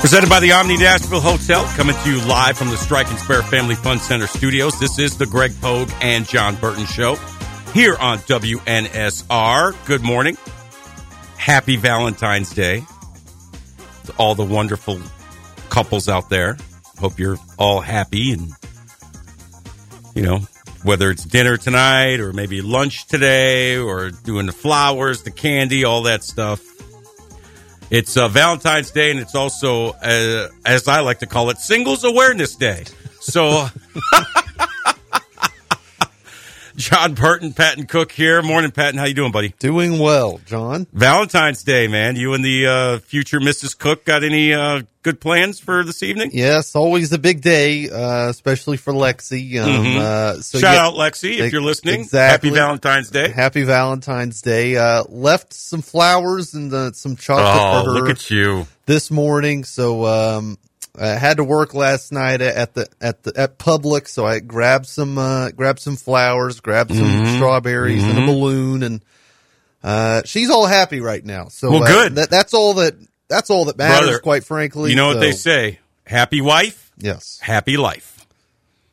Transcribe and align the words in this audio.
Presented 0.00 0.30
by 0.30 0.38
the 0.38 0.52
Omni 0.52 0.76
Nashville 0.76 1.20
Hotel, 1.20 1.64
coming 1.76 1.96
to 1.96 2.10
you 2.10 2.24
live 2.24 2.56
from 2.56 2.68
the 2.68 2.76
Strike 2.76 3.10
and 3.10 3.18
Spare 3.18 3.42
Family 3.42 3.74
Fun 3.74 3.98
Center 3.98 4.28
studios. 4.28 4.78
This 4.78 4.98
is 5.00 5.18
the 5.18 5.26
Greg 5.26 5.52
Pogue 5.60 5.90
and 6.00 6.26
Jon 6.26 6.54
Burton 6.54 6.86
Show 6.86 7.16
here 7.74 7.96
on 7.96 8.18
WNSR. 8.18 9.86
Good 9.86 10.02
morning. 10.02 10.38
Happy 11.36 11.76
Valentine's 11.76 12.50
Day 12.50 12.84
to 14.04 14.12
all 14.18 14.36
the 14.36 14.44
wonderful 14.44 15.00
couples 15.68 16.08
out 16.08 16.30
there. 16.30 16.56
Hope 17.00 17.18
you're 17.18 17.38
all 17.58 17.80
happy 17.80 18.32
and, 18.32 18.52
you 20.14 20.22
know, 20.22 20.38
whether 20.84 21.10
it's 21.10 21.24
dinner 21.24 21.56
tonight 21.56 22.20
or 22.20 22.32
maybe 22.32 22.62
lunch 22.62 23.08
today 23.08 23.76
or 23.76 24.10
doing 24.10 24.46
the 24.46 24.52
flowers, 24.52 25.24
the 25.24 25.32
candy, 25.32 25.84
all 25.84 26.02
that 26.02 26.22
stuff. 26.22 26.62
It's 27.90 28.16
uh, 28.16 28.28
Valentine's 28.28 28.90
Day, 28.90 29.10
and 29.10 29.18
it's 29.18 29.34
also, 29.34 29.90
uh, 30.02 30.48
as 30.66 30.88
I 30.88 31.00
like 31.00 31.20
to 31.20 31.26
call 31.26 31.50
it, 31.50 31.58
Singles 31.58 32.04
Awareness 32.04 32.54
Day. 32.54 32.84
So, 33.20 33.66
Jon 36.78 37.14
Burton, 37.14 37.52
Patton 37.52 37.86
Cook 37.86 38.12
here. 38.12 38.40
Morning, 38.40 38.70
Patton. 38.70 38.98
How 39.00 39.06
you 39.06 39.14
doing, 39.14 39.32
buddy? 39.32 39.52
Doing 39.58 39.98
well, 39.98 40.40
Jon. 40.46 40.86
Valentine's 40.92 41.64
Day, 41.64 41.88
man. 41.88 42.14
You 42.14 42.34
and 42.34 42.44
the 42.44 42.66
uh, 42.66 42.98
future 43.00 43.40
Mrs. 43.40 43.76
Cook 43.76 44.04
got 44.04 44.22
any 44.22 44.54
uh, 44.54 44.82
good 45.02 45.20
plans 45.20 45.58
for 45.58 45.82
this 45.82 46.04
evening? 46.04 46.30
Yes, 46.32 46.76
always 46.76 47.12
a 47.12 47.18
big 47.18 47.40
day, 47.40 47.90
uh, 47.90 48.28
especially 48.28 48.76
for 48.76 48.92
Lexi. 48.92 49.60
Um, 49.60 49.68
Mhm. 49.84 49.96
uh, 49.98 50.40
so 50.40 50.60
Shout 50.60 50.74
yeah, 50.74 50.86
out, 50.86 50.94
Lexi, 50.94 51.40
if 51.40 51.52
you're 51.52 51.62
listening. 51.62 52.00
Exactly. 52.02 52.50
Happy 52.50 52.56
Valentine's 52.56 53.10
Day. 53.10 53.28
Happy 53.30 53.64
Valentine's 53.64 54.40
Day. 54.40 54.76
Uh, 54.76 55.02
left 55.08 55.52
some 55.52 55.82
flowers 55.82 56.54
and 56.54 56.72
uh, 56.72 56.92
some 56.92 57.16
chocolate 57.16 57.46
Oh, 57.48 57.84
for 57.84 57.90
her 57.90 57.94
look 58.00 58.10
at 58.10 58.30
you. 58.30 58.68
this 58.86 59.10
morning. 59.10 59.64
So 59.64 60.06
um, 60.06 60.58
I 60.98 61.08
had 61.08 61.36
to 61.38 61.44
work 61.44 61.74
last 61.74 62.12
night 62.12 62.40
at 62.40 62.74
the 62.74 62.88
at 63.00 63.22
the 63.22 63.32
at 63.36 63.58
Publix, 63.58 64.08
so 64.08 64.24
I 64.26 64.40
grabbed 64.40 64.86
some 64.86 65.18
uh, 65.18 65.50
grabbed 65.50 65.80
some 65.80 65.96
flowers, 65.96 66.60
grabbed 66.60 66.94
some 66.94 67.22
Mhm. 67.22 67.34
strawberries 67.34 68.04
and 68.04 68.18
a 68.18 68.22
Mhm. 68.22 68.26
balloon, 68.26 68.82
and 68.82 69.00
uh, 69.82 70.22
she's 70.24 70.50
all 70.50 70.66
happy 70.66 71.00
right 71.00 71.24
now. 71.24 71.48
So 71.48 71.70
Well, 71.70 71.82
uh, 71.84 71.86
good. 71.86 72.14
that, 72.16 72.30
that's 72.30 72.54
all 72.54 72.74
that 72.74 72.94
that's 73.28 73.50
all 73.50 73.66
that 73.66 73.76
matters, 73.78 74.00
Brother, 74.08 74.18
quite 74.20 74.44
frankly. 74.44 74.90
You 74.90 74.96
know 74.96 75.08
what 75.08 75.20
they 75.20 75.32
say? 75.32 75.78
Happy 76.06 76.40
wife, 76.40 76.90
Yes. 76.98 77.38
happy 77.40 77.76
life. 77.76 78.26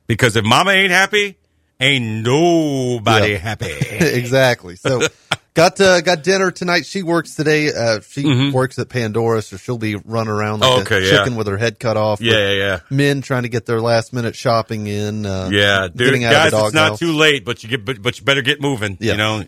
Because 0.07 0.35
if 0.35 0.43
mama 0.45 0.71
ain't 0.71 0.91
happy, 0.91 1.37
ain't 1.79 2.23
nobody 2.23 3.31
Yeah. 3.31 3.37
happy. 3.37 3.71
exactly. 3.89 4.75
So 4.75 5.01
got 5.55 5.81
uh, 5.81 6.01
got 6.01 6.21
dinner 6.21 6.51
tonight. 6.51 6.85
She 6.85 7.01
works 7.01 7.33
today. 7.33 7.69
Uh, 7.73 7.99
she 8.07 8.23
Mhm. 8.23 8.51
works 8.51 8.77
at 8.77 8.87
Pandora, 8.89 9.41
so 9.41 9.57
she'll 9.57 9.79
be 9.79 9.95
running 9.95 10.29
around 10.31 10.59
like 10.59 10.81
Okay, 10.81 10.97
a 10.97 11.01
yeah. 11.01 11.09
chicken 11.17 11.35
with 11.35 11.47
her 11.47 11.57
head 11.57 11.79
cut 11.79 11.97
off. 11.97 12.21
Yeah, 12.21 12.33
yeah, 12.37 12.51
yeah. 12.53 12.79
Men 12.91 13.21
trying 13.23 13.43
to 13.43 13.49
get 13.49 13.65
their 13.65 13.81
last 13.81 14.13
minute 14.13 14.35
shopping 14.35 14.85
in. 14.85 15.25
Uh, 15.25 15.49
Yeah, 15.51 15.87
dude, 15.87 15.97
getting 15.97 16.25
out 16.25 16.33
guys, 16.33 16.45
of 16.47 16.51
the 16.51 16.57
dog 16.57 16.65
it's 16.67 16.75
not 16.75 16.99
too 16.99 17.13
late, 17.13 17.43
but 17.43 17.63
you 17.63 17.69
get, 17.69 17.83
but, 17.83 17.99
but 18.01 18.19
you 18.19 18.23
better 18.25 18.43
get 18.43 18.61
moving. 18.61 18.97
Yeah. 18.99 19.13
You 19.13 19.17
know, 19.17 19.43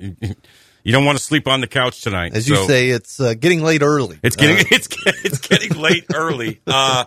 you 0.83 0.91
don't 0.93 1.05
want 1.05 1.17
to 1.17 1.23
sleep 1.23 1.47
on 1.47 1.61
the 1.61 1.67
couch 1.67 2.01
tonight. 2.01 2.31
As 2.33 2.47
you 2.49 2.65
say, 2.65 2.89
it's 2.89 3.19
uh, 3.19 3.33
getting 3.33 3.61
late 3.61 3.81
early. 3.83 4.17
It's 4.23 4.35
getting 4.37 4.57
Uh, 4.57 4.63
it's 4.71 4.87
it's 5.23 5.39
getting 5.39 5.77
late 5.79 6.05
early. 6.15 6.61
Uh, 6.67 7.05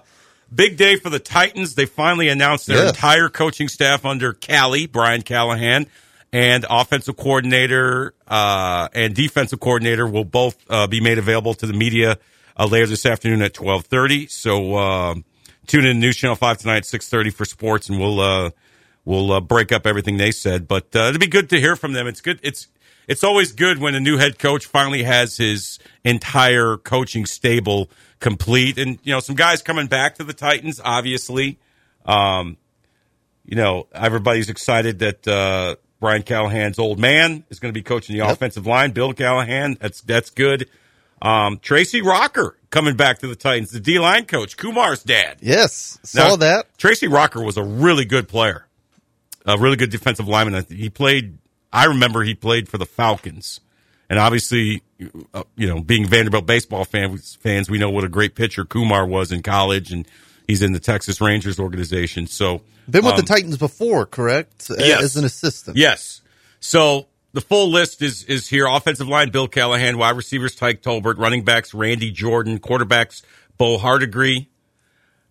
big 0.55 0.77
day 0.77 0.97
for 0.97 1.09
the 1.11 1.19
Titans. 1.21 1.75
They 1.77 1.87
finally 1.87 2.29
announced 2.29 2.67
their 2.67 2.79
Yes. 2.85 2.91
entire 2.91 3.29
coaching 3.29 3.69
staff 3.69 4.05
under 4.05 4.33
Callie 4.35 4.87
Brian 4.87 5.23
Callahan 5.23 5.87
and 6.33 6.65
offensive 6.69 7.17
coordinator 7.17 8.15
uh, 8.29 8.89
and 8.95 9.15
defensive 9.15 9.61
coordinator 9.61 10.07
will 10.07 10.25
both 10.25 10.57
uh, 10.69 10.87
be 10.87 11.01
made 11.01 11.19
available 11.19 11.55
to 11.55 11.67
the 11.67 11.73
media 11.73 12.19
uh, 12.57 12.67
later 12.67 12.87
this 12.87 13.07
afternoon 13.07 13.43
at 13.43 13.55
twelve 13.55 13.87
thirty. 13.87 14.27
So 14.27 14.77
um, 14.77 15.25
tune 15.67 15.87
in 15.87 15.97
to 15.97 16.01
News 16.01 16.17
Channel 16.17 16.37
Five 16.37 16.59
tonight 16.59 16.79
at 16.79 16.87
six 16.87 17.09
thirty 17.09 17.31
for 17.31 17.45
sports, 17.45 17.89
and 17.89 17.99
we'll 17.99 18.21
uh, 18.21 18.51
we'll 19.05 19.33
uh, 19.33 19.41
break 19.41 19.73
up 19.73 19.87
everything 19.87 20.17
they 20.17 20.31
said. 20.31 20.69
But 20.69 20.95
uh, 20.95 21.09
it'd 21.09 21.21
be 21.21 21.27
good 21.27 21.51
to 21.51 21.61
hear 21.61 21.77
from 21.77 21.93
them. 21.93 22.07
It's 22.07 22.21
good. 22.21 22.39
It's 22.43 22.69
it's 23.09 23.25
always 23.25 23.53
good 23.53 23.79
when 23.79 23.97
a 23.97 24.01
new 24.01 24.19
head 24.19 24.39
coach 24.39 24.67
finally 24.67 25.03
has 25.03 25.37
his 25.37 25.81
entire 26.05 26.77
coaching 26.77 27.27
stable 27.27 27.91
complete, 28.21 28.79
and 28.79 28.99
you 29.03 29.13
know 29.13 29.21
some 29.21 29.35
guys 29.35 29.63
coming 29.63 29.89
back 29.89 30.15
to 30.17 30.25
the 30.25 30.33
Titans. 30.33 30.81
Obviously, 30.85 31.59
um, 32.05 32.57
you 33.45 33.57
know 33.57 33.89
everybody's 33.93 34.49
excited 34.49 35.01
that 35.01 35.27
uh, 35.27 35.75
Brian 36.01 36.23
Callahan's 36.23 36.79
old 36.79 36.99
man 36.99 37.45
is 37.51 37.59
going 37.61 37.73
to 37.73 37.79
be 37.79 37.83
coaching 37.83 38.17
the 38.17 38.27
offensive 38.27 38.67
line. 38.67 38.91
Bill 38.93 39.13
Callahan, 39.13 39.77
that's 39.81 40.01
that's 40.01 40.31
good. 40.31 40.69
Um, 41.23 41.59
Tracy 41.59 42.01
Rocker 42.01 42.57
coming 42.71 42.97
back 42.97 43.19
to 43.19 43.27
the 43.29 43.37
Titans, 43.37 43.71
the 43.71 43.81
D 43.81 43.99
line 43.99 44.25
coach, 44.25 44.57
Kumar's 44.57 45.03
dad. 45.03 45.37
yes, 45.41 45.99
saw 46.03 46.29
Now, 46.29 46.37
that. 46.37 46.79
Tracy 46.79 47.07
Rocker 47.09 47.45
was 47.45 47.59
a 47.59 47.63
really 47.63 48.07
good 48.07 48.27
player, 48.27 48.65
a 49.45 49.59
really 49.59 49.77
good 49.77 49.91
defensive 49.91 50.27
lineman. 50.27 50.65
He 50.71 50.89
played. 50.89 51.37
I 51.73 51.85
remember 51.85 52.23
he 52.23 52.35
played 52.35 52.69
for 52.69 52.79
the 52.79 52.87
Falcons, 52.87 53.61
and 54.09 54.19
obviously, 54.19 54.83
uh, 55.35 55.45
you 55.57 55.69
know, 55.69 55.81
being 55.83 56.07
Vanderbilt 56.07 56.47
baseball 56.47 56.85
fans, 56.87 57.37
fans, 57.43 57.69
we 57.69 57.77
know 57.77 57.91
what 57.91 58.05
a 58.05 58.09
great 58.09 58.35
pitcher 58.35 58.65
Kumar 58.65 59.07
was 59.07 59.31
in 59.31 59.43
college, 59.43 59.93
and 59.93 60.09
he's 60.51 60.63
in 60.63 60.73
the 60.73 60.81
Texas 60.81 61.21
Rangers 61.21 61.59
organization. 61.59 62.27
So 62.27 62.63
Been 62.89 63.05
with 63.05 63.15
um, 63.15 63.21
the 63.21 63.27
Titans 63.27 63.57
before, 63.57 64.05
correct? 64.05 64.71
Yes. 64.79 65.03
As 65.03 65.17
an 65.17 65.25
assistant. 65.25 65.77
Yes. 65.77 66.21
So 66.59 67.07
the 67.33 67.41
full 67.41 67.71
list 67.71 68.03
is 68.03 68.25
is 68.25 68.49
here: 68.49 68.67
offensive 68.67 69.09
line 69.09 69.31
Bill 69.31 69.49
Callahan, 69.49 69.97
wide 69.97 70.17
receivers 70.17 70.55
Tyke 70.55 70.83
Tolbert, 70.83 71.17
running 71.19 71.45
backs 71.45 71.73
Randy 71.73 72.11
Jordan, 72.11 72.59
quarterbacks 72.59 73.23
Bo 73.57 73.79
Hardegree, 73.79 74.49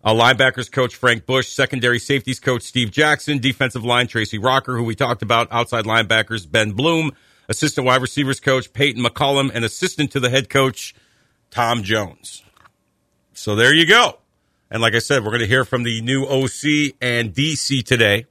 uh, 0.02 0.14
linebackers 0.14 0.72
coach 0.72 0.96
Frank 0.96 1.26
Bush, 1.26 1.48
secondary 1.48 1.98
safeties 1.98 2.40
coach 2.40 2.62
Steve 2.62 2.90
Jackson, 2.90 3.38
defensive 3.38 3.84
line 3.84 4.06
Tracy 4.06 4.38
Rocker, 4.38 4.76
who 4.76 4.84
we 4.84 4.94
talked 4.94 5.22
about, 5.22 5.48
outside 5.52 5.84
linebackers 5.84 6.50
Ben 6.50 6.72
Bloom, 6.72 7.12
assistant 7.48 7.86
wide 7.86 8.00
receivers 8.00 8.40
coach 8.40 8.72
Peyton 8.72 9.04
McCollum, 9.04 9.50
and 9.52 9.64
assistant 9.64 10.12
to 10.12 10.20
the 10.20 10.30
head 10.30 10.48
coach 10.48 10.94
Tom 11.50 11.82
Jones. 11.82 12.42
So 13.34 13.54
there 13.54 13.74
you 13.74 13.86
go. 13.86 14.20
And 14.70 14.80
like 14.80 14.94
I 14.94 15.00
said, 15.00 15.24
we're 15.24 15.30
going 15.30 15.40
to 15.40 15.46
hear 15.46 15.64
from 15.64 15.82
the 15.82 16.00
new 16.00 16.24
OC 16.24 16.94
and 17.00 17.34
DC 17.34 17.84
today. 17.84 18.26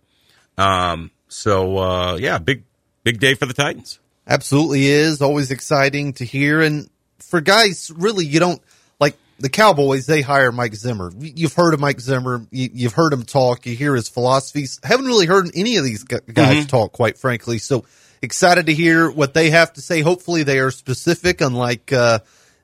Um, 0.57 1.11
so 1.27 1.77
uh, 1.77 2.16
yeah, 2.16 2.38
big 2.38 2.63
big 3.03 3.19
day 3.19 3.33
for 3.33 3.45
the 3.45 3.53
Titans. 3.53 4.00
Absolutely 4.27 4.85
is. 4.85 5.22
Always 5.22 5.51
exciting 5.51 6.13
to 6.13 6.25
hear. 6.25 6.61
And 6.61 6.89
for 7.17 7.41
guys, 7.41 7.91
really, 7.95 8.25
you 8.25 8.39
don't 8.39 8.61
like 8.99 9.17
the 9.39 9.49
Cowboys, 9.49 10.05
they 10.05 10.22
hire 10.22 10.51
Mike 10.51 10.75
Zimmer. 10.75 11.11
You've 11.19 11.53
heard 11.53 11.73
of 11.73 11.79
Mike 11.79 11.99
Zimmer. 11.99 12.45
You, 12.51 12.69
you've 12.73 12.94
heard 12.94 13.11
him 13.11 13.23
talk. 13.23 13.66
You 13.66 13.75
hear 13.75 13.95
his 13.95 14.07
philosophies. 14.07 14.79
Haven't 14.83 15.07
really 15.07 15.25
heard 15.25 15.49
any 15.55 15.78
of 15.78 15.83
these 15.83 16.03
gu- 16.03 16.19
guys 16.31 16.67
talk, 16.67 16.91
quite 16.91 17.17
frankly. 17.17 17.57
So 17.57 17.85
excited 18.22 18.67
to 18.67 18.73
hear 18.73 19.09
what 19.09 19.33
they 19.33 19.49
have 19.49 19.73
to 19.73 19.81
say. 19.81 20.01
Hopefully 20.01 20.44
they 20.44 20.59
are 20.59 20.72
specific, 20.72 21.41
unlike, 21.41 21.91
uh, 21.91 22.19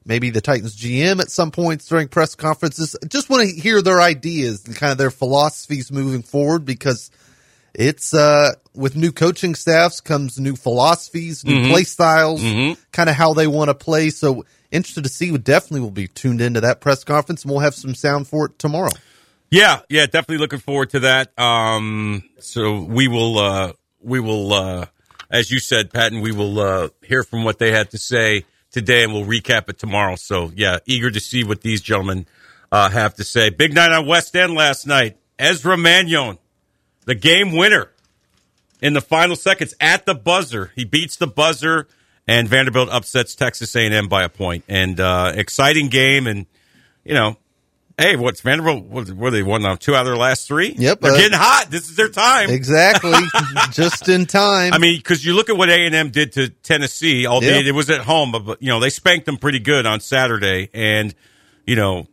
maybe 0.06 0.30
the 0.30 0.42
Titans 0.42 0.76
GM 0.76 1.20
at 1.20 1.30
some 1.32 1.52
points 1.52 1.88
during 1.88 2.08
press 2.08 2.36
conferences. 2.36 2.96
Just 3.08 3.30
want 3.30 3.50
to 3.50 3.56
hear 3.60 3.82
their 3.82 4.02
ideas 4.02 4.66
and 4.66 4.76
kind 4.76 4.92
of 4.92 4.98
their 4.98 5.12
philosophies 5.12 5.92
moving 5.92 6.22
forward 6.22 6.64
because 6.66 7.10
it's 7.74 8.14
uh 8.14 8.54
with 8.74 8.96
new 8.96 9.12
coaching 9.12 9.56
staffs 9.56 10.00
comes 10.02 10.40
new 10.40 10.56
philosophies, 10.56 11.44
new 11.44 11.56
Mhm. 11.60 11.70
play 11.72 11.84
styles, 11.84 12.42
Mhm. 12.42 12.78
kind 12.92 13.10
of 13.10 13.16
how 13.16 13.34
they 13.34 13.48
want 13.48 13.70
to 13.70 13.74
play. 13.74 14.10
So 14.12 14.46
interested 14.72 15.04
to 15.04 15.10
see. 15.10 15.32
We 15.32 15.38
definitely 15.40 15.82
will 15.82 15.92
be 15.92 16.08
tuned 16.08 16.42
into 16.42 16.62
that 16.62 16.82
press 16.82 17.04
conference, 17.04 17.44
and 17.44 17.52
we'll 17.52 17.62
have 17.62 17.76
some 17.76 17.96
sound 17.96 18.28
for 18.28 18.46
it 18.48 18.60
tomorrow. 18.60 18.92
Yeah, 19.52 19.80
yeah, 19.90 20.06
definitely 20.06 20.40
looking 20.40 20.60
forward 20.60 20.90
to 20.92 21.00
that. 21.02 21.38
Um, 21.40 22.24
so 22.40 22.82
we 22.82 23.08
will, 23.08 23.38
uh, 23.40 23.74
we 24.02 24.20
will, 24.20 24.54
uh, 24.54 24.86
as 25.30 25.52
you 25.52 25.60
said, 25.60 25.94
Patton, 25.94 26.20
we 26.22 26.32
will 26.32 26.60
uh, 26.60 26.90
hear 27.04 27.24
from 27.24 27.44
what 27.44 27.60
they 27.60 27.72
had 27.72 27.92
to 27.92 27.98
say 27.98 28.44
today, 28.76 29.06
and 29.06 29.14
we'll 29.14 29.24
recap 29.24 29.70
it 29.70 29.80
tomorrow. 29.80 30.18
So 30.18 30.52
yeah, 30.54 30.78
eager 30.86 31.10
to 31.10 31.20
see 31.20 31.46
what 31.46 31.62
these 31.62 31.82
gentlemen 31.82 32.28
uh, 32.72 32.90
have 32.90 33.16
to 33.16 33.24
say. 33.24 33.50
Big 33.50 33.74
night 33.74 33.92
on 33.92 34.06
West 34.06 34.36
End 34.36 34.54
last 34.54 34.86
night. 34.86 35.18
Ezra 35.40 35.78
Manjon, 35.78 36.38
the 37.06 37.16
game 37.16 37.54
winner 37.54 37.90
in 38.82 38.94
the 38.94 39.02
final 39.02 39.38
seconds 39.38 39.74
at 39.80 40.06
the 40.06 40.14
buzzer. 40.14 40.74
He 40.76 40.84
beats 40.84 41.16
the 41.16 41.26
buzzer, 41.26 41.88
and 42.28 42.50
Vanderbilt 42.50 42.90
upsets 42.90 43.34
Texas 43.34 43.74
A&M 43.76 44.10
by 44.10 44.24
a 44.24 44.30
point. 44.30 44.66
And 44.68 45.00
uh, 45.00 45.32
exciting 45.36 45.88
game, 45.88 46.28
and 46.28 46.46
you 47.06 47.14
know, 47.14 47.38
Hey, 47.98 48.18
what's 48.18 48.42
Vanderbilt? 48.42 48.84
What, 48.86 49.10
what 49.12 49.30
they 49.30 49.42
won 49.42 49.62
now? 49.62 49.76
Two 49.76 49.96
out 49.96 50.02
of 50.02 50.08
their 50.08 50.18
last 50.18 50.48
three. 50.48 50.76
Yep, 50.78 51.00
they're 51.00 51.14
uh, 51.14 51.18
getting 51.18 51.38
hot. 51.38 51.68
This 51.70 51.90
is 51.90 51.96
their 51.96 52.10
time. 52.10 52.50
Exactly. 52.50 53.14
Just 53.72 54.10
in 54.10 54.26
time. 54.26 54.74
I 54.74 54.80
mean, 54.80 54.98
because 54.98 55.24
you 55.26 55.34
look 55.34 55.50
at 55.50 55.56
what 55.56 55.70
A 55.70 55.86
and 55.86 55.96
M 55.96 56.10
did 56.10 56.34
to 56.34 56.50
Tennessee, 56.50 57.26
albeit 57.26 57.64
Yeah. 57.64 57.70
it 57.70 57.74
was 57.74 57.90
at 57.90 58.02
home, 58.02 58.34
but, 58.34 58.40
but 58.40 58.62
you 58.62 58.68
know 58.68 58.82
they 58.82 58.90
spanked 58.90 59.26
them 59.26 59.38
pretty 59.38 59.60
good 59.60 59.86
on 59.86 60.02
Saturday, 60.02 60.70
and 60.74 61.16
you 61.66 61.78
know 61.78 62.08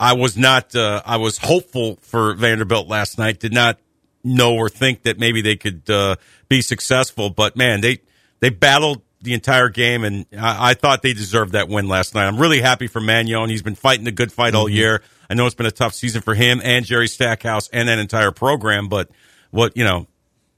I 0.00 0.14
was 0.14 0.36
not, 0.36 0.74
uh, 0.74 1.02
I 1.06 1.18
was 1.18 1.38
hopeful 1.38 1.98
for 2.02 2.34
Vanderbilt 2.34 2.88
last 2.88 3.16
night. 3.16 3.38
Did 3.38 3.52
not 3.52 3.78
know 4.24 4.54
or 4.56 4.68
think 4.68 5.04
that 5.04 5.20
maybe 5.20 5.40
they 5.40 5.54
could 5.54 5.88
uh, 5.88 6.16
be 6.48 6.62
successful, 6.62 7.30
but 7.30 7.56
man, 7.56 7.80
they 7.80 8.00
they 8.40 8.50
battled 8.50 9.02
the 9.22 9.34
entire 9.34 9.68
game, 9.68 10.04
and 10.04 10.26
I, 10.36 10.70
I 10.70 10.74
thought 10.74 11.02
they 11.02 11.12
deserved 11.12 11.52
that 11.52 11.68
win 11.68 11.88
last 11.88 12.14
night. 12.14 12.26
I'm 12.26 12.38
really 12.38 12.60
happy 12.60 12.88
for 12.88 13.00
Manjon. 13.00 13.48
He's 13.48 13.62
been 13.62 13.74
fighting 13.74 14.06
a 14.06 14.12
good 14.12 14.32
fight 14.32 14.54
all 14.54 14.68
year. 14.68 15.02
I 15.30 15.34
know 15.34 15.46
it's 15.46 15.54
been 15.54 15.66
a 15.66 15.70
tough 15.70 15.94
season 15.94 16.20
for 16.20 16.34
him 16.34 16.60
and 16.62 16.84
Jerry 16.84 17.08
Stackhouse 17.08 17.68
and 17.68 17.88
that 17.88 17.98
entire 17.98 18.32
program, 18.32 18.88
but 18.88 19.08
what 19.50 19.76
you 19.76 19.84
know, 19.84 20.06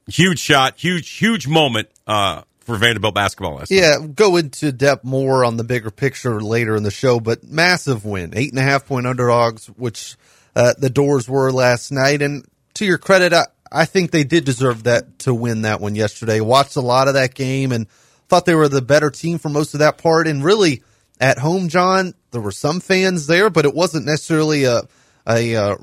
huge 0.09 0.39
shot, 0.39 0.79
huge, 0.79 1.11
huge 1.11 1.47
moment 1.47 1.89
uh, 2.07 2.43
for 2.61 2.77
Vanderbilt 2.77 3.15
basketball 3.15 3.57
last 3.57 3.71
night. 3.71 3.77
Yeah, 3.77 4.07
go 4.15 4.37
into 4.37 4.73
depth 4.73 5.05
more 5.05 5.45
on 5.45 5.57
the 5.57 5.65
bigger 5.65 5.91
picture 5.91 6.41
later 6.41 6.75
in 6.75 6.83
the 6.83 6.91
show, 6.91 7.21
but 7.21 7.45
massive 7.45 8.05
win, 8.05 8.33
eight 8.35 8.51
and 8.51 8.59
a 8.59 8.63
half 8.63 8.87
point 8.87 9.07
underdogs, 9.07 9.67
which 9.67 10.17
uh, 10.57 10.75
the 10.79 10.91
Dores 10.91 11.29
were 11.29 11.53
last 11.53 11.93
night. 11.93 12.23
And 12.23 12.45
to 12.75 12.85
your 12.85 12.99
credit, 12.99 13.33
I, 13.33 13.47
I 13.71 13.85
think 13.85 14.11
they 14.11 14.25
did 14.25 14.45
deserve 14.45 14.85
that 14.85 15.21
to 15.21 15.35
win 15.35 15.63
that 15.63 15.81
one 15.81 15.95
yesterday. 15.95 16.41
Watched 16.41 16.77
a 16.77 16.81
lot 16.81 17.09
of 17.09 17.15
that 17.15 17.35
game 17.35 17.73
and 17.73 17.87
thought 18.29 18.47
they 18.47 18.55
were 18.55 18.69
the 18.69 18.83
better 18.83 19.11
team 19.11 19.39
for 19.39 19.49
most 19.49 19.75
of 19.75 19.81
that 19.81 19.99
part. 19.99 20.27
And 20.27 20.43
really, 20.45 20.83
at 21.21 21.39
home, 21.39 21.69
Jon, 21.69 22.15
there 22.31 22.41
were 22.41 22.53
some 22.53 22.81
fans 22.81 23.27
there, 23.27 23.51
but 23.51 23.65
it 23.65 23.75
wasn't 23.75 24.07
necessarily 24.07 24.65
a 24.65 24.83
a, 25.27 25.57
uh 25.57 25.77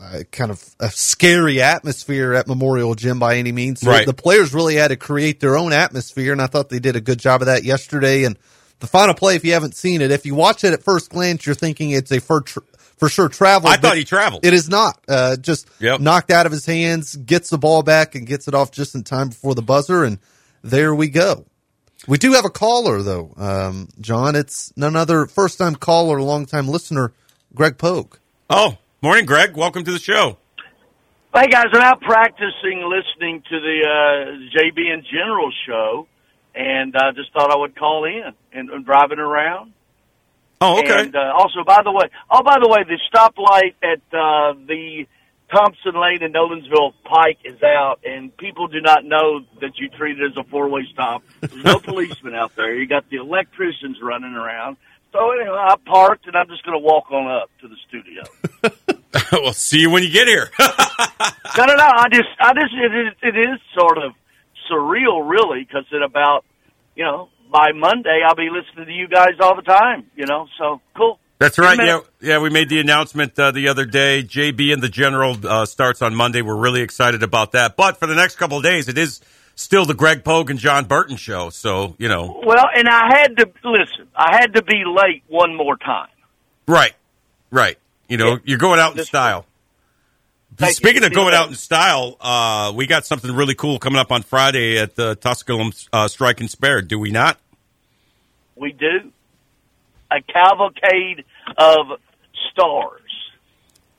a 0.00 0.24
kind 0.24 0.50
of 0.52 0.64
a 0.78 0.90
scary 0.90 1.60
atmosphere 1.60 2.32
at 2.32 2.46
Memorial 2.46 2.94
Gym 2.94 3.18
by 3.18 3.36
any 3.36 3.50
means. 3.50 3.80
So 3.80 3.90
Right. 3.90 4.06
The 4.06 4.14
players 4.14 4.54
really 4.54 4.76
had 4.76 4.88
to 4.88 4.96
create 4.96 5.40
their 5.40 5.56
own 5.58 5.72
atmosphere, 5.72 6.32
and 6.32 6.40
I 6.40 6.46
thought 6.46 6.68
they 6.68 6.78
did 6.78 6.94
a 6.94 7.00
good 7.00 7.18
job 7.18 7.42
of 7.42 7.46
that 7.46 7.64
yesterday. 7.64 8.22
And 8.22 8.38
the 8.78 8.86
final 8.86 9.14
play, 9.14 9.34
if 9.34 9.44
you 9.44 9.54
haven't 9.54 9.74
seen 9.74 10.00
it, 10.00 10.12
if 10.12 10.24
you 10.24 10.36
watch 10.36 10.62
it 10.62 10.72
at 10.72 10.84
first 10.84 11.10
glance, 11.10 11.44
you're 11.46 11.56
thinking 11.56 11.90
it's 11.90 12.12
a 12.12 12.20
for, 12.20 12.42
tr- 12.42 12.60
for 12.96 13.08
sure 13.08 13.28
travel. 13.28 13.68
I 13.68 13.76
thought 13.76 13.96
he 13.96 14.04
traveled. 14.04 14.44
It 14.46 14.54
is 14.54 14.68
not. 14.68 15.00
Uh, 15.08 15.34
just 15.36 15.68
Yep. 15.80 15.98
knocked 15.98 16.30
out 16.30 16.46
of 16.46 16.52
his 16.52 16.64
hands, 16.64 17.16
gets 17.16 17.50
the 17.50 17.58
ball 17.58 17.82
back, 17.82 18.14
and 18.14 18.24
gets 18.24 18.46
it 18.46 18.54
off 18.54 18.70
just 18.70 18.94
in 18.94 19.02
time 19.02 19.30
before 19.30 19.56
the 19.56 19.62
buzzer, 19.62 20.04
and 20.04 20.20
there 20.62 20.94
we 20.94 21.08
go. 21.08 21.44
We 22.08 22.16
do 22.16 22.32
have 22.32 22.46
a 22.46 22.50
caller 22.50 23.02
though, 23.02 23.34
um, 23.36 23.88
Jon. 24.00 24.34
It's 24.34 24.72
none 24.78 24.96
other 24.96 25.26
first 25.26 25.58
time 25.58 25.74
caller, 25.74 26.22
long 26.22 26.46
time 26.46 26.66
listener, 26.66 27.12
Greg 27.54 27.76
Pogue. 27.76 28.16
Oh, 28.48 28.78
morning, 29.02 29.26
Greg. 29.26 29.54
Welcome 29.54 29.84
to 29.84 29.92
the 29.92 29.98
show. 29.98 30.38
Hey 31.34 31.48
guys, 31.48 31.66
I'm 31.70 31.82
out 31.82 32.00
practicing 32.00 32.82
listening 32.88 33.42
to 33.50 33.60
the 33.60 33.80
uh, 33.84 34.58
JB 34.58 34.90
and 34.90 35.04
General 35.04 35.52
show, 35.66 36.08
and 36.54 36.96
I 36.96 37.12
just 37.12 37.30
thought 37.34 37.52
I 37.52 37.58
would 37.58 37.76
call 37.76 38.06
in 38.06 38.32
and, 38.54 38.70
and 38.70 38.86
driving 38.86 39.18
around. 39.18 39.74
Oh, 40.62 40.78
okay. 40.78 41.02
And 41.02 41.14
uh, 41.14 41.34
also, 41.36 41.62
by 41.66 41.82
the 41.84 41.92
way, 41.92 42.08
oh 42.30 42.42
by 42.42 42.56
the 42.58 42.68
way, 42.70 42.84
the 42.88 42.98
stoplight 43.12 43.74
at 43.82 44.00
uh, 44.16 44.54
the 44.66 45.04
Thompson 45.50 45.94
Lane 45.94 46.22
and 46.22 46.34
Nolensville 46.34 46.92
Pike 47.04 47.38
is 47.44 47.62
out, 47.62 48.00
and 48.04 48.36
people 48.36 48.68
do 48.68 48.80
not 48.80 49.04
know 49.04 49.40
that 49.60 49.78
you 49.78 49.88
treat 49.88 50.18
it 50.20 50.32
as 50.32 50.36
a 50.36 50.44
four-way 50.44 50.86
stop. 50.92 51.22
There's 51.40 51.64
no 51.64 51.78
policeman 51.82 52.34
out 52.34 52.54
there. 52.54 52.74
You 52.74 52.86
got 52.86 53.08
the 53.08 53.16
electricians 53.16 53.98
running 54.02 54.34
around. 54.34 54.76
So 55.12 55.30
anyway, 55.32 55.56
I 55.56 55.76
parked, 55.86 56.26
and 56.26 56.36
I'm 56.36 56.48
just 56.48 56.64
going 56.64 56.78
to 56.78 56.84
walk 56.84 57.10
on 57.10 57.30
up 57.30 57.50
to 57.62 57.68
the 57.68 57.76
studio. 57.88 58.22
we'll 59.32 59.54
see 59.54 59.80
you 59.80 59.90
when 59.90 60.02
you 60.02 60.10
get 60.10 60.28
here. 60.28 60.50
No, 61.56 61.64
no, 61.64 61.74
no. 61.74 61.84
I 61.84 62.08
just, 62.08 62.28
I 62.38 62.52
just, 62.54 62.72
it 62.72 62.94
is, 62.94 63.14
it 63.20 63.36
is 63.36 63.58
sort 63.76 63.98
of 63.98 64.12
surreal, 64.70 65.28
really, 65.28 65.64
because 65.64 65.84
at 65.92 66.02
about, 66.02 66.44
you 66.94 67.02
know, 67.02 67.30
by 67.50 67.72
Monday, 67.74 68.20
I'll 68.24 68.36
be 68.36 68.48
listening 68.48 68.86
to 68.86 68.92
you 68.92 69.08
guys 69.08 69.32
all 69.40 69.56
the 69.56 69.62
time. 69.62 70.06
You 70.14 70.26
know, 70.26 70.46
so 70.56 70.80
cool. 70.96 71.18
That's 71.38 71.56
right. 71.58 71.78
Yeah, 71.78 72.00
yeah. 72.20 72.38
We 72.40 72.50
made 72.50 72.68
the 72.68 72.80
announcement 72.80 73.38
uh, 73.38 73.52
the 73.52 73.68
other 73.68 73.84
day. 73.84 74.24
JB 74.24 74.72
and 74.72 74.82
the 74.82 74.88
General 74.88 75.36
uh, 75.46 75.66
starts 75.66 76.02
on 76.02 76.14
Monday. 76.14 76.42
We're 76.42 76.56
really 76.56 76.80
excited 76.80 77.22
about 77.22 77.52
that. 77.52 77.76
But 77.76 77.96
for 77.98 78.06
the 78.06 78.16
next 78.16 78.36
couple 78.36 78.56
of 78.58 78.64
days, 78.64 78.88
it 78.88 78.98
is 78.98 79.20
still 79.54 79.84
the 79.84 79.94
Greg 79.94 80.24
Pogue 80.24 80.50
and 80.50 80.58
Jon 80.58 80.84
Burton 80.86 81.16
show. 81.16 81.50
So 81.50 81.94
you 81.98 82.08
know, 82.08 82.42
Well, 82.44 82.64
and 82.74 82.88
I 82.88 83.06
had 83.18 83.36
to 83.36 83.48
listen. 83.64 84.08
I 84.16 84.36
had 84.36 84.54
to 84.54 84.62
be 84.62 84.82
late 84.84 85.22
one 85.28 85.54
more 85.54 85.76
time. 85.76 86.08
right, 86.66 86.94
right. 87.52 87.78
You 88.08 88.16
know, 88.16 88.30
Yeah. 88.32 88.36
you're 88.44 88.58
going 88.58 88.80
out 88.80 88.92
in 88.92 88.96
This- 88.96 89.08
style. 89.08 89.44
Speaking 90.70 91.04
of 91.04 91.12
going 91.12 91.34
out 91.34 91.48
in 91.48 91.54
style, 91.54 92.16
uh, 92.20 92.72
we 92.74 92.86
got 92.88 93.06
something 93.06 93.32
really 93.32 93.54
cool 93.54 93.78
coming 93.78 94.00
up 94.00 94.10
on 94.10 94.22
Friday 94.22 94.76
at 94.76 94.96
the 94.96 95.14
Tusculum 95.14 95.72
uh, 95.92 96.08
Strike 96.08 96.40
and 96.40 96.50
Spare. 96.50 96.82
Do 96.82 96.98
we 96.98 97.12
not? 97.12 97.38
We 98.56 98.72
do 98.72 99.12
a 100.10 100.20
cavalcade 100.22 101.24
of 101.56 101.98
stars. 102.52 103.02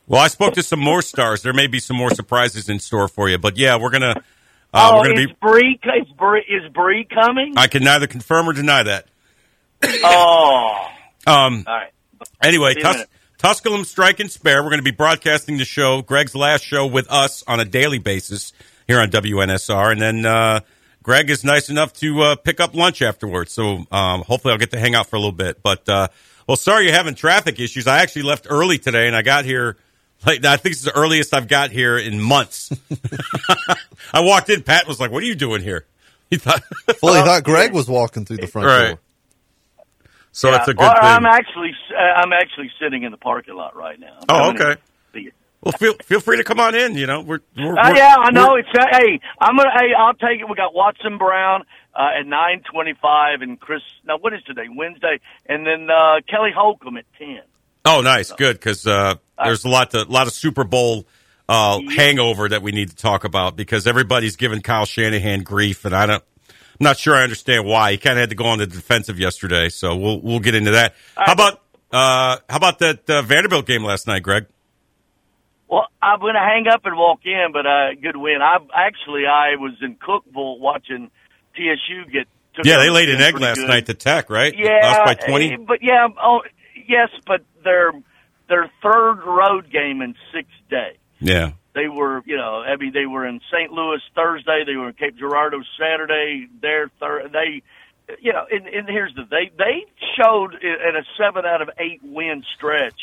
Well, 0.08 0.22
I 0.22 0.28
spoke 0.28 0.56
to 0.56 0.64
some 0.64 0.80
more 0.80 1.02
stars. 1.02 1.44
There 1.44 1.54
may 1.54 1.68
be 1.68 1.80
some 1.80 1.96
more 1.96 2.10
surprises 2.10 2.68
in 2.68 2.80
store 2.80 3.08
for 3.08 3.30
you, 3.30 3.38
but 3.38 3.58
yeah, 3.58 3.78
we're 3.78 3.92
gonna 3.92 4.16
uh, 4.74 4.92
oh, 4.92 4.98
we're 4.98 5.10
gonna 5.10 5.22
is 5.22 5.28
be. 5.28 5.36
Bree? 5.40 5.80
Is 5.84 6.08
Bree, 6.18 6.46
is 6.48 6.72
Bree 6.74 7.06
coming? 7.06 7.54
I 7.58 7.68
can 7.68 7.84
neither 7.84 8.08
confirm 8.08 8.50
or 8.50 8.54
deny 8.54 8.84
that. 8.84 9.08
oh, 10.04 10.88
Um, 11.28 11.64
all 11.68 11.74
right. 11.74 11.92
Anyway, 12.42 12.74
See 12.74 12.80
you 12.82 12.90
in 12.90 12.96
a 12.96 12.98
Tus- 12.98 13.08
Tusculum 13.38 13.86
Strike 13.86 14.20
and 14.20 14.30
Spare. 14.30 14.62
We're 14.62 14.70
going 14.70 14.80
to 14.80 14.84
be 14.84 14.92
broadcasting 14.92 15.58
the 15.58 15.66
show, 15.66 16.02
Greg's 16.02 16.36
last 16.36 16.64
show 16.64 16.86
with 16.86 17.10
us 17.10 17.44
on 17.48 17.60
a 17.60 17.66
daily 17.66 18.00
basis 18.00 18.52
here 18.88 19.00
on 19.00 19.10
WNSR, 19.10 19.92
and 19.92 20.02
then 20.02 20.26
uh, 20.26 20.60
Greg 21.10 21.32
is 21.32 21.44
nice 21.44 21.72
enough 21.72 21.92
to 21.94 22.22
uh, 22.22 22.36
pick 22.36 22.60
up 22.60 22.76
lunch 22.76 23.02
afterwards. 23.02 23.52
So 23.52 23.84
um, 23.92 24.22
hopefully, 24.22 24.52
I'll 24.52 24.60
get 24.60 24.70
to 24.70 24.80
hang 24.80 24.94
out 24.94 25.10
for 25.10 25.16
a 25.16 25.20
little 25.20 25.32
bit. 25.32 25.64
But 25.64 25.90
uh, 25.90 26.10
well, 26.46 26.56
sorry 26.56 26.84
you're 26.84 26.94
having 26.94 27.16
traffic 27.16 27.60
issues. 27.60 27.88
I 27.88 28.04
actually 28.04 28.22
left 28.22 28.46
early 28.48 28.78
today, 28.78 29.08
and 29.08 29.16
I 29.16 29.24
got 29.24 29.44
here. 29.44 29.76
Like 30.24 30.46
I 30.46 30.58
think 30.58 30.74
it's 30.74 30.84
the 30.84 30.96
earliest 30.96 31.34
I've 31.34 31.48
got 31.48 31.72
here 31.72 31.98
in 31.98 32.22
months. 32.22 32.72
I 34.14 34.20
walked 34.20 34.52
in. 34.52 34.62
Pat 34.62 34.88
was 34.88 35.00
like, 35.00 35.10
"What 35.10 35.24
are 35.24 35.26
you 35.26 35.34
doing 35.34 35.64
here?" 35.64 35.88
He 36.30 36.38
thought, 36.38 36.62
Well, 37.02 37.16
he 37.16 37.22
thought 37.22 37.44
Greg 37.44 37.74
was 37.74 37.88
walking 37.88 38.26
through 38.26 38.38
the 38.38 38.48
front 38.48 38.68
right. 38.68 38.88
door. 38.90 39.00
So 40.32 40.50
Yeah, 40.50 40.58
it's 40.58 40.68
a 40.68 40.74
good 40.74 40.80
well, 40.82 40.94
thing. 40.94 41.04
I'm 41.04 41.26
actually, 41.26 41.72
uh, 41.92 42.02
I'm 42.02 42.34
actually 42.34 42.70
sitting 42.80 43.02
in 43.02 43.12
the 43.12 43.18
parking 43.18 43.56
lot 43.56 43.76
right 43.76 44.00
now. 44.00 44.20
Oh, 44.30 44.36
I'm 44.36 44.56
gonna 44.56 44.72
okay. 44.74 44.74
see 44.74 44.80
you. 44.82 44.89
Well, 45.62 45.72
feel 45.74 45.94
feel 46.04 46.20
free 46.20 46.38
to 46.38 46.44
come 46.44 46.60
on 46.60 46.76
in. 46.76 46.96
You 46.96 47.08
know, 47.08 47.22
we're, 47.22 47.40
we're, 47.58 47.78
Uh, 47.78 47.94
yeah, 47.96 48.16
I 48.18 48.32
know. 48.32 48.56
It's 48.56 48.70
uh, 48.74 48.86
hey, 48.92 49.20
I'm 49.40 49.58
gonna. 49.58 49.72
Hey, 49.74 49.94
I'll 49.98 50.14
take 50.14 50.40
it. 50.40 50.50
We 50.50 50.56
got 50.56 50.74
Watson 50.74 51.18
Brown 51.18 51.64
uh, 51.94 52.20
at 52.20 52.26
nine 52.26 52.62
twenty-five, 52.72 53.42
and 53.42 53.60
Chris. 53.60 53.82
Now, 54.06 54.18
what 54.18 54.34
is 54.34 54.44
today? 54.44 54.68
Wednesday, 54.74 55.20
and 55.46 55.66
then 55.66 55.90
uh, 55.90 56.22
Kelly 56.30 56.52
Holcomb 56.56 56.98
at 56.98 57.06
ten. 57.18 57.42
Oh, 57.86 58.02
nice, 58.02 58.32
good, 58.34 58.58
because 58.58 58.86
uh, 58.86 59.16
there's 59.42 59.64
a 59.64 59.70
lot 59.70 59.92
to, 59.92 60.04
lot 60.04 60.28
of 60.28 60.34
Super 60.34 60.66
Bowl 60.66 61.08
uh, 61.48 61.80
hangover 61.96 62.50
that 62.50 62.62
we 62.62 62.72
need 62.72 62.90
to 62.90 62.96
talk 62.96 63.24
about 63.24 63.56
because 63.56 63.88
everybody's 63.88 64.36
giving 64.36 64.62
Kyle 64.62 64.86
Shanahan 64.86 65.44
grief, 65.44 65.86
and 65.86 65.96
I 65.96 66.06
don't, 66.06 66.24
I'm 66.50 66.56
not 66.82 66.98
sure 66.98 67.16
I 67.16 67.24
understand 67.24 67.66
why. 67.66 67.94
He 67.94 67.98
kind 67.98 68.20
of 68.20 68.22
had 68.22 68.30
to 68.30 68.36
go 68.36 68.46
on 68.46 68.60
the 68.60 68.68
defensive 68.68 69.18
yesterday, 69.18 69.70
so 69.70 69.96
we'll 69.96 70.22
we'll 70.22 70.40
get 70.40 70.56
into 70.56 70.72
that. 70.72 70.94
How 71.16 71.34
about 71.34 71.62
uh, 71.92 72.38
how 72.50 72.58
about 72.58 72.80
that 72.80 73.10
uh, 73.10 73.22
Vanderbilt 73.24 73.66
game 73.66 73.84
last 73.84 74.06
night, 74.06 74.24
Greg? 74.24 74.46
Well, 75.70 75.88
I'm 76.02 76.20
gonna 76.20 76.40
hang 76.40 76.68
up 76.68 76.82
and 76.86 76.98
walk 76.98 77.20
in, 77.26 77.50
but 77.54 77.66
uh, 77.66 77.94
good 78.02 78.18
win. 78.18 78.40
I 78.42 78.58
actually 78.74 79.26
I 79.28 79.56
was 79.56 79.74
in 79.82 79.96
Cookeville 79.96 80.60
watching 80.60 81.12
TSU 81.56 82.06
get. 82.12 82.28
took 82.56 82.66
Yeah, 82.66 82.78
they 82.80 82.90
laid 82.90 83.10
an 83.10 83.22
egg 83.22 83.40
last 83.40 83.58
good. 83.58 83.68
night 83.68 83.86
to 83.86 83.94
Tech, 83.94 84.30
right? 84.30 84.54
Yeah, 84.58 84.80
lost 84.84 85.06
by 85.06 85.14
twenty. 85.14 85.54
eh, 85.54 85.58
But 85.68 85.80
yeah, 85.84 86.08
oh 86.24 86.42
yes, 86.88 87.10
but 87.28 87.42
their 87.64 87.92
their 88.48 88.70
third 88.82 89.20
road 89.24 89.70
game 89.72 90.02
in 90.02 90.16
six 90.34 90.48
days. 90.72 90.98
Yeah, 91.22 91.52
They 91.76 91.88
were, 91.90 92.24
you 92.26 92.38
know, 92.38 92.62
I 92.66 92.78
mean, 92.78 92.94
they 92.94 93.06
were 93.06 93.28
in 93.28 93.42
St. 93.52 93.72
Louis 93.74 94.00
Thursday. 94.16 94.64
They 94.66 94.76
were 94.78 94.88
in 94.88 94.94
Cape 94.94 95.18
Girardeau 95.18 95.62
Saturday. 95.78 96.48
There, 96.62 96.90
thir- 97.00 97.28
they, 97.32 97.62
you 98.22 98.32
know, 98.32 98.46
and, 98.50 98.66
and 98.68 98.88
here's 98.88 99.14
the 99.16 99.24
they 99.30 99.52
they 99.58 99.86
showed 100.18 100.54
in 100.56 100.96
a 100.96 101.04
seven 101.22 101.46
out 101.46 101.62
of 101.62 101.70
eight 101.78 102.00
win 102.02 102.44
stretch 102.56 103.00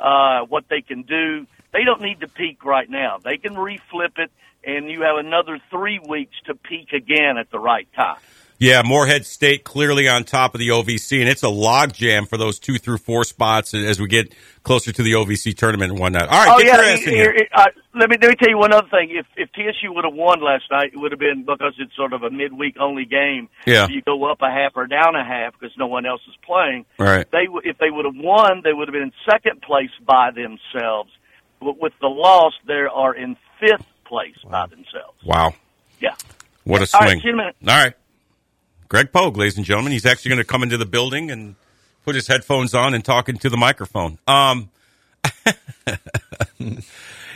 uh, 0.00 0.40
what 0.46 0.64
they 0.70 0.80
can 0.80 1.02
do. 1.02 1.46
They 1.72 1.84
don't 1.84 2.00
need 2.00 2.20
to 2.20 2.28
peak 2.28 2.64
right 2.64 2.88
now. 2.88 3.18
They 3.22 3.36
can 3.36 3.54
reflip 3.54 4.18
it, 4.18 4.30
and 4.64 4.90
you 4.90 5.02
have 5.02 5.16
another 5.18 5.58
three 5.70 5.98
weeks 5.98 6.36
to 6.46 6.54
peak 6.54 6.92
again 6.92 7.36
at 7.38 7.50
the 7.50 7.58
right 7.58 7.88
time. 7.94 8.16
Yeah, 8.60 8.82
Morehead 8.84 9.24
State 9.24 9.62
clearly 9.62 10.08
on 10.08 10.24
top 10.24 10.52
of 10.54 10.58
the 10.58 10.70
OVC, 10.70 11.20
and 11.20 11.28
it's 11.28 11.44
a 11.44 11.46
logjam 11.46 12.26
for 12.28 12.36
those 12.36 12.58
two 12.58 12.76
through 12.76 12.98
four 12.98 13.22
spots 13.22 13.72
as 13.72 14.00
we 14.00 14.08
get 14.08 14.34
closer 14.64 14.90
to 14.90 15.02
the 15.04 15.12
OVC 15.12 15.56
tournament 15.56 15.92
and 15.92 16.00
whatnot. 16.00 16.28
All 16.28 16.44
right, 16.44 16.48
Oh 16.52 16.58
yeah, 16.58 17.46
uh, 17.54 17.66
let 17.94 18.10
me 18.10 18.16
let 18.20 18.30
me 18.30 18.34
tell 18.34 18.48
you 18.48 18.58
one 18.58 18.72
other 18.72 18.88
thing. 18.88 19.10
If 19.12 19.26
if 19.36 19.50
TSU 19.52 19.92
would 19.92 20.04
have 20.04 20.14
won 20.14 20.40
last 20.40 20.64
night, 20.72 20.90
it 20.92 20.96
would 20.98 21.12
have 21.12 21.20
been 21.20 21.44
because 21.44 21.74
it's 21.78 21.94
sort 21.94 22.12
of 22.12 22.24
a 22.24 22.30
midweek 22.30 22.76
only 22.80 23.04
game. 23.04 23.48
Yeah. 23.64 23.86
you 23.88 24.02
go 24.02 24.24
up 24.24 24.42
a 24.42 24.50
half 24.50 24.72
or 24.74 24.88
down 24.88 25.14
a 25.14 25.24
half 25.24 25.52
because 25.52 25.76
no 25.78 25.86
one 25.86 26.04
else 26.04 26.22
is 26.28 26.34
playing. 26.44 26.84
Right. 26.98 27.30
They 27.30 27.46
if 27.62 27.78
they 27.78 27.90
would 27.90 28.06
have 28.06 28.16
won, 28.16 28.62
they 28.64 28.72
would 28.72 28.88
have 28.88 28.92
been 28.92 29.02
in 29.02 29.12
second 29.30 29.62
place 29.62 29.90
by 30.04 30.32
themselves. 30.32 31.12
But 31.60 31.80
with 31.80 31.92
the 32.00 32.08
loss, 32.08 32.52
they 32.66 32.74
are 32.74 33.14
in 33.14 33.36
fifth 33.60 33.86
place 34.04 34.36
by 34.48 34.66
themselves. 34.66 35.22
Wow, 35.24 35.54
Yeah. 36.00 36.14
what 36.64 36.82
a 36.82 36.88
All 36.94 37.00
right, 37.00 37.08
swing! 37.10 37.20
see 37.20 37.26
you 37.28 37.32
in 37.34 37.40
a 37.40 37.42
minute. 37.42 37.56
All 37.66 37.84
right, 37.84 37.94
Greg 38.88 39.12
Pogue, 39.12 39.36
ladies 39.36 39.56
and 39.56 39.66
gentlemen, 39.66 39.92
he's 39.92 40.06
actually 40.06 40.30
going 40.30 40.38
to 40.40 40.44
come 40.44 40.62
into 40.62 40.76
the 40.78 40.86
building 40.86 41.30
and 41.30 41.56
put 42.04 42.14
his 42.14 42.26
headphones 42.26 42.74
on 42.74 42.94
and 42.94 43.04
talk 43.04 43.28
into 43.28 43.50
the 43.50 43.56
microphone. 43.56 44.18
Um. 44.26 44.70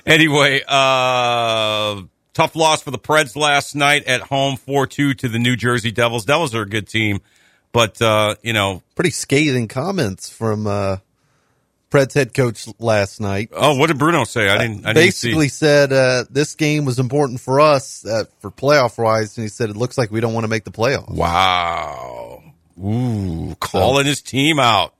anyway, 0.07 0.63
uh, 0.67 2.03
tough 2.33 2.57
loss 2.57 2.83
for 2.83 2.91
the 2.91 2.99
Preds 2.99 3.37
last 3.37 3.75
night 3.75 4.05
at 4.05 4.21
home, 4.23 4.57
four 4.57 4.87
two 4.87 5.15
to 5.15 5.29
the 5.29 5.39
New 5.39 5.57
Jersey 5.57 5.91
Devils. 5.91 6.25
Devils 6.25 6.55
are 6.55 6.63
a 6.63 6.69
good 6.69 6.89
team, 6.89 7.21
but 7.73 8.01
uh, 8.01 8.35
you 8.43 8.53
know, 8.53 8.83
Pretty 8.95 9.11
scathing 9.11 9.69
comments 9.69 10.29
from 10.31 10.67
uh, 10.67 10.99
Pred's 11.93 12.15
head 12.15 12.33
coach 12.33 12.67
last 12.79 13.21
night. 13.21 13.51
oh, 13.53 13.77
what 13.77 13.89
did 13.89 13.99
Bruno 13.99 14.25
say? 14.25 14.49
I 14.49 14.57
didn't. 14.57 14.87
I 14.87 14.95
didn't 14.95 15.07
Basically 15.07 15.49
see. 15.49 15.57
said 15.59 15.93
uh, 15.93 16.25
this 16.31 16.55
game 16.55 16.87
was 16.87 16.99
important 16.99 17.39
for 17.39 17.61
us 17.61 18.05
uh, 18.07 18.25
for 18.41 18.51
playoff 18.51 18.97
wise, 18.97 19.37
and 19.37 19.45
he 19.45 19.49
said 19.49 19.69
it 19.69 19.77
looks 19.77 19.99
like 19.99 20.11
we 20.11 20.21
don't 20.21 20.33
want 20.33 20.45
to 20.45 20.49
make 20.49 20.65
the 20.65 20.71
playoffs. 20.71 21.15
Wow. 21.15 22.43
Ooh, 22.83 23.55
calling 23.61 24.07
his 24.07 24.23
team 24.23 24.59
out. 24.59 24.95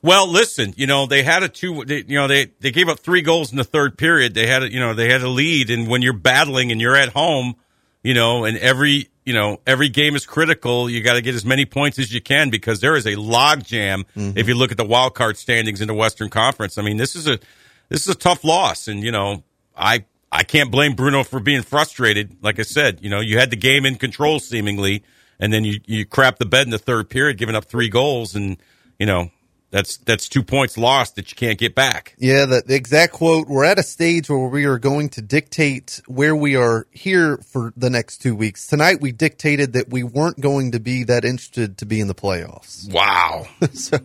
Well, 0.00 0.28
listen, 0.30 0.74
you 0.76 0.86
know, 0.86 1.06
they 1.06 1.24
had 1.24 1.42
a 1.42 1.48
two, 1.48 1.84
they, 1.84 2.04
you 2.06 2.16
know, 2.18 2.28
they, 2.28 2.46
they 2.60 2.70
gave 2.70 2.88
up 2.88 3.00
three 3.00 3.22
goals 3.22 3.50
in 3.50 3.58
the 3.58 3.64
third 3.64 3.98
period. 3.98 4.34
They 4.34 4.46
had 4.46 4.62
a, 4.62 4.72
you 4.72 4.78
know, 4.80 4.94
they 4.94 5.10
had 5.10 5.22
a 5.22 5.28
lead. 5.28 5.70
And 5.70 5.88
when 5.88 6.02
you're 6.02 6.12
battling 6.12 6.72
and 6.72 6.80
you're 6.80 6.96
at 6.96 7.10
home, 7.10 7.54
you 8.02 8.14
know, 8.14 8.44
and 8.44 8.56
every, 8.58 9.10
you 9.24 9.32
know, 9.32 9.60
every 9.66 9.88
game 9.88 10.16
is 10.16 10.26
critical. 10.26 10.90
You 10.90 11.02
got 11.02 11.14
to 11.14 11.22
get 11.22 11.34
as 11.34 11.44
many 11.44 11.64
points 11.64 11.98
as 11.98 12.12
you 12.12 12.20
can 12.20 12.50
because 12.50 12.80
there 12.80 12.96
is 12.96 13.06
a 13.06 13.14
log 13.14 13.64
jam. 13.64 14.04
Mm-hmm. 14.16 14.36
If 14.36 14.48
you 14.48 14.54
look 14.54 14.72
at 14.72 14.76
the 14.76 14.84
wild 14.84 15.14
card 15.14 15.36
standings 15.36 15.80
in 15.80 15.88
the 15.88 15.94
Western 15.94 16.28
Conference, 16.28 16.76
I 16.76 16.82
mean, 16.82 16.96
this 16.96 17.14
is 17.14 17.28
a, 17.28 17.38
this 17.88 18.02
is 18.02 18.08
a 18.08 18.18
tough 18.18 18.42
loss. 18.42 18.88
And, 18.88 19.02
you 19.02 19.12
know, 19.12 19.44
I, 19.76 20.04
I 20.30 20.42
can't 20.42 20.70
blame 20.70 20.94
Bruno 20.94 21.22
for 21.24 21.40
being 21.40 21.62
frustrated. 21.62 22.36
Like 22.42 22.58
I 22.58 22.62
said, 22.62 22.98
you 23.02 23.10
know, 23.10 23.20
you 23.20 23.38
had 23.38 23.50
the 23.50 23.56
game 23.56 23.86
in 23.86 23.96
control 23.96 24.40
seemingly, 24.40 25.04
and 25.38 25.52
then 25.52 25.64
you, 25.64 25.80
you 25.86 26.04
crap 26.04 26.38
the 26.38 26.46
bed 26.46 26.66
in 26.66 26.70
the 26.70 26.78
third 26.78 27.08
period, 27.08 27.38
giving 27.38 27.54
up 27.54 27.66
three 27.66 27.88
goals. 27.88 28.34
And, 28.34 28.56
you 28.98 29.06
know, 29.06 29.30
that's, 29.72 29.96
that's 29.96 30.28
two 30.28 30.42
points 30.42 30.76
lost 30.76 31.16
that 31.16 31.30
you 31.30 31.34
can't 31.34 31.58
get 31.58 31.74
back. 31.74 32.14
Yeah, 32.18 32.44
the, 32.44 32.62
the 32.64 32.74
exact 32.74 33.14
quote 33.14 33.48
We're 33.48 33.64
at 33.64 33.78
a 33.78 33.82
stage 33.82 34.28
where 34.28 34.46
we 34.46 34.66
are 34.66 34.78
going 34.78 35.08
to 35.10 35.22
dictate 35.22 36.02
where 36.06 36.36
we 36.36 36.56
are 36.56 36.86
here 36.90 37.38
for 37.38 37.72
the 37.74 37.88
next 37.88 38.18
two 38.18 38.36
weeks. 38.36 38.66
Tonight, 38.66 39.00
we 39.00 39.12
dictated 39.12 39.72
that 39.72 39.88
we 39.88 40.02
weren't 40.02 40.38
going 40.38 40.72
to 40.72 40.78
be 40.78 41.04
that 41.04 41.24
interested 41.24 41.78
to 41.78 41.86
be 41.86 42.00
in 42.00 42.06
the 42.06 42.14
playoffs. 42.14 42.92
Wow. 42.92 43.46
so, 43.72 43.98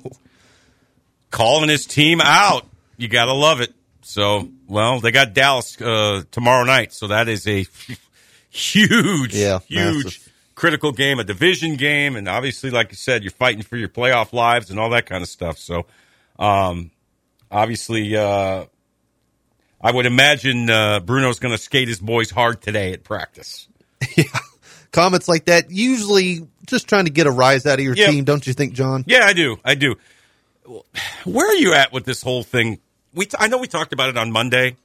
calling 1.31 1.69
his 1.69 1.85
team 1.85 2.21
out. 2.21 2.65
You 2.95 3.09
got 3.09 3.25
to 3.25 3.33
love 3.33 3.59
it. 3.59 3.73
So, 4.03 4.49
well, 4.67 5.01
they 5.01 5.11
got 5.11 5.33
Dallas 5.33 5.79
uh, 5.81 6.23
tomorrow 6.31 6.63
night, 6.63 6.93
so 6.93 7.07
that 7.07 7.27
is 7.27 7.45
a 7.45 7.65
huge, 8.49 9.35
Yeah, 9.35 9.59
huge, 9.67 10.05
massive. 10.05 10.33
Critical 10.57 10.91
game, 10.91 11.19
a 11.19 11.23
division 11.23 11.75
game, 11.75 12.15
and 12.15 12.27
obviously, 12.27 12.71
like 12.71 12.89
you 12.89 12.95
said, 12.97 13.23
you're 13.23 13.29
fighting 13.29 13.61
for 13.61 13.77
your 13.77 13.89
playoff 13.89 14.33
lives 14.33 14.71
and 14.71 14.79
all 14.79 14.89
that 14.89 15.05
kind 15.05 15.21
of 15.21 15.29
stuff. 15.29 15.59
So, 15.59 15.85
um, 16.39 16.89
obviously, 17.51 18.15
uh, 18.17 18.65
I 19.79 19.91
would 19.91 20.07
imagine 20.07 20.67
uh, 20.67 20.99
Bruno's 21.01 21.37
going 21.37 21.51
to 21.53 21.59
skate 21.61 21.87
his 21.87 21.99
boys 21.99 22.31
hard 22.31 22.59
today 22.59 22.91
at 22.93 23.03
practice. 23.03 23.67
comments 24.91 25.27
like 25.27 25.45
that 25.45 25.69
usually 25.69 26.47
just 26.65 26.87
trying 26.87 27.05
to 27.05 27.11
get 27.11 27.27
a 27.27 27.31
rise 27.31 27.67
out 27.67 27.77
of 27.77 27.85
your 27.85 27.95
Yeah. 27.95 28.07
team, 28.07 28.23
don't 28.23 28.45
you 28.47 28.53
think, 28.53 28.73
Jon? 28.73 29.03
Yeah, 29.05 29.25
I 29.25 29.33
do. 29.33 29.57
I 29.63 29.75
do. 29.75 29.95
Where 31.23 31.47
are 31.47 31.55
you 31.55 31.73
at 31.73 31.93
with 31.93 32.03
this 32.05 32.23
whole 32.23 32.41
thing? 32.41 32.79
We 33.13 33.25
t- 33.27 33.37
I 33.39 33.47
know 33.47 33.59
we 33.59 33.67
talked 33.67 33.93
about 33.93 34.09
it 34.09 34.17
on 34.17 34.31
Monday. 34.31 34.75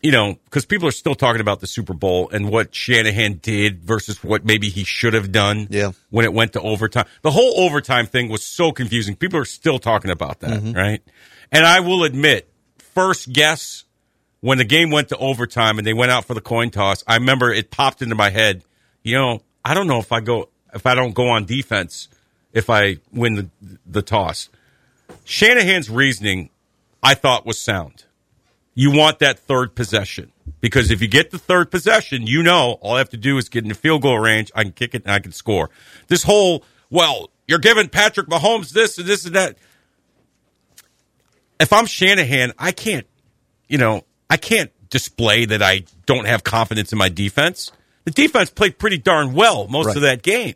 You 0.00 0.12
know, 0.12 0.38
because 0.44 0.64
people 0.64 0.86
are 0.86 0.92
still 0.92 1.16
talking 1.16 1.40
about 1.40 1.58
the 1.58 1.66
Super 1.66 1.92
Bowl 1.92 2.30
and 2.32 2.50
what 2.50 2.72
Shanahan 2.72 3.40
did 3.42 3.82
versus 3.82 4.22
what 4.22 4.44
maybe 4.44 4.68
he 4.68 4.84
should 4.84 5.12
have 5.12 5.32
done. 5.32 5.66
Yeah. 5.70 5.90
When 6.10 6.24
it 6.24 6.32
went 6.32 6.52
to 6.52 6.60
overtime, 6.60 7.06
the 7.22 7.32
whole 7.32 7.60
overtime 7.60 8.06
thing 8.06 8.28
was 8.28 8.44
so 8.44 8.70
confusing. 8.70 9.16
People 9.16 9.40
are 9.40 9.44
still 9.44 9.80
talking 9.80 10.12
about 10.12 10.40
that, 10.40 10.60
mm-hmm. 10.60 10.72
right? 10.72 11.02
And 11.50 11.66
I 11.66 11.80
will 11.80 12.04
admit, 12.04 12.48
first 12.78 13.32
guess 13.32 13.84
when 14.40 14.58
the 14.58 14.64
game 14.64 14.90
went 14.90 15.08
to 15.08 15.16
overtime 15.16 15.78
and 15.78 15.86
they 15.86 15.94
went 15.94 16.12
out 16.12 16.24
for 16.24 16.34
the 16.34 16.40
coin 16.40 16.70
toss, 16.70 17.02
I 17.06 17.16
remember 17.16 17.50
it 17.50 17.70
popped 17.70 18.02
into 18.02 18.14
my 18.14 18.30
head. 18.30 18.62
You 19.02 19.16
know, 19.16 19.42
I 19.64 19.74
don't 19.74 19.86
know 19.86 19.98
if 19.98 20.12
I 20.12 20.20
go 20.20 20.48
if 20.74 20.86
I 20.86 20.94
don't 20.94 21.14
go 21.14 21.28
on 21.28 21.44
defense 21.44 22.08
if 22.52 22.70
I 22.70 22.98
win 23.12 23.34
the 23.34 23.48
the 23.86 24.02
toss. 24.02 24.48
Shanahan's 25.24 25.90
reasoning, 25.90 26.50
I 27.02 27.14
thought, 27.14 27.46
was 27.46 27.58
sound. 27.58 28.04
You 28.80 28.92
want 28.92 29.18
that 29.18 29.40
third 29.40 29.74
possession 29.74 30.30
because 30.60 30.92
if 30.92 31.02
you 31.02 31.08
get 31.08 31.32
the 31.32 31.38
third 31.38 31.68
possession, 31.68 32.28
you 32.28 32.44
know 32.44 32.78
all 32.80 32.94
I 32.94 32.98
have 32.98 33.08
to 33.10 33.16
do 33.16 33.36
is 33.36 33.48
get 33.48 33.64
in 33.64 33.68
the 33.70 33.74
field 33.74 34.02
goal 34.02 34.20
range. 34.20 34.52
I 34.54 34.62
can 34.62 34.70
kick 34.70 34.94
it 34.94 35.02
and 35.02 35.10
I 35.10 35.18
can 35.18 35.32
score. 35.32 35.68
This 36.06 36.22
whole 36.22 36.62
well, 36.88 37.28
you're 37.48 37.58
giving 37.58 37.88
Patrick 37.88 38.28
Mahomes 38.28 38.70
this 38.70 38.96
and 38.96 39.04
this 39.08 39.24
and 39.26 39.34
that. 39.34 39.58
If 41.58 41.72
I'm 41.72 41.86
Shanahan, 41.86 42.52
I 42.56 42.70
can't, 42.70 43.04
you 43.66 43.78
know, 43.78 44.02
I 44.30 44.36
can't 44.36 44.70
display 44.90 45.44
that 45.46 45.60
I 45.60 45.82
don't 46.06 46.26
have 46.28 46.44
confidence 46.44 46.92
in 46.92 46.98
my 46.98 47.08
defense. 47.08 47.72
The 48.04 48.12
defense 48.12 48.48
played 48.48 48.78
pretty 48.78 48.98
darn 48.98 49.34
well 49.34 49.66
most 49.66 49.86
Right. 49.86 49.96
of 49.96 50.02
that 50.02 50.22
game. 50.22 50.54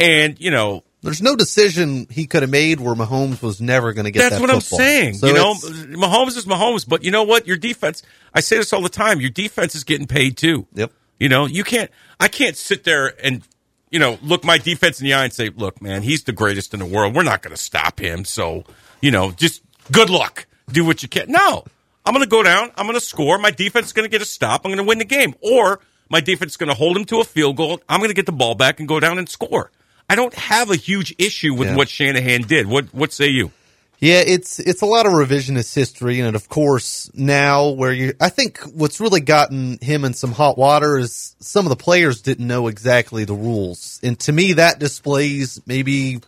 And, 0.00 0.40
you 0.40 0.50
know, 0.50 0.82
There's 1.02 1.20
no 1.20 1.34
decision 1.34 2.06
he 2.10 2.26
could 2.26 2.42
have 2.42 2.50
made 2.50 2.78
where 2.78 2.94
Mahomes 2.94 3.42
was 3.42 3.60
never 3.60 3.92
going 3.92 4.04
to 4.04 4.12
get 4.12 4.20
That's 4.20 4.36
that 4.36 4.40
what 4.40 4.50
I'm 4.50 4.60
saying. 4.60 5.14
So 5.14 5.26
you 5.26 5.34
know, 5.34 5.54
Mahomes 5.54 6.36
is 6.36 6.46
Mahomes, 6.46 6.88
but 6.88 7.02
you 7.02 7.10
know 7.10 7.24
what? 7.24 7.46
Your 7.46 7.56
defense. 7.56 8.04
I 8.32 8.40
say 8.40 8.56
this 8.56 8.72
all 8.72 8.82
the 8.82 8.88
time. 8.88 9.20
Your 9.20 9.30
defense 9.30 9.74
is 9.74 9.82
getting 9.82 10.06
paid 10.06 10.36
too. 10.36 10.66
Yep. 10.74 10.92
You 11.18 11.28
know, 11.28 11.46
you 11.46 11.64
can't. 11.64 11.90
I 12.20 12.28
can't 12.28 12.56
sit 12.56 12.84
there 12.84 13.14
and 13.24 13.42
you 13.90 13.98
know 13.98 14.18
look 14.22 14.44
my 14.44 14.58
defense 14.58 15.00
in 15.00 15.06
the 15.06 15.14
eye 15.14 15.24
and 15.24 15.32
say, 15.32 15.50
"Look, 15.50 15.82
man, 15.82 16.02
he's 16.02 16.22
the 16.22 16.32
greatest 16.32 16.72
in 16.72 16.78
the 16.78 16.86
world. 16.86 17.16
We're 17.16 17.24
not 17.24 17.42
going 17.42 17.54
to 17.54 17.60
stop 17.60 18.00
him." 18.00 18.24
So 18.24 18.64
you 19.00 19.10
know, 19.10 19.32
just 19.32 19.62
good 19.90 20.08
luck. 20.08 20.46
Do 20.70 20.84
what 20.84 21.02
you 21.02 21.08
can. 21.08 21.30
No, 21.30 21.64
I'm 22.06 22.14
going 22.14 22.24
to 22.24 22.30
go 22.30 22.44
down. 22.44 22.70
I'm 22.76 22.86
going 22.86 22.98
to 22.98 23.04
score. 23.04 23.38
My 23.38 23.50
defense 23.50 23.86
is 23.86 23.92
going 23.92 24.04
to 24.04 24.10
get 24.10 24.22
a 24.22 24.24
stop. 24.24 24.64
I'm 24.64 24.70
going 24.70 24.78
to 24.78 24.88
win 24.88 24.98
the 24.98 25.04
game. 25.04 25.34
Or 25.40 25.80
my 26.08 26.20
defense 26.20 26.52
is 26.52 26.56
going 26.56 26.68
to 26.68 26.74
hold 26.74 26.96
him 26.96 27.04
to 27.06 27.20
a 27.20 27.24
field 27.24 27.56
goal. 27.56 27.80
I'm 27.88 27.98
going 27.98 28.10
to 28.10 28.14
get 28.14 28.26
the 28.26 28.32
ball 28.32 28.54
back 28.54 28.78
and 28.78 28.88
go 28.88 29.00
down 29.00 29.18
and 29.18 29.28
score. 29.28 29.70
I 30.12 30.14
don't 30.14 30.34
have 30.34 30.70
a 30.70 30.76
huge 30.76 31.14
issue 31.18 31.54
with 31.54 31.68
Yeah. 31.68 31.76
what 31.76 31.88
Shanahan 31.88 32.42
did. 32.42 32.66
What 32.66 32.92
What 32.92 33.14
say 33.14 33.28
you? 33.28 33.50
Yeah, 33.98 34.22
it's 34.26 34.58
it's 34.58 34.82
a 34.82 34.86
lot 34.86 35.06
of 35.06 35.12
revisionist 35.12 35.74
history, 35.74 36.20
and 36.20 36.36
of 36.36 36.50
course 36.50 37.08
now 37.14 37.68
where 37.70 37.92
you, 37.92 38.12
I 38.20 38.28
think 38.28 38.58
what's 38.74 39.00
really 39.00 39.20
gotten 39.20 39.78
him 39.80 40.04
in 40.04 40.12
some 40.12 40.32
hot 40.32 40.58
water 40.58 40.98
is 40.98 41.34
some 41.38 41.64
of 41.64 41.70
the 41.70 41.76
players 41.76 42.20
didn't 42.20 42.46
know 42.46 42.66
exactly 42.66 43.24
the 43.24 43.32
rules, 43.32 44.00
and 44.02 44.18
to 44.20 44.32
me 44.32 44.52
that 44.54 44.78
displays 44.78 45.60
maybe, 45.66 46.20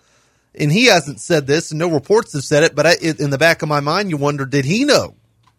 and 0.54 0.72
he 0.72 0.86
hasn't 0.86 1.20
said 1.20 1.46
this, 1.46 1.70
and 1.72 1.78
no 1.78 1.90
reports 1.90 2.32
have 2.32 2.44
said 2.44 2.62
it, 2.62 2.74
but 2.74 2.86
I, 2.86 2.92
it, 3.02 3.20
in 3.20 3.28
the 3.28 3.38
back 3.38 3.60
of 3.60 3.68
my 3.68 3.80
mind, 3.80 4.08
you 4.08 4.16
wonder 4.16 4.46
did 4.46 4.64
he 4.64 4.84
know? 4.84 5.14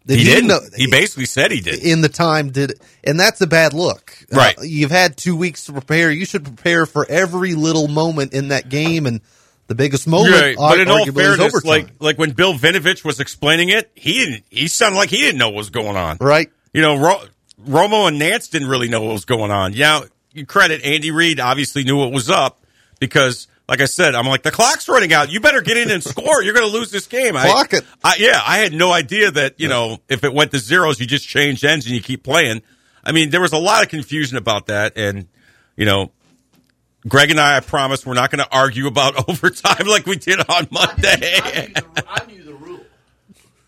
Did 0.06 0.18
He, 0.18 0.24
didn't. 0.24 0.48
know? 0.48 0.60
He 0.76 0.86
basically 0.86 1.26
said 1.26 1.50
he 1.50 1.60
did. 1.60 1.82
in 1.82 2.00
the 2.00 2.08
time 2.08 2.50
did 2.50 2.74
and 3.04 3.18
that's 3.18 3.40
a 3.40 3.46
bad 3.46 3.74
look 3.74 4.16
Right. 4.32 4.58
Uh, 4.58 4.62
you've 4.62 4.90
had 4.90 5.16
two 5.16 5.36
weeks 5.36 5.66
to 5.66 5.72
prepare 5.72 6.10
you 6.10 6.24
should 6.24 6.44
prepare 6.44 6.86
for 6.86 7.06
every 7.08 7.54
little 7.54 7.88
moment 7.88 8.32
in 8.32 8.48
that 8.48 8.68
game 8.68 9.06
and 9.06 9.20
the 9.68 9.74
biggest 9.74 10.06
moment 10.06 10.34
Right, 10.34 10.56
but 10.56 10.78
in 10.78 10.88
all 10.88 11.04
fairness, 11.06 11.64
like 11.64 11.88
like 11.98 12.18
when 12.18 12.30
Bill 12.30 12.54
Vinovich 12.54 13.04
was 13.04 13.18
explaining 13.18 13.68
it, 13.70 13.90
he 13.96 14.12
didn't. 14.24 14.44
He 14.48 14.68
sounded 14.68 14.96
like 14.96 15.10
he 15.10 15.16
didn't 15.18 15.38
know 15.38 15.48
what 15.48 15.56
was 15.56 15.70
going 15.70 15.96
on. 15.96 16.18
right 16.20 16.48
You 16.72 16.82
know, 16.82 16.96
Ro- 16.96 17.24
Romo 17.66 18.06
and 18.06 18.18
Nance 18.18 18.46
didn't 18.48 18.68
really 18.68 18.88
know 18.88 19.02
what 19.02 19.12
was 19.12 19.24
going 19.24 19.50
on. 19.50 19.72
Yeah, 19.72 20.02
you 20.32 20.46
credit 20.46 20.84
Andy 20.84 21.10
Reid 21.10 21.40
obviously 21.40 21.82
knew 21.82 21.96
what 21.96 22.12
was 22.12 22.30
up 22.30 22.64
because, 23.00 23.48
like 23.68 23.80
I 23.80 23.86
said, 23.86 24.14
I'm 24.14 24.26
like 24.26 24.42
the 24.42 24.50
clock's 24.50 24.88
running 24.88 25.12
out. 25.12 25.30
You 25.30 25.40
better 25.40 25.60
get 25.60 25.76
in 25.76 25.90
and 25.90 26.02
score. 26.02 26.42
You're 26.42 26.54
going 26.54 26.70
to 26.70 26.76
lose 26.76 26.90
this 26.90 27.06
game. 27.06 27.34
Clock 27.34 27.74
I, 27.74 27.76
it. 27.78 27.84
I, 28.04 28.16
yeah, 28.18 28.40
I 28.44 28.58
had 28.58 28.72
no 28.72 28.92
idea 28.92 29.30
that 29.30 29.58
you 29.58 29.68
know 29.68 29.98
if 30.08 30.24
it 30.24 30.32
went 30.32 30.52
to 30.52 30.58
zeros, 30.58 31.00
you 31.00 31.06
just 31.06 31.26
change 31.26 31.64
ends 31.64 31.86
and 31.86 31.94
you 31.94 32.00
keep 32.00 32.22
playing. 32.22 32.62
I 33.04 33.12
mean, 33.12 33.30
there 33.30 33.40
was 33.40 33.52
a 33.52 33.58
lot 33.58 33.82
of 33.82 33.88
confusion 33.88 34.36
about 34.36 34.66
that, 34.66 34.96
and 34.96 35.26
you 35.76 35.84
know, 35.84 36.10
Greg 37.08 37.30
and 37.30 37.40
I, 37.40 37.56
I 37.56 37.60
promise, 37.60 38.04
we're 38.04 38.14
not 38.14 38.30
going 38.30 38.44
to 38.44 38.50
argue 38.50 38.86
about 38.86 39.28
overtime 39.28 39.86
like 39.86 40.06
we 40.06 40.16
did 40.16 40.40
on 40.48 40.68
Monday. 40.70 41.72
I 42.08 42.24
knew 42.26 42.42
the 42.42 42.54
rule. 42.54 42.80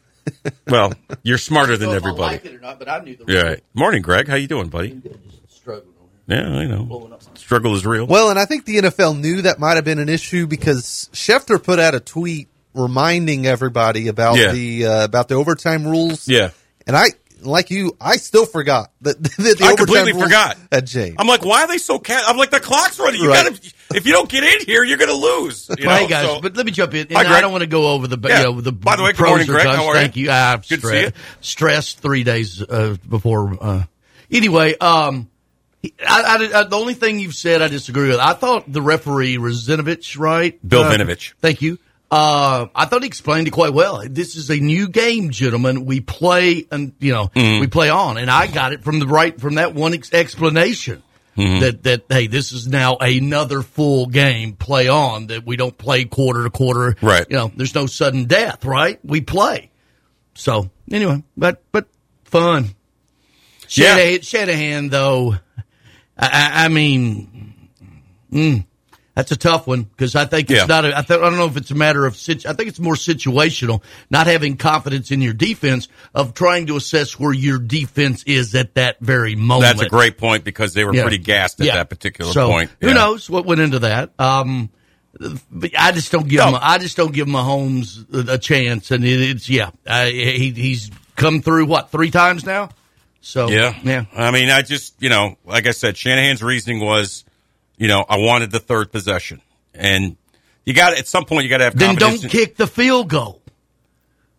well, 0.69 0.93
you're 1.23 1.39
smarter 1.39 1.77
than 1.77 1.91
I 1.91 1.99
don't 1.99 2.03
know 2.03 2.09
if 2.09 2.21
I 2.21 2.35
everybody. 2.35 2.37
like 2.37 2.45
it 2.45 2.55
or 2.55 2.61
not, 2.61 2.79
but 2.79 2.89
I 2.89 3.01
knew 3.01 3.17
the 3.17 3.25
rule. 3.25 3.37
Yeah. 3.37 3.57
Morning, 3.75 4.03
Greg. 4.03 4.29
How 4.29 4.35
you 4.35 4.49
doing, 4.49 4.69
buddy? 4.69 5.01
Struggling 5.49 5.95
over 5.98 5.98
Yeah, 6.29 6.61
you 6.61 6.69
know, 6.69 7.19
struggle 7.35 7.75
is 7.75 7.87
real. 7.87 8.07
Well, 8.07 8.29
and 8.31 8.39
I 8.39 8.45
think 8.45 8.65
the 8.67 8.77
NFL 8.77 9.19
knew 9.19 9.43
that 9.43 9.59
might 9.59 9.77
have 9.77 9.85
been 9.85 9.99
an 9.99 10.09
issue 10.11 10.47
because 10.47 11.09
Schefter 11.15 11.63
put 11.63 11.79
out 11.79 11.95
a 11.95 12.01
tweet 12.01 12.49
reminding 12.75 13.47
everybody 13.47 14.09
about 14.09 14.37
Yeah. 14.39 14.53
the 14.53 14.87
uh, 14.87 15.05
about 15.05 15.29
the 15.29 15.35
overtime 15.37 15.87
rules. 15.87 16.29
Yeah. 16.29 16.51
and 16.87 16.97
I 16.97 17.07
like 17.41 17.71
you, 17.71 17.97
I 18.01 18.17
still 18.17 18.47
forgot 18.47 18.91
that, 19.03 19.23
that 19.23 19.33
the 19.37 19.65
I 19.65 19.69
overtime 19.73 19.77
completely 19.77 20.13
rules 20.13 20.25
forgot. 20.25 20.57
had 20.73 20.87
changed. 20.87 21.17
I'm 21.19 21.27
like, 21.29 21.45
why 21.45 21.63
are 21.63 21.69
they 21.69 21.79
so 21.79 21.99
cat? 21.99 22.25
I'm 22.27 22.37
like, 22.37 22.51
the 22.51 22.61
clock's 22.61 22.99
running. 22.99 23.21
You 23.23 23.31
Right. 23.31 23.45
gotta, 23.51 23.73
if 23.95 24.07
you 24.07 24.13
don't 24.13 24.29
get 24.29 24.43
in 24.45 24.67
here, 24.67 24.83
you're 24.85 24.99
gonna 24.99 25.13
lose. 25.13 25.71
You 25.79 25.85
know? 25.87 25.91
hey 25.95 26.07
guys, 26.09 26.27
So- 26.27 26.41
but 26.43 26.57
let 26.57 26.67
me 26.67 26.73
jump 26.73 26.93
in. 26.95 27.07
And 27.07 27.13
Hi, 27.17 27.23
Greg. 27.23 27.33
I 27.37 27.41
don't 27.41 27.53
want 27.53 27.63
to 27.63 27.69
go 27.69 27.89
over 27.93 28.07
the 28.07 28.19
Yeah. 28.29 28.41
you 28.41 28.45
know 28.53 28.61
the 28.61 28.73
By 28.73 28.97
the 28.97 29.03
way, 29.03 29.11
good 29.13 29.17
pros 29.19 29.29
morning, 29.31 29.49
or 29.49 29.53
Greg. 29.53 29.65
cons. 29.67 29.77
How 29.79 29.87
are 29.87 29.95
Thank 29.95 30.17
you? 30.17 30.25
you. 30.25 30.31
Ah, 30.31 30.61
Good 30.69 30.81
to 30.83 30.87
see 30.89 31.01
you. 31.01 31.13
stress 31.41 31.95
three 31.95 32.23
days 32.25 32.61
uh, 32.61 32.97
before. 33.09 33.57
Uh, 33.61 33.83
anyway, 34.31 34.77
um, 34.79 35.17
he- 35.21 35.27
I, 36.07 36.23
I, 36.55 36.61
I- 36.61 36.65
the 36.65 36.77
only 36.77 36.95
thing 36.95 37.19
you've 37.19 37.35
said 37.35 37.63
I 37.63 37.69
disagree 37.69 38.09
with. 38.09 38.19
I 38.19 38.35
thought 38.35 38.71
the 38.73 38.83
referee 38.83 39.37
Razinovich, 39.39 40.19
right? 40.19 40.59
Bill 40.67 40.83
Uh, 40.83 40.91
Vinovich. 40.97 41.35
Thank 41.41 41.63
you. 41.63 41.79
Uh, 42.11 42.69
I 42.75 42.87
thought 42.87 43.03
he 43.03 43.07
explained 43.07 43.49
it 43.49 43.51
quite 43.51 43.75
well. 43.75 44.03
This 44.09 44.35
is 44.37 44.49
a 44.51 44.57
new 44.57 44.89
game, 44.89 45.29
gentlemen. 45.31 45.85
We 45.85 46.01
play 46.01 46.67
and, 46.71 46.93
you 47.01 47.13
know, 47.13 47.29
Mm-hmm. 47.35 47.61
we 47.61 47.67
play 47.67 47.91
on. 47.91 48.17
And 48.17 48.31
I 48.31 48.47
got 48.47 48.73
it 48.73 48.83
from 48.83 48.99
the 48.99 49.07
right, 49.07 49.39
from 49.39 49.57
that 49.57 49.75
one 49.75 49.93
ex- 49.95 50.13
explanation 50.15 51.03
Mm-hmm. 51.37 51.61
that, 51.61 51.83
that, 51.85 52.03
hey, 52.09 52.27
this 52.27 52.51
is 52.51 52.67
now 52.67 52.97
another 52.97 53.63
full 53.63 54.07
game 54.07 54.55
play 54.55 54.89
on 54.89 55.29
that 55.29 55.47
we 55.47 55.57
don't 55.57 55.77
play 55.79 56.05
quarter 56.05 56.43
to 56.43 56.51
quarter. 56.51 56.97
Right. 57.01 57.27
You 57.31 57.37
know, 57.37 57.53
there's 57.55 57.77
no 57.77 57.87
sudden 57.87 58.25
death, 58.25 58.65
right? 58.65 58.99
We 59.05 59.21
play. 59.21 59.71
So 60.35 60.69
anyway, 60.91 61.23
but, 61.37 61.63
but 61.71 61.87
fun. 62.25 62.71
Yeah. 63.69 63.97
Shanahan, 63.97 64.21
Shanahan 64.23 64.89
though, 64.89 65.35
I, 66.19 66.27
I, 66.27 66.65
I 66.65 66.69
mean, 66.69 67.55
mm, 68.33 68.65
that's 69.15 69.31
a 69.33 69.37
tough 69.37 69.67
one 69.67 69.83
because 69.83 70.15
I 70.17 70.25
think 70.27 70.51
it's 70.51 70.61
Yeah. 70.61 70.67
not. 70.67 70.85
A, 70.85 70.89
I, 70.97 71.03
th- 71.03 71.19
I 71.19 71.23
don't 71.23 71.37
know 71.37 71.47
if 71.47 71.57
it's 71.57 71.71
a 71.71 71.75
matter 71.75 72.07
of. 72.07 72.15
I 72.15 72.53
think 72.53 72.69
it's 72.69 72.81
more 72.81 72.95
situational, 72.95 73.83
not 74.11 74.27
having 74.27 74.57
confidence 74.57 75.11
in 75.11 75.21
your 75.21 75.33
defense 75.33 75.89
of 76.15 76.35
trying 76.35 76.67
to 76.67 76.77
assess 76.77 77.19
where 77.19 77.33
your 77.33 77.59
defense 77.59 78.23
is 78.25 78.55
at 78.55 78.75
that 78.75 78.99
very 79.01 79.35
moment. 79.37 79.77
that's 79.79 79.87
a 79.87 79.89
great 79.91 80.19
point 80.19 80.45
because 80.45 80.75
they 80.75 80.85
were 80.85 80.95
Yeah. 80.95 81.03
pretty 81.03 81.19
gassed 81.19 81.61
at 81.61 81.67
Yeah. 81.67 81.75
that 81.77 81.89
particular 81.89 82.33
So, 82.33 82.49
point. 82.49 82.71
Who 82.81 82.95
knows 82.95 83.29
what 83.31 83.45
went 83.47 83.61
into 83.61 83.81
that? 83.81 84.11
Um, 84.19 84.71
but 85.51 85.71
I 85.77 85.91
just 85.93 86.13
don't 86.13 86.29
give 86.29 86.39
No. 86.39 86.49
him. 86.51 86.59
I 86.61 86.79
just 86.79 86.97
don't 86.97 87.13
give 87.13 87.27
Mahomes 87.27 88.05
a, 88.29 88.35
a 88.35 88.39
chance, 88.39 88.91
and 88.93 89.05
it, 89.05 89.21
it's 89.21 89.49
yeah. 89.49 89.71
Uh, 89.87 90.07
he 90.07 90.51
he's 90.53 90.91
come 91.17 91.43
through 91.43 91.67
what 91.67 91.91
three 91.91 92.11
times 92.13 92.45
now. 92.47 92.69
So 93.29 93.51
Yeah. 93.51 93.75
yeah. 93.85 94.05
I 94.17 94.31
mean, 94.31 94.49
I 94.49 94.63
just, 94.63 94.95
you 95.01 95.11
know, 95.11 95.37
like 95.45 95.67
I 95.67 95.73
said, 95.73 95.99
Shanahan's 95.99 96.43
reasoning 96.43 96.81
was, 96.81 97.25
you 97.77 97.87
know, 97.87 98.03
I 98.09 98.17
wanted 98.17 98.51
the 98.51 98.59
third 98.59 98.91
possession. 98.91 99.43
And 99.75 100.17
you 100.65 100.73
got 100.73 100.97
at 100.97 101.07
some 101.07 101.27
point 101.27 101.45
you 101.45 101.51
got 101.51 101.59
to 101.59 101.65
have 101.65 101.77
then 101.79 101.97
don't 101.97 102.23
kick 102.27 102.57
the 102.57 102.67
field 102.67 103.11
goal. 103.11 103.43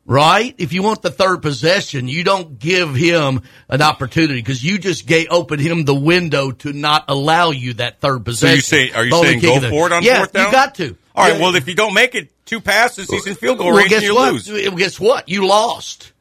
Right? 0.08 0.56
If 0.58 0.74
you 0.74 0.82
want 0.82 1.04
the 1.04 1.12
third 1.12 1.44
possession, 1.44 2.08
you 2.08 2.24
don't 2.24 2.58
give 2.58 2.96
him 2.96 3.44
an 3.68 3.84
opportunity 3.84 4.40
because 4.40 4.64
you 4.64 4.80
just 4.80 5.06
gave, 5.06 5.28
opened 5.30 5.62
him 5.62 5.86
the 5.86 5.94
window 5.94 6.50
to 6.50 6.74
not 6.74 7.06
allow 7.10 7.52
you 7.52 7.76
that 7.76 8.00
third 8.00 8.22
so 8.22 8.24
possession. 8.24 8.56
you 8.56 8.62
say, 8.62 8.92
are 8.92 9.06
you 9.06 9.12
saying 9.12 9.40
go 9.40 9.60
the- 9.60 9.70
for 9.70 9.86
it 9.86 9.92
on 9.94 10.02
yeah, 10.02 10.18
fourth 10.18 10.34
down? 10.34 10.48
you 10.48 10.52
got 10.52 10.74
to. 10.76 10.98
All 11.14 11.26
right. 11.26 11.36
Yeah. 11.36 11.42
Well, 11.42 11.56
if 11.56 11.68
you 11.68 11.76
don't 11.76 11.94
make 11.94 12.16
it 12.16 12.32
two 12.48 12.60
passes, 12.60 13.08
he's 13.08 13.28
in 13.28 13.36
field 13.36 13.60
goal 13.60 13.68
Well, 13.68 13.78
range 13.78 13.90
guess 13.92 14.00
and 14.00 14.08
you 14.08 14.16
what? 14.16 14.34
lose. 14.34 14.48
Guess 14.78 15.00
what? 15.00 15.30
You 15.30 15.46
lost 15.46 16.12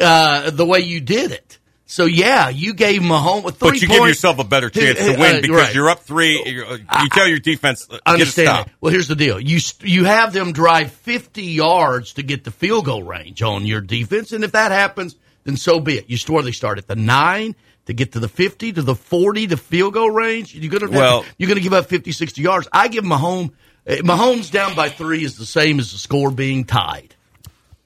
uh, 0.00 0.50
the 0.50 0.66
way 0.66 0.80
you 0.80 1.00
did 1.00 1.30
it. 1.30 1.57
So 1.90 2.04
yeah, 2.04 2.50
you 2.50 2.74
gave 2.74 3.00
Mahomes 3.00 3.46
a 3.46 3.50
three 3.52 3.70
But 3.70 3.80
you 3.80 3.88
give 3.88 4.06
yourself 4.06 4.38
a 4.38 4.44
better 4.44 4.68
chance 4.68 5.00
Uh, 5.00 5.12
to 5.14 5.18
win 5.18 5.36
uh, 5.36 5.40
because 5.40 5.56
right. 5.56 5.74
you're 5.74 5.88
up 5.88 6.02
three. 6.02 6.42
You're, 6.44 6.66
uh, 6.66 6.76
you 7.02 7.08
tell 7.08 7.26
your 7.26 7.38
defense, 7.38 7.86
uh, 7.90 7.98
I 8.04 8.12
understand. 8.12 8.70
Well, 8.82 8.92
here's 8.92 9.08
the 9.08 9.16
deal: 9.16 9.40
you 9.40 9.58
you 9.80 10.04
have 10.04 10.34
them 10.34 10.52
drive 10.52 10.92
50 10.92 11.42
yards 11.42 12.12
to 12.14 12.22
get 12.22 12.44
the 12.44 12.50
field 12.50 12.84
goal 12.84 13.02
range 13.02 13.42
on 13.42 13.64
your 13.64 13.80
defense, 13.80 14.32
and 14.32 14.44
if 14.44 14.52
that 14.52 14.70
happens, 14.70 15.16
then 15.44 15.56
so 15.56 15.80
be 15.80 15.96
it. 15.96 16.10
You 16.10 16.18
store 16.18 16.42
they 16.42 16.52
start 16.52 16.76
at 16.76 16.86
the 16.86 16.94
nine 16.96 17.56
to 17.86 17.94
get 17.94 18.12
to 18.12 18.20
the 18.20 18.28
50 18.28 18.74
to 18.74 18.82
the 18.82 18.94
40 18.94 19.46
to 19.46 19.56
field 19.56 19.94
goal 19.94 20.10
range. 20.10 20.54
You're 20.54 20.70
gonna 20.70 20.92
Well- 20.92 21.24
you're 21.38 21.48
gonna 21.48 21.60
give 21.62 21.72
up 21.72 21.88
50, 21.88 22.12
60 22.12 22.42
yards. 22.42 22.68
I 22.70 22.88
give 22.88 23.04
Mahomes 23.04 23.50
uh, 23.88 23.92
Mahomes 24.02 24.50
down 24.50 24.74
by 24.74 24.90
three 24.90 25.24
is 25.24 25.38
the 25.38 25.46
same 25.46 25.78
as 25.78 25.90
the 25.92 25.98
score 25.98 26.30
being 26.30 26.64
tied. 26.66 27.14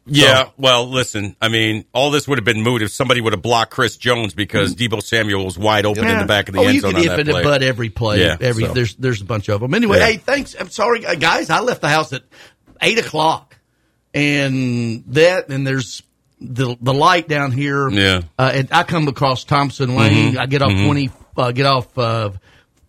Yeah, 0.05 0.49
well, 0.57 0.89
listen. 0.89 1.37
I 1.41 1.49
mean, 1.49 1.85
all 1.95 2.11
this 2.11 2.27
would 2.27 2.39
have 2.39 2.45
been 2.45 2.63
moot 2.63 2.83
if 2.83 2.91
somebody 2.91 3.21
would 3.21 3.33
have 3.35 3.43
blocked 3.43 3.71
Chris 3.71 3.97
Jones 3.97 4.35
because 4.35 4.75
Deebo 4.75 5.01
Samuel 5.03 5.45
was 5.45 5.57
wide 5.57 5.87
open 5.87 6.09
in 6.09 6.19
the 6.19 6.25
back 6.25 6.49
of 6.49 6.55
the 6.55 6.61
oh, 6.61 6.65
end 6.65 6.75
you 6.75 6.81
zone 6.81 6.91
can 6.93 7.01
on 7.01 7.05
if 7.05 7.11
that 7.11 7.21
and 7.21 7.29
play. 7.29 7.43
but 7.45 7.63
every 7.63 7.89
play. 7.89 8.21
Yeah, 8.21 8.37
every 8.41 8.65
so. 8.65 8.73
there's 8.73 8.97
there's 8.97 9.21
a 9.21 9.25
bunch 9.25 9.49
of 9.49 9.61
them. 9.61 9.75
Anyway, 9.75 9.99
Yeah. 9.99 10.07
hey, 10.07 10.17
thanks. 10.17 10.57
I'm 10.59 10.71
sorry, 10.71 11.07
uh, 11.07 11.15
guys. 11.15 11.51
I 11.51 11.61
left 11.61 11.83
the 11.83 11.89
house 11.89 12.13
at 12.13 12.25
eight 12.81 12.99
o'clock, 12.99 13.57
and 14.13 15.05
that 15.09 15.49
and 15.51 15.65
there's 15.67 16.03
the 16.41 16.77
the 16.81 16.95
light 16.95 17.29
down 17.29 17.53
here. 17.53 17.89
Yeah. 17.89 18.19
Mm-hmm. 18.19 18.27
uh, 18.39 18.51
and 18.55 18.69
I 18.73 18.83
come 18.83 19.07
across 19.07 19.45
Thompson 19.45 19.95
Lane. 19.95 20.37
I 20.37 20.47
get 20.47 20.63
off 20.63 20.73
twenty, 20.73 21.11
uh, 21.37 21.53
get 21.53 21.67
off 21.67 21.97
uh, 21.97 22.31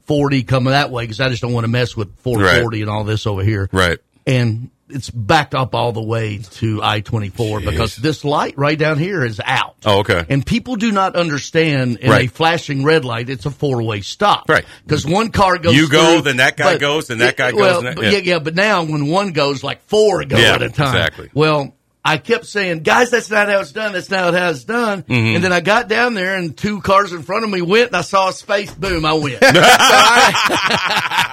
forty 0.06 0.42
coming 0.42 0.72
that 0.72 0.90
way 0.90 1.04
because 1.04 1.22
I 1.22 1.30
just 1.30 1.44
don't 1.44 1.54
want 1.54 1.66
to 1.66 1.72
mess 1.72 1.96
with 1.96 2.18
four 2.22 2.44
forty 2.62 2.82
and 2.82 2.90
all 2.90 3.04
this 3.04 3.28
over 3.28 3.44
here. 3.44 3.70
Right. 3.72 4.00
and 4.26 4.72
it's 4.90 5.10
backed 5.10 5.56
up 5.56 5.74
all 5.74 5.92
the 5.92 6.02
way 6.02 6.40
to 6.40 6.82
I 6.84 7.00
twenty 7.00 7.30
four 7.30 7.60
because 7.62 7.96
this 7.96 8.24
light 8.26 8.56
right 8.58 8.78
down 8.78 8.98
here 9.00 9.24
is 9.24 9.40
out. 9.44 9.76
Oh, 9.86 10.00
okay. 10.00 10.26
And 10.30 10.46
people 10.46 10.76
do 10.76 10.92
not 10.92 11.16
understand 11.16 11.98
in 11.98 12.12
a 12.12 12.28
flashing 12.28 12.84
red 12.84 13.06
light, 13.06 13.30
it's 13.30 13.46
a 13.46 13.52
four 13.52 13.82
way 13.84 14.02
stop. 14.02 14.50
Right. 14.50 14.66
Because 14.86 15.06
one 15.06 15.32
car 15.32 15.58
goes. 15.58 15.76
You 15.76 15.90
go, 15.90 16.14
through, 16.14 16.22
then 16.24 16.38
that 16.38 16.58
guy 16.58 16.78
goes, 16.78 17.08
then 17.08 17.20
that 17.20 17.38
guy 17.38 17.52
goes, 17.52 17.60
Well, 17.62 17.86
and 17.88 17.98
that- 17.98 18.04
yeah. 18.04 18.10
yeah. 18.12 18.18
yeah, 18.20 18.40
But 18.40 18.56
now 18.56 18.84
when 18.84 19.08
one 19.08 19.32
goes, 19.32 19.64
like 19.64 19.82
four 19.88 20.24
go 20.26 20.38
Yeah, 20.38 20.56
at 20.56 20.62
a 20.62 20.70
time. 20.70 20.96
exactly. 20.96 21.30
Well, 21.34 21.76
I 22.06 22.18
kept 22.18 22.46
saying, 22.46 22.84
guys, 22.84 23.12
that's 23.12 23.30
not 23.32 23.48
how 23.48 23.62
it's 23.62 23.72
done. 23.72 23.94
That's 23.94 24.10
not 24.10 24.34
how 24.34 24.50
it's 24.50 24.66
done. 24.66 25.04
Mm-hmm. 25.04 25.36
And 25.36 25.44
then 25.44 25.54
I 25.54 25.62
got 25.62 25.88
down 25.88 26.16
there, 26.16 26.36
and 26.36 26.56
two 26.58 26.82
cars 26.82 27.14
in 27.14 27.24
front 27.24 27.46
of 27.46 27.50
me 27.50 27.62
went, 27.62 27.88
and 27.88 27.96
I 27.96 28.02
saw 28.02 28.28
his 28.28 28.42
face. 28.42 28.74
Boom! 28.74 29.06
I 29.06 29.14
went. 29.14 29.40
So 29.42 29.50
I, 29.54 31.33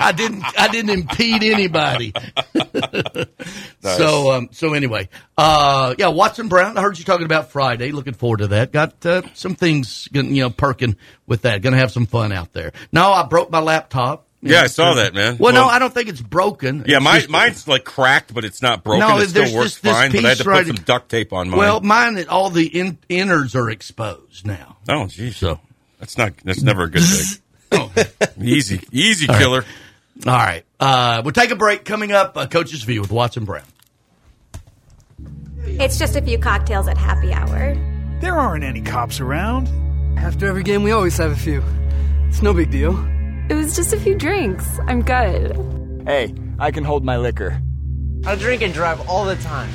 I 0.00 0.12
didn't. 0.12 0.42
I 0.58 0.68
didn't 0.68 0.90
impede 0.90 1.42
anybody. 1.44 2.12
So, 3.82 4.32
um, 4.32 4.48
so 4.52 4.74
anyway, 4.74 5.08
uh, 5.38 5.94
yeah, 5.98 6.08
Watson 6.08 6.48
Brown. 6.48 6.76
I 6.76 6.82
heard 6.82 6.98
you 6.98 7.04
talking 7.04 7.24
about 7.24 7.50
Friday. 7.50 7.92
Looking 7.92 8.12
forward 8.12 8.38
to 8.38 8.48
that. 8.48 8.72
Got 8.72 9.04
uh, 9.06 9.22
some 9.34 9.54
things, 9.54 10.06
you 10.12 10.22
know, 10.22 10.50
perking 10.50 10.96
with 11.26 11.42
that. 11.42 11.62
Going 11.62 11.72
to 11.72 11.78
have 11.78 11.90
some 11.90 12.04
fun 12.06 12.30
out 12.30 12.52
there. 12.52 12.72
No, 12.92 13.10
I 13.10 13.26
broke 13.26 13.50
my 13.50 13.60
laptop. 13.60 14.26
You 14.42 14.50
Yeah, 14.50 14.58
know, 14.58 14.64
I 14.64 14.66
saw 14.68 14.94
that, 14.94 15.14
man. 15.14 15.38
Well, 15.38 15.54
no, 15.54 15.64
I 15.64 15.78
don't 15.78 15.92
think 15.92 16.08
it's 16.10 16.20
broken. 16.20 16.84
Yeah, 16.86 16.96
It's 16.96 17.04
mine, 17.04 17.20
just- 17.20 17.30
mine's 17.30 17.68
like 17.68 17.84
cracked, 17.84 18.34
but 18.34 18.44
it's 18.44 18.60
not 18.62 18.84
broken. 18.84 19.00
No, 19.00 19.18
it 19.18 19.28
still 19.30 19.42
works 19.54 19.78
this- 19.78 19.80
this 19.80 19.92
fine. 19.96 20.12
But 20.12 20.24
I 20.24 20.28
had 20.28 20.38
to 20.38 20.44
put 20.44 20.50
right- 20.50 20.66
some 20.66 20.76
duct 20.76 21.08
tape 21.10 21.32
on 21.32 21.48
mine. 21.48 21.58
Well, 21.58 21.80
mine, 21.80 22.22
all 22.28 22.50
the 22.50 22.66
in, 22.66 22.98
innards 23.08 23.54
are 23.54 23.70
exposed 23.70 24.46
now. 24.46 24.76
oh, 24.90 25.06
geez. 25.06 25.36
So, 25.38 25.58
That's 25.98 26.18
not. 26.18 26.34
That's 26.44 26.62
never 26.62 26.84
a 26.84 26.90
good 26.90 27.02
thing. 27.70 27.88
easy, 28.40 28.80
easy 28.92 29.26
killer. 29.26 29.64
All 30.26 30.32
right, 30.32 30.64
uh, 30.78 31.22
we'll 31.24 31.32
take 31.32 31.50
a 31.50 31.56
break. 31.56 31.84
Coming 31.84 32.12
up, 32.12 32.36
uh, 32.36 32.46
Coach's 32.46 32.82
View 32.82 33.00
with 33.00 33.10
Watson 33.10 33.44
Brown. 33.44 33.64
It's 35.64 35.98
just 35.98 36.16
a 36.16 36.22
few 36.22 36.38
cocktails 36.38 36.88
at 36.88 36.98
happy 36.98 37.32
hour. 37.32 37.74
There 38.20 38.34
aren't 38.34 38.64
any 38.64 38.82
cops 38.82 39.20
around. 39.20 39.68
After 40.18 40.46
every 40.46 40.62
game, 40.62 40.82
we 40.82 40.90
always 40.90 41.16
have 41.16 41.30
a 41.30 41.36
few. 41.36 41.62
It's 42.28 42.42
no 42.42 42.52
big 42.52 42.70
deal. 42.70 42.98
It 43.48 43.54
was 43.54 43.74
just 43.74 43.92
a 43.92 43.96
few 43.96 44.14
drinks. 44.14 44.78
I'm 44.86 45.02
good. 45.02 46.02
Hey, 46.06 46.34
I 46.58 46.70
can 46.70 46.84
hold 46.84 47.04
my 47.04 47.16
liquor. 47.16 47.60
I 48.26 48.34
drink 48.34 48.62
and 48.62 48.74
drive 48.74 49.08
all 49.08 49.24
the 49.24 49.36
time. 49.36 49.70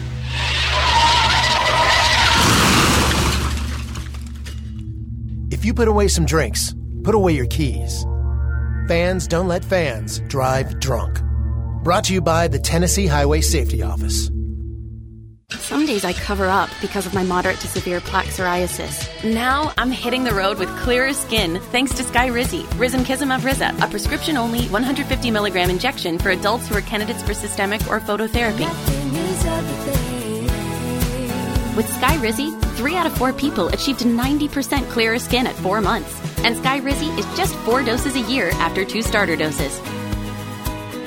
If 5.52 5.66
you 5.66 5.74
put 5.74 5.88
away 5.88 6.08
some 6.08 6.26
drinks, 6.26 6.76
put 7.04 7.16
away 7.16 7.34
your 7.34 7.48
keys. 7.48 8.06
Fans 8.88 9.28
don't 9.28 9.48
let 9.48 9.66
fans 9.66 10.20
drive 10.28 10.80
drunk. 10.80 11.20
Brought 11.84 12.04
to 12.04 12.14
you 12.14 12.22
by 12.22 12.48
the 12.48 12.60
Tennessee 12.60 13.08
Highway 13.08 13.42
Safety 13.42 13.82
Office. 13.82 14.30
Some 15.50 15.88
days 15.88 16.06
I 16.06 16.14
cover 16.14 16.46
up 16.46 16.70
because 16.82 17.08
of 17.08 17.14
my 17.16 17.24
moderate 17.24 17.60
to 17.62 17.68
severe 17.68 18.00
plaque 18.00 18.28
psoriasis. 18.28 19.10
Now 19.24 19.74
I'm 19.80 19.90
hitting 19.90 20.24
the 20.24 20.36
road 20.36 20.60
with 20.60 20.70
clearer 20.78 21.14
skin 21.14 21.60
thanks 21.72 21.96
to 21.96 22.04
Skyrizi, 22.04 22.64
Rizumkizumab 22.78 23.44
Riza, 23.44 23.74
a 23.82 23.88
prescription 23.88 24.38
only 24.38 24.68
150 24.68 25.32
milligram 25.32 25.72
injection 25.72 26.20
for 26.20 26.30
adults 26.30 26.68
who 26.68 26.76
are 26.76 26.82
candidates 26.82 27.24
for 27.24 27.34
systemic 27.34 27.82
or 27.88 28.00
phototherapy. 28.00 29.25
With 31.76 31.88
Skyrizi, 31.88 32.58
three 32.78 32.96
out 32.96 33.06
of 33.06 33.18
four 33.18 33.34
people 33.34 33.68
achieved 33.68 34.00
90% 34.00 34.90
clearer 34.90 35.20
skin 35.20 35.46
at 35.46 35.56
four 35.56 35.82
months. 35.82 36.22
And 36.46 36.56
Skyrizi 36.56 37.18
is 37.18 37.26
just 37.38 37.54
four 37.66 37.84
doses 37.84 38.16
a 38.16 38.22
year 38.32 38.50
after 38.54 38.86
two 38.86 39.02
starter 39.02 39.36
doses. 39.36 39.82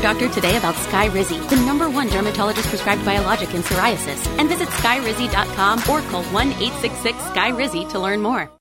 Your 0.00 0.12
doctor 0.12 0.28
today 0.28 0.56
about 0.56 0.74
Skyrizi, 0.74 1.48
the 1.48 1.56
number 1.56 1.90
one 1.90 2.08
dermatologist 2.08 2.68
prescribed 2.68 3.04
biologic 3.04 3.54
in 3.54 3.62
psoriasis, 3.62 4.26
and 4.38 4.48
visit 4.48 4.68
skyrizi.com 4.68 5.78
or 5.90 6.00
call 6.10 6.22
1 6.24 6.48
866 6.52 7.18
Skyrizi 7.18 7.90
to 7.90 7.98
learn 7.98 8.22
more. 8.22 8.59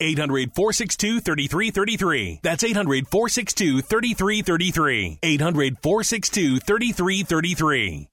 800 0.00 0.54
462 0.54 1.20
3333. 1.20 2.40
That's 2.42 2.64
800 2.64 3.08
462 3.08 3.82
3333. 3.82 5.18
800 5.22 5.78
462 5.82 6.60
3333. 6.60 8.08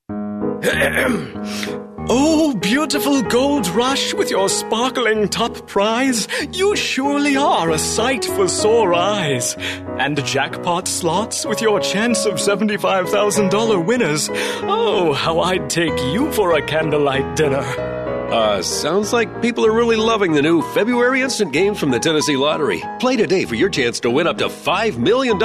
Oh, 2.10 2.54
beautiful 2.54 3.22
gold 3.22 3.66
rush 3.70 4.14
with 4.14 4.30
your 4.30 4.50
sparkling 4.50 5.30
top 5.30 5.68
prize. 5.68 6.28
You 6.52 6.76
surely 6.76 7.38
are 7.38 7.70
a 7.72 7.80
sight 7.80 8.26
for 8.26 8.50
sore 8.50 8.94
eyes. 8.94 9.56
And 9.58 10.22
jackpot 10.26 10.90
slots 10.90 11.46
with 11.46 11.62
your 11.62 11.80
chance 11.80 12.26
of 12.26 12.34
$75,000 12.36 13.86
winners. 13.86 14.30
Oh, 14.34 15.14
how 15.14 15.40
I'd 15.40 15.70
take 15.70 15.98
you 16.14 16.30
for 16.34 16.58
a 16.58 16.62
candlelight 16.66 17.38
dinner. 17.38 17.93
Uh, 18.34 18.64
sounds 18.64 19.14
like 19.14 19.44
people 19.44 19.64
are 19.64 19.72
really 19.72 19.96
loving 19.96 20.34
the 20.34 20.42
new 20.42 20.64
February 20.74 21.22
instant 21.22 21.54
games 21.54 21.80
from 21.80 21.92
the 21.92 22.00
Tennessee 22.00 22.36
Lottery. 22.36 22.82
Play 23.00 23.16
today 23.16 23.46
for 23.46 23.54
your 23.54 23.70
chance 23.70 24.00
to 24.00 24.10
win 24.10 24.26
up 24.26 24.40
to 24.40 24.46
$5 24.46 24.98
million 24.98 25.38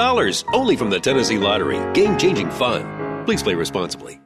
only 0.55 0.75
from 0.75 0.89
the 0.89 0.99
Tennessee 0.99 1.37
Lottery. 1.37 1.79
Game 1.93 2.17
changing 2.17 2.51
fun. 2.51 3.27
Please 3.27 3.43
play 3.43 3.55
responsibly. 3.55 4.23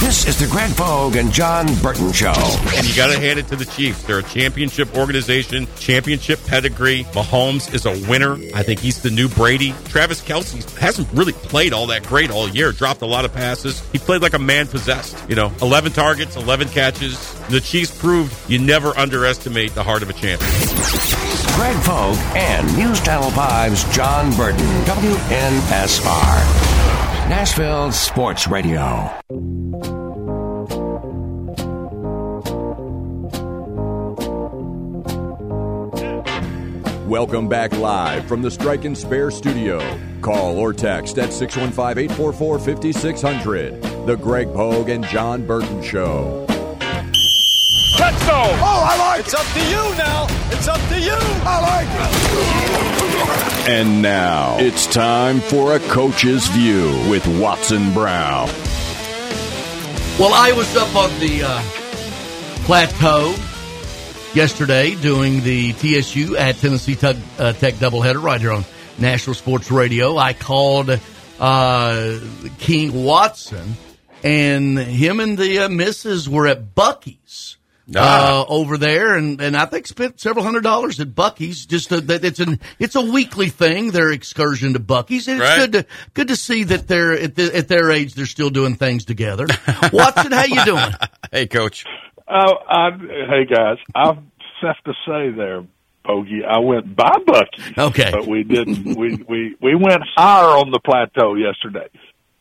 This 0.00 0.26
is 0.26 0.38
the 0.38 0.46
Greg 0.46 0.76
Pogue 0.76 1.16
and 1.16 1.32
Jon 1.32 1.66
Burton 1.76 2.12
Show. 2.12 2.34
And 2.76 2.86
you 2.86 2.94
got 2.94 3.10
to 3.10 3.18
hand 3.18 3.38
it 3.38 3.48
to 3.48 3.56
the 3.56 3.64
Chiefs. 3.64 4.02
They're 4.02 4.18
a 4.18 4.22
championship 4.22 4.94
organization, 4.96 5.66
championship 5.78 6.44
pedigree. 6.46 7.04
Mahomes 7.12 7.72
is 7.72 7.86
a 7.86 7.92
winner. 8.08 8.34
I 8.54 8.62
think 8.62 8.80
he's 8.80 9.00
the 9.02 9.10
new 9.10 9.28
Brady. 9.28 9.74
Travis 9.86 10.20
Kelce 10.20 10.76
hasn't 10.76 11.10
really 11.12 11.32
played 11.32 11.72
all 11.72 11.86
that 11.86 12.04
great 12.06 12.30
all 12.30 12.48
year, 12.48 12.70
dropped 12.70 13.00
a 13.00 13.06
lot 13.06 13.24
of 13.24 13.32
passes. 13.32 13.80
He 13.92 13.98
played 13.98 14.20
like 14.20 14.34
a 14.34 14.38
man 14.38 14.66
possessed. 14.66 15.16
You 15.28 15.36
know, 15.36 15.50
11 15.62 15.92
targets, 15.92 16.36
11 16.36 16.68
catches. 16.68 17.34
The 17.48 17.60
Chiefs 17.60 17.98
proved 17.98 18.34
you 18.48 18.58
never 18.58 18.96
underestimate 18.98 19.74
the 19.74 19.82
heart 19.82 20.02
of 20.02 20.10
a 20.10 20.12
champion. 20.12 20.50
Greg 21.56 21.76
Pogue 21.84 22.18
and 22.36 22.76
News 22.76 23.00
Channel 23.00 23.30
5's 23.30 23.84
Jon 23.96 24.36
Burton, 24.36 24.66
WNSR. 24.84 26.74
Nashville 27.28 27.90
Sports 27.90 28.46
Radio. 28.46 29.53
Welcome 37.14 37.46
back 37.48 37.70
live 37.70 38.26
from 38.26 38.42
the 38.42 38.50
Strike 38.50 38.84
and 38.86 38.98
Spare 38.98 39.30
studio. 39.30 39.78
Call 40.20 40.58
or 40.58 40.72
text 40.72 41.16
at 41.16 41.32
615 41.32 42.06
844 42.06 42.58
5600. 42.58 43.80
The 44.04 44.16
Greg 44.16 44.52
Pogue 44.52 44.88
and 44.88 45.04
Jon 45.04 45.46
Burton 45.46 45.80
Show. 45.80 46.44
Touchdown! 46.48 48.58
Oh, 48.58 48.82
I 48.84 48.98
like 48.98 49.20
It's 49.20 49.32
up 49.32 49.46
to 49.46 49.60
you 49.60 49.94
now. 49.96 50.26
It's 50.50 50.66
up 50.66 50.80
to 50.88 50.98
you. 50.98 51.14
I 51.46 51.60
like 51.62 51.86
it. 53.62 53.68
And 53.70 54.02
now 54.02 54.58
it's 54.58 54.88
time 54.88 55.38
for 55.38 55.76
a 55.76 55.78
coach's 55.78 56.48
view 56.48 57.00
with 57.08 57.24
Watson 57.40 57.92
Brown. 57.92 58.48
Well, 60.18 60.34
I 60.34 60.52
was 60.56 60.76
up 60.76 60.96
on 60.96 61.16
the 61.20 61.44
uh, 61.44 61.62
plateau 62.64 63.36
yesterday 64.34 64.94
doing 64.96 65.42
the 65.42 65.72
TSU 65.74 66.36
at 66.36 66.56
Tennessee 66.56 66.94
Tech, 66.94 67.16
uh, 67.38 67.52
Tech 67.52 67.74
doubleheader 67.74 68.22
right 68.22 68.40
here 68.40 68.52
on 68.52 68.64
Nashville 68.98 69.34
Sports 69.34 69.70
Radio. 69.70 70.16
I 70.16 70.32
called 70.32 70.98
uh, 71.40 72.18
King 72.58 73.04
Watson, 73.04 73.74
and 74.22 74.78
him 74.78 75.20
and 75.20 75.38
the 75.38 75.60
uh, 75.60 75.68
missus 75.68 76.28
were 76.28 76.46
at 76.46 76.74
Buc-ee's. 76.74 77.56
Ah. 77.94 78.40
Uh, 78.40 78.44
over 78.48 78.78
there, 78.78 79.14
and, 79.14 79.42
and 79.42 79.54
I 79.54 79.66
think 79.66 79.86
spent 79.86 80.18
several 80.18 80.42
hundred 80.42 80.62
dollars 80.62 81.00
at 81.00 81.08
Buc-ee's. 81.08 81.66
Just 81.66 81.90
to, 81.90 82.00
that 82.00 82.24
it's 82.24 82.40
an 82.40 82.58
it's 82.78 82.94
a 82.94 83.02
weekly 83.02 83.50
thing. 83.50 83.90
Their 83.90 84.10
excursion 84.10 84.72
to 84.72 84.80
Buc-ee's, 84.80 85.28
and 85.28 85.38
it's 85.38 85.46
Right. 85.50 85.70
good 85.70 85.72
to 85.72 85.86
good 86.14 86.28
to 86.28 86.36
see 86.36 86.64
that 86.64 86.88
they're 86.88 87.12
at, 87.12 87.34
the, 87.34 87.54
at 87.54 87.68
their 87.68 87.90
age 87.90 88.14
they're 88.14 88.24
still 88.24 88.48
doing 88.48 88.76
things 88.76 89.04
together. 89.04 89.46
Watson, 89.92 90.32
how 90.32 90.44
you 90.46 90.64
doing? 90.64 90.92
hey, 91.30 91.46
Coach. 91.46 91.84
Oh, 92.28 92.54
I, 92.68 92.90
hey 93.28 93.44
guys, 93.44 93.78
I 93.94 94.14
have 94.62 94.82
to 94.84 94.92
say 95.06 95.30
there, 95.30 95.64
Pogey, 96.04 96.42
I 96.44 96.58
went 96.58 96.96
by 96.96 97.12
Bucky. 97.26 97.74
Okay, 97.76 98.10
but 98.10 98.26
we 98.26 98.42
didn't. 98.44 98.96
we 98.96 99.16
we 99.28 99.56
we 99.60 99.74
went 99.74 100.02
higher 100.16 100.56
on 100.58 100.70
the 100.70 100.80
plateau 100.80 101.34
yesterday. 101.34 101.88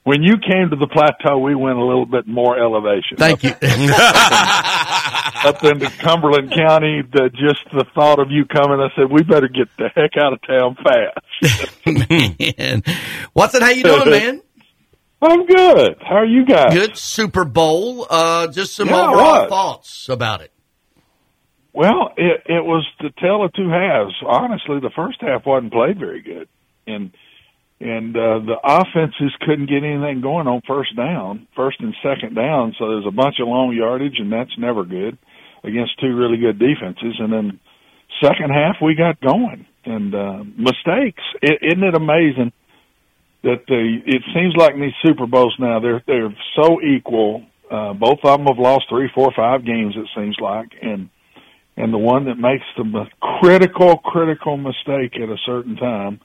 When 0.04 0.22
you 0.22 0.34
came 0.38 0.70
to 0.70 0.76
the 0.76 0.88
plateau, 0.88 1.38
we 1.38 1.56
went 1.56 1.78
a 1.78 1.84
little 1.84 2.06
bit 2.06 2.28
more 2.28 2.60
elevation. 2.60 3.16
Thank 3.18 3.42
you. 3.44 3.52
Up 5.46 5.64
into 5.64 5.90
Cumberland 6.00 6.52
County, 6.52 7.04
the, 7.10 7.30
just 7.30 7.64
the 7.72 7.86
thought 7.96 8.20
of 8.20 8.30
you 8.30 8.46
coming, 8.46 8.82
I 8.82 8.90
said 8.98 9.10
we 9.10 9.24
better 9.24 9.48
get 9.48 9.70
the 9.78 9.90
heck 9.96 10.18
out 10.18 10.34
of 10.34 10.42
town 10.42 10.76
fast. 10.76 11.86
man. 12.10 12.84
Watson, 13.34 13.62
how 13.62 13.70
you 13.70 13.84
doing, 13.84 14.10
man? 14.10 14.42
I'm 15.24 15.46
good. 15.46 15.98
How 16.02 16.16
are 16.18 16.26
you 16.26 16.46
guys? 16.46 16.74
Good 16.74 16.98
Super 16.98 17.46
Bowl. 17.46 18.06
Uh, 18.10 18.48
just 18.48 18.76
some 18.76 18.90
Yeah, 18.90 19.10
overall 19.10 19.48
thoughts 19.48 20.10
about 20.10 20.42
it. 20.42 20.52
Well, 21.74 22.14
it 22.18 22.44
it 22.46 22.64
was 22.64 22.86
the 23.00 23.10
tale 23.20 23.44
of 23.44 23.54
two 23.54 23.70
halves. 23.70 24.14
Honestly, 24.26 24.80
the 24.80 24.92
first 24.96 25.20
half 25.22 25.46
wasn't 25.46 25.74
played 25.74 26.00
very 26.00 26.22
good, 26.22 26.48
and 26.86 27.12
and 27.80 28.16
uh, 28.16 28.40
the 28.46 28.58
offenses 28.64 29.34
couldn't 29.42 29.66
get 29.68 29.84
anything 29.84 30.22
going 30.22 30.48
on 30.48 30.62
first 30.68 30.96
down, 30.96 31.48
first 31.56 31.80
and 31.80 31.96
second 32.04 32.36
down. 32.36 32.76
So 32.78 32.90
there's 32.90 33.08
a 33.08 33.12
bunch 33.12 33.36
of 33.42 33.48
long 33.48 33.74
yardage, 33.76 34.20
and 34.20 34.32
that's 34.32 34.56
never 34.58 34.86
good 34.86 35.18
against 35.64 36.00
two 36.00 36.16
really 36.16 36.38
good 36.38 36.60
defenses. 36.60 37.16
And 37.20 37.34
then 37.34 37.60
second 38.22 38.52
half 38.52 38.76
we 38.82 38.96
got 38.96 39.20
going, 39.20 39.66
and 39.86 40.14
uh, 40.14 40.44
mistakes. 40.56 41.24
It, 41.42 41.60
isn't 41.62 41.84
it 41.84 41.96
amazing 41.96 42.54
that 43.44 43.66
the 43.68 44.00
it 44.06 44.22
seems 44.34 44.56
like 44.58 44.76
these 44.76 44.94
Super 45.04 45.28
Bowls 45.28 45.56
now 45.60 45.80
they're 45.80 46.04
they're 46.08 46.36
so 46.56 46.82
equal. 46.82 47.44
Uh, 47.70 47.94
both 47.94 48.20
of 48.24 48.38
them 48.38 48.48
have 48.48 48.60
lost 48.60 48.86
three, 48.90 49.10
four, 49.14 49.32
five 49.36 49.66
games. 49.66 49.96
It 49.98 50.08
seems 50.16 50.38
like, 50.40 50.70
and 50.82 51.10
and 51.76 51.94
the 51.94 51.98
one 51.98 52.26
that 52.26 52.36
makes 52.36 52.66
the 52.78 53.06
critical, 53.42 53.98
critical 53.98 54.58
mistake 54.58 55.16
at 55.16 55.30
a 55.30 55.38
certain 55.46 55.76
time, 55.76 56.20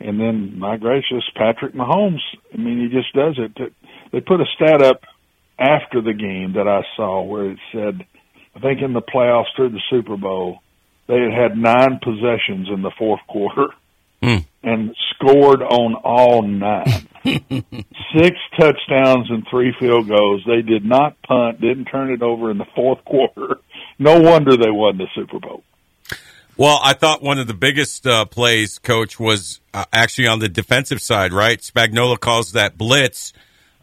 and 0.00 0.20
then 0.20 0.58
my 0.58 0.76
gracious, 0.76 1.24
Patrick 1.34 1.74
Mahomes. 1.74 2.20
I 2.52 2.58
mean, 2.58 2.80
he 2.80 2.94
just 2.94 3.12
does 3.14 3.38
it. 3.38 3.72
They 4.12 4.20
put 4.20 4.40
a 4.40 4.46
stat 4.56 4.82
up 4.82 5.02
after 5.58 6.00
the 6.00 6.12
game 6.12 6.52
that 6.54 6.68
I 6.68 6.82
saw 6.96 7.22
where 7.22 7.50
it 7.50 7.58
said, 7.72 8.06
I 8.54 8.60
think 8.60 8.80
in 8.80 8.92
the 8.92 9.02
playoffs 9.02 9.54
through 9.56 9.70
the 9.70 9.82
Super 9.90 10.16
Bowl, 10.16 10.58
they 11.08 11.18
had 11.18 11.32
had 11.32 11.58
nine 11.58 11.98
possessions 12.02 12.68
in 12.72 12.82
the 12.82 12.92
fourth 12.98 13.20
quarter. 13.28 13.68
Hmm. 14.22 14.38
and 14.62 14.96
scored 15.14 15.62
on 15.62 15.94
all 15.94 16.42
nine. 16.42 17.06
Six 17.24 18.36
touchdowns 18.58 19.30
and 19.30 19.46
three 19.48 19.74
field 19.78 20.08
goals. 20.08 20.42
They 20.46 20.62
did 20.62 20.84
not 20.84 21.20
punt, 21.22 21.60
didn't 21.60 21.86
turn 21.86 22.10
it 22.10 22.22
over 22.22 22.50
in 22.50 22.58
the 22.58 22.66
fourth 22.74 23.04
quarter. 23.04 23.58
No 23.98 24.20
wonder 24.20 24.56
they 24.56 24.70
won 24.70 24.98
the 24.98 25.06
Super 25.14 25.38
Bowl. 25.38 25.62
Well, 26.56 26.80
I 26.82 26.94
thought 26.94 27.22
one 27.22 27.38
of 27.38 27.46
the 27.46 27.54
biggest 27.54 28.04
uh, 28.04 28.24
plays, 28.24 28.80
coach, 28.80 29.20
was 29.20 29.60
uh, 29.72 29.84
actually 29.92 30.26
on 30.26 30.40
the 30.40 30.48
defensive 30.48 31.00
side, 31.00 31.32
right? 31.32 31.60
Spagnuolo 31.60 32.18
calls 32.18 32.52
that 32.52 32.76
blitz. 32.76 33.32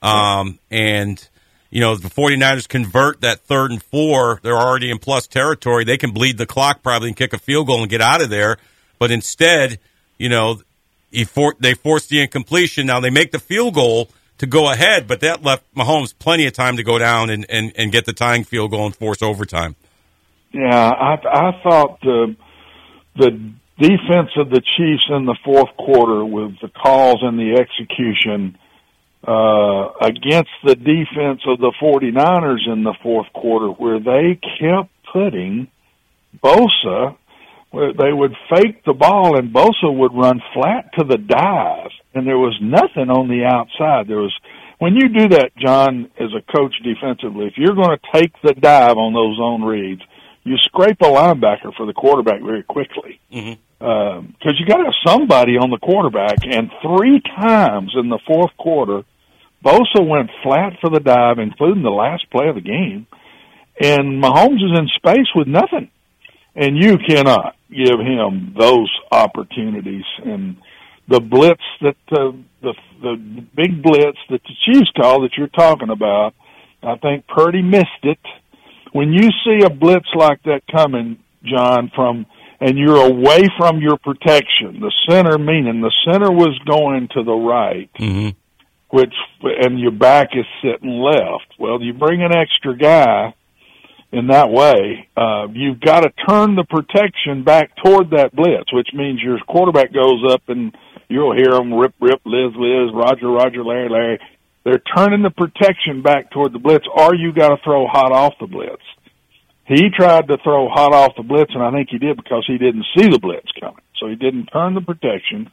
Um, 0.02 0.60
and, 0.70 1.26
you 1.70 1.80
know, 1.80 1.96
the 1.96 2.10
49ers 2.10 2.68
convert 2.68 3.22
that 3.22 3.40
third 3.42 3.72
and 3.72 3.82
four. 3.82 4.42
They're 4.44 4.58
already 4.58 4.92
in 4.92 5.00
plus 5.00 5.26
territory. 5.26 5.86
They 5.86 5.98
can 5.98 6.12
bleed 6.12 6.38
the 6.38 6.46
clock 6.46 6.84
probably 6.84 7.08
and 7.08 7.18
kick 7.18 7.32
a 7.32 7.38
field 7.38 7.68
goal 7.68 7.82
and 7.82 7.90
get 7.90 8.02
out 8.02 8.22
of 8.22 8.30
there. 8.30 8.58
But 9.00 9.10
instead, 9.10 9.80
you 10.18 10.30
know, 10.30 10.62
for, 11.28 11.56
they 11.60 11.74
forced 11.74 12.10
the 12.10 12.22
incompletion. 12.22 12.88
Now 12.88 13.00
they 13.00 13.10
make 13.10 13.32
the 13.32 13.40
field 13.40 13.76
goal 13.76 14.10
to 14.38 14.48
go 14.48 14.70
ahead, 14.70 15.08
but 15.08 15.22
that 15.22 15.44
left 15.44 15.64
Mahomes 15.76 16.14
plenty 16.18 16.46
of 16.46 16.54
time 16.54 16.78
to 16.78 16.84
go 16.84 17.00
down 17.00 17.30
and, 17.30 17.46
and, 17.50 17.72
and 17.78 17.92
get 17.92 18.06
the 18.06 18.14
tying 18.14 18.44
field 18.44 18.72
goal 18.72 18.86
and 18.86 18.96
force 18.96 19.22
overtime. 19.22 19.76
Yeah, 20.52 20.90
I, 20.90 21.14
I 21.14 21.62
thought 21.64 22.00
the 22.02 22.36
the 23.18 23.32
defense 23.78 24.32
of 24.38 24.50
the 24.50 24.62
Chiefs 24.78 25.06
in 25.10 25.26
the 25.26 25.38
fourth 25.44 25.76
quarter 25.78 26.24
with 26.24 26.60
the 26.62 26.70
calls 26.70 27.20
and 27.22 27.38
the 27.38 27.58
execution 27.60 28.58
uh, 29.28 29.90
against 30.02 30.52
the 30.64 30.76
defense 30.76 31.42
of 31.48 31.60
the 31.60 31.74
49ers 31.82 32.72
in 32.72 32.84
the 32.84 32.94
fourth 33.02 33.32
quarter 33.34 33.68
where 33.68 34.00
they 34.00 34.40
kept 34.60 34.90
putting 35.12 35.68
Bosa 36.44 37.18
they 37.98 38.14
would 38.14 38.36
fake 38.50 38.84
the 38.86 38.94
ball 38.94 39.38
and 39.38 39.54
Bosa 39.54 39.94
would 39.94 40.14
run 40.14 40.42
flat 40.54 40.92
to 40.98 41.06
the 41.06 41.18
dive 41.18 41.92
and 42.14 42.28
there 42.28 42.38
was 42.38 42.58
nothing 42.62 43.10
on 43.10 43.28
the 43.28 43.46
outside. 43.46 44.08
There 44.08 44.20
was 44.20 44.34
when 44.78 44.96
you 44.96 45.08
do 45.08 45.30
that, 45.30 45.52
Jon, 45.58 46.12
as 46.20 46.30
a 46.36 46.42
coach 46.52 46.76
defensively, 46.84 47.48
if 47.48 47.54
you're 47.58 47.76
going 47.76 47.98
to 47.98 48.20
take 48.20 48.34
the 48.44 48.54
dive 48.54 48.98
on 48.98 49.14
those 49.14 49.38
zone 49.38 49.64
reads, 49.64 50.02
you 50.44 50.58
scrape 50.66 51.02
a 51.02 51.06
linebacker 51.06 51.74
for 51.76 51.86
the 51.86 51.94
quarterback 51.94 52.42
very 52.42 52.64
quickly. 52.64 53.20
Mm-hmm 53.32 53.62
because 53.80 54.54
um, 54.54 54.56
you 54.58 54.66
got 54.66 54.78
to 54.78 54.86
have 54.86 55.06
somebody 55.06 55.58
on 55.58 55.70
the 55.70 55.78
quarterback. 55.78 56.38
And 56.44 56.72
three 56.82 57.22
times 57.22 57.92
in 57.96 58.10
the 58.10 58.20
fourth 58.26 58.56
quarter, 58.58 59.04
Bosa 59.64 60.02
went 60.02 60.30
flat 60.44 60.74
for 60.82 60.90
the 60.90 61.00
dive, 61.00 61.40
including 61.40 61.84
the 61.84 61.90
last 61.90 62.30
play 62.32 62.48
of 62.48 62.56
the 62.56 62.62
game. 62.62 63.08
And 63.80 64.24
Mahomes 64.24 64.64
is 64.64 64.80
in 64.80 64.88
space 64.96 65.28
with 65.36 65.48
nothing, 65.48 65.92
and 66.56 66.78
you 66.78 66.98
cannot 66.98 67.56
give 67.70 68.00
him 68.00 68.56
those 68.58 68.90
opportunities. 69.12 70.06
And 70.24 70.58
the 71.08 71.20
blitz 71.20 71.62
that 71.82 71.98
uh, 72.12 72.32
the 72.62 72.74
the 73.02 73.16
big 73.56 73.84
blitz 73.84 74.18
that 74.30 74.42
the 74.44 74.56
Chiefs 74.64 74.90
call 74.96 75.22
that 75.22 75.32
you're 75.38 75.48
talking 75.48 75.90
about, 75.90 76.34
I 76.82 76.96
think 76.96 77.28
Purdy 77.28 77.62
missed 77.62 78.04
it. 78.04 78.20
When 78.94 79.12
you 79.12 79.30
see 79.44 79.66
a 79.66 79.70
blitz 79.70 80.08
like 80.16 80.42
that 80.44 80.62
coming, 80.72 81.20
Jon, 81.44 81.92
from 81.94 82.26
and 82.62 82.78
you're 82.78 83.06
away 83.06 83.44
from 83.58 83.82
your 83.82 83.98
protection, 83.98 84.80
the 84.80 84.94
center 85.10 85.38
meaning 85.38 85.82
the 85.82 85.94
center 86.10 86.32
was 86.32 86.58
going 86.66 87.10
to 87.14 87.24
the 87.24 87.34
right, 87.34 87.90
mm-hmm. 88.00 88.30
which 88.90 89.14
and 89.44 89.80
your 89.80 89.92
back 89.92 90.30
is 90.34 90.46
sitting 90.64 91.02
left. 91.02 91.54
Well, 91.60 91.82
you 91.82 91.94
bring 91.94 92.24
an 92.24 92.32
extra 92.34 92.78
guy 92.78 93.36
in 94.12 94.28
that 94.28 94.50
way, 94.50 95.10
uh, 95.18 95.48
you've 95.52 95.80
got 95.80 96.02
to 96.02 96.10
turn 96.28 96.56
the 96.56 96.64
protection 96.64 97.44
back 97.44 97.72
toward 97.84 98.12
that 98.12 98.36
blitz, 98.36 98.72
which 98.72 98.90
means 98.94 99.22
your 99.22 99.40
quarterback 99.48 99.94
goes 99.94 100.24
up 100.32 100.44
and 100.48 100.76
you'll 101.10 101.36
hear 101.36 101.52
them 101.52 101.74
rip, 101.74 101.94
rip, 102.00 102.22
Liz, 102.26 102.54
Liz, 102.56 102.92
Roger, 102.94 103.30
Roger, 103.30 103.64
Larry, 103.64 103.90
Larry. 103.90 104.20
They're 104.64 104.82
turning 104.96 105.22
the 105.22 105.30
protection 105.30 106.02
back 106.02 106.32
toward 106.32 106.54
the 106.54 106.60
blitz, 106.60 106.86
or 106.92 107.14
you 107.14 107.34
got 107.34 107.50
to 107.50 107.58
throw 107.64 107.86
hot 107.88 108.12
off 108.12 108.34
the 108.40 108.48
blitz. 108.48 108.82
He 109.68 109.90
tried 109.96 110.28
to 110.28 110.38
throw 110.44 110.70
hot 110.70 110.94
off 110.94 111.16
the 111.18 111.24
blitz, 111.24 111.52
and 111.54 111.64
I 111.64 111.72
think 111.72 111.90
he 111.92 111.98
did 111.98 112.18
because 112.18 112.46
he 112.48 112.58
didn't 112.58 112.86
see 112.98 113.08
the 113.08 113.20
blitz 113.20 113.50
coming. 113.60 113.82
So 114.00 114.08
he 114.08 114.16
didn't 114.16 114.48
turn 114.48 114.76
the 114.76 114.82
protection. 114.82 115.50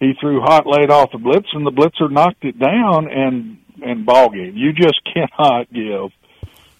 He 0.00 0.12
threw 0.20 0.40
hot 0.40 0.66
late 0.66 0.90
off 0.90 1.12
the 1.12 1.18
blitz, 1.18 1.48
and 1.52 1.66
the 1.66 1.72
blitzer 1.72 2.10
knocked 2.10 2.44
it 2.44 2.58
down 2.58 3.10
and 3.10 3.58
and 3.80 4.04
ball 4.04 4.30
game. 4.30 4.54
You 4.56 4.72
just 4.72 5.00
cannot 5.14 5.72
give 5.72 6.10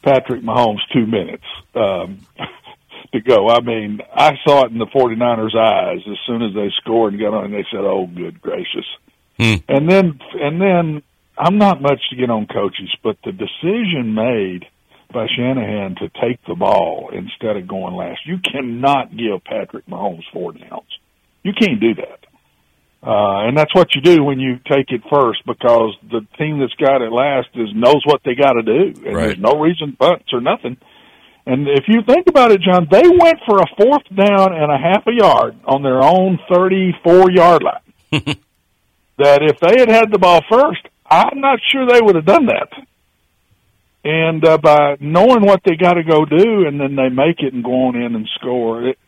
Patrick 0.03 0.43
Mahomes 0.43 0.81
two 0.93 1.07
minutes 1.07 1.45
um, 1.75 2.21
to 3.13 3.21
go. 3.21 3.49
I 3.49 3.61
mean, 3.61 4.01
I 4.15 4.33
saw 4.47 4.65
it 4.65 4.73
in 4.73 4.79
the 4.79 4.87
49ers' 4.87 5.57
eyes 5.57 6.01
as 6.07 6.17
soon 6.27 6.43
as 6.43 6.55
they 6.55 6.71
scored 6.79 7.15
and 7.15 7.23
got 7.23 7.35
on. 7.35 7.47
And 7.47 7.55
they 7.55 7.67
said, 7.71 7.81
"Oh, 7.81 8.07
good 8.07 8.41
gracious!" 8.41 8.87
Hmm. 9.39 9.55
And 9.69 9.89
then, 9.89 10.21
and 10.35 10.61
then, 10.61 11.03
I'm 11.37 11.59
not 11.59 11.81
much 11.81 12.01
to 12.11 12.17
get 12.17 12.31
on 12.31 12.47
coaches, 12.47 12.95
but 13.03 13.17
the 13.25 13.33
decision 13.33 14.15
made 14.15 14.67
by 15.13 15.27
Shanahan 15.27 15.95
to 15.97 16.11
take 16.21 16.45
the 16.47 16.55
ball 16.55 17.11
instead 17.13 17.57
of 17.57 17.67
going 17.67 17.95
last. 17.95 18.21
You 18.27 18.39
cannot 18.39 19.17
give 19.17 19.45
Patrick 19.45 19.87
Mahomes 19.87 20.25
four 20.33 20.53
downs. 20.53 20.99
You 21.43 21.53
can't 21.59 21.81
do 21.81 21.95
that. 21.95 22.27
Uh, 23.01 23.47
and 23.47 23.57
that's 23.57 23.75
what 23.75 23.95
you 23.95 24.01
do 24.01 24.25
when 24.25 24.41
you 24.41 24.59
take 24.69 24.91
it 24.91 25.03
first 25.09 25.47
because 25.47 25.95
the 26.11 26.27
team 26.37 26.59
that's 26.59 26.75
got 26.75 27.01
it 27.01 27.13
last 27.13 27.49
is 27.55 27.69
knows 27.75 28.03
what 28.05 28.21
they 28.25 28.35
got 28.35 28.55
to 28.55 28.63
do. 28.63 29.01
And 29.07 29.17
right. 29.17 29.27
there's 29.27 29.39
no 29.39 29.61
reason 29.61 29.97
bunts 29.99 30.33
or 30.33 30.41
nothing. 30.41 30.77
And 31.47 31.67
if 31.69 31.85
you 31.89 32.03
think 32.03 32.27
about 32.27 32.51
it, 32.51 32.61
Jon, 32.61 32.89
they 32.91 33.09
went 33.09 33.39
for 33.47 33.59
a 33.59 33.67
fourth 33.79 34.05
down 34.15 34.53
and 34.53 34.71
a 34.71 34.77
half 34.77 35.07
a 35.07 35.13
yard 35.13 35.57
on 35.65 35.83
their 35.83 36.03
own 36.03 36.39
34 36.53 37.31
yard 37.31 37.63
line. 37.63 38.11
that 39.17 39.43
if 39.43 39.59
they 39.61 39.79
had 39.79 39.89
had 39.89 40.11
the 40.11 40.19
ball 40.19 40.43
first, 40.51 40.87
I'm 41.09 41.41
not 41.41 41.61
sure 41.73 41.87
they 41.87 42.03
would 42.03 42.17
have 42.17 42.27
done 42.27 42.47
that. 42.47 42.69
And 44.05 44.45
uh, 44.45 44.59
by 44.59 44.97
knowing 45.01 45.45
what 45.45 45.63
they 45.65 45.77
got 45.77 45.95
to 45.95 46.05
go 46.05 46.25
do, 46.25 46.67
and 46.67 46.81
then 46.81 46.97
they 46.97 47.09
make 47.09 47.41
it 47.41 47.53
and 47.53 47.65
go 47.65 47.89
on 47.89 47.97
in 47.97 48.15
and 48.15 48.29
score, 48.37 48.89
it, 48.89 48.99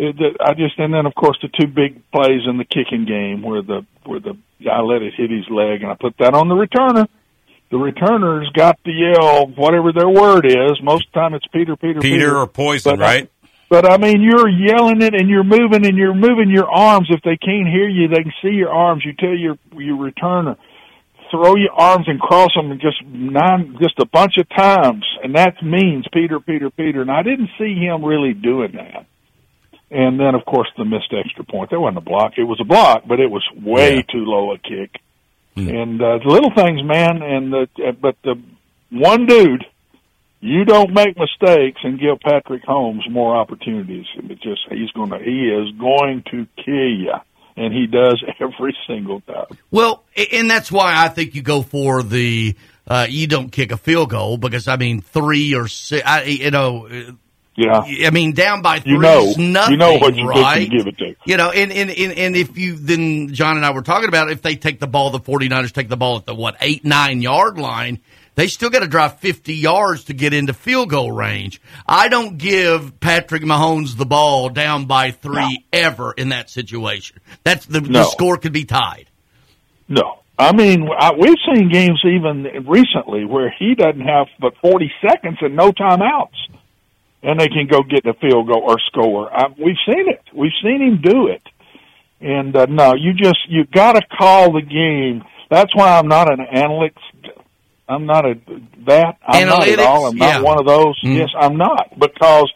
it, 0.00 0.36
I 0.40 0.54
just 0.54 0.78
and 0.78 0.94
then 0.94 1.04
of 1.04 1.14
course 1.14 1.38
the 1.42 1.48
two 1.48 1.66
big 1.66 2.10
plays 2.10 2.42
in 2.48 2.56
the 2.56 2.64
kicking 2.64 3.04
game 3.04 3.42
where 3.42 3.62
the 3.62 3.84
where 4.04 4.20
the 4.20 4.36
guy 4.64 4.80
let 4.80 5.02
it 5.02 5.12
hit 5.16 5.30
his 5.30 5.44
leg, 5.50 5.82
and 5.82 5.92
I 5.92 5.96
put 6.00 6.16
that 6.18 6.34
on 6.34 6.48
the 6.48 6.54
returner. 6.54 7.06
The 7.70 7.76
returner's 7.76 8.50
got 8.50 8.82
to 8.84 8.90
yell 8.90 9.46
whatever 9.46 9.92
their 9.92 10.08
word 10.08 10.44
is. 10.46 10.82
Most 10.82 11.06
of 11.06 11.12
the 11.12 11.20
time 11.20 11.34
it's 11.34 11.46
Peter, 11.52 11.76
Peter, 11.76 12.00
Peter, 12.00 12.16
Peter 12.16 12.36
or 12.36 12.46
poison, 12.46 12.96
but, 12.96 13.00
uh, 13.00 13.06
right? 13.06 13.30
But 13.68 13.88
I 13.88 13.98
mean, 13.98 14.22
you're 14.22 14.48
yelling 14.48 15.02
it 15.02 15.14
and 15.14 15.28
you're 15.28 15.44
moving 15.44 15.86
and 15.86 15.96
you're 15.96 16.14
moving 16.14 16.50
your 16.50 16.68
arms. 16.68 17.08
If 17.10 17.22
they 17.22 17.36
can't 17.36 17.68
hear 17.68 17.88
you, 17.88 18.08
they 18.08 18.22
can 18.22 18.32
see 18.42 18.56
your 18.56 18.70
arms. 18.72 19.04
You 19.04 19.12
tell 19.12 19.36
your 19.36 19.58
your 19.76 19.98
returner, 19.98 20.56
throw 21.30 21.56
your 21.56 21.72
arms 21.72 22.08
and 22.08 22.18
cross 22.18 22.50
them 22.56 22.72
just 22.80 23.04
nine, 23.04 23.76
just 23.80 23.98
a 24.00 24.06
bunch 24.06 24.38
of 24.38 24.48
times, 24.48 25.04
and 25.22 25.36
that 25.36 25.62
means 25.62 26.06
Peter, 26.12 26.40
Peter, 26.40 26.70
Peter. 26.70 27.02
And 27.02 27.10
I 27.10 27.22
didn't 27.22 27.50
see 27.58 27.74
him 27.74 28.02
really 28.02 28.32
doing 28.32 28.72
that. 28.72 29.06
And 29.90 30.20
then, 30.20 30.34
of 30.36 30.44
course, 30.44 30.68
the 30.78 30.84
missed 30.84 31.12
extra 31.12 31.44
point. 31.44 31.70
That 31.70 31.80
wasn't 31.80 31.98
a 31.98 32.02
block. 32.02 32.34
It 32.36 32.44
was 32.44 32.60
a 32.60 32.64
block, 32.64 33.02
but 33.08 33.18
it 33.18 33.30
was 33.30 33.42
way 33.60 33.96
Yeah. 33.96 34.02
too 34.02 34.24
low 34.24 34.52
a 34.52 34.58
kick. 34.58 35.00
Hmm. 35.56 35.68
And 35.68 36.00
uh, 36.02 36.18
the 36.18 36.28
little 36.28 36.52
things, 36.54 36.80
man. 36.84 37.22
And 37.22 37.52
the 37.52 37.66
uh, 37.88 37.92
but 37.92 38.14
the 38.22 38.40
one 38.90 39.26
dude, 39.26 39.64
you 40.40 40.64
don't 40.64 40.92
make 40.94 41.16
mistakes 41.18 41.80
and 41.82 41.98
give 41.98 42.20
Patrick 42.20 42.62
Holmes 42.64 43.02
more 43.10 43.34
opportunities. 43.36 44.06
It 44.16 44.40
just 44.40 44.60
he's 44.70 44.90
going 44.92 45.10
to 45.10 45.18
he 45.18 45.48
is 45.48 45.72
going 45.78 46.22
to 46.30 46.46
kill 46.64 46.74
you, 46.74 47.14
and 47.56 47.74
he 47.74 47.86
does 47.88 48.22
every 48.40 48.76
single 48.86 49.20
time. 49.22 49.46
Well, 49.72 50.04
and 50.32 50.48
that's 50.48 50.70
why 50.70 50.94
I 51.04 51.08
think 51.08 51.34
you 51.34 51.42
go 51.42 51.62
for 51.62 52.04
the 52.04 52.54
uh, 52.86 53.06
you 53.10 53.26
don't 53.26 53.50
kick 53.50 53.72
a 53.72 53.76
field 53.76 54.10
goal 54.10 54.36
because 54.38 54.68
I 54.68 54.76
mean 54.76 55.00
three 55.00 55.52
or 55.54 55.66
six. 55.66 56.06
I, 56.06 56.22
you 56.22 56.52
know, 56.52 56.88
Yeah. 57.60 58.06
I 58.06 58.10
mean 58.10 58.32
down 58.32 58.62
by 58.62 58.80
three 58.80 58.92
You 58.92 58.98
know, 58.98 59.22
is 59.24 59.38
nothing, 59.38 59.72
you 59.72 59.78
know 59.78 59.94
what 59.98 60.16
you 60.16 60.26
right? 60.26 60.66
can 60.68 60.78
give 60.78 60.86
it 60.86 60.98
to. 60.98 61.14
You 61.26 61.36
know, 61.36 61.50
and, 61.50 61.70
and, 61.70 61.90
and, 61.90 62.12
and 62.12 62.36
if 62.36 62.56
you 62.56 62.76
then 62.76 63.34
Jon 63.34 63.56
and 63.56 63.66
I 63.66 63.70
were 63.72 63.82
talking 63.82 64.08
about 64.08 64.30
if 64.30 64.42
they 64.42 64.56
take 64.56 64.80
the 64.80 64.86
ball, 64.86 65.10
the 65.10 65.20
49ers 65.20 65.72
take 65.72 65.88
the 65.88 65.96
ball 65.96 66.16
at 66.16 66.26
the 66.26 66.34
what 66.34 66.56
eight 66.60 66.84
nine 66.84 67.22
yard 67.22 67.58
line. 67.58 68.00
They 68.36 68.46
still 68.46 68.70
got 68.70 68.78
to 68.80 68.86
drive 68.86 69.18
50 69.18 69.52
yards 69.54 70.04
to 70.04 70.14
get 70.14 70.32
into 70.32 70.54
field 70.54 70.88
goal 70.88 71.12
range. 71.12 71.60
I 71.86 72.08
don't 72.08 72.38
give 72.38 72.98
Patrick 72.98 73.42
Mahomes 73.42 73.98
the 73.98 74.06
ball 74.06 74.48
down 74.48 74.86
by 74.86 75.10
three 75.10 75.66
ever 75.72 76.12
in 76.12 76.30
that 76.30 76.48
situation. 76.48 77.18
That's 77.44 77.66
the, 77.66 77.80
the 77.80 78.04
score 78.04 78.38
could 78.38 78.52
be 78.52 78.64
tied. 78.64 79.10
No. 79.88 80.20
I 80.38 80.54
mean, 80.54 80.88
I, 80.98 81.12
we've 81.12 81.36
seen 81.54 81.68
games 81.70 82.00
even 82.02 82.64
recently 82.66 83.26
where 83.26 83.54
he 83.58 83.74
doesn't 83.74 84.00
have 84.00 84.28
but 84.40 84.54
40 84.62 84.90
seconds 85.06 85.36
and 85.42 85.54
no 85.54 85.70
timeouts, 85.72 86.28
and 87.22 87.38
they 87.40 87.48
can 87.48 87.66
go 87.70 87.82
get 87.82 88.04
the 88.04 88.14
field 88.20 88.48
goal 88.48 88.62
or 88.66 88.76
score. 88.86 89.32
I, 89.34 89.48
we've 89.48 89.76
seen 89.86 90.08
it. 90.08 90.22
We've 90.34 90.52
seen 90.62 90.80
him 90.82 91.00
do 91.02 91.28
it. 91.28 91.42
And 92.20 92.54
uh, 92.56 92.66
no, 92.66 92.94
you 92.94 93.12
just 93.14 93.38
you 93.48 93.64
got 93.64 93.92
to 93.92 94.02
call 94.18 94.52
the 94.52 94.62
game. 94.62 95.24
That's 95.50 95.74
why 95.74 95.98
I'm 95.98 96.08
not 96.08 96.30
an 96.32 96.44
analytics. 96.54 97.00
I'm 97.88 98.06
not 98.06 98.24
a 98.24 98.34
that. 98.86 99.16
I'm 99.26 99.48
not 99.48 99.66
at 99.66 99.78
all. 99.80 100.06
I'm 100.06 100.16
not 100.16 100.26
Yeah. 100.36 100.40
one 100.42 100.60
of 100.60 100.66
those. 100.66 101.00
Mm. 101.02 101.16
Yes, 101.16 101.30
I'm 101.38 101.56
not 101.56 101.98
because 101.98 102.50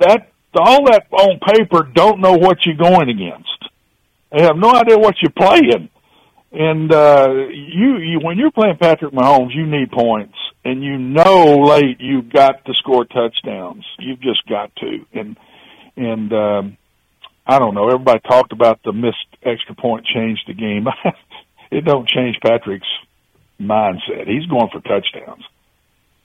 that 0.00 0.28
all 0.54 0.84
that 0.90 1.06
on 1.12 1.38
paper 1.40 1.88
don't 1.94 2.20
know 2.20 2.34
what 2.34 2.58
you're 2.66 2.76
going 2.76 3.08
against 3.08 3.48
They 4.30 4.42
have 4.42 4.56
no 4.56 4.70
idea 4.74 4.98
what 4.98 5.14
you're 5.22 5.30
playing. 5.32 5.88
And 6.52 6.92
uh, 6.92 7.28
you, 7.50 7.96
you, 7.96 8.20
when 8.22 8.36
you're 8.36 8.50
playing 8.50 8.76
Patrick 8.78 9.14
Mahomes, 9.14 9.54
you 9.54 9.66
need 9.66 9.90
points, 9.90 10.36
and 10.64 10.82
you 10.84 10.98
know 10.98 11.56
late 11.66 11.98
you've 11.98 12.30
got 12.30 12.64
to 12.66 12.74
score 12.74 13.06
touchdowns. 13.06 13.86
You've 13.98 14.20
just 14.20 14.46
got 14.46 14.74
to. 14.76 15.06
And 15.14 15.36
and 15.96 16.32
um, 16.32 16.76
I 17.46 17.58
don't 17.58 17.74
know. 17.74 17.88
Everybody 17.88 18.20
talked 18.20 18.52
about 18.52 18.80
the 18.84 18.92
missed 18.92 19.16
extra 19.42 19.74
point 19.74 20.04
changed 20.04 20.42
the 20.46 20.52
game. 20.52 20.86
it 21.70 21.86
don't 21.86 22.06
change 22.06 22.36
Patrick's 22.42 22.86
mindset. 23.58 24.28
He's 24.28 24.46
going 24.46 24.68
for 24.70 24.80
touchdowns. 24.80 25.44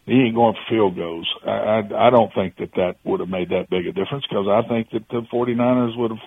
He 0.08 0.24
ain't 0.24 0.36
going 0.39 0.56
for 0.56 0.72
field 0.72 0.96
goals. 0.96 1.28
I, 1.46 1.84
I, 1.84 2.08
I 2.08 2.10
don't 2.10 2.34
think 2.34 2.56
that 2.63 2.72
that 2.80 2.96
would 3.04 3.20
have 3.20 3.28
made 3.28 3.50
that 3.50 3.70
big 3.70 3.88
a 3.88 3.91
difference 3.91 4.24
because 4.24 4.48
I 4.48 4.63
think 4.63 4.88
that 4.96 5.04
the 5.12 5.28
49ers 5.28 6.00
would 6.00 6.12
have. 6.15 6.24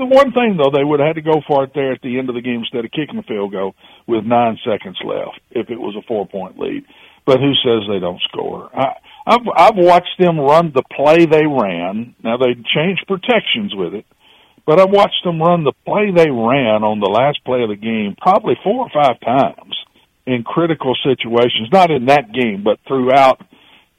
The 0.00 0.08
one 0.08 0.32
thing 0.32 0.56
though, 0.56 0.72
they 0.72 0.82
would 0.82 0.98
have 0.98 1.12
had 1.12 1.20
to 1.20 1.28
go 1.28 1.44
for 1.46 1.64
it 1.64 1.72
there 1.74 1.92
at 1.92 2.00
the 2.00 2.18
end 2.18 2.30
of 2.30 2.34
the 2.34 2.40
game 2.40 2.64
instead 2.64 2.88
of 2.88 2.90
kicking 2.90 3.20
a 3.20 3.22
field 3.28 3.52
goal 3.52 3.76
with 4.08 4.24
nine 4.24 4.56
seconds 4.64 4.96
left 5.04 5.44
if 5.50 5.68
it 5.68 5.76
was 5.76 5.94
a 5.94 6.06
four 6.08 6.26
point 6.26 6.58
lead. 6.58 6.88
But 7.26 7.36
who 7.44 7.52
says 7.60 7.84
they 7.84 8.00
don't 8.00 8.22
score? 8.32 8.72
I, 8.72 8.96
I've 9.28 9.44
I've 9.54 9.76
watched 9.76 10.16
them 10.18 10.40
run 10.40 10.72
the 10.72 10.88
play 10.96 11.26
they 11.28 11.44
ran. 11.44 12.16
Now 12.24 12.38
they 12.40 12.56
changed 12.56 13.04
protections 13.06 13.76
with 13.76 13.92
it, 13.92 14.06
but 14.64 14.80
I've 14.80 14.88
watched 14.88 15.20
them 15.22 15.36
run 15.36 15.64
the 15.68 15.76
play 15.84 16.16
they 16.16 16.32
ran 16.32 16.80
on 16.80 17.04
the 17.04 17.12
last 17.12 17.44
play 17.44 17.60
of 17.60 17.68
the 17.68 17.76
game 17.76 18.16
probably 18.16 18.56
four 18.64 18.88
or 18.88 18.90
five 18.90 19.20
times 19.20 19.76
in 20.28 20.42
critical 20.44 20.94
situations. 21.02 21.68
Not 21.72 21.90
in 21.90 22.06
that 22.06 22.32
game, 22.32 22.62
but 22.62 22.78
throughout 22.86 23.40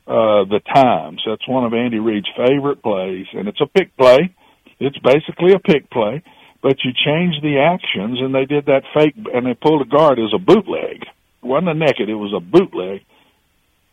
uh, 0.07 0.45
the 0.45 0.61
times. 0.73 1.21
That's 1.25 1.47
one 1.47 1.65
of 1.65 1.73
Andy 1.73 1.99
Reid's 1.99 2.29
favorite 2.37 2.83
plays, 2.83 3.25
and 3.33 3.47
it's 3.47 3.61
a 3.61 3.65
pick 3.65 3.97
play. 3.97 4.33
It's 4.79 4.97
basically 4.99 5.53
a 5.53 5.59
pick 5.59 5.89
play, 5.89 6.23
but 6.61 6.77
you 6.83 6.91
change 6.93 7.41
the 7.41 7.59
actions, 7.59 8.19
and 8.21 8.33
they 8.33 8.45
did 8.45 8.67
that 8.67 8.83
fake, 8.93 9.15
and 9.33 9.45
they 9.45 9.55
pulled 9.55 9.81
a 9.81 9.89
guard 9.89 10.19
as 10.19 10.31
a 10.33 10.39
bootleg. 10.39 11.01
It 11.01 11.45
wasn't 11.45 11.69
a 11.69 11.73
naked; 11.73 12.09
it 12.09 12.15
was 12.15 12.33
a 12.35 12.39
bootleg. 12.39 13.01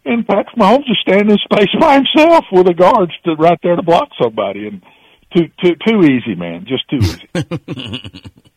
And 0.04 0.26
Patrick 0.26 0.56
Mahomes 0.56 0.90
is 0.90 0.98
standing 1.00 1.30
in 1.30 1.38
space 1.38 1.74
by 1.80 1.94
himself 1.94 2.44
with 2.52 2.68
a 2.68 2.74
guard 2.74 3.10
stood 3.20 3.40
right 3.40 3.58
there 3.62 3.76
to 3.76 3.82
block 3.82 4.10
somebody, 4.22 4.68
and 4.68 4.82
too 5.34 5.48
too 5.62 5.74
too 5.86 6.04
easy, 6.04 6.34
man, 6.34 6.66
just 6.66 6.88
too 6.88 6.98
easy. 6.98 7.28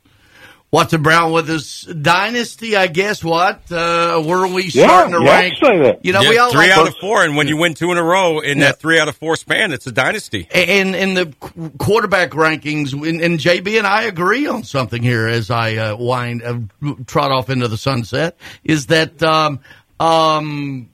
Watson 0.71 1.01
Brown 1.01 1.31
with 1.31 1.47
his 1.47 1.81
dynasty, 1.81 2.75
I 2.75 2.85
guess. 2.87 3.23
What? 3.23 3.71
Uh, 3.71 4.21
where 4.21 4.37
are 4.39 4.47
we 4.47 4.69
starting 4.69 5.13
yeah, 5.13 5.19
to 5.19 5.25
yeah, 5.25 5.39
rank? 5.39 5.53
Say 5.59 5.79
that. 5.79 6.05
You 6.05 6.13
know, 6.13 6.21
Yeah, 6.21 6.29
we 6.29 6.37
all 6.37 6.51
three 6.51 6.69
like 6.69 6.77
out 6.77 6.87
of 6.87 6.95
four, 6.97 7.23
and 7.23 7.35
when 7.35 7.47
you 7.47 7.57
win 7.57 7.73
two 7.73 7.91
in 7.91 7.97
a 7.97 8.03
row 8.03 8.39
in 8.39 8.59
that 8.59 8.79
three 8.79 8.99
out 8.99 9.07
of 9.07 9.17
four 9.17 9.35
span, 9.35 9.71
it's 9.71 9.87
a 9.87 9.91
dynasty. 9.91 10.47
And 10.53 10.95
in 10.95 11.15
the 11.15 11.33
quarterback 11.79 12.31
rankings, 12.31 12.93
and, 12.93 13.19
and 13.19 13.39
JB 13.39 13.79
and 13.79 13.87
I 13.87 14.03
agree 14.03 14.45
on 14.45 14.63
something 14.63 15.01
here 15.01 15.27
as 15.27 15.49
I 15.49 15.75
uh, 15.77 15.95
wind 15.95 16.43
uh, 16.43 16.59
trot 17.07 17.31
off 17.31 17.49
into 17.49 17.67
the 17.67 17.77
sunset, 17.77 18.37
is 18.63 18.87
that 18.87 19.23
um, 19.23 19.61
um, 19.99 20.89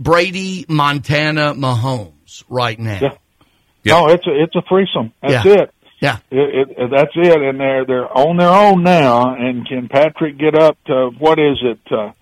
Brady, 0.00 0.66
Montana, 0.68 1.54
Mahomes 1.54 2.42
right 2.48 2.78
now. 2.78 2.98
Yeah. 3.00 3.16
No, 3.94 4.08
it's 4.08 4.26
a 4.26 4.42
it's 4.42 4.54
a 4.56 4.62
threesome. 4.62 5.12
That's 5.22 5.44
Yeah. 5.44 5.62
it. 5.62 5.74
Yeah. 6.00 6.18
It, 6.30 6.68
it, 6.78 6.90
that's 6.90 7.12
it, 7.14 7.42
and 7.42 7.60
they're 7.60 7.84
they're 7.84 8.08
on 8.18 8.36
their 8.38 8.48
own 8.48 8.82
now. 8.82 9.34
And 9.34 9.66
can 9.68 9.88
Patrick 9.88 10.38
get 10.38 10.54
up 10.54 10.78
to 10.86 11.10
what 11.18 11.38
is 11.38 11.58
it? 11.62 11.78
Uh, 11.92 12.12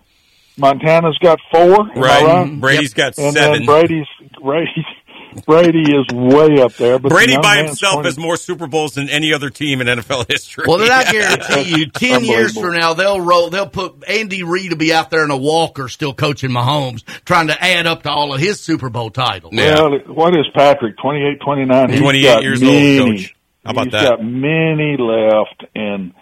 Montana's 0.57 1.17
got 1.19 1.39
four, 1.53 1.87
Right. 1.95 2.23
right? 2.25 2.61
Brady's 2.61 2.93
got 2.95 3.17
and 3.19 3.33
seven. 3.35 3.65
then 3.65 3.67
Brady's 3.67 4.07
Brady 4.43 4.87
Brady 5.47 5.83
is 5.83 6.07
way 6.13 6.61
up 6.61 6.73
there. 6.75 6.99
But 6.99 7.11
Brady 7.11 7.35
young 7.35 7.43
by 7.43 7.59
himself 7.59 7.95
20 7.97 8.09
has 8.09 8.19
more 8.19 8.37
Super 8.37 8.67
Bowls 8.67 8.95
than 8.95 9.09
any 9.09 9.33
other 9.33 9.51
team 9.51 9.81
in 9.81 9.87
NFL 9.87 10.27
history. 10.29 10.65
Well, 10.67 10.79
then 10.79 10.91
I 10.91 11.05
guarantee 11.13 11.79
you, 11.79 11.87
ten 11.95 12.25
years 12.25 12.59
from 12.59 12.75
now, 12.75 12.95
they'll 12.95 13.21
roll. 13.21 13.51
They'll 13.51 13.69
put 13.69 14.03
Andy 14.09 14.43
Reid 14.43 14.71
to 14.71 14.77
be 14.77 14.93
out 14.93 15.11
there 15.11 15.23
in 15.25 15.31
a 15.31 15.37
walker, 15.37 15.89
still 15.89 16.15
coaching 16.15 16.51
Mahomes, 16.51 17.05
trying 17.25 17.47
to 17.49 17.63
add 17.65 17.87
up 17.87 18.03
to 18.05 18.11
all 18.11 18.35
of 18.35 18.41
his 18.41 18.59
Super 18.59 18.89
Bowl 18.89 19.11
titles. 19.11 19.53
Well, 19.55 19.99
what 20.09 20.35
is 20.37 20.47
Patrick? 20.55 20.97
28, 20.97 21.41
29? 21.41 21.91
He's 21.91 22.01
28 22.01 22.23
got 22.25 22.43
years 22.43 22.63
old, 22.63 23.17
Coach. 23.17 23.35
How 23.69 23.73
about 23.73 23.85
he's 23.85 23.93
that? 23.93 24.17
got 24.17 24.25
many 24.25 24.97
left, 24.97 25.67
and 25.75 26.15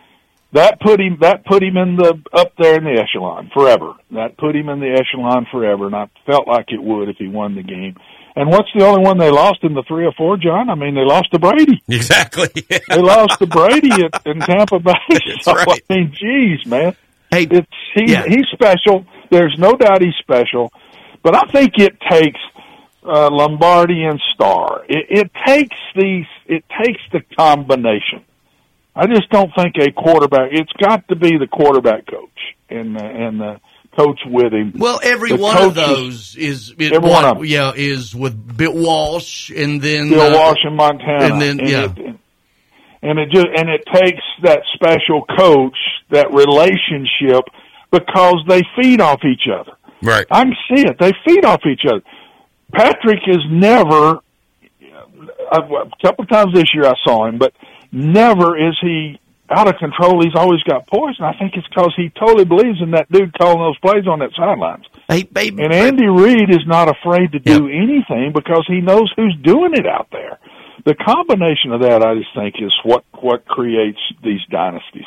that 0.53 0.81
put 0.81 1.01
him 1.01 1.19
that 1.21 1.45
put 1.47 1.63
him 1.63 1.77
in 1.77 1.95
the 1.95 2.21
up 2.33 2.55
there 2.59 2.77
in 2.77 2.83
the 2.83 3.01
echelon 3.01 3.53
forever. 3.55 3.95
That 4.11 4.37
put 4.37 4.57
him 4.57 4.69
in 4.69 4.81
the 4.81 4.99
echelon 4.99 5.47
forever, 5.53 5.87
and 5.87 5.95
I 5.95 6.09
felt 6.27 6.49
like 6.49 6.73
it 6.73 6.83
would 6.83 7.09
if 7.09 7.19
he 7.19 7.29
won 7.29 7.55
the 7.55 7.63
game. 7.63 7.95
And 8.35 8.51
what's 8.51 8.69
the 8.75 8.85
only 8.85 9.05
one 9.05 9.17
they 9.17 9.31
lost 9.31 9.61
in 9.63 9.75
the 9.75 9.85
three 9.87 10.07
or 10.07 10.13
four, 10.13 10.37
Jon? 10.37 10.69
I 10.69 10.75
mean, 10.75 10.97
they 10.97 11.05
lost 11.05 11.31
to 11.31 11.39
Brady. 11.39 11.81
Exactly. 11.89 12.49
They 12.69 13.01
lost 13.01 13.39
to 13.39 13.47
Brady 13.47 13.93
at, 13.93 14.27
in 14.27 14.41
Tampa 14.41 14.81
Bay. 14.81 14.93
so, 15.41 15.55
right. 15.55 15.69
I 15.89 15.95
mean, 15.95 16.13
geez, 16.13 16.67
man. 16.67 16.97
Hey, 17.31 17.47
it's 17.49 17.67
he, 17.95 18.11
yeah. 18.11 18.25
he's 18.27 18.47
special. 18.53 19.07
There's 19.31 19.55
no 19.57 19.75
doubt 19.75 20.03
he's 20.03 20.17
special, 20.19 20.73
but 21.23 21.37
I 21.37 21.51
think 21.53 21.79
it 21.79 21.97
takes 22.11 22.41
uh, 23.07 23.31
Lombardi 23.31 24.05
and 24.05 24.21
Starr. 24.35 24.85
It, 24.89 25.07
it 25.09 25.31
takes 25.47 25.77
these. 25.95 26.27
It 26.47 26.65
takes 26.83 27.01
the 27.13 27.23
combination. 27.37 28.25
I 28.95 29.07
just 29.07 29.29
don't 29.31 29.51
think 29.57 29.77
a 29.79 29.93
quarterback. 29.93 30.51
It's 30.53 30.73
got 30.73 31.07
to 31.09 31.17
be 31.17 31.37
the 31.39 31.47
quarterback 31.47 32.07
coach 32.07 32.39
and 32.71 32.97
uh, 32.97 33.05
and 33.05 33.41
the 33.41 33.61
coach 33.97 34.21
with 34.27 34.53
him. 34.53 34.73
Well, 34.77 35.01
every 35.03 35.31
The 35.31 35.37
one 35.37 35.63
of 35.63 35.75
those 35.75 36.37
is, 36.37 36.71
is 36.79 36.93
Every 36.93 36.99
one 36.99 37.25
of 37.25 37.37
them. 37.39 37.47
yeah 37.47 37.73
is 37.75 38.15
with 38.15 38.57
Bill 38.57 38.75
Walsh, 38.75 39.51
and 39.51 39.81
then 39.81 40.11
Bill 40.11 40.35
uh, 40.35 40.39
Walsh 40.39 40.59
in 40.65 40.75
Montana, 40.77 41.25
and 41.25 41.41
then 41.41 41.59
yeah. 41.59 41.85
it, 41.85 42.17
and 43.03 43.19
it 43.19 43.31
just 43.31 43.47
and 43.57 43.69
it 43.69 43.85
takes 43.93 44.23
that 44.43 44.63
special 44.75 45.25
coach, 45.39 45.77
that 46.11 46.33
relationship, 46.33 47.45
because 47.91 48.43
they 48.49 48.63
feed 48.81 49.01
off 49.01 49.21
each 49.25 49.49
other. 49.53 49.73
Right. 50.03 50.27
I 50.31 50.45
can 50.45 50.55
see 50.69 50.83
it. 50.83 50.97
They 50.99 51.13
feed 51.27 51.45
off 51.45 51.61
each 51.67 51.83
other. 51.87 52.03
Patrick 52.73 53.21
is 53.27 53.43
never. 53.49 54.21
A 55.53 55.61
couple 56.03 56.25
of 56.25 56.29
times 56.29 56.53
this 56.55 56.75
year 56.75 56.85
I 56.85 56.95
saw 57.05 57.27
him, 57.27 57.39
but 57.39 57.53
never 57.93 58.57
is 58.57 58.77
he 58.81 59.19
out 59.49 59.69
of 59.69 59.77
control. 59.79 60.23
He's 60.23 60.35
always 60.35 60.63
got 60.63 60.87
poison. 60.87 61.25
I 61.25 61.39
think 61.39 61.55
it's 61.57 61.67
because 61.69 61.93
he 61.97 62.11
totally 62.11 62.45
believes 62.45 62.81
in 62.83 62.93
that 62.93 63.11
dude 63.11 63.33
calling 63.39 63.61
those 63.61 63.79
plays 63.79 64.07
on 64.07 64.19
that 64.21 64.31
sidelines. 64.37 64.85
Hey, 65.09 65.29
hey, 65.35 65.49
And 65.49 65.73
Andy 65.73 66.07
Reid 66.07 66.51
is 66.51 66.67
not 66.67 66.89
afraid 66.89 67.33
to 67.33 67.39
do 67.39 67.69
anything 67.69 68.33
because 68.35 68.65
he 68.67 68.81
knows 68.81 69.13
who's 69.15 69.37
doing 69.43 69.75
it 69.75 69.87
out 69.87 70.09
there. 70.11 70.39
The 70.85 70.95
combination 70.95 71.73
of 71.73 71.83
that, 71.83 72.03
I 72.03 72.15
just 72.15 72.35
think, 72.35 72.57
is 72.61 72.73
what 72.85 73.05
what 73.13 73.45
creates 73.45 73.99
these 74.23 74.41
dynasties. 74.51 75.07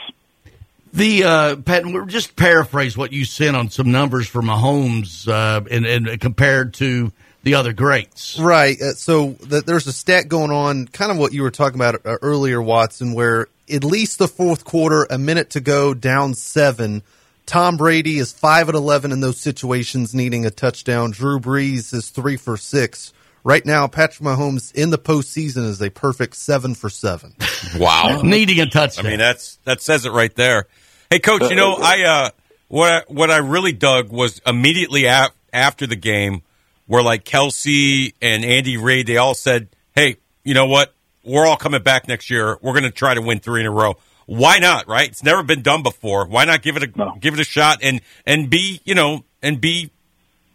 The 0.91 1.24
uh, 1.24 1.56
Pat, 1.58 1.86
we're 1.86 2.06
just 2.06 2.36
paraphrase 2.36 2.98
what 2.98 3.13
you 3.13 3.24
sent 3.24 3.56
on 3.56 3.69
some 3.69 3.91
numbers 3.91 4.28
for 4.28 4.41
Mahomes, 4.41 5.28
uh, 5.28 5.63
and, 5.69 5.86
and 5.86 6.19
compared 6.19 6.74
to 6.76 7.12
the 7.43 7.56
other 7.56 7.73
greats. 7.73 8.38
Right. 8.39 8.80
Uh, 8.82 8.93
so 8.93 9.34
th- 9.34 9.63
there's 9.65 9.88
a 9.88 9.93
stat 9.93 10.28
going 10.28 10.52
on, 10.52 10.88
kind 10.88 11.12
of 11.12 11.17
what 11.17 11.34
you 11.34 11.41
were 11.43 11.52
talking 11.52 11.75
about 11.75 12.06
uh, 12.06 12.17
earlier, 12.21 12.62
Watson, 12.62 13.13
where 13.13 13.47
at 13.71 13.84
least 13.84 14.19
the 14.19 14.28
fourth 14.28 14.65
quarter, 14.65 15.08
a 15.10 15.17
minute 15.17 15.52
to 15.52 15.60
go, 15.62 15.93
down 15.93 16.34
seven. 16.34 17.04
Tom 17.45 17.78
Brady 17.78 18.17
is 18.19 18.32
five 18.32 18.69
at 18.69 18.75
eleven 18.75 19.12
in 19.12 19.21
those 19.21 19.39
situations, 19.39 20.13
needing 20.13 20.45
a 20.45 20.52
touchdown. 20.52 21.12
Drew 21.12 21.39
Brees 21.39 21.93
is 21.93 22.10
three 22.10 22.38
for 22.38 22.58
six. 22.58 23.13
Right 23.43 23.65
now, 23.65 23.88
Patrick 23.88 24.28
Mahomes 24.28 24.73
in 24.75 24.89
the 24.89 24.97
postseason 24.97 25.65
is 25.65 25.82
a 25.82 25.89
perfect 25.89 26.36
seven 26.36 26.75
for 26.75 26.89
seven. 26.89 27.36
Wow. 27.78 28.21
Needing 28.23 28.62
a 28.62 28.65
touchdown. 28.67 29.06
I 29.06 29.10
mean, 29.10 29.19
that's 29.19 29.58
that 29.65 29.82
says 29.82 30.06
it 30.06 30.12
right 30.12 30.34
there. 30.34 30.67
Hey, 31.10 31.19
coach, 31.19 31.49
you 31.49 31.56
know, 31.56 31.75
I 31.75 32.04
uh, 32.04 32.30
what 32.69 32.91
I, 32.91 33.04
what 33.08 33.30
I 33.32 33.38
really 33.38 33.73
dug 33.73 34.12
was 34.12 34.41
immediately 34.45 35.06
af- 35.06 35.34
after 35.52 35.86
the 35.86 35.95
game, 35.97 36.41
where 36.89 37.04
like 37.04 37.23
Kelce 37.23 38.15
and 38.19 38.43
Andy 38.43 38.75
Reid, 38.75 39.06
they 39.06 39.17
all 39.17 39.36
said, 39.36 39.69
"Hey, 39.93 40.17
you 40.43 40.56
know 40.56 40.65
what? 40.65 40.91
We're 41.23 41.45
all 41.45 41.56
coming 41.56 41.84
back 41.84 42.08
next 42.08 42.32
year. 42.32 42.58
We're 42.63 42.73
going 42.73 42.84
to 42.84 42.91
try 42.91 43.13
to 43.13 43.21
win 43.21 43.39
three 43.39 43.62
in 43.62 43.67
a 43.67 43.71
row. 43.71 43.97
Why 44.25 44.58
not? 44.58 44.88
Right? 44.88 45.08
It's 45.08 45.23
never 45.23 45.43
been 45.43 45.62
done 45.62 45.84
before. 45.84 46.25
Why 46.25 46.45
not 46.45 46.63
give 46.63 46.78
it 46.78 46.84
a 46.84 47.13
give 47.19 47.36
it 47.36 47.39
a 47.39 47.43
shot 47.43 47.80
and 47.84 48.02
and 48.25 48.49
be 48.49 48.82
you 48.86 48.95
know 48.95 49.23
and 49.43 49.62
be 49.62 49.91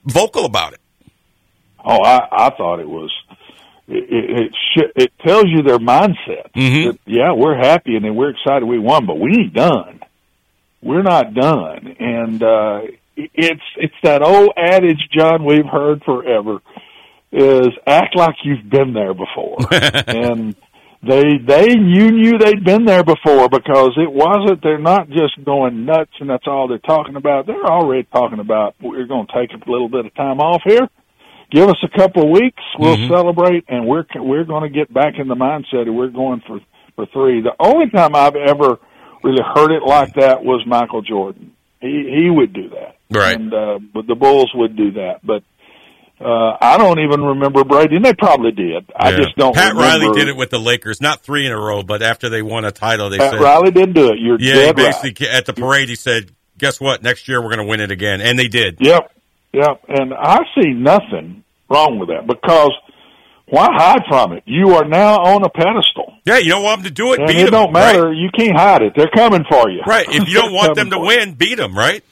vocal 0.04 0.44
about 0.44 0.72
it." 0.72 0.80
Oh, 1.84 2.02
I, 2.02 2.26
I 2.32 2.50
thought 2.50 2.80
it 2.80 2.88
was. 2.88 3.12
It 3.86 4.02
it, 4.10 4.42
it, 4.42 4.54
sh- 4.74 4.92
it 4.96 5.12
tells 5.24 5.44
you 5.46 5.62
their 5.62 5.78
mindset. 5.78 6.50
Mm-hmm. 6.56 6.88
That, 6.88 6.98
yeah, 7.06 7.32
we're 7.32 7.56
happy 7.56 7.94
and 7.94 8.04
then 8.04 8.16
we're 8.16 8.30
excited 8.30 8.64
we 8.64 8.80
won, 8.80 9.06
but 9.06 9.20
we 9.20 9.30
ain't 9.38 9.54
done. 9.54 10.00
We're 10.82 11.02
not 11.02 11.32
done, 11.32 11.96
and 12.00 12.42
uh, 12.42 12.80
it's 13.16 13.62
it's 13.76 13.94
that 14.02 14.22
old 14.22 14.50
adage, 14.56 15.08
Jon, 15.12 15.44
we've 15.44 15.66
heard 15.66 16.02
forever, 16.04 16.58
is 17.32 17.68
act 17.86 18.16
like 18.16 18.36
you've 18.44 18.68
been 18.68 18.92
there 18.92 19.14
before, 19.14 19.58
and 20.06 20.54
they 21.02 21.38
they 21.46 21.68
you 21.70 22.10
knew 22.10 22.38
they'd 22.38 22.64
been 22.64 22.84
there 22.84 23.04
before 23.04 23.48
because 23.48 23.92
it 23.96 24.10
wasn't. 24.10 24.62
They're 24.62 24.78
not 24.78 25.08
just 25.08 25.44
going 25.44 25.84
nuts 25.84 26.12
and 26.20 26.30
that's 26.30 26.46
all 26.46 26.68
they're 26.68 26.78
talking 26.78 27.16
about. 27.16 27.46
They're 27.46 27.64
already 27.66 28.08
talking 28.12 28.40
about 28.40 28.74
we're 28.80 29.06
going 29.06 29.26
to 29.26 29.32
take 29.32 29.50
a 29.52 29.70
little 29.70 29.88
bit 29.88 30.06
of 30.06 30.14
time 30.14 30.40
off 30.40 30.62
here 30.64 30.88
give 31.54 31.68
us 31.68 31.76
a 31.84 31.98
couple 31.98 32.24
of 32.24 32.30
weeks, 32.30 32.62
we'll 32.78 32.96
Mm-hmm. 32.96 33.12
celebrate, 33.12 33.64
and 33.68 33.86
we're 33.86 34.04
we're 34.16 34.44
going 34.44 34.62
to 34.62 34.68
get 34.68 34.92
back 34.92 35.14
in 35.18 35.28
the 35.28 35.34
mindset 35.36 35.88
of 35.88 35.94
we're 35.94 36.08
going 36.08 36.42
for 36.46 36.60
for 36.96 37.06
three. 37.12 37.40
The 37.42 37.54
only 37.58 37.90
time 37.90 38.14
I've 38.14 38.36
ever 38.36 38.78
really 39.22 39.42
heard 39.54 39.70
it 39.72 39.82
like 39.86 40.14
that 40.14 40.44
was 40.44 40.64
Michael 40.66 41.02
Jordan. 41.02 41.52
He 41.84 42.22
he 42.22 42.30
would 42.30 42.52
do 42.52 42.70
that, 42.70 42.96
Right. 43.10 43.38
And 43.38 43.52
uh, 43.52 43.78
but 43.92 44.06
the 44.06 44.14
Bulls 44.14 44.50
would 44.54 44.76
do 44.76 44.92
that, 44.92 45.20
but. 45.24 45.42
Uh, 46.20 46.56
I 46.60 46.78
don't 46.78 47.00
even 47.00 47.22
remember 47.22 47.64
Brady, 47.64 47.96
and 47.96 48.04
they 48.04 48.14
probably 48.14 48.52
did. 48.52 48.88
I 48.94 49.10
just 49.16 49.34
don't. 49.36 49.52
Pat 49.52 49.74
remember. 49.74 50.06
Riley 50.06 50.18
did 50.18 50.28
it 50.28 50.36
with 50.36 50.48
the 50.48 50.60
Lakers, 50.60 51.00
not 51.00 51.22
three 51.22 51.44
in 51.44 51.50
a 51.50 51.58
row, 51.58 51.82
but 51.82 52.02
after 52.02 52.28
they 52.28 52.40
won 52.40 52.64
a 52.64 52.70
title, 52.70 53.10
they 53.10 53.18
Pat 53.18 53.32
said 53.32 53.40
Riley 53.40 53.72
did 53.72 53.94
do 53.94 54.10
it. 54.12 54.20
You're 54.20 54.38
Yeah, 54.38 54.54
he 54.54 54.60
dead 54.60 54.66
right. 54.66 54.76
basically 54.76 55.28
at 55.28 55.44
the 55.44 55.52
parade 55.52 55.88
he 55.88 55.96
said, 55.96 56.30
"Guess 56.56 56.80
what? 56.80 57.02
Next 57.02 57.26
year 57.26 57.42
we're 57.42 57.48
going 57.50 57.66
to 57.66 57.68
win 57.68 57.80
it 57.80 57.90
again," 57.90 58.20
and 58.20 58.38
they 58.38 58.46
did. 58.46 58.78
Yep, 58.80 59.10
yep. 59.52 59.80
And 59.88 60.14
I 60.14 60.38
see 60.54 60.70
nothing 60.70 61.42
wrong 61.68 61.98
with 61.98 62.08
that 62.10 62.28
because 62.28 62.72
why 63.46 63.68
hide 63.72 64.02
from 64.08 64.32
it? 64.32 64.42
You 64.46 64.70
are 64.74 64.84
now 64.84 65.16
on 65.16 65.44
a 65.44 65.48
pedestal. 65.50 66.14
Yeah, 66.24 66.38
you 66.38 66.48
don't 66.50 66.62
want 66.64 66.82
them 66.82 66.88
to 66.88 66.94
do 66.94 67.12
it. 67.12 67.18
And 67.20 67.28
beat 67.28 67.36
it 67.38 67.46
'em, 67.46 67.50
don't 67.52 67.72
matter. 67.72 68.08
right? 68.08 68.16
You 68.16 68.30
can't 68.36 68.56
hide 68.56 68.82
it. 68.82 68.94
They're 68.96 69.10
coming 69.14 69.44
for 69.48 69.68
you. 69.70 69.82
Right. 69.86 70.06
If 70.08 70.28
you 70.28 70.34
don't 70.34 70.52
want 70.54 70.74
them 70.74 70.90
to 70.90 70.98
win, 70.98 71.34
beat 71.34 71.56
them. 71.56 71.76
Right. 71.76 72.02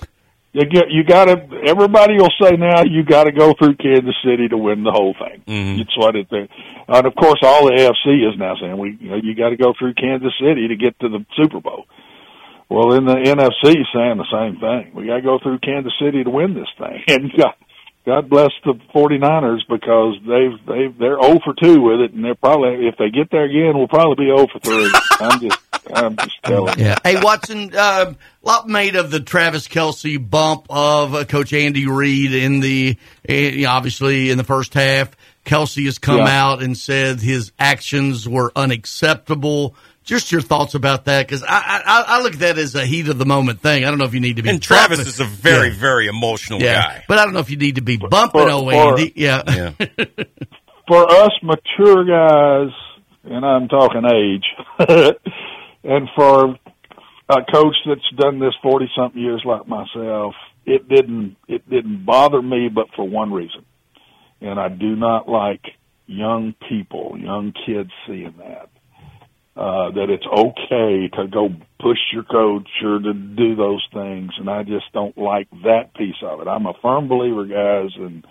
You 0.53 0.67
get, 0.67 0.91
you 0.91 1.03
got 1.05 1.25
to. 1.27 1.37
Everybody 1.67 2.15
will 2.19 2.29
say 2.41 2.57
now 2.57 2.83
you 2.85 3.03
got 3.05 3.25
to 3.25 3.33
go 3.33 3.55
through 3.59 3.77
Kansas 3.77 4.15
City 4.23 4.49
to 4.49 4.59
win 4.59 4.85
the 4.85 4.93
whole 4.93 5.15
thing. 5.15 5.41
Mm-hmm. 5.49 5.81
It's 5.81 5.97
what 5.97 6.15
it. 6.15 6.27
And 6.31 7.07
of 7.07 7.15
course, 7.15 7.39
all 7.43 7.65
the 7.65 7.73
AFC 7.73 8.29
is 8.29 8.39
now 8.39 8.55
saying 8.61 8.77
we. 8.77 8.99
You 9.01 9.11
know, 9.13 9.17
you 9.23 9.35
got 9.35 9.49
to 9.49 9.57
go 9.57 9.73
through 9.79 9.95
Kansas 9.95 10.33
City 10.39 10.69
to 10.69 10.77
get 10.77 11.01
to 11.01 11.09
the 11.09 11.25
Super 11.41 11.61
Bowl. 11.61 11.87
Well, 12.69 12.93
in 12.95 13.07
the 13.07 13.15
NFC, 13.17 13.81
saying 13.95 14.17
the 14.19 14.29
same 14.33 14.61
thing. 14.61 14.93
We 14.95 15.07
got 15.07 15.17
to 15.17 15.23
go 15.23 15.39
through 15.43 15.59
Kansas 15.61 15.93
City 16.01 16.23
to 16.25 16.31
win 16.31 16.53
this 16.53 16.69
thing. 16.79 17.03
And 17.09 17.33
God, 17.37 17.55
God 18.05 18.29
bless 18.29 18.51
the 18.65 18.75
49ers 18.95 19.61
because 19.69 20.17
they've 20.27 20.67
they've 20.67 20.99
they're 20.99 21.21
0 21.23 21.39
for 21.45 21.55
2 21.55 21.81
with 21.81 22.01
it, 22.01 22.13
and 22.13 22.25
they're 22.25 22.35
probably 22.35 22.89
if 22.89 22.97
they 22.97 23.11
get 23.11 23.31
there 23.31 23.45
again, 23.45 23.79
we'll 23.79 23.87
probably 23.87 24.25
be 24.25 24.31
0 24.31 24.49
for 24.53 24.59
3. 24.59 24.93
I'm 25.21 25.41
just 25.41 25.59
I'm 25.95 26.17
just 26.17 26.43
telling 26.43 26.79
you. 26.79 26.85
Yeah. 26.87 26.97
Hey, 27.05 27.21
Watson, 27.21 27.73
uh, 27.77 28.15
lot 28.43 28.69
made 28.69 28.97
of 28.97 29.11
the 29.13 29.21
Travis 29.21 29.69
Kelce 29.69 30.19
bump 30.19 30.67
of 30.71 31.15
uh, 31.15 31.25
Coach 31.25 31.53
Andy 31.53 31.87
Reid 31.87 32.33
in 32.35 32.61
the, 32.61 32.97
uh, 33.29 33.69
obviously 33.69 34.31
in 34.31 34.39
the 34.39 34.45
first 34.45 34.75
half. 34.75 35.11
Kelce 35.45 35.85
has 35.87 35.99
come 35.99 36.19
Yeah. 36.19 36.43
out 36.45 36.63
and 36.63 36.77
said 36.79 37.21
his 37.21 37.51
actions 37.59 38.29
were 38.29 38.53
unacceptable. 38.55 39.75
Just 40.05 40.33
your 40.33 40.41
thoughts 40.41 40.75
about 40.75 41.05
that, 41.05 41.27
because 41.27 41.45
I, 41.45 41.81
I 41.87 42.05
I 42.19 42.23
look 42.23 42.33
at 42.35 42.41
that 42.41 42.59
as 42.59 42.75
a 42.75 42.85
heat 42.85 43.09
of 43.09 43.19
the 43.19 43.25
moment 43.27 43.61
thing. 43.61 43.85
I 43.85 43.89
don't 43.89 43.99
know 43.99 44.05
if 44.05 44.15
you 44.15 44.21
need 44.21 44.37
to 44.37 44.43
be. 44.43 44.51
And 44.51 44.61
Travis 44.61 44.99
bumping- 44.99 45.09
is 45.09 45.21
a 45.21 45.25
very, 45.25 45.69
Yeah. 45.69 45.79
very 45.79 46.07
emotional 46.09 46.61
yeah. 46.61 46.83
guy. 46.83 47.05
but 47.07 47.19
I 47.19 47.25
don't 47.25 47.35
know 47.35 47.41
if 47.41 47.51
you 47.51 47.57
need 47.57 47.77
to 47.77 47.83
be 47.83 47.97
bumping 47.99 48.41
For- 48.43 48.51
oh 48.51 48.69
for- 48.71 48.99
Yeah. 49.15 49.43
Yeah. 49.47 49.71
for 50.89 51.09
us 51.09 51.31
mature 51.43 52.05
guys, 52.05 52.73
and 53.25 53.45
I'm 53.47 53.69
talking 53.69 54.03
age, 54.05 54.45
and 55.85 56.09
for 56.17 56.57
a 57.29 57.37
coach 57.53 57.77
that's 57.87 58.11
done 58.17 58.41
this 58.41 58.55
forty 58.63 58.91
something 58.97 59.21
years 59.23 59.43
like 59.45 59.69
myself, 59.69 60.35
it 60.67 60.89
didn't 60.89 61.37
it 61.47 61.69
didn't 61.71 62.05
bother 62.05 62.43
me, 62.43 62.69
but 62.69 62.87
for 62.97 63.09
one 63.09 63.33
reason, 63.33 63.65
and 64.41 64.59
I 64.59 64.69
do 64.69 64.97
not 64.97 65.29
like 65.29 65.63
young 66.07 66.55
people, 66.69 67.17
young 67.17 67.53
kids 67.65 67.91
seeing 68.09 68.35
that. 68.39 68.69
Uh, 69.55 69.91
that 69.91 70.09
it's 70.09 70.25
okay 70.27 71.09
to 71.13 71.29
go 71.29 71.51
push 71.79 71.99
your 72.11 72.23
coach 72.23 72.71
or 72.83 72.99
to 73.01 73.13
do 73.13 73.55
those 73.55 73.87
things, 73.93 74.31
and 74.39 74.49
I 74.49 74.63
just 74.63 74.91
don't 74.95 75.17
like 75.19 75.47
that 75.65 75.95
piece 75.95 76.17
of 76.23 76.41
it. 76.41 76.49
I'm 76.49 76.65
a 76.65 76.73
firm 76.81 77.07
believer, 77.07 77.45
guys, 77.45 77.91
and 77.97 78.27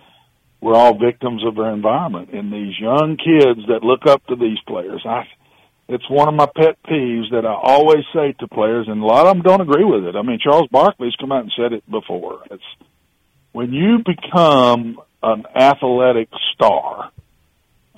we're 0.61 0.73
all 0.73 0.97
victims 0.97 1.43
of 1.45 1.59
our 1.59 1.71
environment. 1.71 2.29
And 2.33 2.51
these 2.51 2.73
young 2.79 3.17
kids 3.17 3.67
that 3.67 3.83
look 3.83 4.07
up 4.07 4.25
to 4.27 4.35
these 4.35 4.57
players, 4.65 5.03
I, 5.05 5.27
it's 5.87 6.09
one 6.09 6.27
of 6.27 6.33
my 6.33 6.47
pet 6.47 6.77
peeves 6.87 7.29
that 7.31 7.45
I 7.45 7.53
always 7.53 8.03
say 8.15 8.33
to 8.39 8.47
players, 8.47 8.87
and 8.87 8.99
a 8.99 9.05
lot 9.05 9.27
of 9.27 9.35
them 9.35 9.43
don't 9.43 9.61
agree 9.61 9.85
with 9.85 10.05
it. 10.05 10.15
I 10.15 10.23
mean, 10.23 10.39
Charles 10.41 10.69
Barkley's 10.71 11.15
come 11.19 11.31
out 11.31 11.43
and 11.43 11.53
said 11.55 11.71
it 11.71 11.83
before. 11.89 12.41
It's 12.49 12.63
when 13.51 13.73
you 13.73 13.99
become 13.99 14.99
an 15.21 15.43
athletic 15.55 16.29
star, 16.55 17.11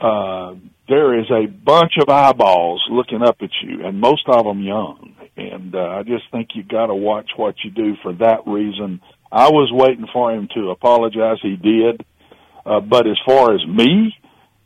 uh, 0.01 0.55
there 0.87 1.17
is 1.19 1.25
a 1.31 1.47
bunch 1.47 1.93
of 2.01 2.09
eyeballs 2.09 2.83
looking 2.89 3.21
up 3.21 3.37
at 3.41 3.49
you, 3.63 3.85
and 3.85 3.99
most 3.99 4.23
of 4.27 4.45
them 4.45 4.61
young. 4.61 5.15
And 5.35 5.73
uh, 5.73 5.79
I 5.79 6.03
just 6.03 6.25
think 6.31 6.49
you 6.55 6.63
got 6.63 6.87
to 6.87 6.95
watch 6.95 7.31
what 7.37 7.55
you 7.63 7.71
do 7.71 7.95
for 8.03 8.13
that 8.13 8.45
reason. 8.45 9.01
I 9.31 9.49
was 9.49 9.71
waiting 9.71 10.07
for 10.13 10.31
him 10.31 10.47
to 10.53 10.69
apologize. 10.69 11.37
He 11.41 11.55
did. 11.55 12.05
Uh, 12.65 12.79
but 12.81 13.07
as 13.07 13.17
far 13.25 13.55
as 13.55 13.65
me, 13.65 14.13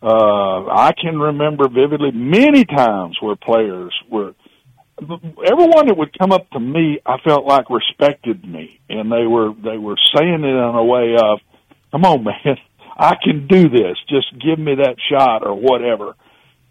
uh, 0.01 0.65
I 0.67 0.91
can 0.99 1.17
remember 1.17 1.67
vividly 1.69 2.11
many 2.11 2.65
times 2.65 3.17
where 3.21 3.35
players 3.35 3.93
were, 4.11 4.35
everyone 4.99 5.87
that 5.87 5.95
would 5.97 6.17
come 6.17 6.31
up 6.31 6.49
to 6.51 6.59
me, 6.59 6.99
I 7.05 7.17
felt 7.23 7.45
like 7.45 7.69
respected 7.69 8.43
me, 8.45 8.79
and 8.89 9.11
they 9.11 9.25
were 9.25 9.53
they 9.53 9.77
were 9.77 9.97
saying 10.15 10.43
it 10.43 10.47
in 10.47 10.75
a 10.75 10.83
way 10.83 11.15
of, 11.15 11.39
"Come 11.91 12.05
on, 12.05 12.23
man, 12.23 12.57
I 12.97 13.15
can 13.23 13.47
do 13.47 13.69
this. 13.69 13.97
Just 14.09 14.27
give 14.39 14.59
me 14.59 14.75
that 14.75 14.95
shot 15.11 15.45
or 15.45 15.53
whatever." 15.55 16.15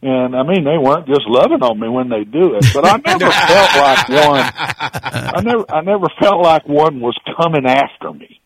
And 0.03 0.37
I 0.37 0.43
mean, 0.43 0.65
they 0.65 0.77
weren't 0.79 1.07
just 1.07 1.27
loving 1.27 1.63
on 1.63 1.81
me 1.81 1.89
when 1.89 2.09
they 2.11 2.25
do 2.25 2.55
it, 2.55 2.65
but 2.75 2.85
I 2.85 2.97
never 3.07 3.31
felt 3.31 3.77
like 3.77 4.09
one. 4.29 4.51
I 4.59 5.41
never, 5.43 5.65
I 5.75 5.81
never 5.81 6.07
felt 6.21 6.43
like 6.43 6.69
one 6.69 7.01
was 7.01 7.17
coming 7.41 7.67
after 7.67 8.13
me. 8.13 8.41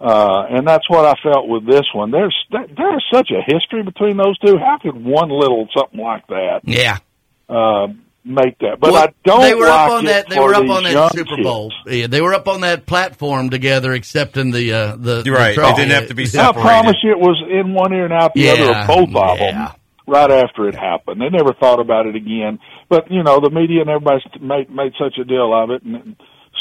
Uh, 0.00 0.44
and 0.50 0.66
that's 0.66 0.88
what 0.90 1.04
I 1.04 1.14
felt 1.22 1.48
with 1.48 1.66
this 1.66 1.84
one. 1.94 2.10
There's 2.10 2.36
there's 2.50 3.04
such 3.12 3.30
a 3.30 3.40
history 3.44 3.82
between 3.82 4.16
those 4.16 4.38
two. 4.38 4.56
How 4.58 4.78
could 4.78 5.02
one 5.02 5.30
little 5.30 5.66
something 5.76 6.00
like 6.00 6.26
that, 6.28 6.60
Yeah. 6.64 6.98
uh, 7.48 7.88
make 8.24 8.58
that? 8.58 8.78
But 8.80 8.92
Well, 8.92 9.02
I 9.04 9.08
don't. 9.24 9.40
They 9.42 9.54
were 9.54 9.66
like 9.66 9.80
up 9.80 9.90
on 9.92 10.04
that. 10.06 10.28
They 10.28 10.38
were 10.40 10.54
up 10.54 10.68
on 10.68 10.82
that 10.84 11.12
Super. 11.12 11.42
Bowl. 11.42 11.72
Yeah, 11.86 12.06
they 12.06 12.20
were 12.20 12.34
up 12.34 12.48
on 12.48 12.62
that 12.62 12.86
platform 12.86 13.50
together, 13.50 13.92
accepting 13.92 14.50
the 14.50 14.72
uh, 14.72 14.96
the. 14.96 15.22
You're 15.24 15.34
right. 15.34 15.54
the 15.54 15.62
They 15.62 15.72
didn't 15.74 15.92
have 15.92 16.08
to 16.08 16.14
be 16.14 16.26
Separated. 16.26 16.58
I 16.58 16.62
promise 16.62 16.96
you, 17.02 17.10
it 17.12 17.18
was 17.18 17.42
in 17.50 17.74
one 17.74 17.92
ear 17.92 18.04
and 18.04 18.12
out 18.12 18.34
the 18.34 18.40
Yeah, 18.40 18.52
other 18.52 18.74
of 18.80 18.86
both 18.86 19.16
of 19.16 19.38
yeah. 19.38 19.52
them. 19.52 19.76
Right 20.06 20.30
after 20.30 20.68
it 20.68 20.74
happened, 20.74 21.18
they 21.20 21.30
never 21.30 21.54
thought 21.54 21.80
about 21.80 22.06
it 22.06 22.14
again. 22.14 22.58
But 22.90 23.10
you 23.10 23.22
know, 23.22 23.40
the 23.40 23.48
media 23.50 23.80
and 23.80 23.88
everybody's 23.88 24.22
made 24.40 24.68
made 24.70 24.92
such 24.98 25.16
a 25.18 25.24
deal 25.24 25.54
of 25.54 25.70
it, 25.70 25.82
and 25.82 26.16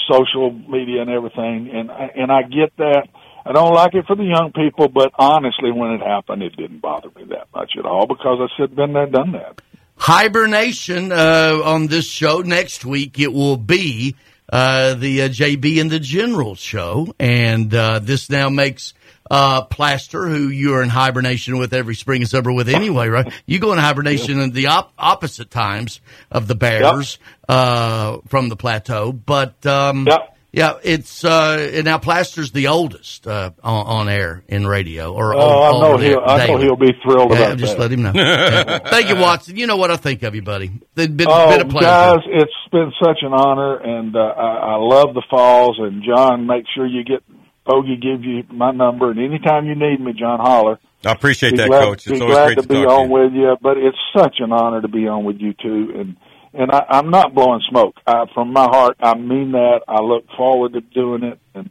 social 0.09 0.51
media 0.51 1.01
and 1.01 1.09
everything. 1.09 1.69
And 1.73 1.91
I- 1.91 2.11
and 2.15 2.31
I 2.31 2.43
get 2.43 2.75
that. 2.77 3.07
I 3.45 3.51
don't 3.51 3.73
like 3.73 3.93
it 3.93 4.05
for 4.07 4.15
the 4.15 4.23
young 4.23 4.53
people, 4.55 4.87
but 4.87 5.11
honestly, 5.19 5.69
when 5.71 5.91
it 5.91 5.99
happened, 6.01 6.41
it 6.43 6.55
didn't 6.55 6.81
bother 6.81 7.09
me 7.13 7.25
that 7.31 7.47
much 7.53 7.73
at 7.77 7.85
all 7.85 8.07
because 8.07 8.39
I 8.39 8.47
said, 8.57 8.73
been 8.73 8.93
there, 8.93 9.05
done 9.05 9.33
that. 9.33 9.61
Hibernation 9.95 11.11
uh, 11.11 11.61
on 11.63 11.87
this 11.87 12.05
show 12.05 12.39
next 12.41 12.83
week. 12.85 13.19
It 13.19 13.31
will 13.31 13.57
be 13.57 14.15
uh, 14.51 14.95
the 14.95 15.23
uh, 15.23 15.29
JB 15.29 15.79
and 15.79 15.89
the 15.89 15.99
General 15.99 16.55
show, 16.55 17.13
and 17.19 17.73
uh, 17.73 17.99
this 17.99 18.29
now 18.29 18.49
makes 18.49 18.93
uh, 19.31 19.61
Plaster, 19.63 20.27
who 20.27 20.49
you're 20.49 20.83
in 20.83 20.89
hibernation 20.89 21.57
with 21.57 21.73
every 21.73 21.95
spring 21.95 22.21
and 22.21 22.29
summer 22.29 22.51
with 22.51 22.69
anyway, 22.69 23.07
right? 23.07 23.31
You 23.45 23.59
go 23.59 23.71
in 23.71 23.79
hibernation 23.79 24.39
in 24.39 24.51
the 24.51 24.67
op- 24.67 24.91
opposite 24.97 25.49
times 25.49 26.01
of 26.29 26.47
the 26.47 26.55
Bears 26.55 27.17
uh, 27.47 28.17
from 28.27 28.49
the 28.49 28.55
plateau, 28.57 29.11
but 29.13 29.65
um, 29.65 30.05
yeah, 30.53 30.77
it's 30.83 31.25
uh, 31.25 31.71
and 31.73 31.85
now 31.85 31.97
Plaster's 31.97 32.51
the 32.51 32.67
oldest 32.67 33.25
uh, 33.27 33.49
on, 33.63 33.85
on 33.87 34.09
air 34.09 34.43
in 34.47 34.67
radio. 34.67 35.11
Or 35.11 35.33
Oh, 35.33 35.39
on- 35.39 35.75
I 35.75 35.79
know 35.89 35.97
he'll, 35.97 36.19
I 36.23 36.47
know 36.47 36.57
he'll 36.57 36.75
be 36.75 36.93
thrilled 37.03 37.31
Yeah, 37.31 37.37
about 37.49 37.57
just 37.57 37.75
that. 37.77 37.77
Just 37.77 37.77
let 37.79 37.91
him 37.91 38.03
know. 38.03 38.11
Yeah. 38.13 38.77
Thank 38.89 39.09
you, 39.09 39.15
Watson. 39.15 39.57
You 39.57 39.65
know 39.67 39.77
what 39.77 39.89
I 39.89 39.97
think 39.97 40.21
of 40.23 40.35
you, 40.35 40.43
buddy. 40.43 40.71
It's 40.95 41.11
been, 41.11 41.27
oh, 41.27 41.49
been 41.49 41.67
a 41.67 41.69
pleasure. 41.69 41.87
guys, 41.87 42.19
it's 42.27 42.51
been 42.71 42.93
such 43.03 43.17
an 43.23 43.33
honor, 43.33 43.77
and 43.77 44.15
uh, 44.15 44.19
I, 44.19 44.73
I 44.73 44.75
love 44.75 45.15
the 45.15 45.23
falls. 45.29 45.77
And 45.79 46.03
Jon, 46.03 46.45
make 46.45 46.65
sure 46.75 46.85
you 46.85 47.03
get 47.03 47.23
Bogey 47.65 47.95
give 47.97 48.23
you 48.23 48.43
my 48.51 48.71
number, 48.71 49.09
and 49.09 49.19
anytime 49.19 49.65
you 49.65 49.73
need 49.75 49.99
me, 49.99 50.13
Jon, 50.13 50.39
holler. 50.39 50.79
I 51.05 51.11
appreciate 51.11 51.51
Be 51.51 51.57
that, 51.57 51.67
glad, 51.67 51.81
Coach. 51.83 52.07
It's 52.07 52.19
be 52.19 52.21
always 52.21 52.35
glad 52.35 52.45
great 52.45 52.55
to, 52.55 52.61
to 52.61 52.67
be 52.67 52.75
talk 52.75 52.87
to 52.87 52.93
on 52.93 53.07
you. 53.09 53.13
with 53.13 53.33
you, 53.33 53.57
but 53.61 53.77
it's 53.77 53.97
such 54.15 54.35
an 54.39 54.51
honor 54.53 54.81
to 54.81 54.87
be 54.87 55.07
on 55.07 55.23
with 55.25 55.37
you 55.39 55.53
too. 55.53 55.93
And 55.95 56.15
and 56.53 56.71
I, 56.71 56.85
I'm 56.89 57.09
not 57.09 57.33
blowing 57.33 57.61
smoke. 57.69 57.95
I, 58.05 58.25
from 58.33 58.53
my 58.53 58.65
heart, 58.65 58.97
I 58.99 59.15
mean 59.15 59.53
that. 59.53 59.81
I 59.87 60.01
look 60.01 60.25
forward 60.37 60.73
to 60.73 60.81
doing 60.81 61.23
it. 61.23 61.39
And 61.55 61.69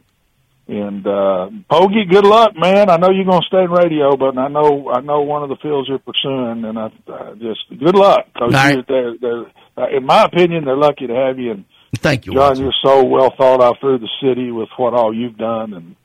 and 0.67 1.05
uh, 1.05 1.49
Pogey, 1.69 2.05
good 2.09 2.25
luck, 2.25 2.53
man. 2.55 2.89
I 2.89 2.95
know 2.95 3.09
you're 3.11 3.25
going 3.25 3.41
to 3.41 3.47
stay 3.47 3.63
in 3.63 3.71
radio, 3.71 4.15
but 4.15 4.37
I 4.37 4.47
know 4.47 4.89
I 4.89 5.01
know 5.01 5.21
one 5.21 5.43
of 5.43 5.49
the 5.49 5.57
fields 5.57 5.89
you're 5.89 5.99
pursuing, 5.99 6.63
and 6.63 6.79
I, 6.79 6.89
I 7.11 7.33
just 7.33 7.67
good 7.69 7.95
luck 7.95 8.27
because 8.33 8.53
All 8.53 8.75
right. 8.75 8.87
they're, 8.87 9.17
they're, 9.19 9.45
uh, 9.77 9.89
in 9.89 10.05
my 10.05 10.23
opinion, 10.23 10.63
they're 10.63 10.77
lucky 10.77 11.07
to 11.07 11.13
have 11.13 11.37
you. 11.37 11.51
And 11.51 11.65
Thank 11.97 12.25
you, 12.25 12.33
Jon. 12.33 12.41
Watson. 12.41 12.63
You're 12.63 12.73
so 12.83 13.03
well 13.03 13.33
thought 13.37 13.61
out 13.61 13.79
through 13.81 13.99
the 13.99 14.09
city 14.21 14.51
with 14.51 14.69
what 14.77 14.93
all 14.93 15.13
you've 15.13 15.37
done, 15.37 15.73
and 15.73 15.95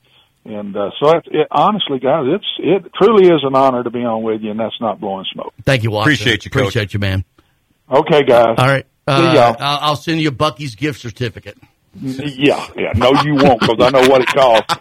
and 0.45 0.75
uh, 0.75 0.89
so 0.99 1.17
it, 1.17 1.23
it, 1.31 1.47
honestly, 1.51 1.99
guys, 1.99 2.25
it's 2.27 2.45
it 2.59 2.91
truly 3.01 3.27
is 3.27 3.41
an 3.43 3.55
honor 3.55 3.83
to 3.83 3.89
be 3.89 3.99
on 3.99 4.23
with 4.23 4.41
you, 4.41 4.51
and 4.51 4.59
that's 4.59 4.79
not 4.81 4.99
blowing 4.99 5.25
smoke. 5.31 5.53
Thank 5.63 5.83
you, 5.83 5.91
Watson. 5.91 6.13
Appreciate 6.13 6.43
you, 6.43 6.51
Coach. 6.51 6.61
Appreciate 6.63 6.93
you, 6.93 6.99
man. 6.99 7.23
Okay, 7.89 8.23
guys. 8.23 8.55
All 8.57 8.67
right. 8.67 8.85
See 8.85 9.13
Uh, 9.13 9.33
y'all. 9.33 9.55
I'll, 9.59 9.79
I'll 9.81 9.95
send 9.95 10.21
you 10.21 10.31
Buc-ee's 10.31 10.75
gift 10.75 11.01
certificate. 11.01 11.57
Yeah, 11.99 12.67
yeah. 12.77 12.91
No, 12.95 13.11
you 13.23 13.35
won't, 13.35 13.59
because 13.59 13.77
I 13.79 13.89
know 13.89 14.07
what 14.07 14.21
it 14.21 14.27
costs. 14.27 14.75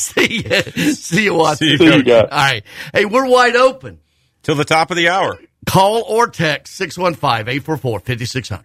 see 0.14 0.42
you. 0.42 0.62
See 0.94 1.24
you, 1.24 1.34
Watson. 1.34 1.66
See 1.66 1.72
you, 1.72 1.78
See 1.78 1.96
you, 1.98 2.02
guys. 2.02 2.28
All 2.30 2.38
right. 2.38 2.64
Hey, 2.94 3.04
we're 3.04 3.26
wide 3.28 3.54
open. 3.56 4.00
Till 4.42 4.54
the 4.54 4.64
top 4.64 4.90
of 4.90 4.96
the 4.96 5.08
hour. 5.10 5.38
Call 5.66 6.02
or 6.02 6.28
text 6.28 6.74
615 6.76 7.48
844 7.48 8.00
5600. 8.00 8.64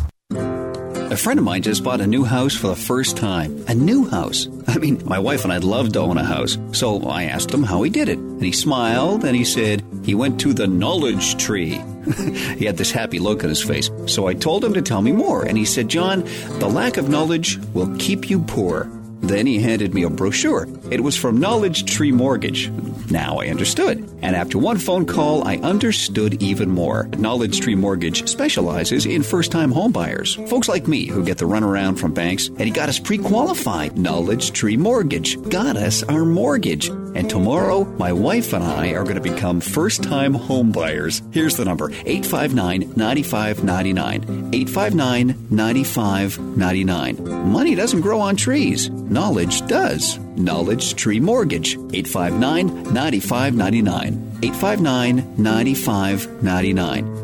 A 1.11 1.17
friend 1.17 1.37
of 1.37 1.43
mine 1.43 1.61
just 1.61 1.83
bought 1.83 1.99
a 1.99 2.07
new 2.07 2.23
house 2.23 2.55
for 2.55 2.67
the 2.67 2.75
first 2.77 3.17
time. 3.17 3.65
A 3.67 3.75
new 3.75 4.07
house. 4.07 4.47
I 4.65 4.77
mean, 4.77 5.01
my 5.03 5.19
wife 5.19 5.43
and 5.43 5.51
I 5.51 5.57
love 5.57 5.91
to 5.91 5.99
own 5.99 6.17
a 6.17 6.23
house. 6.23 6.57
So 6.71 7.01
I 7.01 7.23
asked 7.23 7.53
him 7.53 7.63
how 7.63 7.83
he 7.83 7.89
did 7.89 8.07
it. 8.07 8.17
And 8.17 8.41
he 8.41 8.53
smiled 8.53 9.25
and 9.25 9.35
he 9.35 9.43
said 9.43 9.83
he 10.05 10.15
went 10.15 10.39
to 10.39 10.53
the 10.53 10.67
knowledge 10.67 11.35
tree. 11.35 11.81
he 12.55 12.63
had 12.63 12.77
this 12.77 12.93
happy 12.93 13.19
look 13.19 13.43
on 13.43 13.49
his 13.49 13.61
face. 13.61 13.89
So 14.05 14.27
I 14.27 14.35
told 14.35 14.63
him 14.63 14.73
to 14.73 14.81
tell 14.81 15.01
me 15.01 15.11
more. 15.11 15.43
And 15.43 15.57
he 15.57 15.65
said, 15.65 15.89
John, 15.89 16.23
the 16.59 16.69
lack 16.69 16.95
of 16.95 17.09
knowledge 17.09 17.57
will 17.73 17.93
keep 17.97 18.29
you 18.29 18.39
poor. 18.43 18.89
Then 19.21 19.45
he 19.45 19.59
handed 19.59 19.93
me 19.93 20.03
a 20.03 20.09
brochure. 20.09 20.67
It 20.89 21.01
was 21.01 21.15
from 21.15 21.39
Knowledge 21.39 21.85
Tree 21.85 22.11
Mortgage. 22.11 22.69
Now 23.09 23.39
I 23.39 23.47
understood. 23.47 23.99
And 24.21 24.35
after 24.35 24.57
one 24.57 24.77
phone 24.77 25.05
call, 25.05 25.47
I 25.47 25.57
understood 25.57 26.41
even 26.41 26.69
more. 26.69 27.07
Knowledge 27.17 27.61
Tree 27.61 27.75
Mortgage 27.75 28.27
specializes 28.27 29.05
in 29.05 29.23
first 29.23 29.51
time 29.51 29.71
homebuyers, 29.71 30.47
folks 30.49 30.67
like 30.67 30.87
me 30.87 31.07
who 31.07 31.23
get 31.23 31.37
the 31.37 31.45
runaround 31.45 31.99
from 31.99 32.13
banks, 32.13 32.47
and 32.47 32.61
he 32.61 32.71
got 32.71 32.89
us 32.89 32.99
pre 32.99 33.17
qualified. 33.17 33.97
Knowledge 33.97 34.51
Tree 34.51 34.77
Mortgage 34.77 35.41
got 35.49 35.77
us 35.77 36.03
our 36.03 36.25
mortgage. 36.25 36.89
And 37.13 37.29
tomorrow, 37.29 37.83
my 37.83 38.13
wife 38.13 38.53
and 38.53 38.63
I 38.63 38.93
are 38.93 39.03
going 39.03 39.15
to 39.15 39.21
become 39.21 39.59
first 39.59 40.03
time 40.03 40.33
homebuyers. 40.33 41.21
Here's 41.33 41.57
the 41.57 41.65
number 41.65 41.91
859 41.91 42.93
9599. 42.95 44.53
859 44.53 45.47
9599. 45.49 47.51
Money 47.51 47.75
doesn't 47.75 48.01
grow 48.01 48.19
on 48.19 48.35
trees, 48.35 48.89
knowledge 48.89 49.65
does. 49.67 50.17
Knowledge 50.37 50.95
Tree 50.95 51.19
Mortgage. 51.19 51.75
859 51.75 52.93
9599. 52.93 54.39
859 54.43 55.35
9599. 55.37 57.20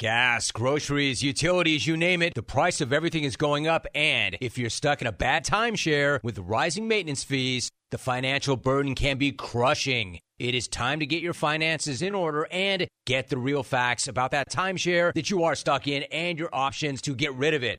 Gas, 0.00 0.50
groceries, 0.50 1.22
utilities, 1.22 1.86
you 1.86 1.94
name 1.94 2.22
it, 2.22 2.32
the 2.32 2.42
price 2.42 2.80
of 2.80 2.90
everything 2.90 3.22
is 3.22 3.36
going 3.36 3.68
up. 3.68 3.86
And 3.94 4.34
if 4.40 4.56
you're 4.56 4.70
stuck 4.70 5.02
in 5.02 5.06
a 5.06 5.12
bad 5.12 5.44
timeshare 5.44 6.24
with 6.24 6.38
rising 6.38 6.88
maintenance 6.88 7.22
fees, 7.22 7.70
the 7.90 7.98
financial 7.98 8.56
burden 8.56 8.94
can 8.94 9.18
be 9.18 9.30
crushing. 9.30 10.20
It 10.38 10.54
is 10.54 10.68
time 10.68 11.00
to 11.00 11.06
get 11.06 11.22
your 11.22 11.34
finances 11.34 12.00
in 12.00 12.14
order 12.14 12.48
and 12.50 12.88
get 13.04 13.28
the 13.28 13.36
real 13.36 13.62
facts 13.62 14.08
about 14.08 14.30
that 14.30 14.50
timeshare 14.50 15.12
that 15.12 15.28
you 15.28 15.44
are 15.44 15.54
stuck 15.54 15.86
in 15.86 16.04
and 16.04 16.38
your 16.38 16.48
options 16.50 17.02
to 17.02 17.14
get 17.14 17.34
rid 17.34 17.52
of 17.52 17.62
it. 17.62 17.78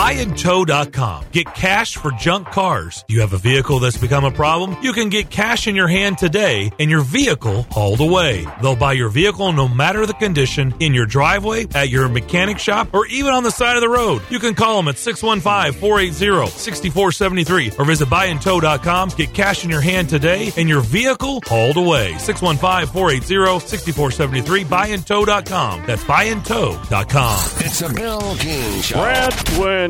Buyandtow.com. 0.00 1.26
Get 1.30 1.54
cash 1.54 1.98
for 1.98 2.10
junk 2.12 2.48
cars. 2.48 3.04
You 3.06 3.20
have 3.20 3.34
a 3.34 3.36
vehicle 3.36 3.80
that's 3.80 3.98
become 3.98 4.24
a 4.24 4.30
problem? 4.30 4.78
You 4.82 4.94
can 4.94 5.10
get 5.10 5.28
cash 5.28 5.66
in 5.66 5.76
your 5.76 5.88
hand 5.88 6.16
today 6.16 6.72
and 6.78 6.90
your 6.90 7.02
vehicle 7.02 7.66
hauled 7.70 8.00
away. 8.00 8.46
They'll 8.62 8.76
buy 8.76 8.94
your 8.94 9.10
vehicle 9.10 9.52
no 9.52 9.68
matter 9.68 10.06
the 10.06 10.14
condition 10.14 10.74
in 10.80 10.94
your 10.94 11.04
driveway, 11.04 11.66
at 11.74 11.90
your 11.90 12.08
mechanic 12.08 12.58
shop, 12.58 12.94
or 12.94 13.04
even 13.08 13.34
on 13.34 13.42
the 13.42 13.50
side 13.50 13.76
of 13.76 13.82
the 13.82 13.90
road. 13.90 14.22
You 14.30 14.38
can 14.38 14.54
call 14.54 14.78
them 14.78 14.88
at 14.88 14.94
615-480-6473 14.94 17.78
or 17.78 17.84
visit 17.84 18.08
buyandtow.com. 18.08 19.10
Get 19.10 19.34
cash 19.34 19.64
in 19.64 19.70
your 19.70 19.82
hand 19.82 20.08
today 20.08 20.50
and 20.56 20.66
your 20.66 20.80
vehicle 20.80 21.42
hauled 21.44 21.76
away. 21.76 22.12
615-480-6473 22.12 24.64
buyandtow.com. 24.64 25.82
That's 25.86 26.04
buyandtow.com. 26.04 27.66
It's 27.66 27.82
a 27.82 27.92
Bill 27.92 28.34
King 28.36 28.80
Show. 28.80 28.96
Brad, 28.96 29.34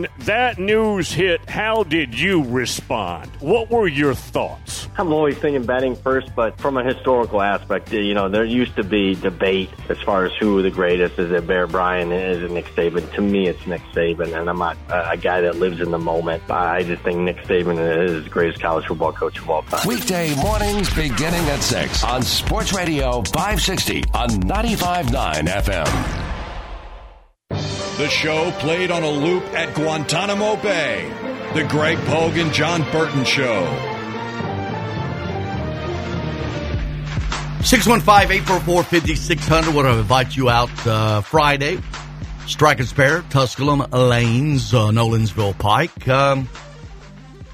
when 0.00 0.24
that 0.26 0.58
news 0.58 1.12
hit, 1.12 1.48
how 1.48 1.82
did 1.84 2.18
you 2.18 2.44
respond? 2.44 3.30
What 3.40 3.70
were 3.70 3.86
your 3.86 4.14
thoughts? 4.14 4.88
I'm 4.96 5.12
always 5.12 5.36
thinking 5.38 5.64
batting 5.64 5.96
first, 5.96 6.34
but 6.34 6.58
from 6.60 6.76
a 6.76 6.84
historical 6.84 7.40
aspect, 7.40 7.92
you 7.92 8.14
know, 8.14 8.28
there 8.28 8.44
used 8.44 8.76
to 8.76 8.84
be 8.84 9.14
debate 9.14 9.70
as 9.88 9.98
far 10.00 10.24
as 10.26 10.32
who 10.36 10.62
the 10.62 10.70
greatest 10.70 11.18
is. 11.18 11.30
It 11.30 11.46
Bear 11.46 11.66
Bryant? 11.66 12.12
Is 12.12 12.42
it 12.42 12.50
Nick 12.50 12.66
Saban? 12.66 13.12
To 13.14 13.20
me, 13.20 13.48
it's 13.48 13.66
Nick 13.66 13.82
Saban, 13.92 14.38
and 14.38 14.48
I'm 14.48 14.58
not 14.58 14.76
a, 14.88 15.10
a 15.10 15.16
guy 15.16 15.40
that 15.42 15.56
lives 15.56 15.80
in 15.80 15.90
the 15.90 15.98
moment. 15.98 16.50
I 16.50 16.82
just 16.82 17.02
think 17.02 17.18
Nick 17.18 17.38
Saban 17.44 17.78
is 18.06 18.24
the 18.24 18.30
greatest 18.30 18.60
college 18.60 18.86
football 18.86 19.12
coach 19.12 19.38
of 19.38 19.48
all 19.48 19.62
time. 19.62 19.86
Weekday 19.86 20.34
mornings 20.36 20.92
beginning 20.94 21.44
at 21.48 21.60
6 21.60 22.04
on 22.04 22.22
Sports 22.22 22.72
Radio 22.72 23.22
560 23.22 24.04
on 24.14 24.28
95.9 24.30 25.46
FM. 25.46 26.39
The 28.00 28.08
show 28.08 28.50
played 28.52 28.90
on 28.90 29.02
a 29.02 29.10
loop 29.10 29.44
at 29.52 29.74
Guantanamo 29.74 30.56
Bay. 30.56 31.06
The 31.52 31.64
Greg 31.64 31.98
Pogue 32.06 32.38
and 32.38 32.50
Jon 32.50 32.80
Burton 32.90 33.26
Show. 33.26 33.66
615-844-5600. 37.58 39.74
Want 39.74 39.86
to 39.86 39.98
invite 39.98 40.34
you 40.34 40.48
out 40.48 40.70
uh, 40.86 41.20
Friday. 41.20 41.78
Strike 42.46 42.78
and 42.78 42.88
Spare, 42.88 43.20
Tusculum 43.28 43.84
Lanes, 43.92 44.72
uh, 44.72 44.88
Nolensville 44.88 45.58
Pike. 45.58 46.08
Um, 46.08 46.48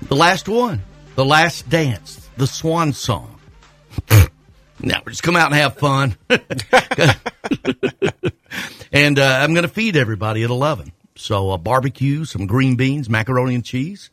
the 0.03 0.15
last 0.15 0.49
one. 0.49 0.81
The 1.17 1.25
last 1.25 1.69
dance. 1.69 2.31
The 2.37 2.47
swan 2.47 2.93
song. 2.93 3.41
now, 4.81 5.03
we're 5.05 5.11
just 5.11 5.25
come 5.25 5.35
out 5.35 5.53
and 5.53 5.57
have 5.57 5.77
fun. 5.77 6.17
and 8.93 9.19
uh, 9.19 9.39
I'm 9.41 9.53
going 9.55 9.63
to 9.65 9.69
feed 9.73 9.97
everybody 9.97 10.43
at 10.43 10.51
11. 10.51 10.93
So 11.17 11.51
uh, 11.51 11.57
barbecue, 11.59 12.25
some 12.25 12.47
green 12.47 12.77
beans, 12.77 13.09
macaroni 13.09 13.55
and 13.55 13.65
cheese. 13.65 14.11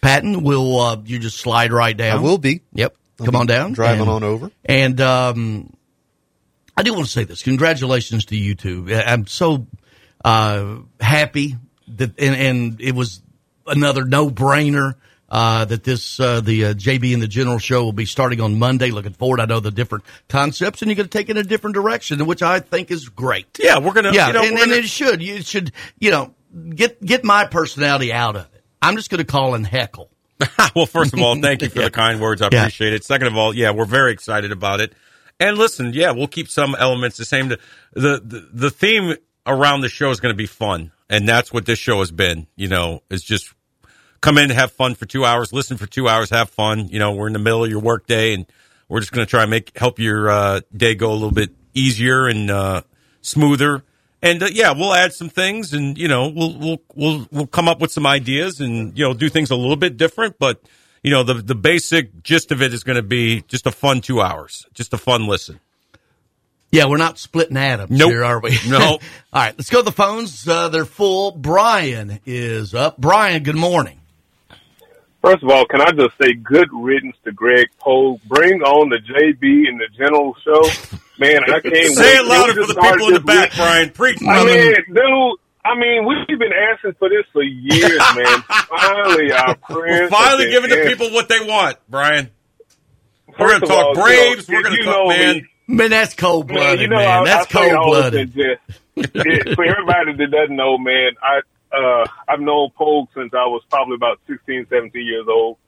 Patton, 0.00 0.42
will 0.42 0.80
uh, 0.80 0.96
you 1.04 1.18
just 1.18 1.38
slide 1.38 1.72
right 1.72 1.96
down? 1.96 2.18
I 2.18 2.22
will 2.22 2.38
be. 2.38 2.62
Yep. 2.74 2.96
I'll 3.20 3.26
Come 3.26 3.32
be 3.32 3.38
on 3.38 3.46
down. 3.46 3.72
driving 3.72 4.00
And- 4.02 4.10
on 4.10 4.24
over. 4.24 4.50
And 4.64 5.00
um, 5.00 5.72
I 6.76 6.82
do 6.82 6.92
want 6.94 7.06
to 7.06 7.10
say 7.12 7.24
this. 7.24 7.42
Congratulations 7.42 8.24
to 8.26 8.36
you 8.36 8.54
two. 8.54 8.92
I'm 8.92 9.26
so 9.26 9.66
uh, 10.24 10.76
happy 11.00 11.56
that, 11.88 12.18
and, 12.18 12.34
and 12.34 12.80
it 12.80 12.94
was 12.94 13.22
another 13.66 14.04
no 14.04 14.30
brainer. 14.30 14.94
Uh, 15.32 15.64
that 15.64 15.82
this 15.82 16.20
uh, 16.20 16.42
the 16.42 16.66
uh, 16.66 16.74
JB 16.74 17.14
and 17.14 17.22
the 17.22 17.26
General 17.26 17.58
show 17.58 17.82
will 17.84 17.92
be 17.94 18.04
starting 18.04 18.42
on 18.42 18.58
Monday. 18.58 18.90
Looking 18.90 19.14
forward. 19.14 19.40
I 19.40 19.46
know 19.46 19.60
the 19.60 19.70
different 19.70 20.04
concepts, 20.28 20.82
and 20.82 20.90
you're 20.90 20.96
going 20.96 21.08
to 21.08 21.18
take 21.18 21.30
it 21.30 21.38
in 21.38 21.38
a 21.38 21.42
different 21.48 21.72
direction, 21.74 22.26
which 22.26 22.42
I 22.42 22.60
think 22.60 22.90
is 22.90 23.08
great. 23.08 23.46
Yeah, 23.58 23.78
we're 23.78 23.94
gonna- 23.94 24.12
Yeah, 24.12 24.26
you 24.26 24.32
know, 24.34 24.42
and, 24.44 24.54
we're 24.56 24.62
and 24.64 24.72
it 24.72 24.84
should. 24.84 25.22
You 25.22 25.40
should. 25.40 25.72
You 25.98 26.10
know, 26.10 26.34
get 26.74 27.02
get 27.02 27.24
my 27.24 27.46
personality 27.46 28.12
out 28.12 28.36
of 28.36 28.42
it. 28.54 28.62
I'm 28.82 28.94
just 28.96 29.08
going 29.08 29.20
to 29.20 29.24
call 29.24 29.54
and 29.54 29.66
heckle. 29.66 30.10
well, 30.76 30.84
first 30.84 31.14
of 31.14 31.20
all, 31.20 31.40
thank 31.40 31.62
you 31.62 31.70
for 31.70 31.80
the 31.80 31.90
kind 32.02 32.20
words. 32.20 32.42
I 32.42 32.48
Yeah. 32.52 32.62
appreciate 32.64 32.92
it. 32.92 33.02
Second 33.02 33.28
of 33.28 33.36
all, 33.38 33.54
yeah, 33.54 33.70
we're 33.70 33.86
very 33.86 34.12
excited 34.12 34.52
about 34.52 34.80
it. 34.82 34.92
And 35.40 35.56
listen, 35.56 35.92
yeah, 35.94 36.10
we'll 36.10 36.26
keep 36.28 36.48
some 36.50 36.76
elements 36.78 37.16
the 37.16 37.24
same. 37.24 37.48
The 37.48 37.58
the, 37.94 38.48
the 38.52 38.70
theme 38.70 39.14
around 39.46 39.80
the 39.80 39.88
show 39.88 40.10
is 40.10 40.20
going 40.20 40.34
to 40.34 40.36
be 40.36 40.46
fun, 40.46 40.92
and 41.08 41.26
that's 41.26 41.54
what 41.54 41.64
this 41.64 41.78
show 41.78 42.00
has 42.00 42.10
been. 42.10 42.48
You 42.54 42.68
know, 42.68 43.02
is 43.08 43.22
just 43.22 43.54
come 44.22 44.38
in, 44.38 44.48
have 44.48 44.72
fun 44.72 44.94
for 44.94 45.04
two 45.04 45.26
hours, 45.26 45.52
listen 45.52 45.76
for 45.76 45.86
two 45.86 46.08
hours, 46.08 46.30
have 46.30 46.48
fun. 46.48 46.88
You 46.88 46.98
know, 46.98 47.12
we're 47.12 47.26
in 47.26 47.34
the 47.34 47.38
middle 47.38 47.62
of 47.62 47.70
your 47.70 47.80
work 47.80 48.06
day, 48.06 48.32
and 48.32 48.46
we're 48.88 49.00
just 49.00 49.12
going 49.12 49.26
to 49.26 49.30
try 49.30 49.42
and 49.42 49.50
make 49.50 49.76
help 49.76 49.98
your 49.98 50.30
uh, 50.30 50.60
day 50.74 50.94
go 50.94 51.10
a 51.10 51.12
little 51.12 51.32
bit 51.32 51.50
easier 51.74 52.26
and 52.26 52.50
uh, 52.50 52.82
smoother. 53.20 53.82
And 54.22 54.42
uh, 54.42 54.48
yeah, 54.50 54.72
we'll 54.72 54.94
add 54.94 55.12
some 55.12 55.28
things, 55.28 55.74
and 55.74 55.98
you 55.98 56.08
know, 56.08 56.28
we'll 56.28 56.56
we'll 56.56 56.82
we'll 56.94 57.28
we'll 57.30 57.46
come 57.46 57.68
up 57.68 57.80
with 57.80 57.90
some 57.92 58.06
ideas, 58.06 58.60
and 58.60 58.96
you 58.96 59.04
know, 59.04 59.12
do 59.12 59.28
things 59.28 59.50
a 59.50 59.56
little 59.56 59.76
bit 59.76 59.96
different. 59.96 60.38
But 60.38 60.62
you 61.02 61.10
know, 61.10 61.24
the 61.24 61.34
the 61.34 61.56
basic 61.56 62.22
gist 62.22 62.52
of 62.52 62.62
it 62.62 62.72
is 62.72 62.84
going 62.84 62.96
to 62.96 63.02
be 63.02 63.42
just 63.48 63.66
a 63.66 63.72
fun 63.72 64.00
two 64.00 64.20
hours, 64.20 64.66
just 64.72 64.94
a 64.94 64.98
fun 64.98 65.26
listen. 65.26 65.58
Yeah, 66.70 66.86
we're 66.86 66.96
not 66.96 67.18
splitting 67.18 67.58
atoms 67.58 67.90
Nope. 67.90 68.10
here, 68.10 68.24
are 68.24 68.40
we? 68.40 68.56
No. 68.68 68.78
All 68.78 68.98
right, 69.34 69.54
let's 69.58 69.68
go 69.68 69.80
to 69.80 69.84
the 69.84 69.92
phones. 69.92 70.48
Uh, 70.48 70.68
they're 70.70 70.86
full. 70.86 71.32
Brian 71.32 72.20
is 72.24 72.74
up. 72.74 72.96
Brian, 72.98 73.42
good 73.42 73.56
morning. 73.56 74.01
First 75.22 75.42
of 75.44 75.50
all, 75.50 75.64
can 75.66 75.80
I 75.80 75.92
just 75.92 76.18
say 76.20 76.32
good 76.34 76.68
riddance 76.72 77.16
to 77.24 77.32
Greg 77.32 77.68
Poe? 77.78 78.18
Bring 78.26 78.60
on 78.62 78.88
the 78.90 78.96
JB 78.98 79.68
and 79.68 79.80
the 79.80 79.86
General 79.96 80.34
Show. 80.44 80.62
Man, 81.18 81.42
I 81.44 81.60
can't 81.60 81.72
wait. 81.72 81.86
Say 81.94 82.16
it 82.16 82.26
louder 82.26 82.54
for 82.54 82.72
the 82.74 82.80
people 82.80 83.06
in 83.08 83.14
the 83.14 83.20
back, 83.20 83.50
this 83.50 83.58
Brian. 83.58 83.90
Preach. 83.90 84.18
I 84.26 84.44
mean, 84.44 84.74
dude, 84.88 85.38
I 85.64 85.76
mean, 85.78 86.06
we've 86.06 86.38
been 86.38 86.52
asking 86.52 86.94
for 86.98 87.08
this 87.08 87.24
for 87.32 87.42
years, 87.44 88.00
man. 88.16 88.42
Finally, 88.68 89.30
our 89.32 89.56
We're 89.70 89.76
friends. 89.80 90.10
finally 90.10 90.50
giving 90.50 90.70
the 90.70 90.80
asked. 90.80 90.88
people 90.88 91.10
what 91.12 91.28
they 91.28 91.38
want, 91.40 91.76
Brian. 91.88 92.28
We're 93.38 93.48
going 93.48 93.60
to 93.60 93.66
talk 93.68 93.86
all, 93.86 93.94
Braves. 93.94 94.48
you 94.48 94.54
know, 94.54 94.58
We're 94.58 94.62
going 94.64 94.76
to 94.76 94.84
talk, 94.84 94.94
know 94.96 95.08
man. 95.08 95.34
me. 95.36 95.46
Man, 95.68 95.90
that's 95.90 96.14
cold 96.14 96.48
Man, 96.48 96.56
blooded, 96.58 96.80
you 96.80 96.88
know, 96.88 96.96
man. 96.96 97.08
I, 97.08 97.24
That's 97.24 97.52
cold 97.52 97.72
all 97.72 97.86
blooded. 97.90 98.20
and 98.20 98.34
just- 98.34 98.80
it- 98.96 99.54
for 99.54 99.64
everybody 99.64 100.12
that 100.18 100.30
doesn't 100.30 100.56
know, 100.56 100.76
man, 100.78 101.12
I 101.22 101.40
uh, 101.72 102.06
I've 102.28 102.40
known 102.40 102.70
Pogue 102.76 103.08
since 103.14 103.32
I 103.34 103.46
was 103.46 103.62
probably 103.70 103.94
about 103.94 104.20
16, 104.26 104.66
17 104.68 105.06
years 105.06 105.26
old. 105.28 105.58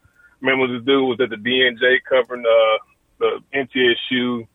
Remember 0.41 0.67
this 0.69 0.85
dude 0.85 1.09
was 1.09 1.21
at 1.21 1.31
the 1.31 1.37
DNJ 1.37 1.99
covering 2.09 2.45
uh, 2.45 2.79
the 3.19 3.41
MTSU. 3.55 4.47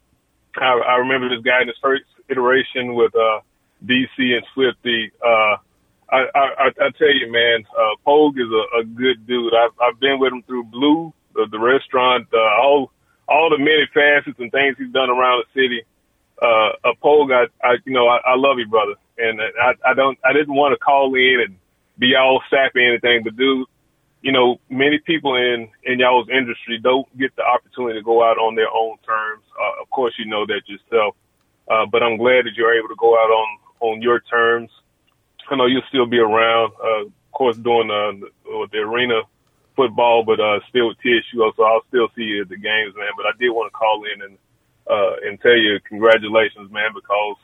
I, 0.57 0.79
I 0.87 0.95
remember 0.97 1.29
this 1.29 1.43
guy 1.43 1.61
in 1.61 1.67
his 1.67 1.77
first 1.81 2.03
iteration 2.29 2.93
with 2.93 3.13
uh, 3.15 3.41
DC 3.85 4.17
and 4.17 4.45
Swifty. 4.53 5.11
Uh, 5.23 5.57
I, 6.11 6.25
I, 6.33 6.67
I, 6.67 6.89
tell 6.97 7.13
you, 7.13 7.31
man, 7.31 7.65
uh, 7.69 7.95
Pogue 8.03 8.37
is 8.37 8.49
a, 8.49 8.79
a 8.81 8.83
good 8.83 9.27
dude. 9.27 9.53
I've, 9.53 9.71
I've 9.81 9.99
been 9.99 10.19
with 10.19 10.33
him 10.33 10.43
through 10.43 10.65
Blue, 10.65 11.13
the, 11.35 11.47
the 11.51 11.59
restaurant, 11.59 12.27
uh, 12.33 12.61
all 12.61 12.91
all 13.27 13.49
the 13.51 13.59
many 13.59 13.85
facets 13.93 14.39
and 14.39 14.51
things 14.51 14.75
he's 14.79 14.91
done 14.91 15.09
around 15.09 15.43
the 15.45 15.61
city. 15.61 15.83
Uh, 16.41 16.89
a 16.89 16.95
Pogue, 16.99 17.31
I, 17.31 17.45
I, 17.63 17.77
you 17.85 17.93
know, 17.93 18.07
I, 18.07 18.17
I 18.25 18.35
love 18.35 18.57
you, 18.57 18.67
brother, 18.67 18.95
and 19.19 19.41
I, 19.41 19.91
I 19.91 19.93
don't, 19.93 20.17
I 20.23 20.33
didn't 20.33 20.55
want 20.55 20.73
to 20.73 20.79
call 20.79 21.13
in 21.15 21.41
and 21.45 21.57
be 21.97 22.15
all 22.15 22.41
sappy 22.49 22.79
or 22.79 22.89
anything, 22.89 23.21
but 23.23 23.35
dude, 23.35 23.67
you 24.21 24.31
know, 24.31 24.59
many 24.69 24.99
people 24.99 25.35
in 25.35 25.69
in 25.83 25.99
y'all's 25.99 26.29
industry 26.29 26.79
don't 26.81 27.07
get 27.17 27.35
the 27.35 27.43
opportunity 27.43 27.99
to 27.99 28.03
go 28.03 28.23
out 28.23 28.37
on 28.37 28.55
their 28.55 28.69
own 28.69 28.97
terms. 29.05 29.43
Uh, 29.59 29.81
of 29.81 29.89
course, 29.89 30.13
you 30.17 30.25
know 30.25 30.45
that 30.45 30.61
yourself, 30.67 31.15
uh, 31.69 31.85
but 31.85 32.03
I'm 32.03 32.17
glad 32.17 32.45
that 32.45 32.55
you're 32.55 32.77
able 32.77 32.89
to 32.89 32.99
go 32.99 33.15
out 33.15 33.31
on 33.31 33.47
on 33.79 34.01
your 34.01 34.19
terms. 34.19 34.69
I 35.49 35.55
know 35.55 35.65
you'll 35.65 35.87
still 35.89 36.05
be 36.05 36.19
around, 36.19 36.73
uh, 36.83 37.05
of 37.05 37.31
course, 37.31 37.57
doing 37.57 37.89
uh, 37.89 38.27
the, 38.45 38.67
the 38.71 38.77
arena 38.79 39.21
football, 39.75 40.23
but 40.23 40.39
uh, 40.39 40.59
still 40.69 40.89
with 40.89 40.97
TSU, 40.99 41.39
so 41.55 41.63
I'll 41.63 41.87
still 41.87 42.09
see 42.15 42.23
you 42.23 42.41
at 42.43 42.49
the 42.49 42.57
games, 42.57 42.93
man. 42.95 43.15
But 43.15 43.25
I 43.25 43.31
did 43.39 43.49
want 43.49 43.71
to 43.71 43.75
call 43.75 44.03
in 44.03 44.21
and 44.21 44.37
uh, 44.85 45.15
and 45.23 45.39
tell 45.39 45.55
you 45.55 45.79
congratulations, 45.87 46.71
man, 46.71 46.91
because 46.93 47.37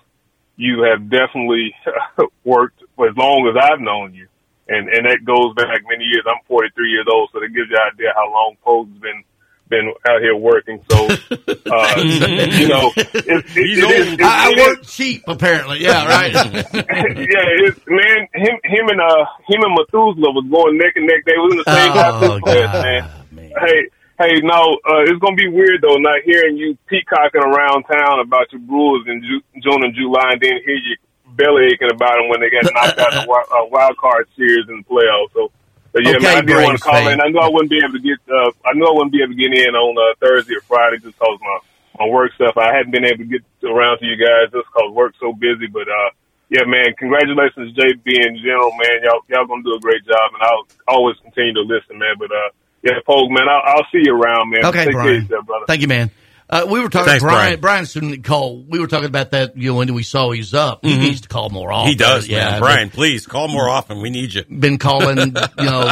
you 0.58 0.84
have 0.84 1.10
definitely 1.10 1.76
worked 2.44 2.82
for 2.96 3.08
as 3.10 3.16
long 3.18 3.48
as 3.50 3.56
I've 3.62 3.82
known 3.82 4.14
you, 4.14 4.28
and 4.68 4.88
and 4.90 5.06
that 5.06 5.24
goes 5.26 5.54
back 5.56 5.82
many 5.90 6.06
years. 6.06 6.24
I'm 6.28 6.44
43 6.48 6.90
years 6.90 7.06
old, 7.12 7.30
so 7.34 7.40
that 7.40 7.48
gives 7.50 7.70
you 7.70 7.76
an 7.76 7.94
idea 7.94 8.14
how 8.16 8.32
long 8.32 8.56
Pogue's 8.66 8.98
been 9.00 9.24
been 9.68 9.92
out 10.08 10.22
here 10.22 10.36
working. 10.36 10.80
So, 10.92 11.06
uh, 11.10 11.94
you 11.98 12.68
know, 12.68 12.92
it, 12.96 13.16
it, 13.16 13.46
it, 13.58 13.58
is- 13.58 14.14
it, 14.14 14.22
I, 14.22 14.52
I 14.54 14.68
work 14.68 14.84
cheap, 14.84 15.24
apparently. 15.28 15.80
Yeah, 15.82 16.06
right. 16.06 16.32
yeah, 16.34 17.66
it's, 17.66 17.80
man, 17.88 18.28
him, 18.34 18.58
him 18.64 18.88
and 18.90 19.02
uh, 19.02 19.26
him 19.48 19.62
and 19.64 19.74
Methuselah 19.76 20.32
was 20.34 20.46
going 20.52 20.78
neck 20.78 20.94
and 20.96 21.08
neck. 21.08 21.26
They 21.26 21.34
was 21.38 21.54
in 21.54 21.58
the 21.66 21.74
same 21.74 21.92
Oh, 21.92 21.96
baptism 21.96 22.42
class, 22.42 23.32
man. 23.32 23.52
Hey, 23.60 23.90
hey, 24.20 24.40
no, 24.42 24.78
uh, 24.88 25.04
it's 25.04 25.20
gonna 25.20 25.36
be 25.36 25.48
weird 25.48 25.82
though, 25.82 25.98
not 25.98 26.22
hearing 26.24 26.58
you 26.58 26.78
peacocking 26.88 27.42
around 27.42 27.84
town 27.84 28.20
about 28.20 28.52
your 28.52 28.62
Brewers 28.62 29.06
in 29.08 29.22
Ju- 29.22 29.62
June 29.62 29.84
and 29.84 29.94
July, 29.96 30.32
and 30.34 30.42
then 30.42 30.60
hear 30.66 30.76
you 30.76 30.96
belly 31.36 31.68
aching 31.74 31.92
about 31.92 32.16
them 32.16 32.30
when 32.30 32.40
they 32.40 32.50
got 32.50 32.64
knocked 32.74 33.00
out 33.00 33.14
in 33.14 33.24
the 33.24 33.30
wild, 33.30 33.48
uh, 33.52 33.66
wild 33.70 33.98
card 33.98 34.28
series 34.36 34.68
in 34.70 34.78
the 34.78 34.84
playoffs. 34.84 35.34
So. 35.34 35.52
So 35.96 36.02
yeah, 36.04 36.20
Okay, 36.20 36.28
man, 36.28 36.36
I 36.36 36.42
did 36.44 36.60
want 36.60 36.76
to 36.78 36.84
call 36.84 36.94
fan. 37.08 37.14
in. 37.16 37.22
I 37.24 37.32
knew 37.32 37.40
I 37.40 37.48
wouldn't 37.48 37.72
be 37.72 37.80
able 37.80 37.96
to 37.96 38.04
get. 38.04 38.20
Uh, 38.28 38.52
I 38.68 38.76
knew 38.76 38.84
I 38.84 38.92
wouldn't 38.92 39.16
be 39.16 39.24
able 39.24 39.32
to 39.32 39.40
get 39.40 39.56
in 39.56 39.72
on 39.80 39.96
uh, 39.96 40.12
Thursday 40.20 40.60
or 40.60 40.64
Friday 40.68 41.00
just 41.00 41.16
because 41.16 41.40
my 41.40 41.58
my 42.04 42.12
work 42.12 42.36
stuff. 42.36 42.58
I 42.60 42.76
hadn't 42.76 42.92
been 42.92 43.08
able 43.08 43.24
to 43.24 43.32
get 43.32 43.40
around 43.64 44.00
to 44.00 44.06
you 44.06 44.20
guys 44.20 44.52
just 44.52 44.68
because 44.68 44.92
work's 44.92 45.16
so 45.24 45.32
busy. 45.32 45.72
But 45.72 45.88
uh, 45.88 46.10
yeah, 46.52 46.68
man, 46.68 46.92
congratulations, 47.00 47.72
JB 47.80 48.04
in 48.12 48.36
general, 48.44 48.76
man. 48.76 49.08
Y'all 49.08 49.24
y'all 49.32 49.48
gonna 49.48 49.64
do 49.64 49.72
a 49.72 49.80
great 49.80 50.04
job, 50.04 50.36
and 50.36 50.44
I'll 50.44 50.68
always 51.00 51.16
continue 51.24 51.54
to 51.56 51.64
listen, 51.64 51.96
man. 51.96 52.20
But 52.20 52.28
uh, 52.28 52.50
yeah, 52.86 52.94
Pogue, 53.06 53.32
man, 53.32 53.50
I'll, 53.50 53.62
I'll 53.66 53.86
see 53.92 54.02
you 54.04 54.14
around, 54.16 54.52
man. 54.52 54.66
Okay, 54.66 54.86
Take 54.86 54.94
Brian. 54.94 55.22
yourself, 55.24 55.46
brother. 55.46 55.66
Thank 55.68 55.82
you, 55.82 55.88
man. 55.88 56.12
Uh, 56.48 56.68
we 56.70 56.80
were 56.80 56.90
talking 56.90 57.08
Thanks, 57.08 57.24
Brian. 57.24 57.40
Brian. 57.40 57.60
Brian 57.60 57.86
Student 57.88 58.24
Cole. 58.24 58.64
We 58.70 58.78
were 58.80 58.86
talking 58.86 59.08
about 59.08 59.32
that. 59.32 59.58
You 59.58 59.72
know, 59.72 59.78
when 59.80 59.92
we 59.96 60.04
saw 60.04 60.30
he's 60.32 60.54
up, 60.54 60.86
he 60.86 60.94
Mhm. 60.96 61.00
needs 61.00 61.22
to 61.22 61.28
call 61.28 61.50
more 61.50 61.72
often. 61.74 61.90
He 61.90 61.96
does, 61.96 62.28
Yeah, 62.28 62.52
man. 62.52 62.60
Brian, 62.62 62.90
please 62.92 63.26
call 63.26 63.48
more 63.48 63.68
often. 63.68 64.00
We 64.00 64.12
need 64.12 64.36
you. 64.36 64.44
been 64.44 64.78
calling 64.78 65.18
you 65.58 65.66
know 65.66 65.92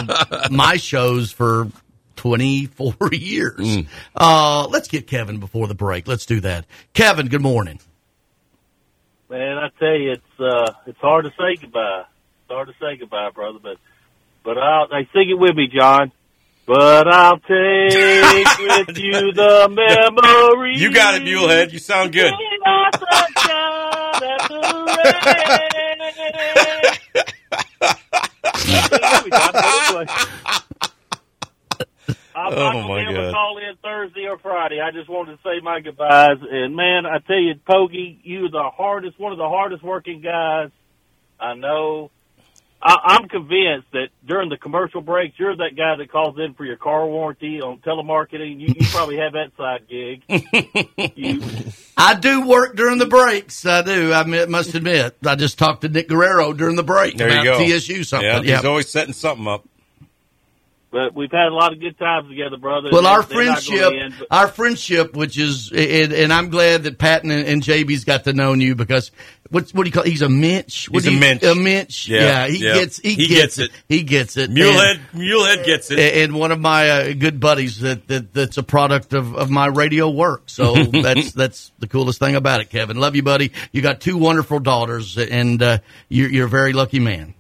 my 0.51 0.77
shows 0.77 1.31
for 1.31 1.69
24 2.17 2.93
years 3.13 3.57
Mm. 3.59 3.87
uh 4.15 4.67
let's 4.67 4.87
get 4.87 5.07
kevin 5.07 5.39
before 5.39 5.67
the 5.67 5.73
break 5.75 6.07
let's 6.07 6.25
do 6.25 6.39
that 6.41 6.65
kevin 6.93 7.27
good 7.27 7.41
morning 7.41 7.79
Man, 9.29 9.57
I 9.57 9.69
tell 9.79 9.95
you, 9.97 10.11
it's 10.11 10.39
uh, 10.39 10.73
it's 10.85 10.99
hard 10.99 11.25
to 11.25 11.31
say 11.31 11.55
goodbye. 11.59 12.01
It's 12.41 12.49
hard 12.51 12.67
to 12.67 12.73
say 12.79 12.97
goodbye, 12.99 13.31
brother. 13.33 13.57
But 13.61 13.77
but 14.43 14.57
I'll 14.59 14.87
hey, 14.91 15.07
sing 15.11 15.29
it 15.31 15.39
with 15.39 15.55
me, 15.55 15.67
Jon. 15.67 16.11
But 16.65 17.07
I'll 17.09 17.39
take 17.39 17.47
with 17.49 18.97
you 18.97 19.33
the 19.33 19.67
memory. 19.69 20.77
You 20.77 20.93
got 20.93 21.15
it, 21.15 21.23
Mulehead. 21.23 21.73
You 21.73 21.79
sound 21.79 22.13
good. 22.13 22.31
I'm 32.35 32.51
Oh, 32.53 32.55
not 32.55 32.73
my 32.73 32.81
gonna 32.81 32.87
be 32.95 33.01
able 33.01 33.13
to 33.13 33.21
God. 33.27 33.33
call 33.33 33.57
in 33.59 33.75
Thursday 33.83 34.25
or 34.27 34.37
Friday. 34.39 34.81
I 34.81 34.91
just 34.91 35.07
wanted 35.09 35.37
to 35.37 35.43
say 35.43 35.59
my 35.61 35.79
goodbyes. 35.81 36.37
And 36.49 36.75
man, 36.75 37.05
I 37.05 37.19
tell 37.19 37.37
you, 37.37 37.53
Pogey, 37.67 38.19
you're 38.23 38.49
the 38.49 38.69
hardest, 38.75 39.19
one 39.19 39.31
of 39.31 39.37
the 39.37 39.47
hardest 39.47 39.83
working 39.83 40.21
guys 40.21 40.69
I 41.39 41.53
know. 41.53 42.09
I, 42.85 42.95
I'm 43.17 43.29
convinced 43.29 43.87
that 43.93 44.07
during 44.27 44.49
the 44.49 44.57
commercial 44.57 44.99
breaks, 45.01 45.39
you're 45.39 45.55
that 45.55 45.75
guy 45.77 45.95
that 45.95 46.11
calls 46.11 46.37
in 46.37 46.53
for 46.53 46.65
your 46.65 46.75
car 46.75 47.07
warranty 47.07 47.61
on 47.61 47.77
telemarketing. 47.77 48.59
You, 48.59 48.73
you 48.77 48.85
probably 48.91 49.17
have 49.17 49.33
that 49.33 49.51
side 49.57 49.87
gig. 49.87 50.23
i 51.97 52.15
do 52.15 52.45
work 52.47 52.75
during 52.75 52.97
the 52.97 53.05
breaks 53.05 53.65
i 53.65 53.81
do 53.83 54.11
i 54.11 54.21
admit- 54.21 54.49
must 54.49 54.73
admit 54.73 55.15
i 55.25 55.35
just 55.35 55.57
talked 55.59 55.81
to 55.81 55.89
nick 55.89 56.09
guerrero 56.09 56.51
during 56.51 56.75
the 56.75 56.83
break 56.83 57.15
There 57.17 57.27
about 57.29 57.43
you 57.59 57.69
go. 57.69 57.79
tsu 57.79 58.03
something 58.03 58.27
Yeah, 58.27 58.41
yeah. 58.41 58.55
he's 58.57 58.65
always 58.65 58.89
setting 58.89 59.13
something 59.13 59.47
up. 59.47 59.63
But 60.93 61.15
we've 61.15 61.31
had 61.31 61.47
a 61.47 61.55
lot 61.55 61.73
of 61.73 61.79
good 61.79 61.97
times 61.97 62.29
together, 62.29 62.55
brother. 62.57 62.89
Well, 62.91 63.07
our 63.07 63.23
they're 63.23 63.45
not 63.45 63.65
gonna 63.65 63.77
friendship, 63.79 63.93
end, 63.99 64.13
but- 64.19 64.27
our 64.29 64.47
friendship, 64.47 65.15
which 65.15 65.39
is, 65.39 65.71
and, 65.71 66.13
and 66.13 66.31
I'm 66.31 66.49
glad 66.51 66.83
that 66.83 66.99
Patton 66.99 67.31
and, 67.31 67.47
and 67.47 67.63
JB's 67.63 68.03
got 68.03 68.25
to 68.25 68.33
know 68.33 68.53
you 68.53 68.75
because 68.75 69.09
what's 69.49 69.73
what 69.73 69.85
do 69.85 69.87
you 69.87 69.91
call? 69.91 70.03
He's 70.03 70.21
a 70.21 70.29
minch. 70.29 70.89
What 70.91 71.01
He's 71.03 71.11
a 71.11 71.13
you- 71.15 71.19
minch. 71.19 71.41
A 71.41 71.55
minch. 71.55 72.07
Yeah, 72.07 72.19
Yeah, 72.21 72.47
he 72.47 72.57
yeah. 72.63 72.73
gets 72.75 72.99
he, 72.99 73.15
He 73.15 73.27
gets, 73.27 73.57
gets 73.57 73.57
it. 73.57 73.71
He 73.89 74.03
gets 74.03 74.37
it. 74.37 74.51
Mulehead, 74.51 74.99
And- 75.13 75.19
Mulehead 75.19 75.65
gets 75.65 75.89
it. 75.89 75.97
and 75.99 76.35
one 76.35 76.51
of 76.51 76.59
my 76.59 76.87
uh, 76.87 77.13
good 77.13 77.39
buddies 77.39 77.79
that, 77.79 78.07
that 78.09 78.31
that's 78.31 78.57
a 78.59 78.63
product 78.63 79.13
of, 79.13 79.35
of 79.35 79.49
my 79.49 79.65
radio 79.65 80.11
work. 80.11 80.43
So 80.45 80.75
that's 80.83 81.31
that's 81.31 81.71
the 81.79 81.87
coolest 81.87 82.19
thing 82.19 82.35
about 82.35 82.61
it, 82.61 82.69
Kevin. 82.69 82.97
Love 82.97 83.15
you, 83.15 83.23
buddy. 83.23 83.51
You 83.71 83.81
got 83.81 83.99
two 83.99 84.17
wonderful 84.17 84.59
daughters, 84.59 85.17
and 85.17 85.59
uh, 85.63 85.79
you're 86.07 86.29
you're 86.29 86.45
a 86.45 86.49
very 86.49 86.73
lucky 86.73 86.99
man. 86.99 87.33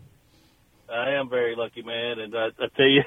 I 0.91 1.11
am 1.19 1.29
very 1.29 1.55
lucky, 1.55 1.81
man. 1.83 2.19
And 2.19 2.35
I, 2.35 2.47
I 2.59 2.67
tell 2.77 2.85
you, 2.87 3.01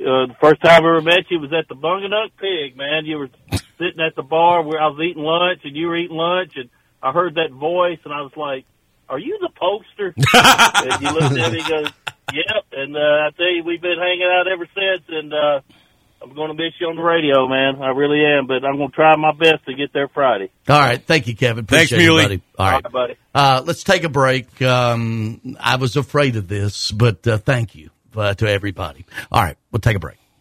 uh, 0.00 0.26
the 0.26 0.36
first 0.40 0.60
time 0.62 0.84
I 0.84 0.88
ever 0.88 1.02
met 1.02 1.30
you 1.30 1.40
was 1.40 1.52
at 1.52 1.68
the 1.68 1.74
Bunganut 1.74 2.30
Pig, 2.38 2.76
man. 2.76 3.04
You 3.04 3.18
were 3.18 3.30
sitting 3.78 4.00
at 4.00 4.14
the 4.14 4.22
bar 4.22 4.62
where 4.62 4.80
I 4.80 4.86
was 4.88 5.00
eating 5.00 5.22
lunch, 5.22 5.60
and 5.64 5.76
you 5.76 5.88
were 5.88 5.96
eating 5.96 6.16
lunch, 6.16 6.52
and 6.56 6.70
I 7.02 7.12
heard 7.12 7.34
that 7.34 7.50
voice, 7.50 7.98
and 8.04 8.14
I 8.14 8.22
was 8.22 8.32
like, 8.36 8.64
"Are 9.08 9.18
you 9.18 9.38
the 9.40 9.50
poster?" 9.54 10.14
and 10.16 11.02
you 11.02 11.10
looked 11.10 11.36
at 11.38 11.52
me, 11.52 11.58
and 11.60 11.68
goes, 11.68 11.92
"Yep." 12.32 12.64
And 12.72 12.96
uh, 12.96 13.00
I 13.00 13.30
tell 13.36 13.50
you, 13.50 13.64
we've 13.64 13.82
been 13.82 13.98
hanging 13.98 14.28
out 14.30 14.46
ever 14.46 14.66
since, 14.72 15.04
and 15.08 15.34
uh, 15.34 15.60
I'm 16.22 16.34
going 16.34 16.48
to 16.48 16.54
miss 16.54 16.74
you 16.80 16.86
on 16.88 16.94
the 16.96 17.02
radio, 17.02 17.48
man. 17.48 17.82
I 17.82 17.90
really 17.90 18.24
am, 18.24 18.46
but 18.46 18.64
I'm 18.64 18.76
going 18.76 18.90
to 18.90 18.94
try 18.94 19.16
my 19.16 19.32
best 19.32 19.66
to 19.66 19.74
get 19.74 19.92
there 19.92 20.06
Friday. 20.06 20.50
All 20.68 20.78
right, 20.78 21.02
thank 21.02 21.26
you, 21.26 21.34
Kevin. 21.34 21.66
Thanks, 21.66 21.90
Appreciate 21.90 22.06
it, 22.06 22.12
Muley. 22.12 22.24
buddy. 22.24 22.42
All 22.56 22.70
right, 22.70 22.92
buddy. 22.92 23.16
Uh, 23.34 23.62
let's 23.64 23.82
take 23.82 24.04
a 24.04 24.08
break. 24.08 24.62
Um, 24.62 25.56
I 25.58 25.74
was 25.74 25.96
afraid 25.96 26.36
of 26.36 26.46
this, 26.46 26.92
but 26.92 27.26
uh, 27.26 27.38
thank 27.38 27.74
you 27.74 27.90
uh, 28.16 28.34
to 28.34 28.48
everybody. 28.48 29.06
All 29.30 29.42
right, 29.42 29.56
we'll 29.70 29.80
take 29.80 29.96
a 29.96 30.00
break. 30.00 30.18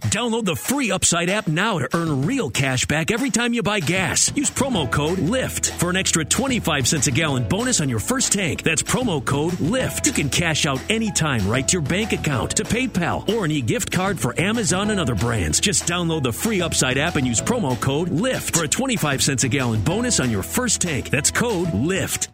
Download 0.00 0.44
the 0.44 0.56
free 0.56 0.90
Upside 0.90 1.30
app 1.30 1.48
now 1.48 1.78
to 1.78 1.88
earn 1.96 2.26
real 2.26 2.50
cash 2.50 2.86
back 2.86 3.10
every 3.10 3.30
time 3.30 3.52
you 3.52 3.62
buy 3.62 3.80
gas. 3.80 4.34
Use 4.36 4.50
promo 4.50 4.90
code 4.90 5.18
LIFT 5.18 5.72
for 5.72 5.90
an 5.90 5.96
extra 5.96 6.24
25 6.24 6.86
cents 6.86 7.06
a 7.06 7.10
gallon 7.10 7.44
bonus 7.44 7.80
on 7.80 7.88
your 7.88 7.98
first 7.98 8.32
tank. 8.32 8.62
That's 8.62 8.82
promo 8.82 9.24
code 9.24 9.58
LIFT. 9.60 10.06
You 10.06 10.12
can 10.12 10.28
cash 10.28 10.66
out 10.66 10.80
anytime 10.90 11.46
right 11.48 11.66
to 11.66 11.72
your 11.72 11.82
bank 11.82 12.12
account, 12.12 12.52
to 12.56 12.64
PayPal, 12.64 13.28
or 13.28 13.44
an 13.44 13.50
e 13.50 13.60
gift 13.60 13.90
card 13.90 14.18
for 14.18 14.38
Amazon 14.40 14.90
and 14.90 15.00
other 15.00 15.14
brands. 15.14 15.60
Just 15.60 15.84
download 15.84 16.22
the 16.22 16.32
free 16.32 16.60
Upside 16.60 16.98
app 16.98 17.16
and 17.16 17.26
use 17.26 17.40
promo 17.40 17.80
code 17.80 18.08
LIFT 18.08 18.54
for 18.56 18.64
a 18.64 18.68
25 18.68 19.22
cents 19.22 19.44
a 19.44 19.48
gallon 19.48 19.80
bonus 19.80 20.20
on 20.20 20.30
your 20.30 20.42
first 20.42 20.80
tank. 20.80 21.10
That's 21.10 21.30
code 21.30 21.72
LIFT. 21.74 22.28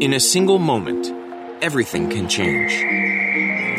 In 0.00 0.12
a 0.12 0.20
single 0.20 0.58
moment, 0.58 1.12
everything 1.62 2.08
can 2.08 2.28
change. 2.28 2.72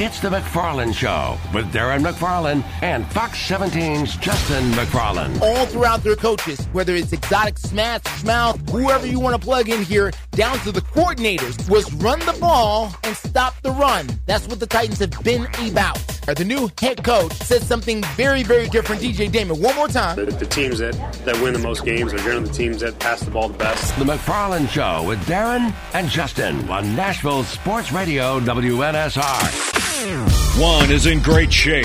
It's 0.00 0.20
the 0.20 0.28
McFarland 0.28 0.94
Show 0.94 1.36
with 1.52 1.72
Darren 1.72 2.08
McFarland 2.08 2.62
and 2.82 3.04
Fox 3.10 3.36
17's 3.48 4.16
Justin 4.18 4.70
McFarland. 4.70 5.40
all 5.42 5.66
throughout 5.66 6.04
their 6.04 6.14
coaches, 6.14 6.66
whether 6.66 6.94
it's 6.94 7.12
exotic 7.12 7.58
smash, 7.58 8.22
mouth, 8.22 8.60
whoever 8.70 9.08
you 9.08 9.18
want 9.18 9.34
to 9.34 9.44
plug 9.44 9.68
in 9.68 9.82
here, 9.82 10.12
down 10.30 10.56
to 10.60 10.70
the 10.70 10.82
coordinators, 10.82 11.68
was 11.68 11.92
run 11.94 12.20
the 12.20 12.36
ball 12.40 12.94
and 13.02 13.16
stop 13.16 13.60
the 13.62 13.72
run. 13.72 14.06
That's 14.26 14.46
what 14.46 14.60
the 14.60 14.68
Titans 14.68 15.00
have 15.00 15.10
been 15.24 15.48
about. 15.68 15.98
The 16.26 16.44
new 16.44 16.70
head 16.80 17.02
coach 17.02 17.32
said 17.32 17.62
something 17.62 18.04
very, 18.14 18.44
very 18.44 18.68
different. 18.68 19.02
DJ 19.02 19.32
Damon, 19.32 19.60
one 19.60 19.74
more 19.74 19.88
time. 19.88 20.14
The, 20.14 20.26
the 20.26 20.46
teams 20.46 20.78
that, 20.78 20.94
that 21.24 21.34
win 21.42 21.54
the 21.54 21.58
most 21.58 21.84
games 21.84 22.14
are 22.14 22.18
generally 22.18 22.46
the 22.46 22.54
teams 22.54 22.82
that 22.82 23.00
pass 23.00 23.18
the 23.22 23.32
ball 23.32 23.48
the 23.48 23.58
best. 23.58 23.98
The 23.98 24.04
McFarland 24.04 24.68
Show 24.68 25.08
with 25.08 25.18
Darren 25.26 25.74
and 25.92 26.08
Justin 26.08 26.68
on 26.68 26.94
Nashville 26.94 27.42
Sports 27.42 27.90
Radio 27.90 28.38
WNSR. 28.38 29.87
One 29.98 30.92
is 30.92 31.06
in 31.06 31.20
great 31.22 31.52
shape. 31.52 31.82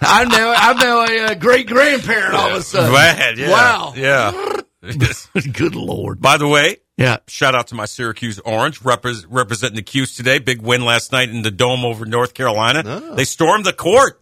I'm 0.00 0.28
now 0.28 0.54
I'm 0.56 0.76
now 0.76 1.04
a 1.04 1.18
uh, 1.24 1.34
great 1.34 1.66
grandparent 1.66 2.34
all 2.34 2.50
of 2.50 2.58
a 2.58 2.62
sudden. 2.62 2.90
Glad, 2.90 3.38
yeah. 3.38 3.50
Wow. 3.50 3.92
Yeah. 3.96 4.60
Good 5.52 5.74
lord. 5.74 6.20
By 6.20 6.36
the 6.36 6.46
way, 6.46 6.76
yeah. 6.96 7.18
Shout 7.26 7.54
out 7.54 7.68
to 7.68 7.74
my 7.74 7.86
Syracuse 7.86 8.38
Orange 8.40 8.80
repres 8.80 9.26
representing 9.28 9.76
the 9.76 9.82
Cuse 9.82 10.14
today. 10.14 10.38
Big 10.38 10.62
win 10.62 10.84
last 10.84 11.10
night 11.12 11.30
in 11.30 11.42
the 11.42 11.50
dome 11.50 11.84
over 11.84 12.04
North 12.04 12.34
Carolina. 12.34 12.82
Oh. 12.84 13.14
They 13.14 13.24
stormed 13.24 13.64
the 13.64 13.72
court 13.72 14.20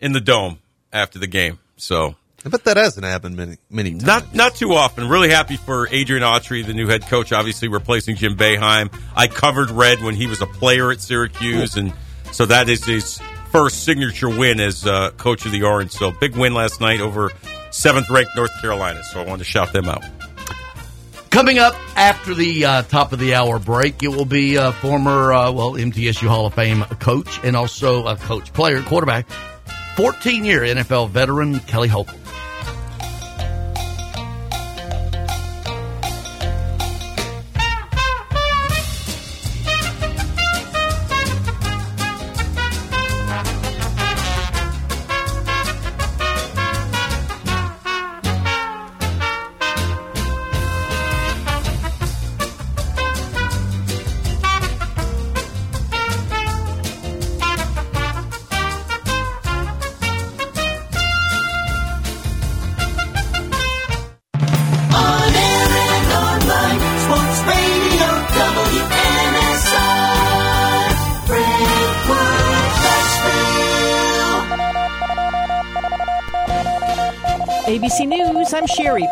in 0.00 0.12
the 0.12 0.20
dome 0.20 0.58
after 0.92 1.18
the 1.18 1.26
game. 1.26 1.58
So 1.76 2.16
I 2.44 2.48
bet 2.48 2.64
that 2.64 2.78
hasn't 2.78 3.04
happened 3.04 3.36
many 3.36 3.58
many 3.68 3.90
times. 3.90 4.06
not 4.06 4.34
not 4.34 4.54
too 4.54 4.72
often. 4.72 5.08
Really 5.08 5.28
happy 5.28 5.56
for 5.56 5.88
Adrian 5.88 6.22
Autry, 6.22 6.64
the 6.64 6.72
new 6.72 6.88
head 6.88 7.02
coach, 7.02 7.32
obviously 7.32 7.68
replacing 7.68 8.16
Jim 8.16 8.36
Boeheim. 8.36 8.92
I 9.14 9.26
covered 9.26 9.70
Red 9.70 10.00
when 10.00 10.14
he 10.14 10.26
was 10.26 10.40
a 10.40 10.46
player 10.46 10.90
at 10.90 11.00
Syracuse, 11.00 11.76
and 11.76 11.92
so 12.32 12.46
that 12.46 12.68
is 12.70 12.84
his 12.84 13.20
first 13.50 13.84
signature 13.84 14.28
win 14.28 14.58
as 14.58 14.86
uh, 14.86 15.10
coach 15.18 15.44
of 15.44 15.52
the 15.52 15.64
Orange. 15.64 15.92
So 15.92 16.12
big 16.12 16.34
win 16.36 16.54
last 16.54 16.80
night 16.80 17.00
over 17.00 17.30
seventh 17.70 18.08
ranked 18.08 18.32
North 18.36 18.52
Carolina. 18.62 19.02
So 19.04 19.20
I 19.20 19.24
wanted 19.24 19.44
to 19.44 19.50
shout 19.50 19.72
them 19.72 19.86
out. 19.86 20.04
Coming 21.30 21.58
up 21.58 21.74
after 21.96 22.34
the 22.34 22.64
uh, 22.64 22.82
top 22.82 23.12
of 23.12 23.20
the 23.20 23.34
hour 23.34 23.58
break, 23.58 24.02
it 24.02 24.08
will 24.08 24.24
be 24.24 24.58
uh, 24.58 24.72
former, 24.72 25.32
uh, 25.32 25.52
well, 25.52 25.74
MTSU 25.74 26.26
Hall 26.26 26.46
of 26.46 26.54
Fame 26.54 26.82
coach 26.98 27.38
and 27.44 27.54
also 27.54 28.06
a 28.06 28.16
coach, 28.16 28.52
player, 28.52 28.82
quarterback, 28.82 29.28
14 29.94 30.44
year 30.44 30.62
NFL 30.62 31.10
veteran 31.10 31.60
Kelly 31.60 31.86
Holcomb. 31.86 32.19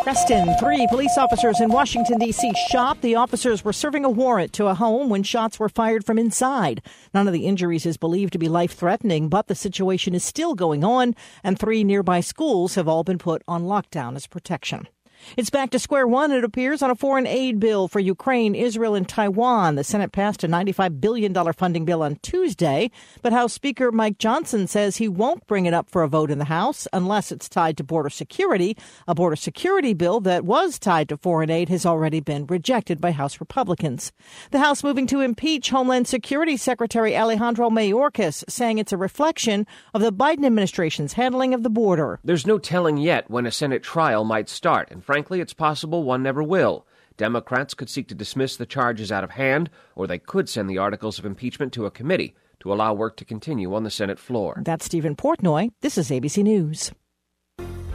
I'm 0.08 0.14
Preston. 0.14 0.56
Three 0.58 0.86
police 0.86 1.18
officers 1.18 1.60
in 1.60 1.68
Washington, 1.68 2.18
D.C. 2.18 2.54
shot. 2.70 3.02
The 3.02 3.14
officers 3.14 3.62
were 3.62 3.74
serving 3.74 4.06
a 4.06 4.08
warrant 4.08 4.54
to 4.54 4.68
a 4.68 4.74
home 4.74 5.10
when 5.10 5.22
shots 5.22 5.60
were 5.60 5.68
fired 5.68 6.02
from 6.06 6.18
inside. 6.18 6.80
None 7.12 7.26
of 7.26 7.34
the 7.34 7.44
injuries 7.44 7.84
is 7.84 7.98
believed 7.98 8.32
to 8.32 8.38
be 8.38 8.48
life 8.48 8.72
threatening, 8.72 9.28
but 9.28 9.48
the 9.48 9.54
situation 9.54 10.14
is 10.14 10.24
still 10.24 10.54
going 10.54 10.82
on, 10.82 11.14
and 11.44 11.58
three 11.58 11.84
nearby 11.84 12.20
schools 12.20 12.74
have 12.74 12.88
all 12.88 13.04
been 13.04 13.18
put 13.18 13.42
on 13.46 13.64
lockdown 13.64 14.16
as 14.16 14.26
protection. 14.26 14.88
It's 15.36 15.50
back 15.50 15.70
to 15.70 15.78
square 15.78 16.06
one, 16.06 16.32
it 16.32 16.44
appears, 16.44 16.82
on 16.82 16.90
a 16.90 16.94
foreign 16.94 17.26
aid 17.26 17.60
bill 17.60 17.88
for 17.88 18.00
Ukraine, 18.00 18.54
Israel, 18.54 18.94
and 18.94 19.08
Taiwan. 19.08 19.74
The 19.74 19.84
Senate 19.84 20.12
passed 20.12 20.44
a 20.44 20.48
$95 20.48 21.00
billion 21.00 21.34
funding 21.52 21.84
bill 21.84 22.02
on 22.02 22.16
Tuesday, 22.16 22.90
but 23.22 23.32
House 23.32 23.52
Speaker 23.52 23.92
Mike 23.92 24.18
Johnson 24.18 24.66
says 24.66 24.96
he 24.96 25.08
won't 25.08 25.46
bring 25.46 25.66
it 25.66 25.74
up 25.74 25.88
for 25.88 26.02
a 26.02 26.08
vote 26.08 26.30
in 26.30 26.38
the 26.38 26.44
House 26.46 26.88
unless 26.92 27.30
it's 27.30 27.48
tied 27.48 27.76
to 27.76 27.84
border 27.84 28.10
security. 28.10 28.76
A 29.06 29.14
border 29.14 29.36
security 29.36 29.94
bill 29.94 30.20
that 30.20 30.44
was 30.44 30.78
tied 30.78 31.08
to 31.10 31.16
foreign 31.16 31.50
aid 31.50 31.68
has 31.68 31.84
already 31.84 32.20
been 32.20 32.46
rejected 32.46 33.00
by 33.00 33.12
House 33.12 33.40
Republicans. 33.40 34.12
The 34.50 34.58
House 34.58 34.82
moving 34.82 35.06
to 35.08 35.20
impeach 35.20 35.70
Homeland 35.70 36.08
Security 36.08 36.56
Secretary 36.56 37.16
Alejandro 37.16 37.70
Mayorkas, 37.70 38.44
saying 38.48 38.78
it's 38.78 38.92
a 38.92 38.96
reflection 38.96 39.66
of 39.94 40.02
the 40.02 40.12
Biden 40.12 40.46
administration's 40.46 41.12
handling 41.12 41.54
of 41.54 41.62
the 41.62 41.70
border. 41.70 42.18
There's 42.24 42.46
no 42.46 42.58
telling 42.58 42.96
yet 42.96 43.30
when 43.30 43.46
a 43.46 43.50
Senate 43.50 43.82
trial 43.82 44.24
might 44.24 44.48
start, 44.48 44.90
and 44.90 45.04
frankly, 45.04 45.17
it's 45.40 45.52
possible 45.52 46.02
one 46.02 46.22
never 46.22 46.42
will. 46.42 46.86
Democrats 47.16 47.74
could 47.74 47.90
seek 47.90 48.08
to 48.08 48.14
dismiss 48.14 48.56
the 48.56 48.66
charges 48.66 49.10
out 49.10 49.24
of 49.24 49.30
hand, 49.30 49.70
or 49.96 50.06
they 50.06 50.18
could 50.18 50.48
send 50.48 50.70
the 50.70 50.78
articles 50.78 51.18
of 51.18 51.26
impeachment 51.26 51.72
to 51.72 51.86
a 51.86 51.90
committee 51.90 52.34
to 52.60 52.72
allow 52.72 52.94
work 52.94 53.16
to 53.16 53.24
continue 53.24 53.74
on 53.74 53.84
the 53.84 53.90
Senate 53.90 54.18
floor. 54.18 54.60
That's 54.64 54.84
Stephen 54.84 55.16
Portnoy. 55.16 55.70
This 55.80 55.98
is 55.98 56.10
ABC 56.10 56.42
News. 56.42 56.92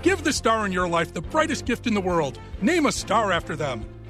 Give 0.02 0.22
the 0.24 0.34
star 0.34 0.66
in 0.66 0.74
your 0.74 0.88
life 0.88 1.14
the 1.14 1.22
brightest 1.22 1.66
gift 1.66 1.88
in 1.88 1.94
the 1.94 2.02
world. 2.02 2.38
Name 2.62 2.86
a 2.86 2.92
star 2.92 3.32
after 3.32 3.56
them. 3.56 3.86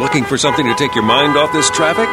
Looking 0.00 0.24
for 0.24 0.38
something 0.38 0.66
to 0.66 0.74
take 0.76 0.94
your 0.94 1.04
mind 1.04 1.36
off 1.36 1.52
this 1.52 1.70
traffic? 1.70 2.08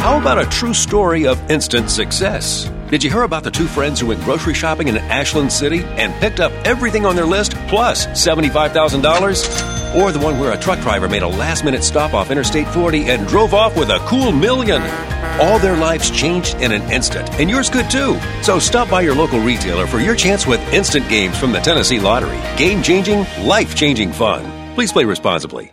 How 0.00 0.18
about 0.20 0.38
a 0.38 0.46
true 0.46 0.74
story 0.74 1.26
of 1.26 1.50
instant 1.50 1.90
success? 1.90 2.70
Did 2.88 3.02
you 3.02 3.10
hear 3.10 3.22
about 3.22 3.42
the 3.42 3.50
two 3.50 3.66
friends 3.66 3.98
who 3.98 4.06
went 4.06 4.22
grocery 4.22 4.54
shopping 4.54 4.86
in 4.86 4.96
Ashland 4.96 5.52
City 5.52 5.82
and 5.82 6.14
picked 6.20 6.38
up 6.38 6.52
everything 6.64 7.04
on 7.04 7.16
their 7.16 7.26
list 7.26 7.54
plus 7.66 8.06
$75,000? 8.06 9.96
Or 9.96 10.12
the 10.12 10.20
one 10.20 10.38
where 10.38 10.52
a 10.52 10.56
truck 10.56 10.78
driver 10.80 11.08
made 11.08 11.22
a 11.22 11.28
last 11.28 11.64
minute 11.64 11.82
stop 11.82 12.14
off 12.14 12.30
Interstate 12.30 12.68
40 12.68 13.10
and 13.10 13.26
drove 13.26 13.54
off 13.54 13.76
with 13.76 13.88
a 13.90 13.98
cool 14.06 14.30
million? 14.30 14.80
All 15.40 15.58
their 15.58 15.76
lives 15.76 16.10
changed 16.10 16.54
in 16.56 16.70
an 16.70 16.82
instant, 16.92 17.28
and 17.40 17.50
yours 17.50 17.68
could 17.68 17.90
too. 17.90 18.20
So 18.42 18.60
stop 18.60 18.88
by 18.88 19.00
your 19.00 19.16
local 19.16 19.40
retailer 19.40 19.88
for 19.88 19.98
your 19.98 20.14
chance 20.14 20.46
with 20.46 20.60
instant 20.72 21.08
games 21.08 21.36
from 21.36 21.50
the 21.50 21.60
Tennessee 21.60 21.98
Lottery. 21.98 22.40
Game 22.56 22.82
changing, 22.82 23.26
life 23.42 23.74
changing 23.74 24.12
fun. 24.12 24.55
Please 24.76 24.92
play 24.92 25.06
responsibly. 25.06 25.72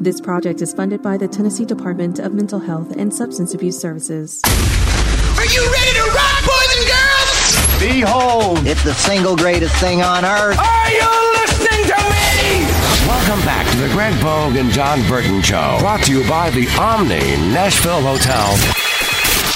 This 0.00 0.18
project 0.18 0.62
is 0.62 0.72
funded 0.72 1.02
by 1.02 1.18
the 1.18 1.28
Tennessee 1.28 1.66
Department 1.66 2.20
of 2.20 2.32
Mental 2.32 2.58
Health 2.58 2.96
and 2.96 3.12
Substance 3.12 3.52
Abuse 3.52 3.78
Services. 3.78 4.40
Are 4.46 5.44
you 5.44 5.60
ready 5.70 5.92
to 5.92 6.04
rock, 6.14 6.40
boys 6.40 6.72
and 6.78 6.86
girls? 6.88 7.78
Behold, 7.78 8.66
it's 8.66 8.82
the 8.82 8.94
single 8.94 9.36
greatest 9.36 9.76
thing 9.76 10.00
on 10.00 10.24
earth. 10.24 10.58
Are 10.58 10.90
you 10.90 11.32
listening 11.42 11.84
to 11.84 12.00
me? 12.08 12.64
Welcome 13.06 13.44
back 13.44 13.70
to 13.72 13.76
the 13.76 13.88
Greg 13.88 14.18
Pogue 14.22 14.56
and 14.56 14.70
Jon 14.70 15.06
Burton 15.06 15.42
Show. 15.42 15.76
Brought 15.80 16.02
to 16.04 16.12
you 16.12 16.26
by 16.26 16.48
the 16.48 16.66
Omni 16.80 17.52
Nashville 17.52 18.00
Hotel. 18.00 18.89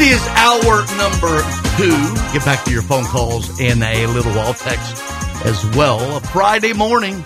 It 0.00 0.12
is 0.12 0.26
hour 0.28 0.86
number 0.96 1.42
two. 1.76 2.32
Get 2.32 2.42
back 2.46 2.64
to 2.64 2.70
your 2.70 2.80
phone 2.80 3.04
calls 3.04 3.60
and 3.60 3.82
a 3.82 4.06
little 4.06 4.34
wall 4.34 4.54
text 4.54 4.96
as 5.44 5.62
well. 5.76 6.16
A 6.16 6.20
Friday 6.20 6.72
morning. 6.72 7.22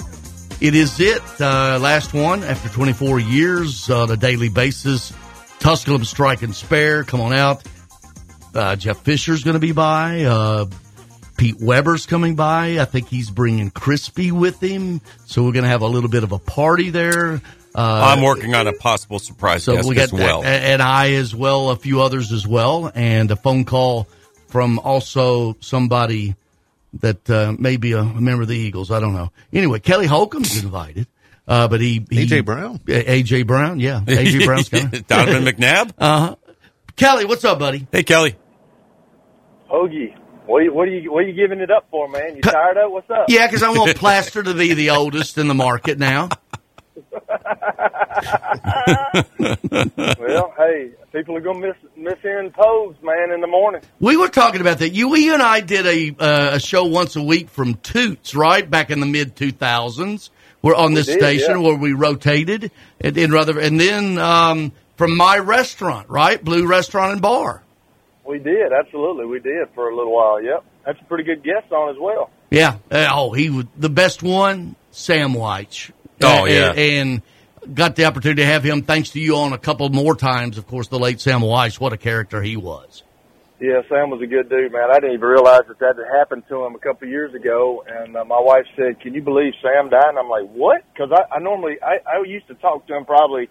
It 0.61 0.75
is 0.75 0.99
it. 0.99 1.23
Uh, 1.41 1.79
last 1.81 2.13
one 2.13 2.43
after 2.43 2.69
24 2.69 3.21
years 3.21 3.89
on 3.91 4.11
a 4.11 4.17
daily 4.17 4.49
basis. 4.49 5.13
Tusculum 5.61 6.05
Strike 6.05 6.43
and 6.43 6.53
Spare. 6.53 7.05
Come 7.05 7.21
on 7.21 7.33
out. 7.33 7.63
Uh, 8.53 8.75
Jeff 8.75 8.99
Fisher's 9.03 9.45
going 9.45 9.55
to 9.55 9.61
be 9.61 9.71
by. 9.71 10.25
Uh, 10.25 10.67
Pete 11.37 11.61
Weber's 11.61 12.07
coming 12.07 12.35
by. 12.35 12.81
I 12.81 12.87
think 12.87 13.09
he's 13.09 13.31
bringing 13.31 13.71
Crispy 13.71 14.33
with 14.33 14.61
him. 14.61 15.01
So 15.27 15.45
we're 15.45 15.53
going 15.53 15.63
to 15.63 15.71
have 15.71 15.83
a 15.83 15.87
little 15.87 16.11
bit 16.11 16.25
of 16.25 16.33
a 16.33 16.41
party 16.41 16.91
there. 16.91 17.41
Uh, 17.75 18.15
I'm 18.17 18.23
working 18.23 18.55
on 18.55 18.67
a 18.67 18.73
possible 18.73 19.19
surprise 19.19 19.65
so 19.65 19.75
guest 19.75 19.89
we 19.89 19.95
got 19.97 20.05
as 20.05 20.13
well. 20.13 20.43
a- 20.43 20.47
and 20.47 20.81
I 20.81 21.15
as 21.15 21.35
well, 21.35 21.71
a 21.71 21.77
few 21.77 22.03
others 22.03 22.31
as 22.33 22.47
well, 22.47 22.91
and 22.95 23.31
a 23.31 23.37
phone 23.37 23.65
call 23.65 24.07
from 24.49 24.79
also 24.79 25.57
somebody 25.61 26.37
that 27.01 27.29
uh, 27.29 27.53
may 27.59 27.77
be 27.77 27.93
a 27.93 28.05
member 28.05 28.43
of 28.43 28.49
the 28.49 28.57
Eagles. 28.57 28.91
I 28.93 29.01
don't 29.01 29.15
know. 29.15 29.33
Anyway, 29.53 29.81
Kelly 29.81 30.07
Holcomb's 30.07 30.63
invited, 30.63 31.09
uh, 31.49 31.67
but 31.67 31.81
he, 31.81 32.07
he 32.09 32.23
A.J. 32.23 32.41
Brown? 32.43 32.79
AJ 32.79 33.47
Brown, 33.49 33.81
yeah, 33.81 34.01
AJ 34.07 34.45
Brown's 34.47 34.69
coming. 34.69 34.91
Donovan 35.09 35.45
McNabb. 35.45 35.93
Uh 35.99 36.19
huh. 36.21 36.37
Kelly, 36.95 37.25
what's 37.25 37.45
up, 37.45 37.59
buddy? 37.59 37.89
Hey, 37.91 38.05
Kelly. 38.05 38.37
Hoagie, 39.69 40.15
what 40.47 40.59
are 40.59 40.63
you, 40.63 40.73
what 40.73 40.87
are 40.87 40.91
you 40.93 41.13
what 41.13 41.25
are 41.25 41.27
you 41.27 41.33
giving 41.35 41.59
it 41.61 41.71
up 41.73 41.87
for, 41.91 42.09
man? 42.09 42.37
You 42.37 42.43
tired 42.43 42.77
of 42.77 42.85
it? 42.85 42.91
what's 42.93 43.11
up? 43.11 43.25
Yeah, 43.29 43.47
because 43.49 43.65
I 43.65 43.71
want 43.71 43.97
Plaster 43.97 44.43
to 44.45 44.55
be 44.55 44.75
the 44.75 44.91
oldest 44.91 45.37
in 45.39 45.49
the 45.49 45.55
market 45.55 45.99
now. 45.99 46.29
well, 50.19 50.53
hey, 50.57 50.91
people 51.13 51.37
are 51.37 51.41
gonna 51.41 51.61
miss 51.61 51.77
miss 51.97 52.15
hearing 52.23 52.51
Pose, 52.51 52.97
man, 53.03 53.31
in 53.33 53.41
the 53.41 53.47
morning. 53.47 53.83
We 54.01 54.17
were 54.17 54.29
talking 54.29 54.61
about 54.61 54.79
that. 54.79 54.91
You, 54.91 55.11
we 55.11 55.33
and 55.33 55.43
I 55.43 55.61
did 55.61 55.87
a 55.87 56.15
uh, 56.19 56.57
a 56.57 56.61
show 56.61 56.85
once 56.85 57.17
a 57.17 57.23
week 57.23 57.49
from 57.49 57.75
Toots, 57.77 58.35
right 58.35 58.69
back 58.69 58.91
in 58.91 59.01
the 59.01 59.07
mid 59.07 59.37
two 59.37 59.53
thousands. 59.53 60.31
We're 60.63 60.75
on 60.75 60.91
We 60.91 60.97
this 60.97 61.07
did, 61.07 61.19
station 61.19 61.61
yeah. 61.61 61.67
where 61.67 61.77
we 61.77 61.93
rotated, 61.93 62.71
and, 63.01 63.17
and 63.19 63.33
rather, 63.33 63.59
and 63.61 63.79
then 63.79 64.19
um, 64.19 64.73
from 64.97 65.17
my 65.17 65.39
restaurant, 65.39 66.09
right, 66.09 66.43
Blue 66.43 66.67
Restaurant 66.67 67.13
and 67.13 67.23
Bar. 67.23 67.63
We 68.27 68.39
did, 68.39 68.73
absolutely, 68.73 69.27
we 69.27 69.41
did 69.41 69.69
for 69.75 69.91
a 69.91 69.97
little 69.97 70.15
while. 70.15 70.43
Yep, 70.43 70.65
that's 70.87 71.01
a 71.01 71.05
pretty 71.05 71.25
good 71.25 71.45
guest 71.45 71.71
on 71.71 71.91
as 71.91 71.97
well. 72.01 72.31
Yeah. 72.51 72.77
Uh, 72.91 73.09
oh, 73.13 73.33
he 73.33 73.51
was 73.51 73.67
the 73.77 73.91
best 73.91 74.23
one, 74.23 74.77
Sam 74.93 75.35
White. 75.35 75.91
Oh, 76.23 76.45
yeah. 76.45 76.73
and, 76.73 77.23
got 77.73 77.97
the 77.97 78.05
opportunity 78.05 78.43
to 78.43 78.47
have 78.47 78.63
him, 78.63 78.83
thanks 78.83 79.11
to 79.11 79.21
you, 79.21 79.37
on 79.37 79.53
a 79.53 79.59
couple 79.59 79.89
more 79.89 80.15
times. 80.15 80.59
Of 80.59 80.67
course, 80.67 80.89
the 80.89 80.99
late 80.99 81.21
Sam 81.21 81.41
Weiss. 81.41 81.81
What 81.81 81.93
a 81.93 81.97
character 81.97 82.43
he 82.43 82.57
was. 82.57 83.03
Yeah, 83.61 83.81
Sam 83.89 84.11
was 84.11 84.21
a 84.21 84.27
good 84.27 84.51
dude, 84.51 84.73
man. 84.73 84.91
I 84.91 84.95
didn't 84.95 85.15
even 85.15 85.27
realize 85.27 85.63
that 85.69 85.79
that 85.79 85.97
had 85.97 86.19
happened 86.19 86.43
to 86.49 86.65
him 86.65 86.75
a 86.75 86.79
couple 86.79 87.07
of 87.07 87.11
years 87.11 87.33
ago. 87.35 87.85
And 87.87 88.17
uh, 88.17 88.25
my 88.25 88.39
wife 88.39 88.67
said, 88.77 89.01
"Can 89.01 89.15
you 89.15 89.23
believe 89.23 89.55
Sam 89.63 89.89
died?" 89.89 90.09
And 90.09 90.19
I'm 90.19 90.29
like, 90.29 90.49
"What?" 90.51 90.83
Because 90.93 91.11
I, 91.13 91.37
I 91.37 91.39
normally 91.39 91.77
I, 91.81 91.99
I 92.07 92.23
used 92.27 92.49
to 92.49 92.55
talk 92.55 92.87
to 92.89 92.97
him 92.97 93.05
probably 93.05 93.49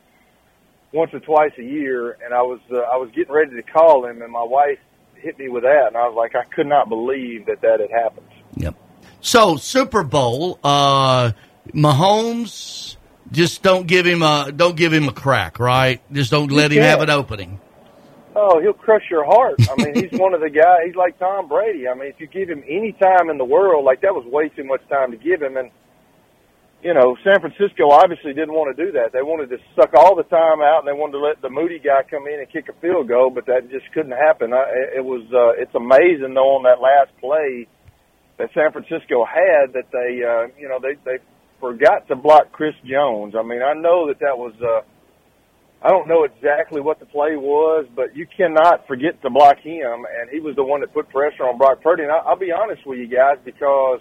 once 0.91 1.11
or 1.13 1.19
twice 1.19 1.53
a 1.57 1.63
year, 1.63 2.17
and 2.23 2.33
I 2.33 2.41
was 2.41 2.59
uh, 2.71 2.79
I 2.79 2.97
was 2.97 3.09
getting 3.15 3.33
ready 3.33 3.55
to 3.55 3.63
call 3.63 4.05
him, 4.05 4.21
and 4.21 4.31
my 4.31 4.43
wife 4.43 4.77
hit 5.15 5.39
me 5.39 5.47
with 5.47 5.63
that, 5.63 5.87
and 5.87 5.97
I 5.97 6.05
was 6.07 6.15
like, 6.15 6.35
I 6.35 6.43
could 6.53 6.67
not 6.67 6.89
believe 6.89 7.45
that 7.45 7.61
that 7.61 7.79
had 7.79 7.89
happened. 7.89 8.27
Yep. 8.57 8.75
So 9.21 9.55
Super 9.55 10.03
Bowl, 10.03 10.59
uh, 10.63 11.31
Mahomes, 11.71 12.97
just 13.31 13.63
don't 13.63 13.87
give 13.87 14.05
him 14.05 14.21
a 14.21 14.51
don't 14.55 14.75
give 14.75 14.93
him 14.93 15.07
a 15.07 15.13
crack, 15.13 15.59
right? 15.59 16.01
Just 16.11 16.31
don't 16.31 16.51
let 16.51 16.71
him 16.71 16.83
have 16.83 17.01
an 17.01 17.09
opening. 17.09 17.59
Oh, 18.35 18.59
he'll 18.59 18.73
crush 18.73 19.03
your 19.11 19.25
heart. 19.25 19.55
I 19.69 19.75
mean, 19.77 19.95
he's 19.95 20.19
one 20.19 20.33
of 20.33 20.41
the 20.41 20.49
guys. 20.49 20.79
He's 20.85 20.95
like 20.95 21.19
Tom 21.19 21.47
Brady. 21.47 21.87
I 21.87 21.93
mean, 21.93 22.07
if 22.07 22.19
you 22.19 22.27
give 22.27 22.49
him 22.49 22.63
any 22.67 22.91
time 22.93 23.29
in 23.29 23.37
the 23.37 23.45
world, 23.45 23.85
like 23.85 24.01
that 24.01 24.13
was 24.13 24.25
way 24.25 24.49
too 24.49 24.63
much 24.63 24.81
time 24.89 25.11
to 25.11 25.17
give 25.17 25.41
him. 25.41 25.55
And 25.55 25.71
you 26.83 26.93
know, 26.93 27.15
San 27.23 27.39
Francisco 27.39 27.89
obviously 27.91 28.33
didn't 28.33 28.53
want 28.53 28.75
to 28.75 28.85
do 28.85 28.91
that. 28.93 29.13
They 29.13 29.21
wanted 29.21 29.49
to 29.55 29.57
suck 29.75 29.93
all 29.95 30.15
the 30.15 30.27
time 30.27 30.59
out, 30.59 30.83
and 30.83 30.87
they 30.87 30.97
wanted 30.97 31.13
to 31.13 31.23
let 31.23 31.41
the 31.41 31.49
Moody 31.49 31.79
guy 31.79 32.03
come 32.09 32.27
in 32.27 32.39
and 32.39 32.49
kick 32.51 32.67
a 32.67 32.75
field 32.81 33.07
goal, 33.07 33.29
but 33.29 33.45
that 33.45 33.71
just 33.71 33.87
couldn't 33.93 34.11
happen. 34.11 34.51
I, 34.51 34.97
it 34.97 35.05
was. 35.05 35.23
Uh, 35.31 35.55
it's 35.61 35.73
amazing 35.73 36.33
though 36.33 36.59
on 36.59 36.63
that 36.63 36.81
last 36.83 37.15
play 37.21 37.67
that 38.37 38.49
San 38.53 38.71
Francisco 38.73 39.23
had 39.23 39.73
that 39.73 39.87
they, 39.93 40.25
uh, 40.25 40.51
you 40.59 40.67
know, 40.67 40.79
they 40.81 40.99
they 41.05 41.23
forgot 41.63 42.07
to 42.09 42.15
block 42.15 42.51
Chris 42.51 42.75
Jones. 42.83 43.35
I 43.39 43.43
mean, 43.43 43.61
I 43.63 43.71
know 43.73 44.07
that 44.07 44.19
that 44.19 44.35
was. 44.37 44.51
Uh, 44.61 44.81
I 45.85 45.89
don't 45.89 46.07
know 46.07 46.23
exactly 46.23 46.79
what 46.79 46.99
the 46.99 47.05
play 47.05 47.35
was, 47.35 47.85
but 47.95 48.15
you 48.15 48.25
cannot 48.37 48.87
forget 48.87 49.21
to 49.21 49.29
block 49.29 49.59
him, 49.59 50.05
and 50.07 50.29
he 50.31 50.39
was 50.39 50.55
the 50.55 50.63
one 50.63 50.79
that 50.81 50.93
put 50.93 51.09
pressure 51.09 51.43
on 51.43 51.57
Brock 51.57 51.81
Purdy. 51.81 52.03
And 52.03 52.11
I, 52.11 52.17
I'll 52.19 52.37
be 52.39 52.51
honest 52.51 52.85
with 52.85 52.99
you 52.99 53.07
guys, 53.07 53.37
because 53.43 53.99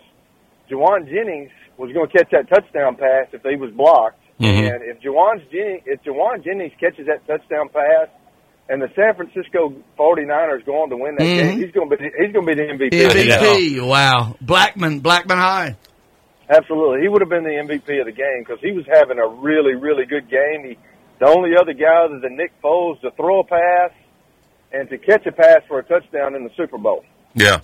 Jauan 0.71 1.07
Jennings 1.11 1.51
was 1.79 1.93
going 1.93 2.09
to 2.09 2.13
catch 2.17 2.31
that 2.31 2.49
touchdown 2.49 2.95
pass 2.97 3.27
if 3.33 3.43
he 3.43 3.57
was 3.57 3.71
blocked, 3.73 4.19
Mhm. 4.41 4.75
and 4.75 4.83
if 4.85 5.01
Jauan 5.03 5.39
Jennings, 5.51 5.83
if 5.87 6.03
Jauan 6.05 6.45
Jennings 6.45 6.73
catches 6.79 7.07
that 7.07 7.27
touchdown 7.27 7.69
pass, 7.69 8.09
and 8.69 8.81
the 8.81 8.89
San 8.95 9.15
Francisco 9.17 9.75
49ers 9.99 10.65
go 10.65 10.83
on 10.83 10.89
to 10.91 10.97
win 10.97 11.17
that 11.17 11.25
Mhm. 11.27 11.37
game, 11.43 11.59
he's 11.59 11.73
going 11.73 11.91
to 11.91 11.97
be 11.97 12.05
he's 12.05 12.33
going 12.33 12.47
to 12.47 12.55
be 12.55 12.63
the 12.63 12.69
MVP. 12.69 13.05
of 13.05 13.13
the 13.13 13.27
game. 13.27 13.31
MVP, 13.33 13.81
wow, 13.81 14.37
Blackman, 14.41 15.01
Blackman 15.01 15.39
High. 15.39 15.75
Absolutely, 16.55 17.01
he 17.01 17.09
would 17.09 17.23
have 17.23 17.31
been 17.31 17.45
the 17.45 17.51
MVP 17.51 18.01
of 18.01 18.07
the 18.07 18.13
game 18.13 18.41
because 18.41 18.61
he 18.61 18.73
was 18.73 18.85
having 18.87 19.19
a 19.19 19.27
really, 19.27 19.75
really 19.75 20.05
good 20.05 20.29
game. 20.29 20.65
He, 20.65 20.79
the 21.19 21.27
only 21.27 21.53
other 21.59 21.73
guy 21.73 22.05
other 22.05 22.19
than 22.19 22.37
Nick 22.37 22.53
Foles 22.63 23.01
to 23.01 23.11
throw 23.13 23.41
a 23.41 23.45
pass 23.45 23.91
and 24.73 24.89
to 24.91 24.99
catch 24.99 25.25
a 25.27 25.33
pass 25.33 25.63
for 25.69 25.79
a 25.79 25.83
touchdown 25.85 26.35
in 26.35 26.45
the 26.45 26.51
Super 26.57 26.79
Bowl. 26.79 27.05
Yeah. 27.35 27.61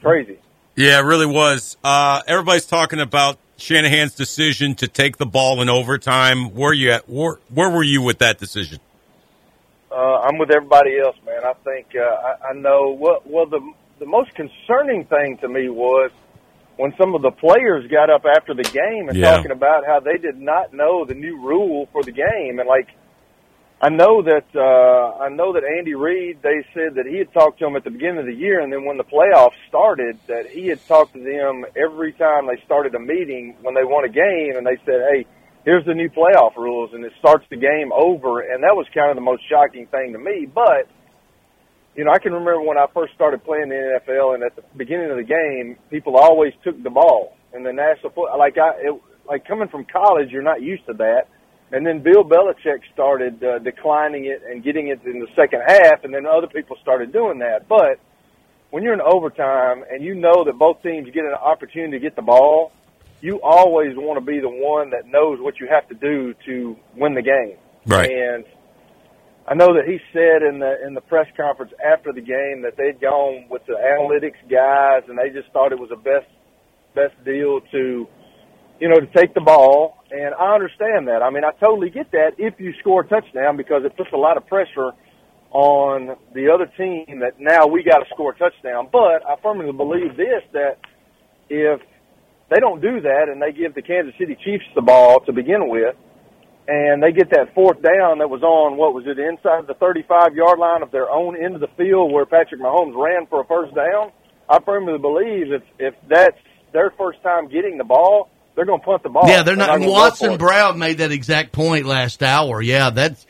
Crazy. 0.00 0.38
Yeah, 0.76 1.00
it 1.00 1.04
really 1.04 1.26
was. 1.26 1.76
Uh, 1.82 2.20
everybody's 2.26 2.66
talking 2.66 3.00
about 3.00 3.38
Shanahan's 3.56 4.14
decision 4.14 4.74
to 4.76 4.88
take 4.88 5.16
the 5.16 5.26
ball 5.26 5.62
in 5.62 5.68
overtime. 5.68 6.54
Where 6.54 6.72
you 6.72 6.92
at? 6.92 7.08
Where, 7.08 7.38
where 7.48 7.70
were 7.70 7.82
you 7.82 8.02
with 8.02 8.18
that 8.18 8.38
decision? 8.38 8.78
Uh, 9.90 10.20
I'm 10.20 10.36
with 10.36 10.50
everybody 10.50 10.98
else, 10.98 11.16
man. 11.24 11.42
I 11.42 11.54
think 11.64 11.86
uh, 11.96 12.02
I, 12.02 12.50
I 12.50 12.52
know. 12.52 12.94
Well, 12.98 13.22
well, 13.24 13.46
the 13.46 13.60
the 13.98 14.04
most 14.04 14.34
concerning 14.34 15.06
thing 15.06 15.38
to 15.38 15.48
me 15.48 15.70
was 15.70 16.10
when 16.76 16.92
some 16.98 17.14
of 17.14 17.22
the 17.22 17.30
players 17.30 17.86
got 17.90 18.10
up 18.10 18.24
after 18.26 18.54
the 18.54 18.62
game 18.62 19.08
and 19.08 19.16
Yeah. 19.16 19.36
talking 19.36 19.50
about 19.50 19.86
how 19.86 20.00
they 20.00 20.18
did 20.18 20.38
not 20.38 20.72
know 20.72 21.04
the 21.04 21.14
new 21.14 21.38
rule 21.40 21.88
for 21.92 22.02
the 22.02 22.12
game. 22.12 22.58
And 22.58 22.68
like 22.68 22.88
I 23.80 23.90
know 23.90 24.22
that 24.22 24.46
uh 24.54 25.22
I 25.22 25.28
know 25.28 25.52
that 25.52 25.64
Andy 25.64 25.94
Reid 25.94 26.38
they 26.42 26.64
said 26.74 26.94
that 26.96 27.06
he 27.06 27.18
had 27.18 27.32
talked 27.32 27.58
to 27.58 27.66
them 27.66 27.76
at 27.76 27.84
the 27.84 27.90
beginning 27.90 28.18
of 28.18 28.26
the 28.26 28.34
year. 28.34 28.60
And 28.60 28.72
then 28.72 28.84
when 28.84 28.96
the 28.96 29.04
playoffs 29.04 29.56
started 29.68 30.18
that 30.28 30.46
he 30.48 30.66
had 30.68 30.84
talked 30.86 31.12
to 31.14 31.20
them 31.20 31.64
every 31.76 32.12
time 32.12 32.46
they 32.46 32.60
started 32.64 32.94
a 32.94 33.00
meeting 33.00 33.56
when 33.62 33.74
they 33.74 33.84
won 33.84 34.04
a 34.04 34.08
game. 34.08 34.56
And 34.56 34.66
they 34.66 34.76
said, 34.84 35.00
"Hey, 35.10 35.26
here's 35.64 35.84
the 35.84 35.94
new 35.94 36.08
playoff 36.08 36.56
rules," 36.56 36.94
and 36.94 37.04
it 37.04 37.12
starts 37.18 37.44
the 37.50 37.56
game 37.56 37.92
over, 37.92 38.40
and 38.40 38.62
that 38.62 38.76
was 38.76 38.86
kind 38.94 39.10
of 39.10 39.16
the 39.16 39.22
most 39.22 39.42
shocking 39.48 39.86
thing 39.86 40.12
to 40.12 40.18
me. 40.18 40.46
But 40.46 40.88
you 41.96 42.04
know, 42.04 42.12
I 42.12 42.18
can 42.18 42.32
remember 42.32 42.60
when 42.60 42.76
I 42.76 42.86
first 42.92 43.14
started 43.14 43.42
playing 43.44 43.70
the 43.70 44.00
NFL, 44.06 44.34
and 44.34 44.42
at 44.42 44.54
the 44.54 44.62
beginning 44.76 45.10
of 45.10 45.16
the 45.16 45.24
game, 45.24 45.76
people 45.90 46.16
always 46.16 46.52
took 46.62 46.80
the 46.82 46.90
ball 46.90 47.36
in 47.54 47.62
the 47.62 47.72
national 47.72 48.10
football. 48.10 48.38
Like 48.38 48.58
I, 48.58 48.72
it, 48.78 49.00
like 49.26 49.46
coming 49.46 49.68
from 49.68 49.86
college, 49.86 50.30
you're 50.30 50.42
not 50.42 50.62
used 50.62 50.86
to 50.86 50.92
that. 50.94 51.28
And 51.72 51.84
then 51.84 52.00
Bill 52.00 52.22
Belichick 52.22 52.80
started 52.92 53.42
uh, 53.42 53.58
declining 53.58 54.26
it 54.26 54.42
and 54.48 54.62
getting 54.62 54.88
it 54.88 55.00
in 55.04 55.18
the 55.20 55.26
second 55.34 55.62
half, 55.66 56.04
and 56.04 56.14
then 56.14 56.26
other 56.26 56.46
people 56.46 56.76
started 56.80 57.12
doing 57.12 57.38
that. 57.40 57.66
But 57.66 57.98
when 58.70 58.82
you're 58.82 58.94
in 58.94 59.00
overtime 59.00 59.84
and 59.90 60.04
you 60.04 60.14
know 60.14 60.44
that 60.44 60.58
both 60.58 60.82
teams 60.82 61.08
get 61.12 61.24
an 61.24 61.34
opportunity 61.34 61.92
to 61.92 61.98
get 61.98 62.14
the 62.14 62.22
ball, 62.22 62.72
you 63.20 63.40
always 63.42 63.96
want 63.96 64.18
to 64.18 64.24
be 64.24 64.38
the 64.38 64.48
one 64.48 64.90
that 64.90 65.06
knows 65.06 65.40
what 65.40 65.58
you 65.58 65.66
have 65.68 65.88
to 65.88 65.94
do 65.94 66.34
to 66.44 66.76
win 66.94 67.14
the 67.14 67.22
game. 67.22 67.56
Right. 67.86 68.10
And 68.10 68.44
I 69.48 69.54
know 69.54 69.74
that 69.74 69.86
he 69.86 69.98
said 70.12 70.42
in 70.42 70.58
the 70.58 70.74
in 70.84 70.94
the 70.94 71.00
press 71.00 71.28
conference 71.36 71.72
after 71.78 72.12
the 72.12 72.20
game 72.20 72.62
that 72.62 72.76
they'd 72.76 73.00
gone 73.00 73.46
with 73.48 73.62
the 73.66 73.74
analytics 73.74 74.42
guys 74.50 75.08
and 75.08 75.16
they 75.16 75.30
just 75.30 75.52
thought 75.52 75.70
it 75.70 75.78
was 75.78 75.90
the 75.90 76.02
best 76.02 76.26
best 76.96 77.14
deal 77.24 77.60
to 77.70 78.08
you 78.80 78.88
know 78.88 78.98
to 78.98 79.06
take 79.14 79.34
the 79.34 79.40
ball 79.40 80.02
and 80.10 80.34
I 80.34 80.54
understand 80.54 81.06
that. 81.06 81.22
I 81.22 81.30
mean 81.30 81.44
I 81.44 81.52
totally 81.60 81.90
get 81.90 82.10
that 82.10 82.34
if 82.38 82.58
you 82.58 82.74
score 82.80 83.02
a 83.02 83.06
touchdown 83.06 83.56
because 83.56 83.84
it 83.84 83.96
puts 83.96 84.10
a 84.12 84.16
lot 84.16 84.36
of 84.36 84.46
pressure 84.48 84.90
on 85.52 86.16
the 86.34 86.50
other 86.50 86.66
team 86.76 87.20
that 87.20 87.38
now 87.38 87.68
we 87.68 87.84
got 87.84 87.98
to 87.98 88.06
score 88.12 88.32
a 88.32 88.38
touchdown. 88.38 88.88
But 88.90 89.24
I 89.24 89.36
firmly 89.42 89.70
believe 89.70 90.16
this 90.16 90.42
that 90.54 90.78
if 91.48 91.80
they 92.50 92.58
don't 92.58 92.82
do 92.82 93.00
that 93.00 93.28
and 93.30 93.40
they 93.40 93.52
give 93.52 93.76
the 93.76 93.82
Kansas 93.82 94.14
City 94.18 94.36
Chiefs 94.44 94.64
the 94.74 94.82
ball 94.82 95.20
to 95.20 95.32
begin 95.32 95.68
with 95.68 95.94
and 96.68 97.02
they 97.02 97.12
get 97.12 97.30
that 97.30 97.54
fourth 97.54 97.80
down 97.82 98.18
that 98.18 98.28
was 98.28 98.42
on 98.42 98.76
what 98.76 98.92
was 98.94 99.04
it 99.06 99.18
inside 99.18 99.66
the 99.66 99.74
35 99.74 100.34
yard 100.34 100.58
line 100.58 100.82
of 100.82 100.90
their 100.90 101.10
own 101.10 101.36
end 101.36 101.54
of 101.54 101.60
the 101.60 101.70
field 101.76 102.12
where 102.12 102.26
Patrick 102.26 102.60
Mahomes 102.60 102.94
ran 102.96 103.26
for 103.26 103.40
a 103.40 103.44
first 103.44 103.74
down. 103.74 104.10
I 104.48 104.60
firmly 104.60 104.98
believe 104.98 105.52
if 105.52 105.62
if 105.78 105.94
that's 106.08 106.38
their 106.72 106.90
first 106.98 107.22
time 107.22 107.48
getting 107.48 107.78
the 107.78 107.84
ball, 107.84 108.30
they're 108.54 108.64
going 108.64 108.80
to 108.80 108.84
punt 108.86 109.02
the 109.02 109.08
ball. 109.08 109.28
Yeah, 109.28 109.42
they're 109.42 109.56
not. 109.56 109.68
gonna 109.68 109.80
go 109.80 109.86
for 109.86 109.92
Watson 109.92 110.32
it. 110.32 110.38
Brown 110.38 110.78
made 110.78 110.98
that 110.98 111.12
exact 111.12 111.52
point 111.52 111.86
last 111.86 112.22
hour. 112.22 112.60
Yeah, 112.60 112.90
that's 112.90 113.26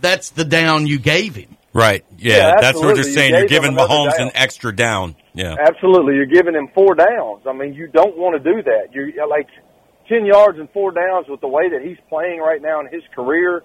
that's 0.00 0.30
the 0.30 0.44
down 0.44 0.86
you 0.86 0.98
gave 0.98 1.34
him. 1.34 1.56
Right. 1.72 2.04
Yeah, 2.18 2.36
Yeah, 2.36 2.54
that's 2.60 2.76
what 2.76 2.94
they're 2.94 2.98
absolutely. 2.98 3.10
You 3.10 3.14
saying. 3.14 3.34
You're 3.34 3.46
giving 3.46 3.72
Mahomes 3.72 4.16
down. 4.16 4.28
an 4.28 4.32
extra 4.34 4.74
down. 4.74 5.16
Yeah. 5.34 5.56
Absolutely, 5.58 6.14
you're 6.14 6.26
giving 6.26 6.54
him 6.54 6.68
four 6.72 6.94
downs. 6.94 7.42
I 7.48 7.52
mean, 7.52 7.74
you 7.74 7.88
don't 7.88 8.16
want 8.16 8.40
to 8.40 8.52
do 8.52 8.62
that. 8.62 8.94
You 8.94 9.12
like 9.28 9.48
ten 10.08 10.26
yards 10.26 10.58
and 10.58 10.68
four 10.70 10.92
downs 10.92 11.26
with 11.28 11.40
the 11.40 11.48
way 11.48 11.68
that 11.70 11.82
he's 11.82 11.98
playing 12.08 12.40
right 12.40 12.60
now 12.60 12.80
in 12.80 12.86
his 12.86 13.02
career. 13.14 13.62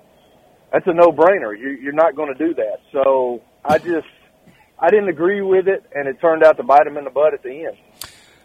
That's 0.72 0.86
a 0.86 0.94
no-brainer. 0.94 1.58
You, 1.58 1.70
you're 1.82 1.94
not 1.94 2.16
going 2.16 2.32
to 2.32 2.48
do 2.48 2.54
that. 2.54 2.78
So 2.92 3.42
I 3.66 3.80
just 3.80 4.08
I 4.78 4.90
didn't 4.90 5.10
agree 5.10 5.42
with 5.42 5.68
it, 5.68 5.84
and 5.94 6.08
it 6.08 6.22
turned 6.22 6.44
out 6.44 6.58
to 6.58 6.64
bite 6.64 6.88
him 6.88 6.98
in 6.98 7.04
the 7.04 7.10
butt 7.10 7.34
at 7.34 7.44
the 7.44 7.66
end. 7.66 7.78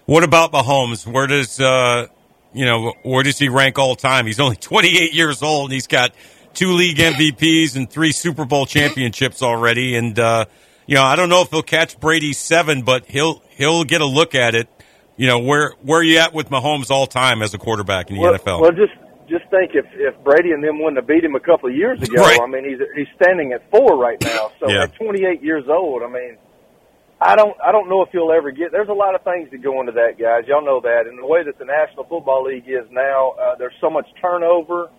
What 0.07 0.25
about 0.25 0.53
Mahomes? 0.53 1.07
Where 1.07 1.27
does 1.27 1.61
uh, 1.61 2.07
you 2.53 2.65
know 2.65 2.95
where 3.03 3.23
does 3.23 3.39
he 3.39 3.49
rank 3.49 3.79
all 3.79 3.95
time? 3.95 4.27
He's 4.27 4.41
only 4.41 4.57
28 4.61 5.13
years 5.15 5.43
old, 5.43 5.71
and 5.71 5.73
he's 5.73 5.87
got 5.87 6.15
two 6.55 6.73
league 6.73 6.97
MVPs 6.97 7.77
and 7.77 7.91
three 7.91 8.13
Super 8.13 8.45
Bowl 8.45 8.67
championships 8.67 9.43
already. 9.43 9.97
And 9.97 10.19
uh, 10.19 10.47
you 10.87 10.95
know, 10.95 11.03
I 11.03 11.17
don't 11.17 11.29
know 11.29 11.43
if 11.43 11.51
he'll 11.51 11.63
catch 11.63 11.99
Brady's 11.99 12.39
seven, 12.39 12.83
but 12.83 13.07
he'll 13.07 13.43
he'll 13.51 13.85
get 13.85 14.01
a 14.01 14.07
look 14.07 14.35
at 14.35 14.55
it. 14.55 14.69
You 15.17 15.29
know, 15.29 15.39
where 15.39 15.73
where 15.83 16.01
are 16.01 16.03
you 16.03 16.19
at 16.19 16.35
with 16.35 16.51
Mahomes 16.51 16.91
all 16.91 17.07
time 17.07 17.43
as 17.43 17.55
a 17.55 17.59
quarterback 17.59 18.11
in 18.11 18.17
the 18.17 18.23
well, 18.23 18.35
NFL? 18.35 18.61
Well, 18.61 18.73
just 18.73 18.93
just 19.29 19.49
think 19.51 19.73
if 19.75 19.87
if 19.95 20.15
Brady 20.25 20.51
and 20.51 20.63
them 20.63 20.79
wouldn't 20.79 20.97
have 20.97 21.07
beat 21.07 21.25
him 21.25 21.35
a 21.35 21.41
couple 21.41 21.69
of 21.69 21.77
years 21.77 22.03
ago. 22.03 22.21
Right. 22.21 22.41
I 22.41 22.47
mean, 22.47 22.65
he's 22.65 22.81
he's 22.97 23.07
standing 23.15 23.53
at 23.53 23.69
four 23.71 23.97
right 23.97 24.21
now. 24.23 24.51
So 24.59 24.69
Yeah. 24.69 24.85
at 24.85 24.95
28 24.97 25.43
years 25.43 25.65
old, 25.69 26.03
I 26.03 26.09
mean, 26.09 26.37
I 27.21 27.37
don't 27.37 27.57
I 27.63 27.71
don't 27.71 27.89
know 27.89 28.03
if 28.03 28.11
he'll 28.11 28.33
ever 28.33 28.51
get. 28.51 28.73
There's 28.73 28.89
a 28.89 28.95
lot 28.95 29.15
of 29.15 29.23
things 29.23 29.51
that 29.53 29.63
go 29.63 29.81
into 29.81 29.93
that, 29.93 30.19
guys. 30.19 30.49
Y'all 30.49 30.65
know 30.65 30.81
that. 30.81 31.07
And 31.07 31.19
the 31.19 31.27
way 31.27 31.45
that 31.45 31.59
the 31.59 31.65
National 31.65 32.05
Football 32.05 32.45
League 32.45 32.67
is 32.67 32.91
now, 32.91 33.35
uh, 33.41 33.55
there's 33.57 33.75
so 33.81 33.91
much 33.91 34.07
turnover. 34.21 34.91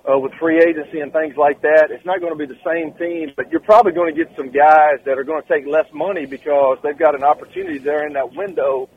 Uh, 0.00 0.18
with 0.18 0.32
free 0.40 0.56
agency 0.56 1.00
and 1.00 1.12
things 1.12 1.36
like 1.36 1.60
that, 1.60 1.88
it's 1.90 2.06
not 2.06 2.20
going 2.20 2.32
to 2.32 2.38
be 2.38 2.46
the 2.46 2.58
same 2.64 2.90
team, 2.96 3.30
but 3.36 3.50
you're 3.52 3.60
probably 3.60 3.92
going 3.92 4.08
to 4.08 4.16
get 4.16 4.34
some 4.34 4.48
guys 4.48 4.96
that 5.04 5.18
are 5.18 5.24
going 5.24 5.42
to 5.42 5.46
take 5.46 5.66
less 5.66 5.84
money 5.92 6.24
because 6.24 6.78
they've 6.82 6.96
got 6.96 7.14
an 7.14 7.22
opportunity 7.22 7.76
there 7.76 8.06
in 8.06 8.14
that 8.14 8.32
window 8.34 8.88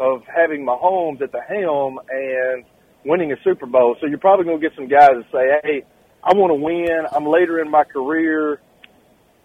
of 0.00 0.22
having 0.26 0.64
Mahomes 0.64 1.20
at 1.20 1.30
the 1.30 1.42
helm 1.42 2.00
and 2.08 2.64
winning 3.04 3.32
a 3.32 3.36
Super 3.44 3.66
Bowl. 3.66 3.96
So 4.00 4.06
you're 4.06 4.18
probably 4.18 4.46
going 4.46 4.60
to 4.60 4.68
get 4.68 4.74
some 4.74 4.88
guys 4.88 5.10
that 5.14 5.26
say, 5.30 5.60
"Hey, 5.62 5.82
I 6.24 6.34
want 6.34 6.50
to 6.50 6.54
win. 6.54 7.06
I'm 7.12 7.26
later 7.26 7.60
in 7.60 7.70
my 7.70 7.84
career," 7.84 8.60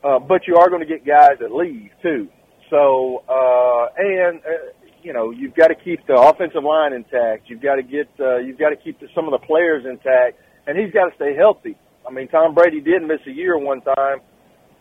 uh, 0.03 0.19
but 0.19 0.47
you 0.47 0.55
are 0.55 0.69
going 0.69 0.81
to 0.81 0.87
get 0.87 1.05
guys 1.05 1.37
that 1.41 1.53
leave 1.53 1.91
too. 2.01 2.29
So 2.69 3.23
uh, 3.27 3.87
and 3.97 4.39
uh, 4.39 4.71
you 5.03 5.13
know 5.13 5.31
you've 5.31 5.55
got 5.55 5.67
to 5.67 5.75
keep 5.75 6.07
the 6.07 6.15
offensive 6.15 6.63
line 6.63 6.93
intact. 6.93 7.49
You've 7.49 7.61
got 7.61 7.75
to 7.75 7.83
get 7.83 8.07
uh, 8.19 8.37
you've 8.37 8.57
got 8.57 8.69
to 8.69 8.77
keep 8.77 8.99
the, 9.01 9.07
some 9.13 9.25
of 9.25 9.39
the 9.39 9.45
players 9.45 9.85
intact, 9.85 10.39
and 10.65 10.77
he's 10.77 10.91
got 10.93 11.09
to 11.09 11.15
stay 11.15 11.35
healthy. 11.35 11.75
I 12.07 12.11
mean, 12.11 12.29
Tom 12.29 12.53
Brady 12.53 12.81
did 12.81 13.01
miss 13.03 13.19
a 13.27 13.31
year 13.31 13.57
one 13.57 13.81
time 13.81 14.19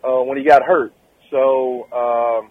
uh, 0.04 0.22
when 0.22 0.38
he 0.38 0.44
got 0.44 0.62
hurt. 0.62 0.92
So 1.30 1.88
um, 1.90 2.50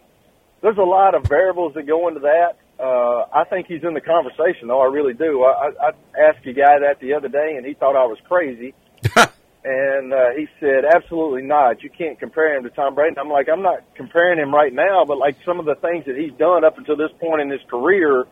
there's 0.61 0.77
a 0.77 0.81
lot 0.81 1.15
of 1.15 1.23
variables 1.23 1.73
that 1.75 1.87
go 1.87 2.07
into 2.07 2.21
that. 2.21 2.57
Uh, 2.79 3.25
I 3.31 3.43
think 3.49 3.67
he's 3.67 3.83
in 3.83 3.93
the 3.93 4.01
conversation, 4.01 4.67
though. 4.67 4.81
I 4.81 4.87
really 4.87 5.13
do. 5.13 5.43
I, 5.43 5.69
I, 5.69 5.87
I 5.87 6.29
asked 6.29 6.45
a 6.45 6.53
guy 6.53 6.79
that 6.79 6.99
the 6.99 7.13
other 7.13 7.29
day, 7.29 7.53
and 7.55 7.65
he 7.65 7.73
thought 7.73 7.95
I 7.95 8.05
was 8.05 8.17
crazy. 8.27 8.73
and 9.63 10.11
uh, 10.11 10.31
he 10.35 10.47
said, 10.59 10.83
"Absolutely 10.83 11.43
not. 11.43 11.83
You 11.83 11.89
can't 11.89 12.19
compare 12.19 12.57
him 12.57 12.63
to 12.63 12.69
Tom 12.69 12.95
Brady." 12.95 13.09
And 13.09 13.19
I'm 13.19 13.29
like, 13.29 13.47
"I'm 13.47 13.61
not 13.61 13.83
comparing 13.95 14.39
him 14.39 14.53
right 14.53 14.73
now, 14.73 15.05
but 15.05 15.17
like 15.17 15.37
some 15.45 15.59
of 15.59 15.65
the 15.65 15.75
things 15.75 16.05
that 16.05 16.17
he's 16.17 16.33
done 16.37 16.65
up 16.65 16.77
until 16.77 16.97
this 16.97 17.11
point 17.21 17.41
in 17.41 17.49
his 17.49 17.61
career, 17.69 18.25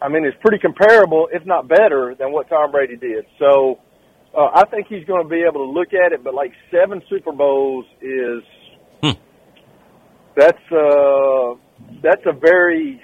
I 0.00 0.08
mean, 0.08 0.24
it's 0.24 0.38
pretty 0.40 0.58
comparable, 0.58 1.28
if 1.32 1.44
not 1.44 1.68
better, 1.68 2.14
than 2.18 2.32
what 2.32 2.48
Tom 2.48 2.70
Brady 2.70 2.96
did." 2.96 3.26
So 3.38 3.80
uh, 4.36 4.48
I 4.54 4.64
think 4.70 4.86
he's 4.88 5.04
going 5.06 5.24
to 5.24 5.28
be 5.28 5.42
able 5.42 5.66
to 5.66 5.70
look 5.70 5.92
at 5.92 6.12
it. 6.12 6.22
But 6.22 6.34
like 6.34 6.52
seven 6.70 7.02
Super 7.10 7.32
Bowls 7.32 7.84
is 8.00 8.44
that's 10.36 10.72
uh, 10.72 11.54
that's 12.02 12.22
a 12.26 12.32
very 12.32 13.02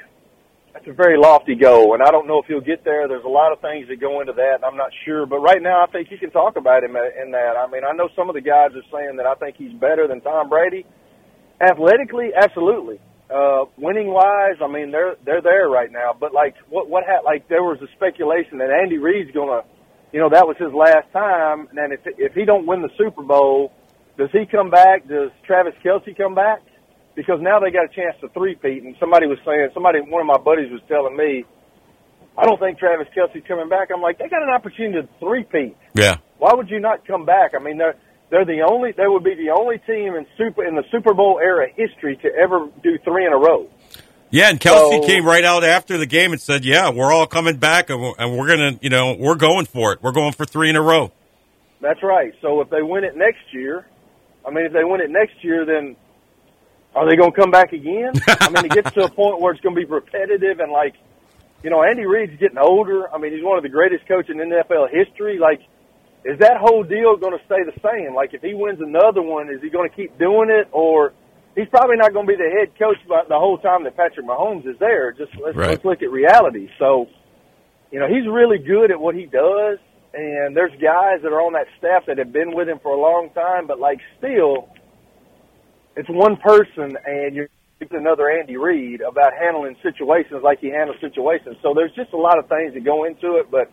that's 0.77 0.89
a 0.89 0.93
very 0.93 1.17
lofty 1.17 1.55
goal, 1.55 1.95
and 1.95 2.03
I 2.03 2.11
don't 2.11 2.29
know 2.29 2.39
if 2.39 2.45
he'll 2.47 2.61
get 2.61 2.85
there. 2.85 3.09
There's 3.09 3.25
a 3.25 3.33
lot 3.33 3.51
of 3.51 3.63
things 3.63 3.89
that 3.89 3.97
go 3.99 4.21
into 4.21 4.35
that, 4.35 4.57
and 4.61 4.65
I'm 4.65 4.77
not 4.77 4.91
sure. 5.07 5.25
But 5.25 5.41
right 5.41 5.63
now, 5.63 5.83
I 5.83 5.91
think 5.91 6.11
you 6.11 6.19
can 6.19 6.31
talk 6.31 6.57
about 6.57 6.85
him 6.85 6.97
in 6.97 7.31
that. 7.33 7.57
I 7.57 7.67
mean, 7.67 7.81
I 7.83 7.97
know 7.97 8.11
some 8.15 8.29
of 8.29 8.35
the 8.35 8.43
guys 8.43 8.77
are 8.77 8.85
saying 8.93 9.17
that 9.17 9.25
I 9.25 9.35
think 9.37 9.57
he's 9.57 9.73
better 9.73 10.07
than 10.07 10.21
Tom 10.21 10.51
Brady. 10.51 10.85
Athletically, 11.63 12.29
absolutely. 12.37 13.01
Uh, 13.33 13.65
winning 13.79 14.13
wise, 14.13 14.61
I 14.63 14.69
mean, 14.69 14.91
they're 14.93 15.17
they're 15.25 15.41
there 15.41 15.69
right 15.71 15.91
now. 15.91 16.13
But 16.13 16.35
like, 16.35 16.55
what 16.69 16.91
what 16.91 17.05
ha- 17.09 17.25
like 17.25 17.49
there 17.49 17.63
was 17.63 17.81
a 17.81 17.89
speculation 17.97 18.59
that 18.59 18.69
Andy 18.69 18.99
Reid's 18.99 19.31
gonna, 19.33 19.63
you 20.13 20.21
know, 20.21 20.29
that 20.29 20.47
was 20.47 20.57
his 20.59 20.75
last 20.77 21.11
time. 21.11 21.69
And 21.73 21.93
if 21.95 22.01
if 22.05 22.35
he 22.35 22.45
don't 22.45 22.67
win 22.67 22.83
the 22.83 22.93
Super 22.99 23.23
Bowl, 23.23 23.73
does 24.19 24.29
he 24.31 24.45
come 24.45 24.69
back? 24.69 25.09
Does 25.09 25.31
Travis 25.47 25.75
Kelce 25.83 26.15
come 26.15 26.35
back? 26.35 26.61
Because 27.17 27.41
now 27.41 27.59
they 27.59 27.71
got 27.73 27.87
a 27.87 27.89
chance 27.89 28.15
to 28.21 28.29
three-peat. 28.29 28.85
And 28.85 28.95
somebody 29.01 29.27
was 29.27 29.39
saying, 29.45 29.71
somebody, 29.75 30.01
one 30.01 30.21
of 30.21 30.27
my 30.29 30.37
buddies 30.39 30.71
was 30.71 30.83
telling 30.87 31.17
me, 31.17 31.45
I 32.39 32.45
don't 32.45 32.61
think 32.61 32.79
Travis 32.79 33.09
Kelce's 33.17 33.43
coming 33.49 33.69
back. 33.69 33.89
I'm 33.93 34.03
like, 34.03 34.19
they 34.19 34.29
got 34.29 34.43
an 34.43 34.51
opportunity 34.51 35.01
to 35.01 35.09
three-peat. 35.19 35.75
Yeah. 35.95 36.17
Why 36.39 36.53
would 36.55 36.69
you 36.69 36.79
not 36.79 37.07
come 37.07 37.25
back? 37.25 37.53
I 37.59 37.63
mean, 37.63 37.79
they're 37.79 37.97
they're 38.29 38.45
the 38.45 38.67
only, 38.69 38.91
they 38.93 39.07
would 39.07 39.23
be 39.23 39.35
the 39.35 39.51
only 39.57 39.79
team 39.79 40.15
in 40.15 40.27
super 40.37 40.65
in 40.65 40.75
the 40.75 40.83
Super 40.91 41.15
Bowl 41.15 41.39
era 41.43 41.69
history 41.75 42.17
to 42.17 42.29
ever 42.35 42.69
do 42.83 42.99
three 43.05 43.25
in 43.25 43.33
a 43.33 43.37
row. 43.39 43.69
Yeah, 44.31 44.51
and 44.51 44.61
Kelce 44.61 45.01
So- 45.03 45.07
came 45.07 45.25
right 45.25 45.45
out 45.45 45.63
after 45.65 45.97
the 45.97 46.07
game 46.07 46.33
and 46.33 46.41
said, 46.41 46.65
"Yeah, 46.65 46.91
we're 46.91 47.13
all 47.13 47.27
coming 47.29 47.57
back, 47.57 47.89
and 47.89 48.03
we're, 48.03 48.13
and 48.19 48.37
we're 48.37 48.49
gonna, 48.49 48.79
you 48.83 48.91
know, 48.91 49.17
we're 49.19 49.37
going 49.37 49.65
for 49.67 49.93
it. 49.93 50.03
We're 50.03 50.13
going 50.13 50.33
for 50.33 50.45
three 50.45 50.69
in 50.69 50.77
a 50.77 50.83
row." 50.83 51.13
That's 51.81 52.03
right. 52.03 52.35
So 52.43 52.61
if 52.61 52.69
they 52.69 52.83
win 52.83 53.05
it 53.05 53.17
next 53.17 53.53
year, 53.53 53.87
I 54.45 54.51
mean, 54.51 54.67
if 54.67 54.73
they 54.73 54.83
win 54.83 55.01
it 55.01 55.11
next 55.11 55.43
year, 55.45 55.65
then 55.65 55.95
are 56.97 57.09
they 57.09 57.15
going 57.17 57.31
to 57.33 57.37
come 57.39 57.51
back 57.51 57.73
again? 57.73 58.13
I 58.41 58.49
mean, 58.51 58.65
it 58.65 58.73
gets 58.73 58.91
to 58.93 59.05
a 59.05 59.11
point 59.11 59.41
where 59.41 59.53
it's 59.53 59.61
going 59.61 59.75
to 59.77 59.81
be 59.81 59.85
repetitive 59.85 60.59
and 60.61 60.73
like, 60.73 60.95
you 61.63 61.71
know, 61.71 61.83
Andy 61.85 62.07
Reid's 62.07 62.39
getting 62.41 62.59
older. 62.59 63.13
I 63.13 63.19
mean, 63.19 63.33
he's 63.33 63.45
one 63.45 63.57
of 63.59 63.63
the 63.63 63.69
greatest 63.69 64.07
coaches 64.09 64.31
in 64.31 64.39
NFL 64.51 64.89
history. 64.91 65.39
Like, 65.39 65.61
is 66.25 66.39
that 66.41 66.57
whole 66.59 66.83
deal 66.83 67.17
going 67.17 67.37
to 67.39 67.45
stay 67.47 67.63
the 67.65 67.77
same? 67.85 68.15
Like, 68.15 68.35
if 68.35 68.43
he 68.43 68.55
wins 68.55 68.81
another 68.81 69.23
one, 69.23 69.49
is 69.51 69.61
he 69.63 69.69
going 69.71 69.89
to 69.89 69.95
keep 69.95 70.19
doing 70.19 70.49
it, 70.51 70.69
or 70.73 71.13
he's 71.55 71.69
probably 71.69 71.97
not 71.97 72.13
going 72.13 72.27
to 72.27 72.33
be 72.33 72.37
the 72.37 72.51
head 72.51 72.77
coach 72.79 72.97
the 73.07 73.39
whole 73.39 73.59
time 73.59 73.85
that 73.85 73.97
Patrick 73.97 74.27
Mahomes 74.27 74.67
is 74.67 74.79
there. 74.79 75.13
Just 75.13 75.33
let's, 75.43 75.57
Right. 75.57 75.71
let's 75.71 75.85
look 75.85 76.03
at 76.03 76.11
reality. 76.11 76.69
So, 76.79 77.07
you 77.91 78.01
know, 78.01 78.07
he's 78.09 78.27
really 78.27 78.59
good 78.59 78.91
at 78.91 79.01
what 79.01 79.15
he 79.15 79.27
does, 79.27 79.79
and 80.15 80.57
there's 80.57 80.73
guys 80.83 81.23
that 81.23 81.33
are 81.33 81.41
on 81.43 81.53
that 81.55 81.67
staff 81.79 82.05
that 82.07 82.19
have 82.19 82.33
been 82.33 82.55
with 82.55 82.69
him 82.69 82.79
for 82.83 82.93
a 82.95 83.01
long 83.01 83.31
time, 83.35 83.67
but 83.67 83.79
like 83.81 84.01
still, 84.19 84.69
it's 85.97 86.09
one 86.09 86.37
person, 86.37 86.97
and 87.05 87.35
you're 87.35 87.49
another 87.91 88.31
Andy 88.31 88.57
Reid 88.57 89.01
about 89.01 89.33
handling 89.39 89.77
situations 89.83 90.43
like 90.43 90.61
he 90.61 90.69
handles 90.69 90.99
situations. 91.01 91.57
So 91.63 91.75
there's 91.75 91.93
just 91.95 92.13
a 92.13 92.17
lot 92.17 92.39
of 92.39 92.49
things 92.49 92.75
that 92.75 92.85
go 92.85 93.05
into 93.05 93.37
it, 93.37 93.51
but 93.51 93.71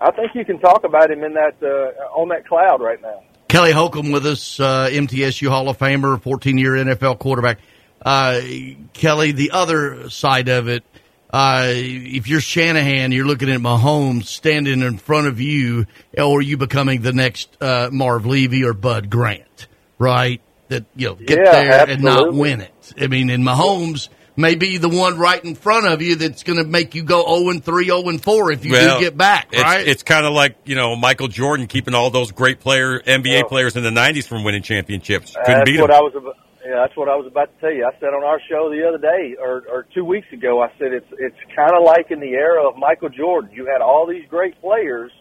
I 0.00 0.10
think 0.10 0.34
you 0.34 0.44
can 0.44 0.58
talk 0.58 0.84
about 0.84 1.10
him 1.10 1.22
in 1.24 1.34
that 1.34 1.56
uh, 1.62 2.18
on 2.18 2.28
that 2.28 2.46
cloud 2.46 2.80
right 2.80 3.00
now. 3.00 3.22
Kelly 3.48 3.72
Holcomb 3.72 4.10
with 4.10 4.26
us, 4.26 4.58
uh, 4.58 4.88
MTSU 4.90 5.48
Hall 5.48 5.68
of 5.68 5.78
Famer, 5.78 6.20
14 6.20 6.58
year 6.58 6.72
NFL 6.72 7.18
quarterback. 7.18 7.60
Uh, 8.04 8.40
Kelly, 8.92 9.32
the 9.32 9.52
other 9.52 10.10
side 10.10 10.48
of 10.48 10.68
it, 10.68 10.84
uh, 11.30 11.64
if 11.68 12.28
you're 12.28 12.40
Shanahan, 12.40 13.12
you're 13.12 13.26
looking 13.26 13.50
at 13.50 13.60
Mahomes 13.60 14.24
standing 14.24 14.80
in 14.82 14.98
front 14.98 15.28
of 15.28 15.40
you, 15.40 15.86
or 16.16 16.42
you 16.42 16.56
becoming 16.56 17.02
the 17.02 17.12
next 17.12 17.56
uh, 17.62 17.88
Marv 17.92 18.26
Levy 18.26 18.64
or 18.64 18.74
Bud 18.74 19.10
Grant, 19.10 19.68
right? 19.98 20.40
That 20.68 20.84
you 20.96 21.08
know, 21.08 21.14
get 21.14 21.38
Yeah, 21.38 21.52
there 21.52 21.90
and 21.90 22.02
not 22.02 22.32
win 22.32 22.60
it. 22.60 22.92
I 23.00 23.06
mean, 23.06 23.30
and 23.30 23.44
Mahomes 23.44 24.08
may 24.36 24.54
be 24.54 24.78
the 24.78 24.88
one 24.88 25.18
right 25.18 25.42
in 25.44 25.54
front 25.54 25.86
of 25.86 26.02
you 26.02 26.16
that's 26.16 26.42
going 26.42 26.58
to 26.58 26.64
make 26.64 26.94
you 26.94 27.02
go 27.02 27.24
0 27.38 27.50
and 27.50 27.64
3, 27.64 27.84
0 27.86 28.08
and 28.08 28.22
4 28.22 28.52
if 28.52 28.64
you 28.64 28.72
Well, 28.72 28.98
do 28.98 29.04
get 29.04 29.16
back, 29.16 29.48
it's, 29.52 29.62
right? 29.62 29.86
It's 29.86 30.02
kind 30.02 30.26
of 30.26 30.32
like 30.32 30.56
you 30.64 30.74
know 30.74 30.96
Michael 30.96 31.28
Jordan 31.28 31.66
keeping 31.66 31.94
all 31.94 32.10
those 32.10 32.32
great 32.32 32.60
player 32.60 33.00
NBA 33.00 33.48
players 33.48 33.76
in 33.76 33.82
the 33.82 33.90
'90s 33.90 34.26
from 34.26 34.44
winning 34.44 34.62
championships. 34.62 35.32
Couldn't 35.32 35.58
that's 35.60 35.70
beat 35.70 35.80
what 35.80 35.88
them. 35.88 35.96
I 35.96 36.00
was. 36.00 36.14
About, 36.16 36.36
yeah, 36.66 36.82
that's 36.82 36.96
what 36.96 37.08
I 37.08 37.14
was 37.14 37.28
about 37.28 37.54
to 37.54 37.60
tell 37.60 37.72
you. 37.72 37.84
I 37.86 37.96
said 38.00 38.08
on 38.08 38.24
our 38.24 38.40
show 38.50 38.68
the 38.70 38.82
other 38.88 38.98
day, 38.98 39.36
or, 39.40 39.62
or 39.70 39.86
two 39.94 40.04
weeks 40.04 40.26
ago, 40.32 40.60
I 40.60 40.68
said 40.78 40.92
it's 40.92 41.06
it's 41.12 41.38
kind 41.54 41.70
of 41.78 41.84
like 41.84 42.10
in 42.10 42.18
the 42.18 42.34
era 42.34 42.68
of 42.68 42.76
Michael 42.76 43.08
Jordan. 43.08 43.52
You 43.52 43.66
had 43.66 43.80
all 43.82 44.04
these 44.04 44.26
great 44.28 44.60
players, 44.60 45.12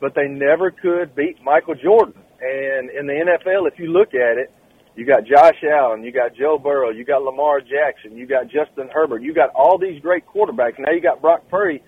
but 0.00 0.16
they 0.16 0.26
never 0.26 0.72
could 0.72 1.14
beat 1.14 1.40
Michael 1.40 1.76
Jordan. 1.76 2.14
And 2.40 2.90
in 2.90 3.06
the 3.06 3.12
NFL, 3.12 3.70
if 3.70 3.78
you 3.78 3.92
look 3.92 4.08
at 4.08 4.38
it, 4.38 4.52
you 4.94 5.06
got 5.06 5.24
Josh 5.24 5.56
Allen, 5.64 6.02
you 6.04 6.12
got 6.12 6.34
Joe 6.34 6.58
Burrow, 6.58 6.90
you 6.90 7.04
got 7.04 7.22
Lamar 7.22 7.60
Jackson, 7.60 8.16
you 8.16 8.26
got 8.26 8.44
Justin 8.44 8.88
Herbert, 8.92 9.22
you 9.22 9.32
got 9.34 9.50
all 9.54 9.78
these 9.78 10.00
great 10.02 10.24
quarterbacks. 10.26 10.78
Now 10.78 10.92
you 10.92 11.00
got 11.00 11.20
Brock 11.22 11.48
Purdy, 11.50 11.82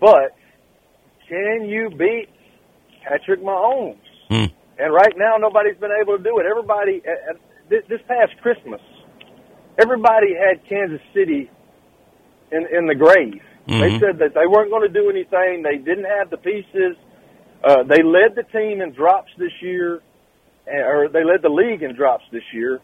but 0.00 0.36
can 1.28 1.64
you 1.66 1.90
beat 1.90 2.28
Patrick 3.02 3.40
Mahomes? 3.40 3.96
Hmm. 4.28 4.44
And 4.78 4.92
right 4.92 5.14
now, 5.16 5.36
nobody's 5.38 5.76
been 5.78 5.92
able 6.02 6.16
to 6.18 6.22
do 6.22 6.38
it. 6.40 6.46
Everybody, 6.46 7.00
uh, 7.06 7.32
uh, 7.32 7.34
this, 7.70 7.82
this 7.88 8.00
past 8.08 8.32
Christmas, 8.42 8.80
everybody 9.78 10.34
had 10.34 10.66
Kansas 10.68 11.00
City 11.14 11.50
in 12.52 12.66
in 12.76 12.86
the 12.86 12.94
grave. 12.94 13.40
They 13.66 13.72
Mhm. 13.96 14.00
said 14.00 14.18
that 14.18 14.34
they 14.34 14.46
weren't 14.46 14.70
going 14.70 14.82
to 14.82 14.92
do 14.92 15.08
anything. 15.08 15.62
They 15.62 15.78
didn't 15.78 16.04
have 16.04 16.28
the 16.28 16.36
pieces. 16.36 16.96
Uh, 17.62 17.82
they 17.84 18.02
led 18.02 18.34
the 18.34 18.42
team 18.52 18.82
in 18.82 18.92
drops 18.92 19.32
this 19.38 19.52
year, 19.62 20.02
or 20.66 21.08
they 21.08 21.24
led 21.24 21.42
the 21.42 21.48
league 21.48 21.82
in 21.82 21.94
drops 21.94 22.24
this 22.32 22.42
year, 22.52 22.80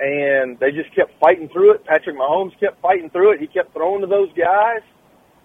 and 0.00 0.58
they 0.58 0.70
just 0.70 0.94
kept 0.94 1.12
fighting 1.20 1.48
through 1.48 1.74
it. 1.74 1.84
Patrick 1.84 2.16
Mahomes 2.16 2.58
kept 2.58 2.80
fighting 2.80 3.10
through 3.10 3.32
it. 3.32 3.40
He 3.40 3.46
kept 3.46 3.72
throwing 3.72 4.00
to 4.00 4.06
those 4.06 4.30
guys, 4.36 4.82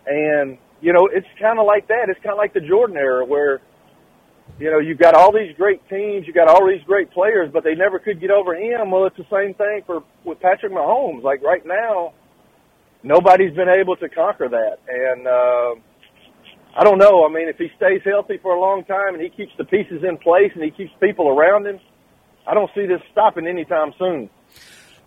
and 0.05 0.57
you 0.81 0.93
know 0.93 1.07
it's 1.11 1.27
kind 1.39 1.59
of 1.59 1.65
like 1.65 1.87
that. 1.87 2.09
It's 2.09 2.19
kind 2.21 2.33
of 2.33 2.37
like 2.37 2.53
the 2.53 2.61
Jordan 2.61 2.97
era 2.97 3.25
where 3.25 3.61
you 4.59 4.71
know, 4.71 4.79
you've 4.79 4.97
got 4.97 5.13
all 5.13 5.31
these 5.31 5.55
great 5.55 5.87
teams, 5.89 6.25
you 6.25 6.33
got 6.33 6.47
all 6.47 6.65
these 6.67 6.81
great 6.85 7.11
players, 7.11 7.49
but 7.53 7.63
they 7.63 7.75
never 7.75 7.99
could 7.99 8.19
get 8.19 8.31
over 8.31 8.55
him. 8.55 8.89
Well, 8.89 9.05
it's 9.05 9.17
the 9.17 9.27
same 9.31 9.53
thing 9.53 9.81
for 9.85 10.03
with 10.23 10.39
Patrick 10.39 10.71
Mahomes. 10.71 11.21
Like 11.21 11.43
right 11.43 11.63
now, 11.65 12.13
nobody's 13.03 13.53
been 13.53 13.69
able 13.69 13.95
to 13.97 14.09
conquer 14.09 14.49
that, 14.49 14.77
and 14.87 15.27
uh, 15.27 15.75
I 16.77 16.83
don't 16.83 16.99
know. 16.99 17.25
I 17.25 17.29
mean, 17.29 17.49
if 17.49 17.57
he 17.57 17.69
stays 17.75 18.01
healthy 18.05 18.37
for 18.37 18.53
a 18.53 18.59
long 18.59 18.83
time 18.83 19.15
and 19.15 19.21
he 19.21 19.29
keeps 19.29 19.51
the 19.57 19.65
pieces 19.65 20.03
in 20.07 20.17
place 20.17 20.51
and 20.53 20.63
he 20.63 20.69
keeps 20.69 20.91
people 20.99 21.27
around 21.27 21.65
him, 21.65 21.79
I 22.45 22.53
don't 22.53 22.69
see 22.75 22.85
this 22.85 23.01
stopping 23.11 23.47
anytime 23.47 23.93
soon. 23.97 24.29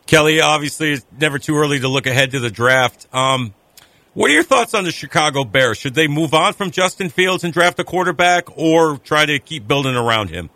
Kelly, 0.07 0.41
obviously, 0.41 0.93
it's 0.95 1.07
never 1.17 1.39
too 1.39 1.57
early 1.57 1.79
to 1.79 1.87
look 1.87 2.07
ahead 2.07 2.33
to 2.33 2.41
the 2.41 2.51
draft. 2.51 3.07
Um, 3.15 3.55
what 4.15 4.31
are 4.31 4.35
your 4.35 4.43
thoughts 4.43 4.75
on 4.75 4.83
the 4.83 4.91
Chicago 4.91 5.45
Bears? 5.45 5.79
Should 5.79 5.95
they 5.95 6.09
move 6.09 6.35
on 6.35 6.55
from 6.55 6.73
Justin 6.73 7.09
Fields 7.09 7.45
and 7.45 7.53
draft 7.53 7.79
a 7.79 7.85
quarterback, 7.85 8.59
or 8.59 8.99
try 8.99 9.25
to 9.25 9.39
keep 9.39 9.69
building 9.69 9.95
around 9.95 10.31
him? 10.31 10.51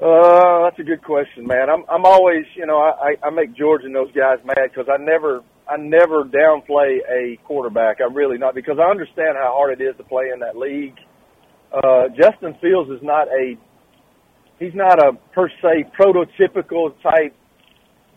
Uh, 0.00 0.62
that's 0.62 0.78
a 0.78 0.84
good 0.84 1.02
question, 1.02 1.46
man. 1.46 1.68
I'm 1.68 1.84
I'm 1.90 2.06
always, 2.06 2.46
you 2.54 2.64
know, 2.64 2.78
I 2.78 3.10
I 3.22 3.26
I 3.26 3.30
make 3.30 3.52
George 3.54 3.84
and 3.84 3.94
those 3.94 4.10
guys 4.12 4.38
mad 4.44 4.70
because 4.74 4.88
I 4.88 4.96
never 4.96 5.42
I 5.68 5.76
never 5.76 6.24
downplay 6.24 6.98
a 7.10 7.36
quarterback. 7.44 7.98
I 8.00 8.12
really 8.12 8.38
not 8.38 8.54
because 8.54 8.78
I 8.80 8.90
understand 8.90 9.36
how 9.36 9.52
hard 9.54 9.78
it 9.78 9.84
is 9.84 9.96
to 9.98 10.04
play 10.04 10.30
in 10.32 10.40
that 10.40 10.56
league. 10.56 10.96
Uh, 11.72 12.08
Justin 12.16 12.56
Fields 12.60 12.90
is 12.90 13.00
not 13.02 13.28
a 13.28 13.54
he's 14.58 14.74
not 14.74 14.98
a 14.98 15.12
per 15.34 15.48
se 15.62 15.84
prototypical 15.98 16.94
type 17.02 17.34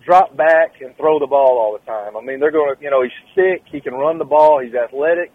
drop 0.05 0.35
back 0.35 0.81
and 0.81 0.95
throw 0.97 1.19
the 1.19 1.27
ball 1.27 1.59
all 1.59 1.77
the 1.77 1.85
time. 1.85 2.17
I 2.17 2.21
mean, 2.21 2.39
they're 2.39 2.51
going 2.51 2.75
to, 2.75 2.81
you 2.81 2.89
know, 2.89 3.03
he's 3.03 3.11
thick, 3.35 3.63
he 3.71 3.81
can 3.81 3.93
run 3.93 4.17
the 4.17 4.25
ball, 4.25 4.59
he's 4.63 4.73
athletic. 4.73 5.31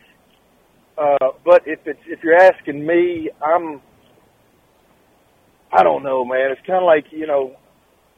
Uh, 0.98 1.32
but 1.44 1.62
if 1.66 1.78
it's 1.84 2.01
if 2.06 2.20
you're 2.24 2.40
asking 2.40 2.84
me, 2.86 3.30
I'm 3.44 3.82
I 5.70 5.82
don't 5.82 6.02
know, 6.02 6.24
man. 6.24 6.52
It's 6.52 6.66
kind 6.66 6.78
of 6.78 6.84
like 6.84 7.05
you 7.10 7.26
know, 7.26 7.56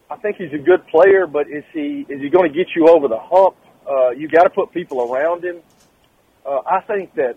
I 0.08 0.16
think 0.16 0.36
he's 0.36 0.52
a 0.54 0.62
good 0.62 0.86
player, 0.86 1.26
but 1.26 1.48
is 1.48 1.64
he 1.72 2.06
is 2.08 2.20
he 2.20 2.30
going 2.30 2.50
to 2.50 2.56
get 2.56 2.68
you 2.76 2.88
over 2.88 3.08
the 3.08 3.18
hump? 3.18 3.56
Uh, 3.88 4.10
you 4.10 4.28
got 4.28 4.44
to 4.44 4.50
put 4.50 4.72
people 4.72 5.00
around 5.12 5.44
him. 5.44 5.56
Uh, 6.44 6.60
I 6.66 6.80
think 6.82 7.14
that 7.14 7.36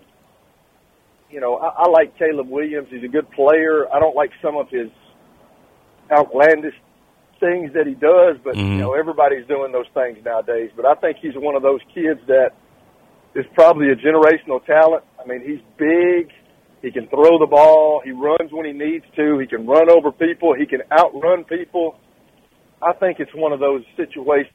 you 1.30 1.40
know 1.40 1.56
I, 1.56 1.84
I 1.84 1.88
like 1.88 2.18
Caleb 2.18 2.48
Williams. 2.48 2.88
He's 2.90 3.04
a 3.04 3.08
good 3.08 3.30
player. 3.30 3.86
I 3.92 3.98
don't 3.98 4.14
like 4.16 4.30
some 4.42 4.56
of 4.56 4.68
his 4.68 4.88
outlandish 6.10 6.74
things 7.40 7.72
that 7.74 7.86
he 7.86 7.94
does, 7.94 8.36
but 8.44 8.56
you 8.56 8.62
Mhm. 8.64 8.78
know 8.78 8.92
everybody's 8.94 9.46
doing 9.46 9.72
those 9.72 9.88
things 9.94 10.18
nowadays. 10.24 10.70
But 10.76 10.84
I 10.86 10.94
think 10.94 11.18
he's 11.18 11.34
one 11.36 11.56
of 11.56 11.62
those 11.62 11.80
kids 11.94 12.20
that 12.26 12.52
is 13.34 13.46
probably 13.54 13.90
a 13.90 13.96
generational 13.96 14.64
talent. 14.64 15.04
I 15.18 15.26
mean, 15.26 15.40
he's 15.40 15.60
big. 15.76 16.32
He 16.82 16.90
can 16.90 17.06
throw 17.08 17.38
the 17.38 17.46
ball. 17.46 18.00
He 18.04 18.10
runs 18.10 18.52
when 18.52 18.66
he 18.66 18.72
needs 18.72 19.04
to. 19.16 19.38
He 19.38 19.46
can 19.46 19.66
run 19.66 19.88
over 19.88 20.12
people. 20.12 20.52
He 20.52 20.66
can 20.66 20.82
outrun 20.90 21.44
people. 21.44 21.96
I 22.82 22.92
think 22.92 23.20
it's 23.20 23.32
one 23.34 23.52
of 23.52 23.60
those 23.60 23.84
situations. 23.96 24.52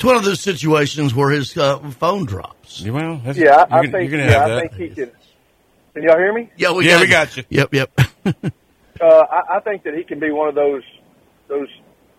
It's 0.00 0.04
one 0.06 0.16
of 0.16 0.24
those 0.24 0.40
situations 0.40 1.14
where 1.14 1.28
his 1.28 1.54
uh, 1.58 1.78
phone 1.90 2.24
drops. 2.24 2.80
Well, 2.86 3.20
Yeah, 3.34 3.66
I, 3.70 3.80
I 3.80 3.86
think. 3.86 4.10
Yeah, 4.10 4.46
I 4.46 4.60
think 4.60 4.72
he 4.72 4.88
can. 4.88 5.10
Can 5.92 6.02
y'all 6.04 6.16
hear 6.16 6.32
me? 6.32 6.48
Yeah, 6.56 6.72
we 6.72 6.86
Yeah, 6.88 6.92
got 6.92 7.00
we 7.00 7.06
you. 7.06 7.12
got 7.12 7.36
you. 7.36 7.44
Yep, 7.50 7.74
yep. 7.74 8.00
Uh, 8.98 9.04
I, 9.30 9.56
I 9.56 9.60
think 9.60 9.82
that 9.84 9.94
he 9.94 10.02
can 10.04 10.18
be 10.20 10.30
one 10.30 10.48
of 10.48 10.54
those 10.54 10.82
those 11.48 11.68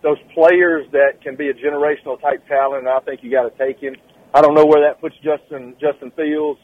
those 0.02 0.18
players 0.32 0.86
that 0.92 1.20
can 1.22 1.34
be 1.34 1.48
a 1.48 1.54
generational 1.54 2.20
type 2.20 2.46
talent. 2.46 2.86
And 2.86 2.88
I 2.88 3.00
think 3.00 3.24
you 3.24 3.30
got 3.32 3.50
to 3.50 3.58
take 3.58 3.80
him. 3.80 3.96
I 4.32 4.40
don't 4.42 4.54
know 4.54 4.64
where 4.64 4.88
that 4.88 5.00
puts 5.00 5.16
Justin 5.16 5.74
Justin 5.80 6.12
Fields. 6.12 6.60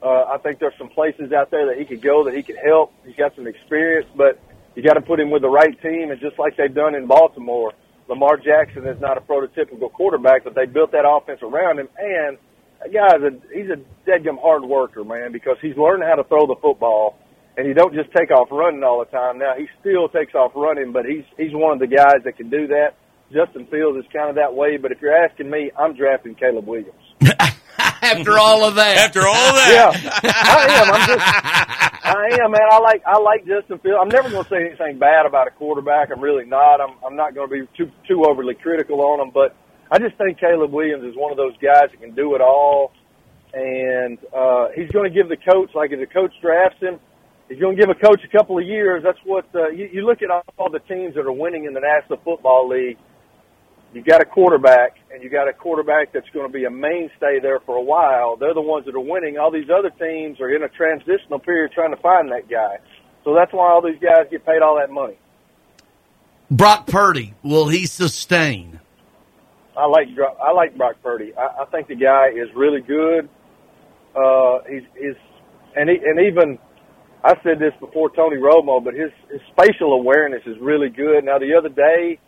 Uh, 0.00 0.26
I 0.26 0.38
think 0.38 0.60
there's 0.60 0.74
some 0.78 0.88
places 0.90 1.32
out 1.32 1.50
there 1.50 1.66
that 1.66 1.76
he 1.76 1.84
could 1.84 2.02
go 2.02 2.24
that 2.24 2.34
he 2.34 2.42
could 2.44 2.58
help. 2.64 2.92
He's 3.04 3.16
got 3.16 3.34
some 3.34 3.48
experience, 3.48 4.06
but 4.16 4.38
you 4.76 4.82
got 4.84 4.94
to 4.94 5.00
put 5.00 5.18
him 5.18 5.30
with 5.30 5.42
the 5.42 5.50
right 5.50 5.80
team. 5.82 6.10
And 6.12 6.20
just 6.20 6.38
like 6.38 6.56
they've 6.56 6.72
done 6.72 6.94
in 6.94 7.06
Baltimore, 7.08 7.72
Lamar 8.08 8.36
Jackson 8.36 8.86
is 8.86 9.00
not 9.00 9.18
a 9.18 9.20
prototypical 9.20 9.92
quarterback, 9.92 10.44
but 10.44 10.54
they 10.54 10.66
built 10.66 10.92
that 10.92 11.04
offense 11.08 11.40
around 11.42 11.78
him. 11.78 11.88
And 11.98 12.38
that 12.80 12.92
guy's 12.92 13.22
a 13.22 13.32
he's 13.52 13.70
a 13.70 13.78
deadgum 14.08 14.40
hard 14.40 14.64
worker, 14.64 15.04
man, 15.04 15.32
because 15.32 15.56
he's 15.60 15.76
learned 15.76 16.02
how 16.04 16.14
to 16.14 16.24
throw 16.24 16.46
the 16.46 16.56
football. 16.60 17.18
And 17.56 17.66
he 17.66 17.72
don't 17.72 17.94
just 17.94 18.10
take 18.12 18.30
off 18.30 18.48
running 18.50 18.84
all 18.84 18.98
the 18.98 19.10
time. 19.10 19.38
Now 19.38 19.54
he 19.56 19.66
still 19.80 20.08
takes 20.08 20.34
off 20.34 20.52
running, 20.54 20.92
but 20.92 21.04
he's 21.06 21.24
he's 21.36 21.52
one 21.52 21.72
of 21.72 21.78
the 21.78 21.86
guys 21.86 22.22
that 22.24 22.36
can 22.36 22.50
do 22.50 22.66
that. 22.68 22.94
Justin 23.32 23.66
Fields 23.66 23.98
is 23.98 24.04
kind 24.12 24.28
of 24.30 24.36
that 24.36 24.54
way, 24.54 24.76
but 24.76 24.92
if 24.92 25.00
you're 25.00 25.16
asking 25.16 25.50
me, 25.50 25.72
I'm 25.76 25.96
drafting 25.96 26.34
Caleb 26.36 26.66
Williams. 26.66 26.94
After 28.06 28.38
all 28.38 28.64
of 28.64 28.74
that. 28.76 28.96
After 28.96 29.20
all 29.26 29.34
of 29.34 29.54
that. 29.56 29.70
Yeah, 29.74 30.30
I 30.30 30.66
am. 30.78 30.86
I'm 30.94 31.06
just, 31.08 31.24
I 32.06 32.44
am, 32.44 32.50
man. 32.52 32.68
I 32.70 32.78
like, 32.78 33.02
I 33.06 33.18
like 33.18 33.46
Justin 33.46 33.78
Fields. 33.80 33.98
I'm 34.00 34.08
never 34.08 34.30
going 34.30 34.44
to 34.44 34.50
say 34.50 34.62
anything 34.64 34.98
bad 34.98 35.26
about 35.26 35.48
a 35.48 35.50
quarterback. 35.50 36.10
I'm 36.12 36.20
really 36.20 36.44
not. 36.46 36.80
I'm, 36.80 36.96
I'm 37.04 37.16
not 37.16 37.34
going 37.34 37.48
to 37.48 37.52
be 37.52 37.68
too, 37.76 37.90
too 38.06 38.24
overly 38.28 38.54
critical 38.54 39.00
on 39.02 39.20
him, 39.20 39.30
but 39.34 39.56
I 39.90 39.98
just 39.98 40.16
think 40.16 40.38
Caleb 40.38 40.72
Williams 40.72 41.04
is 41.04 41.14
one 41.16 41.30
of 41.30 41.36
those 41.36 41.54
guys 41.62 41.90
that 41.90 42.00
can 42.00 42.14
do 42.14 42.34
it 42.34 42.40
all, 42.40 42.92
and 43.54 44.18
uh, 44.34 44.68
he's 44.74 44.90
going 44.90 45.10
to 45.10 45.14
give 45.14 45.28
the 45.28 45.36
coach, 45.36 45.70
like 45.74 45.92
if 45.92 46.00
the 46.00 46.06
coach 46.06 46.32
drafts 46.42 46.80
him, 46.80 46.98
he's 47.48 47.60
going 47.60 47.76
to 47.76 47.80
give 47.80 47.90
a 47.90 47.94
coach 47.94 48.20
a 48.24 48.36
couple 48.36 48.58
of 48.58 48.64
years. 48.64 49.02
That's 49.04 49.18
what 49.24 49.46
uh, 49.54 49.68
you, 49.68 49.88
you 49.92 50.06
look 50.06 50.22
at 50.22 50.30
all 50.58 50.70
the 50.70 50.80
teams 50.80 51.14
that 51.14 51.26
are 51.26 51.32
winning 51.32 51.64
in 51.64 51.74
the 51.74 51.80
National 51.80 52.18
Football 52.24 52.68
League. 52.68 52.98
You 53.96 54.02
got 54.02 54.20
a 54.20 54.26
quarterback, 54.26 54.96
and 55.10 55.22
you 55.22 55.30
got 55.30 55.48
a 55.48 55.54
quarterback 55.54 56.12
that's 56.12 56.28
going 56.34 56.46
to 56.46 56.52
be 56.52 56.66
a 56.66 56.70
mainstay 56.70 57.40
there 57.40 57.60
for 57.60 57.76
a 57.76 57.82
while. 57.82 58.36
They're 58.36 58.52
the 58.52 58.60
ones 58.60 58.84
that 58.84 58.94
are 58.94 59.00
winning. 59.00 59.38
All 59.38 59.50
these 59.50 59.70
other 59.70 59.88
teams 59.88 60.38
are 60.38 60.54
in 60.54 60.62
a 60.62 60.68
transitional 60.68 61.38
period 61.38 61.72
trying 61.72 61.96
to 61.96 62.02
find 62.02 62.30
that 62.30 62.46
guy. 62.46 62.76
So 63.24 63.34
that's 63.34 63.54
why 63.54 63.70
all 63.70 63.80
these 63.80 63.98
guys 63.98 64.26
get 64.30 64.44
paid 64.44 64.60
all 64.60 64.76
that 64.76 64.90
money. 64.90 65.16
Brock 66.50 66.86
Purdy, 66.86 67.32
will 67.42 67.68
he 67.68 67.86
sustain? 67.86 68.80
I 69.74 69.86
like 69.86 70.08
I 70.42 70.52
like 70.52 70.76
Brock 70.76 70.96
Purdy. 71.02 71.32
I, 71.34 71.62
I 71.62 71.64
think 71.72 71.88
the 71.88 71.96
guy 71.96 72.28
is 72.28 72.54
really 72.54 72.82
good. 72.82 73.30
Uh, 74.14 74.58
he's 74.68 74.82
he's 74.92 75.16
and 75.74 75.88
he, 75.88 75.96
and 76.04 76.20
even 76.20 76.58
I 77.24 77.32
said 77.42 77.58
this 77.58 77.72
before 77.80 78.10
Tony 78.10 78.36
Romo, 78.36 78.84
but 78.84 78.92
his 78.92 79.10
his 79.32 79.40
spatial 79.52 79.94
awareness 79.94 80.42
is 80.44 80.58
really 80.60 80.90
good. 80.90 81.24
Now 81.24 81.38
the 81.38 81.54
other 81.54 81.70
day 81.70 82.20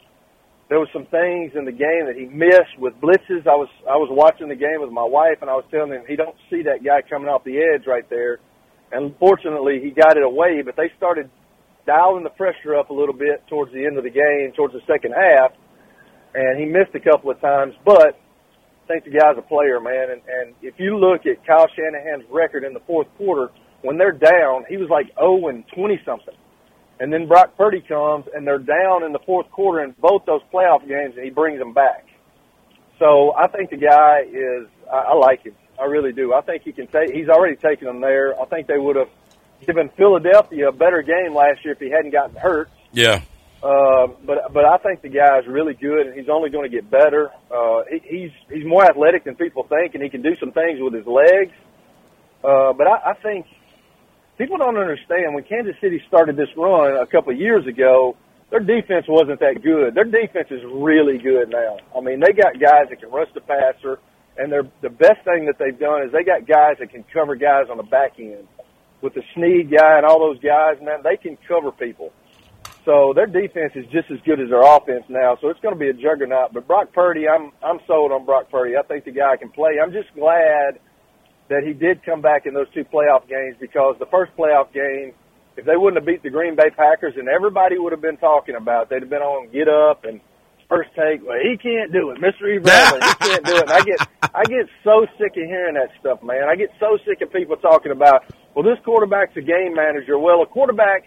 there 0.69 0.79
was 0.79 0.89
some 0.93 1.07
things 1.07 1.53
in 1.57 1.65
the 1.65 1.73
game 1.73 2.05
that 2.07 2.17
he 2.17 2.27
missed 2.27 2.77
with 2.79 2.93
blitzes. 3.01 3.49
I 3.49 3.57
was 3.57 3.69
I 3.89 3.97
was 3.97 4.09
watching 4.13 4.49
the 4.49 4.57
game 4.57 4.81
with 4.81 4.93
my 4.93 5.05
wife 5.05 5.41
and 5.41 5.49
I 5.49 5.55
was 5.55 5.65
telling 5.71 5.93
him 5.93 6.05
he 6.07 6.17
don't 6.17 6.37
see 6.51 6.63
that 6.69 6.85
guy 6.85 7.01
coming 7.09 7.29
off 7.29 7.45
the 7.45 7.57
edge 7.57 7.87
right 7.87 8.09
there. 8.11 8.39
And 8.93 9.17
fortunately 9.19 9.81
he 9.83 9.91
got 9.91 10.17
it 10.17 10.23
away, 10.23 10.63
but 10.65 10.77
they 10.77 10.93
started 10.97 11.31
dialing 11.89 12.23
the 12.23 12.37
pressure 12.37 12.77
up 12.77 12.91
a 12.91 12.95
little 12.95 13.17
bit 13.17 13.41
towards 13.49 13.73
the 13.73 13.85
end 13.85 13.97
of 13.97 14.05
the 14.05 14.13
game, 14.13 14.53
towards 14.55 14.75
the 14.75 14.85
second 14.87 15.17
half, 15.17 15.53
and 16.35 16.61
he 16.61 16.67
missed 16.67 16.95
a 16.95 17.01
couple 17.01 17.31
of 17.31 17.41
times, 17.41 17.73
but 17.85 18.21
I 18.85 18.87
think 18.87 19.05
the 19.05 19.17
guy's 19.17 19.37
a 19.37 19.43
player, 19.43 19.81
man. 19.81 20.13
And, 20.13 20.23
and 20.29 20.55
if 20.61 20.75
you 20.79 20.99
look 20.99 21.25
at 21.25 21.45
Kyle 21.47 21.67
Shanahan's 21.77 22.25
record 22.31 22.65
in 22.65 22.73
the 22.73 22.81
fourth 22.87 23.09
quarter, 23.17 23.53
when 23.83 23.97
they're 23.97 24.13
down, 24.13 24.65
he 24.69 24.77
was 24.77 24.89
like 24.91 25.09
0 25.19 25.49
and 25.49 25.65
20 25.75 26.01
something. 26.05 26.35
And 27.01 27.13
then 27.13 27.29
Brock 27.29 27.57
Purdy 27.57 27.81
comes 27.81 28.27
and 28.35 28.47
they're 28.47 28.59
down 28.59 29.05
in 29.05 29.13
the 29.13 29.21
fourth 29.25 29.51
quarter 29.51 29.85
in 29.85 29.95
both 30.01 30.25
those 30.27 30.41
playoff 30.53 30.81
games 30.87 31.15
and 31.17 31.25
he 31.25 31.31
brings 31.31 31.59
them 31.59 31.73
back. 31.73 32.07
So 32.99 33.35
I 33.37 33.47
think 33.47 33.71
the 33.71 33.77
guy 33.77 34.23
is, 34.29 34.67
I, 34.93 35.13
I 35.13 35.15
like 35.15 35.45
him. 35.45 35.55
I 35.81 35.85
really 35.85 36.13
do. 36.13 36.35
I 36.35 36.41
think 36.41 36.65
he 36.65 36.73
can 36.73 36.89
take, 36.89 37.11
he's 37.15 37.29
already 37.29 37.55
taken 37.57 37.87
them 37.87 38.01
there. 38.01 38.41
I 38.41 38.47
think 38.47 38.67
they 38.67 38.79
would 38.79 38.97
have 38.97 39.11
given 39.65 39.91
Philadelphia 39.97 40.69
a 40.69 40.73
better 40.73 41.03
game 41.03 41.35
last 41.35 41.65
year 41.65 41.75
if 41.75 41.79
he 41.79 41.91
hadn't 41.91 42.11
gotten 42.11 42.35
hurt. 42.35 42.69
Yeah. 42.93 43.23
Uh, 43.63 44.07
but 44.25 44.53
but 44.53 44.65
I 44.65 44.79
think 44.79 45.03
the 45.03 45.09
guy 45.09 45.41
is 45.41 45.47
really 45.49 45.75
good, 45.75 46.07
and 46.07 46.17
he's 46.17 46.29
only 46.29 46.49
going 46.49 46.71
to 46.71 46.75
get 46.75 46.89
better. 46.89 47.31
Uh, 47.51 47.83
he, 47.91 47.99
he's 48.05 48.31
he's 48.49 48.65
more 48.65 48.85
athletic 48.85 49.25
than 49.25 49.35
people 49.35 49.65
think, 49.65 49.95
and 49.95 50.03
he 50.03 50.09
can 50.09 50.23
do 50.23 50.37
some 50.39 50.53
things 50.53 50.79
with 50.81 50.95
his 50.95 51.07
legs. 51.07 51.53
Uh, 52.45 52.73
but 52.73 52.87
I, 52.87 53.11
I 53.11 53.15
think 53.15 53.47
people 54.39 54.57
don't 54.57 54.79
understand 54.79 55.35
when 55.35 55.45
Kansas 55.45 55.75
City 55.81 56.01
started 56.07 56.37
this 56.37 56.49
run 56.57 56.97
a 56.97 57.07
couple 57.07 57.33
of 57.33 57.39
years 57.39 57.67
ago. 57.67 58.17
Their 58.51 58.61
defense 58.61 59.05
wasn't 59.07 59.41
that 59.41 59.61
good. 59.63 59.95
Their 59.95 60.09
defense 60.09 60.49
is 60.51 60.63
really 60.65 61.19
good 61.19 61.51
now. 61.51 61.77
I 61.95 62.01
mean, 62.01 62.21
they 62.21 62.33
got 62.33 62.59
guys 62.59 62.89
that 62.89 63.01
can 63.01 63.11
rush 63.11 63.29
the 63.35 63.43
passer, 63.43 63.99
and 64.39 64.51
they're 64.51 64.71
the 64.81 64.89
best 64.89 65.21
thing 65.25 65.45
that 65.47 65.59
they've 65.59 65.79
done 65.79 66.03
is 66.07 66.13
they 66.13 66.25
got 66.25 66.47
guys 66.47 66.77
that 66.79 66.91
can 66.91 67.05
cover 67.13 67.37
guys 67.37 67.67
on 67.71 67.77
the 67.77 67.83
back 67.83 68.15
end. 68.19 68.49
With 69.01 69.15
the 69.15 69.23
Sneed 69.35 69.71
guy 69.71 69.99
and 69.99 70.07
all 70.07 70.19
those 70.19 70.41
guys, 70.43 70.83
man, 70.83 71.01
they 71.05 71.17
can 71.17 71.39
cover 71.47 71.71
people. 71.71 72.13
So 72.85 73.13
their 73.15 73.27
defense 73.27 73.73
is 73.77 73.85
just 73.93 74.11
as 74.11 74.19
good 74.25 74.41
as 74.41 74.49
their 74.49 74.63
offense 74.63 75.05
now. 75.09 75.37
So 75.41 75.51
it's 75.51 75.61
going 75.61 75.75
to 75.75 75.79
be 75.79 75.91
a 75.91 75.93
juggernaut. 75.93 76.53
But 76.53 76.67
Brock 76.67 76.93
Purdy, 76.93 77.29
I'm 77.29 77.53
I'm 77.63 77.79
sold 77.87 78.11
on 78.11 78.25
Brock 78.25 78.51
Purdy. 78.51 78.77
I 78.77 78.83
think 78.83 79.05
the 79.05 79.13
guy 79.13 79.37
can 79.37 79.51
play. 79.51 79.79
I'm 79.79 79.93
just 79.93 80.09
glad 80.15 80.81
that 81.49 81.63
he 81.65 81.73
did 81.73 82.05
come 82.05 82.21
back 82.21 82.47
in 82.47 82.55
those 82.55 82.69
two 82.75 82.85
playoff 82.85 83.29
games 83.29 83.57
because 83.61 83.97
the 83.99 84.07
first 84.07 84.37
playoff 84.37 84.73
game, 84.73 85.13
if 85.57 85.65
they 85.65 85.77
wouldn't 85.77 85.97
have 86.01 86.07
beat 86.07 86.23
the 86.23 86.31
Green 86.31 86.55
Bay 86.55 86.71
Packers, 86.71 87.15
and 87.17 87.29
everybody 87.29 87.79
would 87.79 87.93
have 87.93 88.03
been 88.03 88.19
talking 88.19 88.55
about, 88.55 88.85
it, 88.85 88.89
they'd 88.91 89.03
have 89.03 89.11
been 89.11 89.23
on 89.23 89.49
Get 89.51 89.69
Up 89.69 90.05
and 90.05 90.21
First 90.69 90.91
Take. 90.95 91.27
Well, 91.27 91.39
he 91.43 91.57
can't 91.57 91.91
do 91.93 92.11
it, 92.11 92.21
Mister 92.21 92.47
Eve 92.47 92.63
he 92.63 92.71
can't 92.71 93.45
do 93.45 93.57
it. 93.57 93.63
And 93.63 93.73
I 93.73 93.81
get 93.81 93.99
I 94.35 94.45
get 94.45 94.69
so 94.85 95.07
sick 95.17 95.33
of 95.37 95.49
hearing 95.49 95.75
that 95.75 95.91
stuff, 95.99 96.23
man. 96.23 96.45
I 96.49 96.55
get 96.55 96.71
so 96.79 96.99
sick 97.07 97.23
of 97.23 97.33
people 97.33 97.57
talking 97.57 97.91
about, 97.91 98.25
well, 98.55 98.63
this 98.63 98.79
quarterback's 98.85 99.37
a 99.37 99.41
game 99.41 99.75
manager. 99.75 100.19
Well, 100.19 100.43
a 100.43 100.47
quarterback, 100.47 101.05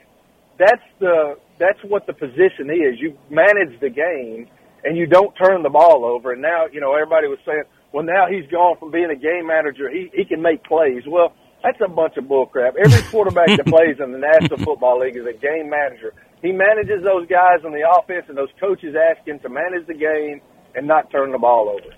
that's 0.57 0.81
the 0.99 1.37
that's 1.59 1.79
what 1.83 2.07
the 2.07 2.13
position 2.13 2.73
is. 2.73 2.99
You 2.99 3.15
manage 3.29 3.79
the 3.79 3.89
game 3.89 4.47
and 4.83 4.97
you 4.97 5.05
don't 5.05 5.31
turn 5.35 5.61
the 5.61 5.69
ball 5.69 6.03
over. 6.05 6.33
And 6.33 6.41
now, 6.41 6.65
you 6.65 6.81
know, 6.81 6.95
everybody 6.95 7.27
was 7.27 7.37
saying, 7.45 7.63
well, 7.93 8.03
now 8.03 8.27
he's 8.29 8.49
gone 8.49 8.77
from 8.77 8.91
being 8.91 9.09
a 9.11 9.15
game 9.15 9.47
manager. 9.47 9.89
He 9.89 10.09
he 10.13 10.25
can 10.25 10.41
make 10.41 10.63
plays. 10.63 11.03
Well, 11.07 11.33
that's 11.63 11.79
a 11.83 11.89
bunch 11.89 12.17
of 12.17 12.25
bullcrap. 12.25 12.73
Every 12.83 13.01
quarterback 13.11 13.47
that 13.57 13.65
plays 13.65 13.97
in 13.99 14.11
the 14.11 14.17
National 14.17 14.57
Football 14.59 14.99
League 15.01 15.17
is 15.17 15.25
a 15.25 15.33
game 15.33 15.69
manager. 15.69 16.13
He 16.41 16.51
manages 16.51 17.03
those 17.03 17.27
guys 17.27 17.63
on 17.65 17.71
the 17.71 17.85
offense, 17.87 18.25
and 18.27 18.37
those 18.37 18.49
coaches 18.59 18.95
ask 18.95 19.25
him 19.27 19.39
to 19.39 19.49
manage 19.49 19.85
the 19.87 19.93
game 19.93 20.41
and 20.73 20.87
not 20.87 21.11
turn 21.11 21.31
the 21.31 21.37
ball 21.37 21.69
over. 21.69 21.93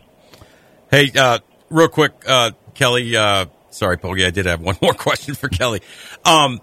Hey, 0.91 1.11
uh, 1.17 1.39
real 1.69 1.87
quick, 1.87 2.11
uh, 2.27 2.51
Kelly. 2.73 3.15
Uh, 3.15 3.45
sorry, 3.69 3.97
Poggy, 3.97 4.25
I 4.25 4.31
did 4.31 4.45
have 4.45 4.61
one 4.61 4.77
more 4.81 4.93
question 4.93 5.35
for 5.35 5.47
Kelly. 5.47 5.81
Um, 6.25 6.59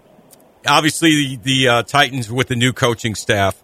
obviously, 0.65 1.09
the, 1.09 1.39
the 1.43 1.67
uh, 1.67 1.83
Titans 1.83 2.31
with 2.31 2.47
the 2.47 2.55
new 2.55 2.73
coaching 2.73 3.15
staff. 3.15 3.61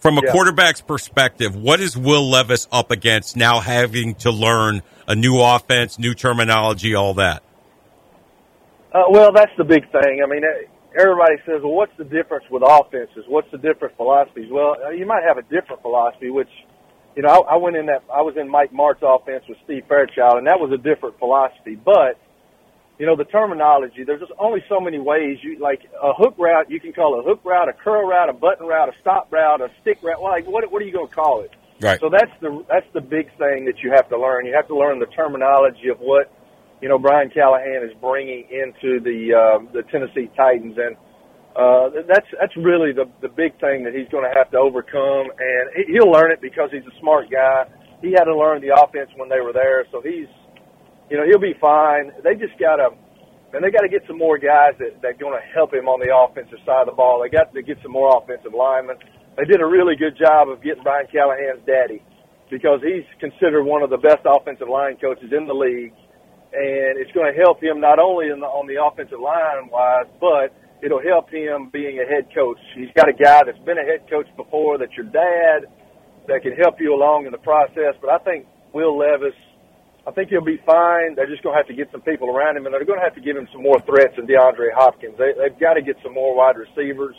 From 0.00 0.16
a 0.16 0.22
Yeah. 0.24 0.32
quarterback's 0.32 0.80
perspective, 0.80 1.54
what 1.54 1.78
is 1.78 1.96
Will 1.96 2.28
Levis 2.28 2.66
up 2.72 2.90
against 2.90 3.36
now 3.36 3.60
having 3.60 4.14
to 4.16 4.30
learn 4.30 4.82
a 5.06 5.14
new 5.14 5.38
offense, 5.40 5.98
new 5.98 6.14
terminology, 6.14 6.94
all 6.94 7.14
that? 7.14 7.42
Uh, 8.92 9.04
well, 9.10 9.30
that's 9.30 9.52
the 9.56 9.64
big 9.64 9.90
thing. 9.92 10.22
I 10.24 10.26
mean, 10.26 10.42
everybody 10.98 11.36
says, 11.44 11.62
well, 11.62 11.74
what's 11.74 11.96
the 11.98 12.04
difference 12.04 12.44
with 12.50 12.62
offenses? 12.66 13.24
What's 13.28 13.50
the 13.50 13.58
different 13.58 13.96
philosophies? 13.96 14.50
Well, 14.50 14.76
uh, 14.84 14.90
you 14.90 15.06
might 15.06 15.22
have 15.22 15.36
a 15.36 15.42
different 15.42 15.82
philosophy, 15.82 16.30
which, 16.30 16.50
you 17.14 17.22
know, 17.22 17.28
I, 17.28 17.54
I 17.54 17.56
went 17.56 17.76
in 17.76 17.86
that, 17.86 18.02
I 18.12 18.22
was 18.22 18.36
in 18.36 18.48
Mike 18.48 18.72
Martz's 18.72 19.04
offense 19.06 19.44
with 19.48 19.58
Steve 19.64 19.84
Fairchild, 19.86 20.38
and 20.38 20.46
that 20.46 20.58
was 20.58 20.72
a 20.72 20.78
different 20.78 21.18
philosophy. 21.18 21.76
But, 21.76 22.18
you 23.00 23.06
know, 23.06 23.16
the 23.16 23.24
terminology, 23.24 24.04
there's 24.04 24.20
just 24.20 24.32
only 24.38 24.62
so 24.68 24.78
many 24.78 24.98
ways. 24.98 25.38
You 25.40 25.58
Like 25.58 25.80
a 26.02 26.12
hook 26.12 26.34
route, 26.36 26.70
you 26.70 26.78
can 26.78 26.92
call 26.92 27.18
a 27.18 27.22
hook 27.22 27.40
route, 27.44 27.66
a 27.66 27.72
curl 27.72 28.06
route, 28.06 28.28
a 28.28 28.34
button 28.34 28.66
route, 28.66 28.90
a 28.90 28.92
stop 29.00 29.32
route, 29.32 29.62
a 29.62 29.68
stick 29.80 30.02
route. 30.02 30.20
Like, 30.20 30.46
what, 30.46 30.70
what 30.70 30.82
are 30.82 30.84
you 30.84 30.92
going 30.92 31.08
to 31.08 31.14
call 31.14 31.40
it? 31.40 31.50
Right. 31.80 31.98
So 31.98 32.10
that's 32.10 32.30
the 32.42 32.62
that's 32.68 32.86
the 32.92 33.00
big 33.00 33.32
thing 33.38 33.64
that 33.64 33.80
you 33.82 33.90
have 33.96 34.10
to 34.10 34.20
learn. 34.20 34.44
You 34.44 34.52
have 34.52 34.68
to 34.68 34.76
learn 34.76 34.98
the 34.98 35.08
terminology 35.16 35.88
of 35.88 35.96
what 35.98 36.30
you 36.82 36.90
know 36.90 36.98
Brian 36.98 37.30
Callahan 37.30 37.88
is 37.88 37.96
bringing 38.02 38.44
into 38.52 39.00
the 39.00 39.32
uh, 39.32 39.72
the 39.72 39.82
Tennessee 39.90 40.28
Titans, 40.36 40.76
and 40.76 40.94
uh, 41.56 42.04
that's 42.06 42.28
that's 42.38 42.54
really 42.58 42.92
the 42.92 43.08
the 43.22 43.32
big 43.32 43.58
thing 43.60 43.84
that 43.84 43.94
he's 43.96 44.12
going 44.12 44.28
to 44.28 44.36
have 44.36 44.50
to 44.50 44.58
overcome. 44.58 45.32
And 45.40 45.64
he, 45.72 45.94
he'll 45.94 46.12
learn 46.12 46.32
it 46.32 46.42
because 46.42 46.68
he's 46.70 46.84
a 46.84 47.00
smart 47.00 47.30
guy. 47.30 47.64
He 48.02 48.12
had 48.12 48.24
to 48.24 48.36
learn 48.36 48.60
the 48.60 48.76
offense 48.76 49.08
when 49.16 49.30
they 49.30 49.40
were 49.40 49.54
there, 49.54 49.86
so 49.90 50.02
he's 50.04 50.28
you 51.10 51.18
know 51.18 51.26
he'll 51.26 51.42
be 51.42 51.58
fine. 51.60 52.12
They 52.24 52.34
just 52.34 52.58
got 52.58 52.76
to. 52.76 52.94
And 53.50 53.66
they 53.66 53.74
got 53.74 53.82
to 53.82 53.90
get 53.90 54.06
some 54.06 54.16
more 54.16 54.38
guys 54.38 54.78
that 54.78 55.02
that 55.02 55.18
going 55.18 55.34
to 55.34 55.42
help 55.50 55.74
him 55.74 55.90
on 55.90 55.98
the 55.98 56.14
offensive 56.14 56.62
side 56.62 56.86
of 56.86 56.94
the 56.94 56.94
ball. 56.94 57.18
They 57.18 57.34
got 57.34 57.50
to 57.52 57.62
get 57.62 57.82
some 57.82 57.90
more 57.90 58.14
offensive 58.14 58.54
linemen. 58.54 58.94
They 59.36 59.42
did 59.44 59.60
a 59.60 59.66
really 59.66 59.98
good 59.98 60.14
job 60.14 60.48
of 60.48 60.62
getting 60.62 60.86
Brian 60.86 61.10
Callahan's 61.10 61.66
daddy 61.66 61.98
because 62.50 62.82
he's 62.82 63.06
considered 63.18 63.62
one 63.62 63.82
of 63.82 63.90
the 63.90 63.96
best 63.96 64.26
offensive 64.26 64.68
line 64.68 64.98
coaches 64.98 65.30
in 65.30 65.46
the 65.46 65.54
league, 65.54 65.94
and 66.52 66.98
it's 66.98 67.10
going 67.12 67.30
to 67.30 67.36
help 67.38 67.62
him 67.62 67.80
not 67.80 67.98
only 67.98 68.28
in 68.28 68.42
the, 68.42 68.46
on 68.46 68.66
the 68.66 68.78
offensive 68.78 69.22
line 69.22 69.70
wise, 69.70 70.10
but 70.18 70.50
it'll 70.82 71.02
help 71.02 71.30
him 71.30 71.70
being 71.70 72.02
a 72.02 72.06
head 72.06 72.26
coach. 72.34 72.58
He's 72.74 72.90
got 72.94 73.08
a 73.08 73.14
guy 73.14 73.42
that's 73.46 73.62
been 73.62 73.78
a 73.78 73.86
head 73.86 74.10
coach 74.10 74.26
before, 74.36 74.78
that's 74.78 74.94
your 74.98 75.06
dad, 75.06 75.70
that 76.26 76.42
can 76.42 76.52
help 76.58 76.82
you 76.82 76.94
along 76.94 77.26
in 77.26 77.32
the 77.32 77.42
process. 77.42 77.94
But 78.02 78.10
I 78.10 78.18
think 78.18 78.46
Will 78.74 78.98
Levis, 78.98 79.38
I 80.06 80.10
think 80.12 80.30
he'll 80.30 80.44
be 80.44 80.60
fine. 80.64 81.14
They're 81.14 81.28
just 81.28 81.42
going 81.42 81.54
to 81.54 81.58
have 81.58 81.68
to 81.68 81.74
get 81.74 81.90
some 81.92 82.00
people 82.00 82.30
around 82.30 82.56
him, 82.56 82.64
and 82.66 82.74
they're 82.74 82.84
going 82.84 82.98
to 82.98 83.04
have 83.04 83.14
to 83.14 83.20
give 83.20 83.36
him 83.36 83.48
some 83.52 83.62
more 83.62 83.80
threats 83.80 84.16
than 84.16 84.26
DeAndre 84.26 84.72
Hopkins. 84.74 85.16
They, 85.18 85.32
they've 85.36 85.58
got 85.58 85.74
to 85.74 85.82
get 85.82 85.96
some 86.02 86.14
more 86.14 86.34
wide 86.34 86.56
receivers. 86.56 87.16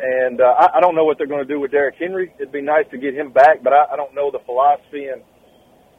And 0.00 0.40
uh, 0.40 0.44
I, 0.58 0.78
I 0.78 0.80
don't 0.80 0.96
know 0.96 1.04
what 1.04 1.18
they're 1.18 1.28
going 1.28 1.46
to 1.46 1.52
do 1.52 1.60
with 1.60 1.70
Derrick 1.70 1.94
Henry. 1.98 2.32
It'd 2.38 2.52
be 2.52 2.60
nice 2.60 2.86
to 2.90 2.98
get 2.98 3.14
him 3.14 3.30
back, 3.30 3.62
but 3.62 3.72
I, 3.72 3.92
I 3.92 3.96
don't 3.96 4.14
know 4.14 4.30
the 4.32 4.40
philosophy, 4.44 5.06
and 5.06 5.22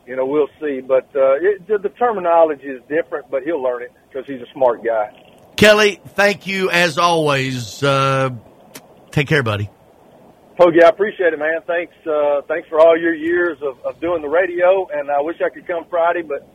you 0.06 0.18
know 0.18 0.26
we'll 0.26 0.50
see. 0.60 0.82
But 0.82 1.08
uh, 1.16 1.40
it, 1.40 1.68
the, 1.68 1.78
the 1.78 1.90
terminology 1.90 2.68
is 2.68 2.82
different, 2.90 3.32
but 3.32 3.44
he'll 3.44 3.64
learn 3.64 3.84
it 3.84 3.92
because 4.10 4.28
he's 4.28 4.42
a 4.42 4.52
smart 4.54 4.84
guy. 4.84 5.12
Kelly, 5.56 6.02
thank 6.06 6.48
you 6.48 6.70
as 6.70 6.98
always. 6.98 7.82
Uh, 7.82 8.32
take 9.12 9.28
care, 9.28 9.44
buddy. 9.44 9.70
Hoagie, 10.60 10.84
I 10.84 10.90
appreciate 10.90 11.34
it, 11.34 11.40
man. 11.40 11.62
Thanks, 11.66 11.94
uh, 12.06 12.42
thanks 12.48 12.68
for 12.70 12.80
all 12.80 12.98
your 12.98 13.14
years 13.14 13.58
of, 13.62 13.80
of 13.84 14.00
doing 14.00 14.22
the 14.22 14.30
radio, 14.30 14.88
and 14.94 15.10
I 15.10 15.20
wish 15.22 15.38
I 15.44 15.50
could 15.50 15.66
come 15.66 15.86
Friday, 15.90 16.22
but 16.22 16.48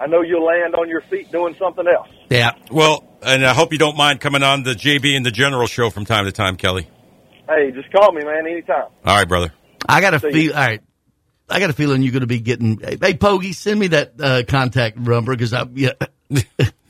I 0.00 0.06
know 0.06 0.22
you'll 0.22 0.44
land 0.44 0.74
on 0.74 0.88
your 0.88 1.02
feet 1.02 1.30
doing 1.30 1.54
something 1.58 1.86
else. 1.86 2.08
Yeah. 2.28 2.52
Well, 2.70 3.06
and 3.22 3.46
I 3.46 3.54
hope 3.54 3.72
you 3.72 3.78
don't 3.78 3.96
mind 3.96 4.20
coming 4.20 4.42
on 4.42 4.64
the 4.64 4.72
JB 4.72 5.16
and 5.16 5.24
the 5.24 5.30
General 5.30 5.66
show 5.66 5.90
from 5.90 6.04
time 6.04 6.24
to 6.24 6.32
time, 6.32 6.56
Kelly. 6.56 6.88
Hey, 7.48 7.70
just 7.70 7.90
call 7.92 8.12
me, 8.12 8.24
man, 8.24 8.46
anytime. 8.46 8.88
All 9.04 9.16
right, 9.16 9.28
brother. 9.28 9.52
I 9.88 10.00
got 10.00 10.14
a 10.14 10.20
feel. 10.20 10.52
All 10.52 10.58
right. 10.58 10.82
I 11.48 11.60
got 11.60 11.70
a 11.70 11.74
feeling 11.74 12.02
you're 12.02 12.12
going 12.12 12.22
to 12.22 12.26
be 12.26 12.40
getting. 12.40 12.78
Hey, 12.78 13.14
Pogie, 13.14 13.54
send 13.54 13.78
me 13.78 13.86
that 13.88 14.14
uh, 14.20 14.42
contact 14.48 14.98
number 14.98 15.32
because 15.32 15.52
I. 15.52 15.64
Yeah. 15.72 15.92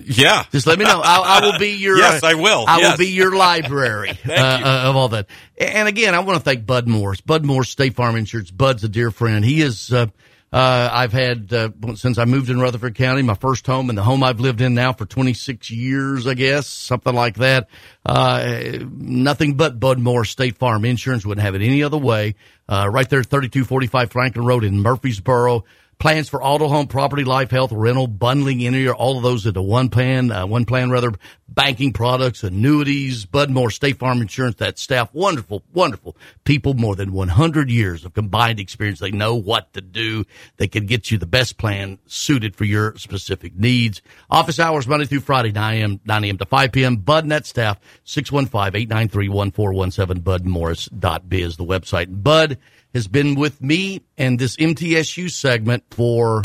Yeah. 0.09 0.45
Just 0.53 0.67
let 0.67 0.79
me 0.79 0.85
know. 0.85 1.01
I, 1.05 1.39
I 1.41 1.45
will 1.47 1.59
be 1.59 1.71
your. 1.73 1.99
Yes, 1.99 2.23
I 2.23 2.35
will. 2.35 2.65
I 2.67 2.79
Yes. 2.79 2.93
will 2.93 3.05
be 3.05 3.11
your 3.13 3.35
library 3.37 4.11
uh, 4.29 4.33
uh, 4.33 4.83
of 4.89 4.97
all 4.97 5.09
that. 5.09 5.27
And 5.59 5.89
again, 5.89 6.15
I 6.15 6.21
want 6.21 6.39
to 6.39 6.45
thank 6.45 6.65
Bud 6.65 6.87
Morris. 6.87 7.21
Bud 7.21 7.45
Morris, 7.45 7.69
State 7.71 7.95
Farm 7.95 8.15
Insurance. 8.17 8.51
Bud's 8.51 8.85
a 8.85 8.89
dear 8.89 9.11
friend. 9.11 9.45
He 9.45 9.63
is 9.63 9.93
uh, 9.93 10.07
Uh, 10.53 10.89
I've 10.93 11.13
had, 11.13 11.53
uh, 11.53 11.71
since 11.97 12.19
I 12.19 12.25
moved 12.25 12.49
in 12.51 12.61
Rutherford 12.61 12.95
County, 12.95 13.21
my 13.23 13.35
first 13.35 13.67
home 13.67 13.89
and 13.91 13.99
the 13.99 14.05
home 14.05 14.23
I've 14.23 14.39
lived 14.39 14.61
in 14.61 14.75
now 14.75 14.93
for 14.93 15.05
26 15.05 15.71
years, 15.73 16.25
I 16.27 16.35
guess, 16.35 16.69
something 16.69 17.13
like 17.13 17.35
that. 17.39 17.69
Uh, 18.07 18.79
nothing 18.97 19.55
but 19.55 19.81
Bud 19.81 19.99
Moore 19.99 20.25
State 20.25 20.57
Farm 20.57 20.85
Insurance 20.85 21.27
wouldn't 21.27 21.45
have 21.45 21.57
it 21.57 21.63
any 21.63 21.83
other 21.83 21.99
way. 21.99 22.37
Uh, 22.69 22.89
right 22.91 23.09
there, 23.11 23.23
3245 23.25 24.11
Franklin 24.13 24.45
Road 24.47 24.65
in 24.65 24.81
Murfreesboro. 24.81 25.65
Plans 25.99 26.29
for 26.29 26.43
auto, 26.43 26.69
home, 26.69 26.89
property, 26.89 27.25
life, 27.25 27.51
health, 27.51 27.73
rental, 27.73 28.07
bundling, 28.07 28.61
in 28.61 28.87
all 28.91 29.17
of 29.17 29.23
those 29.23 29.47
into 29.47 29.63
one 29.63 29.89
plan, 29.89 30.31
uh, 30.31 30.47
one 30.47 30.67
plan 30.67 30.91
rather, 30.91 31.11
banking 31.49 31.95
products, 31.95 32.45
annuities, 32.45 33.25
Budmore, 33.25 33.73
State 33.73 33.99
Farm 33.99 34.21
Insurance, 34.21 34.57
that 34.57 34.79
staff, 34.79 35.09
wonderful, 35.15 35.63
wonderful 35.73 36.15
people, 36.45 36.75
more 36.75 36.97
than 36.97 37.13
100 37.13 37.71
years 37.71 38.05
of 38.05 38.13
combined 38.13 38.61
experience. 38.61 39.01
They 39.01 39.11
know 39.11 39.37
what 39.37 39.73
to 39.73 39.81
do. 39.81 40.27
They 40.59 40.69
can 40.69 40.85
get 40.85 41.11
you 41.11 41.17
the 41.17 41.25
best 41.25 41.57
plan 41.57 41.99
suited 42.07 42.57
for 42.57 42.65
your 42.65 42.95
specific 42.99 43.57
needs. 43.57 44.03
Office 44.29 44.61
hours 44.61 44.87
Monday 44.87 45.07
through 45.07 45.21
Friday, 45.21 45.53
9 45.53 45.79
a.m., 45.79 45.99
9 46.05 46.25
a.m. 46.25 46.37
to 46.37 46.45
5 46.45 46.73
p.m. 46.73 46.99
BudNet 46.99 47.47
staff, 47.47 47.81
615-893-1417, 48.05 50.21
budmorris.biz, 50.21 51.57
the 51.57 51.65
website. 51.65 52.23
Bud, 52.23 52.59
has 52.97 53.09
been 53.09 53.35
with 53.35 53.63
me 53.63 54.01
and 54.17 54.39
this 54.39 54.57
MTSU 54.57 55.31
segment 55.31 55.85
for 55.91 56.43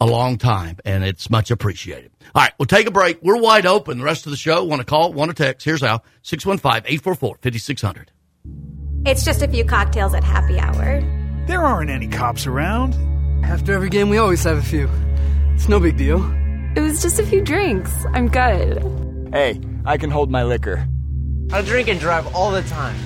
a 0.00 0.06
long 0.06 0.38
time, 0.38 0.78
and 0.84 1.02
it's 1.02 1.30
much 1.30 1.50
appreciated. 1.50 2.12
All 2.32 2.42
right, 2.42 2.52
we'll 2.58 2.66
take 2.66 2.86
a 2.86 2.92
break. 2.92 3.20
We're 3.22 3.40
wide 3.40 3.66
open. 3.66 3.98
The 3.98 4.04
rest 4.04 4.24
of 4.26 4.30
the 4.30 4.36
show, 4.36 4.62
want 4.62 4.80
to 4.80 4.86
call, 4.86 5.12
want 5.12 5.30
to 5.30 5.34
text. 5.34 5.64
Here's 5.64 5.82
how 5.82 6.02
615 6.22 6.84
844 6.86 7.38
5600. 7.42 8.12
It's 9.04 9.24
just 9.24 9.42
a 9.42 9.48
few 9.48 9.64
cocktails 9.64 10.14
at 10.14 10.22
happy 10.22 10.60
hour. 10.60 11.00
There 11.48 11.64
aren't 11.64 11.90
any 11.90 12.06
cops 12.06 12.46
around. 12.46 12.94
After 13.44 13.72
every 13.72 13.88
game, 13.88 14.10
we 14.10 14.18
always 14.18 14.44
have 14.44 14.58
a 14.58 14.62
few. 14.62 14.88
It's 15.54 15.68
no 15.68 15.80
big 15.80 15.96
deal. 15.96 16.22
It 16.76 16.80
was 16.80 17.02
just 17.02 17.18
a 17.18 17.26
few 17.26 17.42
drinks. 17.42 17.92
I'm 18.12 18.28
good. 18.28 18.80
Hey, 19.32 19.60
I 19.84 19.98
can 19.98 20.10
hold 20.10 20.30
my 20.30 20.44
liquor. 20.44 20.86
I 21.52 21.62
drink 21.62 21.88
and 21.88 21.98
drive 21.98 22.32
all 22.32 22.52
the 22.52 22.62
time. 22.62 22.96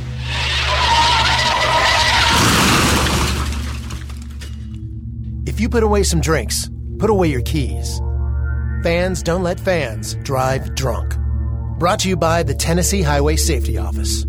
If 5.56 5.60
you 5.62 5.70
put 5.70 5.82
away 5.82 6.02
some 6.02 6.20
drinks, 6.20 6.68
put 6.98 7.08
away 7.08 7.28
your 7.28 7.40
keys. 7.40 7.98
Fans 8.82 9.22
don't 9.22 9.42
let 9.42 9.58
fans 9.58 10.14
drive 10.16 10.74
drunk. 10.74 11.16
Brought 11.78 12.00
to 12.00 12.10
you 12.10 12.16
by 12.18 12.42
the 12.42 12.52
Tennessee 12.52 13.00
Highway 13.00 13.36
Safety 13.36 13.78
Office. 13.78 14.26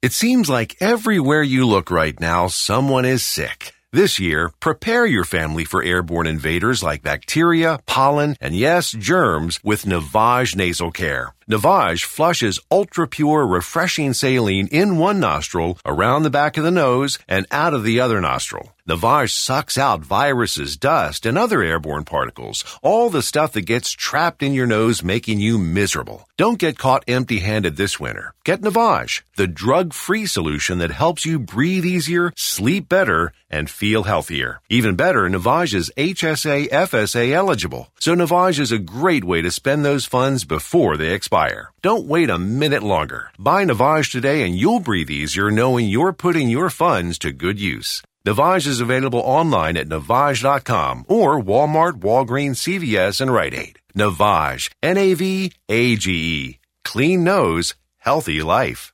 It 0.00 0.14
seems 0.14 0.48
like 0.48 0.76
everywhere 0.80 1.42
you 1.42 1.66
look 1.66 1.90
right 1.90 2.18
now, 2.18 2.46
someone 2.46 3.04
is 3.04 3.22
sick. 3.22 3.74
This 3.92 4.18
year, 4.18 4.50
prepare 4.58 5.04
your 5.04 5.24
family 5.24 5.66
for 5.66 5.82
airborne 5.82 6.26
invaders 6.26 6.82
like 6.82 7.02
bacteria, 7.02 7.80
pollen, 7.84 8.36
and 8.40 8.56
yes, 8.56 8.90
germs 8.90 9.60
with 9.62 9.84
Navage 9.84 10.56
Nasal 10.56 10.90
Care. 10.90 11.34
Navage 11.48 12.04
flushes 12.04 12.58
ultra 12.70 13.06
pure, 13.06 13.46
refreshing 13.46 14.14
saline 14.14 14.66
in 14.68 14.96
one 14.96 15.20
nostril, 15.20 15.78
around 15.84 16.22
the 16.22 16.30
back 16.30 16.56
of 16.56 16.64
the 16.64 16.70
nose, 16.70 17.18
and 17.28 17.46
out 17.50 17.74
of 17.74 17.84
the 17.84 18.00
other 18.00 18.20
nostril. 18.20 18.74
Navage 18.88 19.30
sucks 19.30 19.78
out 19.78 20.00
viruses, 20.00 20.76
dust, 20.76 21.24
and 21.24 21.38
other 21.38 21.62
airborne 21.62 22.04
particles, 22.04 22.64
all 22.82 23.08
the 23.08 23.22
stuff 23.22 23.52
that 23.52 23.62
gets 23.62 23.90
trapped 23.90 24.42
in 24.42 24.52
your 24.52 24.66
nose 24.66 25.02
making 25.02 25.40
you 25.40 25.58
miserable. 25.58 26.28
Don't 26.36 26.58
get 26.58 26.78
caught 26.78 27.04
empty 27.08 27.38
handed 27.38 27.76
this 27.76 27.98
winter. 27.98 28.34
Get 28.44 28.60
Navage, 28.60 29.22
the 29.36 29.46
drug 29.46 29.94
free 29.94 30.26
solution 30.26 30.78
that 30.78 30.90
helps 30.90 31.24
you 31.24 31.38
breathe 31.38 31.86
easier, 31.86 32.32
sleep 32.36 32.88
better, 32.88 33.32
and 33.48 33.70
feel 33.70 34.02
healthier. 34.02 34.60
Even 34.68 34.96
better, 34.96 35.30
Navage 35.30 35.74
is 35.74 35.92
HSA 35.96 36.68
FSA 36.68 37.32
eligible, 37.32 37.88
so 37.98 38.14
Navage 38.14 38.58
is 38.58 38.72
a 38.72 38.78
great 38.78 39.24
way 39.24 39.40
to 39.40 39.50
spend 39.50 39.82
those 39.84 40.04
funds 40.04 40.44
before 40.44 40.98
they 40.98 41.14
expire. 41.14 41.33
Don't 41.82 42.06
wait 42.06 42.30
a 42.30 42.38
minute 42.38 42.84
longer. 42.84 43.32
Buy 43.40 43.64
Navage 43.64 44.12
today 44.12 44.42
and 44.42 44.54
you'll 44.54 44.78
breathe 44.78 45.10
easier 45.10 45.50
knowing 45.50 45.88
you're 45.88 46.12
putting 46.12 46.48
your 46.48 46.70
funds 46.70 47.18
to 47.18 47.32
good 47.32 47.58
use. 47.58 48.02
Navage 48.24 48.68
is 48.68 48.80
available 48.80 49.18
online 49.18 49.76
at 49.76 49.88
Navage.com 49.88 51.04
or 51.08 51.42
Walmart, 51.42 51.94
Walgreens, 51.94 52.62
CVS, 52.62 53.20
and 53.20 53.32
Rite 53.32 53.54
Aid. 53.54 53.80
Navage, 53.96 54.70
N-A-V-A-G-E. 54.80 56.58
Clean 56.84 57.24
nose, 57.24 57.74
healthy 57.98 58.40
life. 58.40 58.93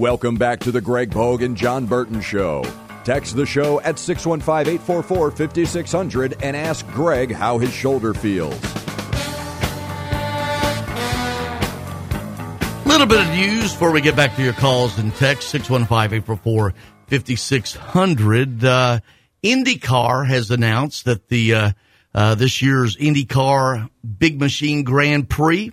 Welcome 0.00 0.36
back 0.36 0.60
to 0.60 0.72
the 0.72 0.80
Greg 0.80 1.10
Pogue 1.10 1.42
and 1.42 1.54
Jon 1.54 1.84
Burton 1.84 2.22
Show. 2.22 2.64
Text 3.04 3.36
the 3.36 3.44
show 3.44 3.82
at 3.82 3.98
615 3.98 4.72
844 4.76 5.30
5600 5.30 6.42
and 6.42 6.56
ask 6.56 6.86
Greg 6.86 7.30
how 7.30 7.58
his 7.58 7.70
shoulder 7.70 8.14
feels. 8.14 8.54
A 12.72 12.88
Little 12.88 13.06
bit 13.06 13.20
of 13.20 13.28
news 13.28 13.72
before 13.72 13.90
we 13.90 14.00
get 14.00 14.16
back 14.16 14.34
to 14.36 14.42
your 14.42 14.54
calls 14.54 14.98
and 14.98 15.14
text 15.16 15.50
615 15.50 16.16
844 16.16 16.72
5600. 17.08 18.64
Uh, 18.64 19.00
IndyCar 19.44 20.26
has 20.26 20.50
announced 20.50 21.04
that 21.04 21.28
the 21.28 21.54
uh, 21.54 21.72
uh, 22.14 22.34
this 22.36 22.62
year's 22.62 22.96
IndyCar 22.96 23.90
Big 24.18 24.40
Machine 24.40 24.82
Grand 24.82 25.28
Prix 25.28 25.72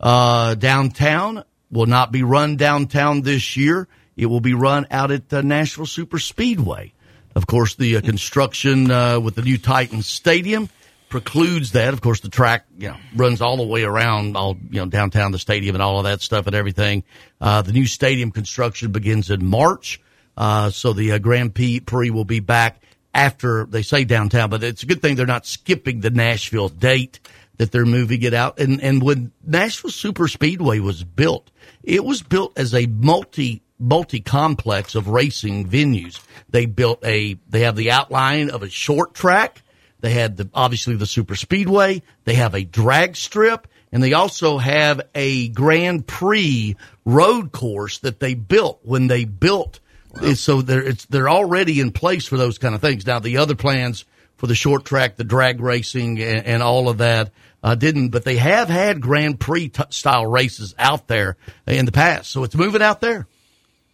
uh, 0.00 0.56
downtown 0.56 1.44
will 1.70 1.86
not 1.86 2.12
be 2.12 2.22
run 2.22 2.56
downtown 2.56 3.22
this 3.22 3.56
year. 3.56 3.88
It 4.16 4.26
will 4.26 4.40
be 4.40 4.54
run 4.54 4.86
out 4.90 5.10
at 5.10 5.32
uh, 5.32 5.40
Nashville 5.42 5.86
Super 5.86 6.18
Speedway. 6.18 6.92
Of 7.34 7.46
course, 7.46 7.76
the 7.76 7.96
uh, 7.96 8.00
construction 8.00 8.90
uh, 8.90 9.20
with 9.20 9.36
the 9.36 9.42
new 9.42 9.56
Titan 9.56 10.02
Stadium 10.02 10.68
precludes 11.08 11.72
that. 11.72 11.92
Of 11.92 12.00
course, 12.00 12.20
the 12.20 12.28
track 12.28 12.66
you 12.78 12.88
know, 12.88 12.96
runs 13.14 13.40
all 13.40 13.56
the 13.56 13.66
way 13.66 13.82
around, 13.82 14.36
all 14.36 14.56
you 14.70 14.80
know, 14.80 14.86
downtown 14.86 15.32
the 15.32 15.38
stadium 15.38 15.76
and 15.76 15.82
all 15.82 15.98
of 15.98 16.04
that 16.04 16.22
stuff 16.22 16.46
and 16.46 16.56
everything. 16.56 17.04
Uh, 17.40 17.62
the 17.62 17.72
new 17.72 17.86
stadium 17.86 18.30
construction 18.30 18.92
begins 18.92 19.30
in 19.30 19.44
March, 19.44 20.00
uh, 20.36 20.70
so 20.70 20.92
the 20.92 21.12
uh, 21.12 21.18
Grand 21.18 21.54
Prix 21.54 22.10
will 22.10 22.24
be 22.24 22.40
back 22.40 22.82
after 23.14 23.64
they 23.64 23.82
say 23.82 24.04
downtown. 24.04 24.50
But 24.50 24.62
it's 24.62 24.82
a 24.82 24.86
good 24.86 25.02
thing 25.02 25.16
they're 25.16 25.26
not 25.26 25.46
skipping 25.46 26.00
the 26.00 26.10
Nashville 26.10 26.68
date 26.68 27.20
that 27.58 27.72
they're 27.72 27.84
moving 27.84 28.22
it 28.22 28.32
out. 28.32 28.58
And 28.58 28.80
and 28.80 29.02
when 29.02 29.32
Nashville 29.46 29.90
Super 29.90 30.28
Speedway 30.28 30.78
was 30.78 31.04
built, 31.04 31.50
it 31.82 32.04
was 32.04 32.22
built 32.22 32.58
as 32.58 32.74
a 32.74 32.86
multi 32.86 33.62
multi 33.78 34.20
complex 34.20 34.94
of 34.94 35.08
racing 35.08 35.68
venues. 35.68 36.20
They 36.50 36.66
built 36.66 37.04
a 37.04 37.38
they 37.48 37.60
have 37.60 37.76
the 37.76 37.90
outline 37.90 38.50
of 38.50 38.62
a 38.62 38.68
short 38.68 39.14
track. 39.14 39.62
They 40.00 40.10
had 40.10 40.36
the 40.36 40.48
obviously 40.54 40.96
the 40.96 41.06
super 41.06 41.36
speedway. 41.36 42.02
They 42.24 42.34
have 42.34 42.54
a 42.54 42.64
drag 42.64 43.16
strip 43.16 43.66
and 43.92 44.02
they 44.02 44.12
also 44.12 44.58
have 44.58 45.00
a 45.14 45.48
Grand 45.48 46.06
Prix 46.06 46.76
road 47.04 47.52
course 47.52 47.98
that 47.98 48.20
they 48.20 48.34
built 48.34 48.80
when 48.82 49.08
they 49.08 49.24
built. 49.24 49.80
Wow. 50.14 50.34
So 50.34 50.62
they're 50.62 50.82
it's 50.82 51.06
they're 51.06 51.28
already 51.28 51.80
in 51.80 51.92
place 51.92 52.26
for 52.26 52.36
those 52.36 52.58
kind 52.58 52.74
of 52.74 52.80
things. 52.80 53.06
Now 53.06 53.18
the 53.18 53.38
other 53.38 53.54
plans 53.54 54.04
for 54.36 54.46
the 54.46 54.54
short 54.54 54.84
track, 54.84 55.16
the 55.16 55.24
drag 55.24 55.60
racing, 55.60 56.20
and, 56.20 56.46
and 56.46 56.62
all 56.62 56.88
of 56.88 56.98
that 56.98 57.30
uh, 57.62 57.74
didn't, 57.74 58.08
but 58.08 58.24
they 58.24 58.36
have 58.36 58.68
had 58.68 59.00
Grand 59.00 59.38
Prix 59.38 59.68
t- 59.68 59.82
style 59.90 60.26
races 60.26 60.74
out 60.78 61.06
there 61.08 61.36
in 61.66 61.86
the 61.86 61.92
past. 61.92 62.30
So 62.30 62.44
it's 62.44 62.54
moving 62.54 62.82
out 62.82 63.00
there. 63.00 63.26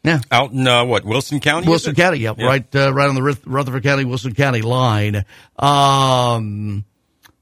Yeah, 0.07 0.21
out 0.31 0.53
in 0.53 0.69
uh, 0.69 0.85
what 0.85 1.05
Wilson 1.05 1.41
County? 1.41 1.67
Wilson 1.67 1.97
County, 1.97 2.19
yeah, 2.19 2.35
yeah. 2.39 2.47
right, 2.47 2.77
uh, 2.77 2.95
right 2.95 3.09
on 3.09 3.17
the 3.17 3.39
Rutherford 3.45 3.83
County 3.83 4.05
Wilson 4.05 4.35
County 4.35 4.63
line. 4.63 5.25
Um, 5.59 6.85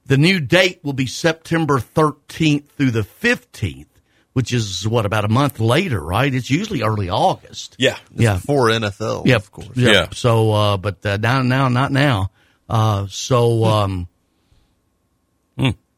the 0.06 0.16
new 0.16 0.40
date 0.40 0.80
will 0.82 0.94
be 0.94 1.05
September 1.06 1.78
13th 1.78 2.64
through 2.70 2.90
the 2.92 3.02
15th, 3.02 3.86
which 4.32 4.55
is 4.55 4.88
what 4.88 5.05
about 5.05 5.26
a 5.26 5.28
month 5.28 5.60
later, 5.60 6.01
right? 6.01 6.32
It's 6.32 6.48
usually 6.48 6.82
early 6.82 7.10
August. 7.10 7.76
Yeah, 7.78 7.98
yeah, 8.14 8.38
for 8.38 8.68
NFL, 8.68 9.26
yeah, 9.26 9.36
of 9.36 9.52
course. 9.52 9.76
Yeah. 9.76 9.92
yeah. 9.92 10.06
So, 10.12 10.52
uh, 10.52 10.76
but 10.78 11.05
uh, 11.05 11.18
now, 11.18 11.42
now, 11.42 11.68
not 11.68 11.92
now. 11.92 12.30
Uh, 12.66 13.09
so, 13.10 13.64
um, 13.64 13.92
hmm. 13.92 14.02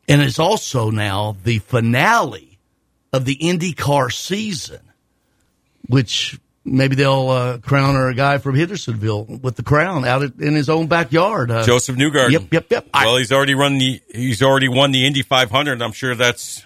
And 0.09 0.23
it's 0.23 0.39
also 0.39 0.91
now 0.91 1.37
the 1.45 1.59
finale 1.61 2.59
of 3.13 3.25
the 3.25 3.37
IndyCar 3.37 4.13
season, 4.13 4.81
which 5.89 6.39
maybe 6.65 6.97
they'll 6.97 7.29
uh, 7.31 7.59
crown 7.59 7.95
her 7.95 8.09
a 8.09 8.15
guy 8.15 8.39
from 8.39 8.57
Hendersonville 8.57 9.25
with 9.25 9.57
the 9.57 9.63
crown 9.63 10.05
out 10.05 10.23
in 10.23 10.55
his 10.55 10.69
own 10.69 10.87
backyard. 10.89 11.51
Uh, 11.51 11.65
Josef 11.65 11.97
Newgarden. 11.97 12.33
Yep, 12.33 12.53
yep, 12.53 12.67
yep. 12.71 12.89
Well, 12.93 13.17
he's 13.17 13.33
already 13.33 13.55
run 13.55 13.79
the 13.79 14.01
he's 14.13 14.43
already 14.43 14.69
won 14.69 14.93
the 14.93 15.07
Indy 15.07 15.23
500. 15.23 15.81
I'm 15.81 15.93
sure 15.93 16.15
that's 16.15 16.66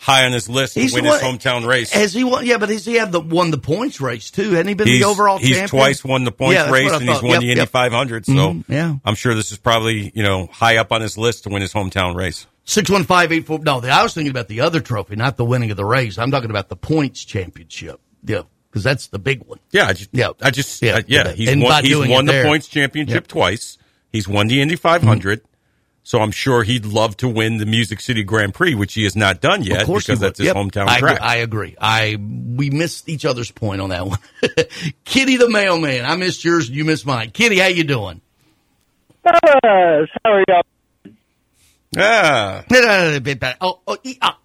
high 0.00 0.24
on 0.24 0.32
his 0.32 0.48
list 0.48 0.74
to 0.74 0.90
win 0.92 1.04
won, 1.04 1.12
his 1.12 1.22
hometown 1.22 1.66
race. 1.66 1.92
Has 1.92 2.14
he 2.14 2.24
won? 2.24 2.44
Yeah, 2.44 2.56
but 2.56 2.70
has 2.70 2.86
he 2.86 2.94
had 2.94 3.12
the 3.12 3.20
won 3.20 3.50
the 3.50 3.58
points 3.58 4.00
race 4.00 4.30
too? 4.30 4.50
Hasn't 4.50 4.68
he 4.68 4.74
been 4.74 4.88
he's, 4.88 5.00
the 5.00 5.06
overall 5.06 5.38
he's 5.38 5.50
champion? 5.50 5.68
twice 5.68 6.02
won 6.02 6.24
the 6.24 6.32
points 6.32 6.54
yeah, 6.54 6.70
race 6.70 6.90
and 6.90 7.02
he's 7.08 7.22
won 7.22 7.32
yep, 7.32 7.40
the 7.40 7.50
Indy 7.50 7.60
yep. 7.60 7.68
500. 7.68 8.26
So 8.26 8.32
mm-hmm, 8.32 8.72
yeah. 8.72 8.96
I'm 9.04 9.14
sure 9.14 9.34
this 9.34 9.52
is 9.52 9.58
probably 9.58 10.10
you 10.14 10.22
know 10.22 10.46
high 10.46 10.78
up 10.78 10.90
on 10.90 11.02
his 11.02 11.18
list 11.18 11.44
to 11.44 11.50
win 11.50 11.62
his 11.62 11.72
hometown 11.72 12.16
race. 12.16 12.46
Six 12.64 12.90
one 12.90 13.04
five 13.04 13.30
eight 13.30 13.46
four. 13.46 13.58
No, 13.58 13.80
I 13.80 14.02
was 14.02 14.14
thinking 14.14 14.30
about 14.30 14.48
the 14.48 14.62
other 14.62 14.80
trophy, 14.80 15.16
not 15.16 15.36
the 15.36 15.44
winning 15.44 15.70
of 15.70 15.76
the 15.76 15.84
race. 15.84 16.18
I'm 16.18 16.30
talking 16.30 16.50
about 16.50 16.68
the 16.68 16.76
points 16.76 17.24
championship. 17.24 18.00
Yeah 18.24 18.42
because 18.70 18.84
that's 18.84 19.08
the 19.08 19.18
big 19.18 19.42
one. 19.46 19.58
Yeah, 19.72 19.86
I 19.86 19.94
just, 19.94 20.10
yeah, 20.12 20.30
I 20.40 20.50
just, 20.52 20.80
yeah, 20.80 20.98
uh, 20.98 21.02
yeah. 21.08 21.32
He's 21.32 21.48
and 21.48 21.60
won, 21.60 21.84
he's 21.84 21.96
won 21.96 22.24
the 22.24 22.30
there, 22.30 22.44
points 22.44 22.68
championship 22.68 23.26
twice. 23.26 23.78
He's 24.12 24.28
won 24.28 24.46
the 24.46 24.60
Indy 24.60 24.76
500. 24.76 25.42
Mm-hmm. 25.42 25.49
So 26.02 26.20
I'm 26.20 26.30
sure 26.30 26.62
he'd 26.62 26.86
love 26.86 27.16
to 27.18 27.28
win 27.28 27.58
the 27.58 27.66
Music 27.66 28.00
City 28.00 28.24
Grand 28.24 28.54
Prix, 28.54 28.74
which 28.74 28.94
he 28.94 29.04
has 29.04 29.14
not 29.14 29.40
done 29.40 29.62
yet 29.62 29.86
because 29.86 30.18
that's 30.18 30.38
his 30.38 30.46
yep. 30.46 30.56
hometown 30.56 30.88
I 30.88 30.98
track. 30.98 31.16
Agree. 31.16 31.26
I 31.26 31.36
agree. 31.36 31.76
I 31.80 32.16
we 32.18 32.70
missed 32.70 33.08
each 33.08 33.24
other's 33.24 33.50
point 33.50 33.80
on 33.80 33.90
that 33.90 34.06
one. 34.06 34.18
Kitty 35.04 35.36
the 35.36 35.48
mailman, 35.48 36.04
I 36.04 36.16
missed 36.16 36.44
yours, 36.44 36.68
and 36.68 36.76
you 36.76 36.84
missed 36.84 37.06
mine. 37.06 37.30
Kitty, 37.30 37.58
how 37.58 37.68
you 37.68 37.84
doing? 37.84 38.20
Fellas, 39.22 40.08
how 40.24 40.32
are 40.32 40.44
y'all? 40.48 40.62
Ah. 41.96 42.64
Oh, 43.60 43.80
oh, 43.86 43.96
ah. 44.22 44.38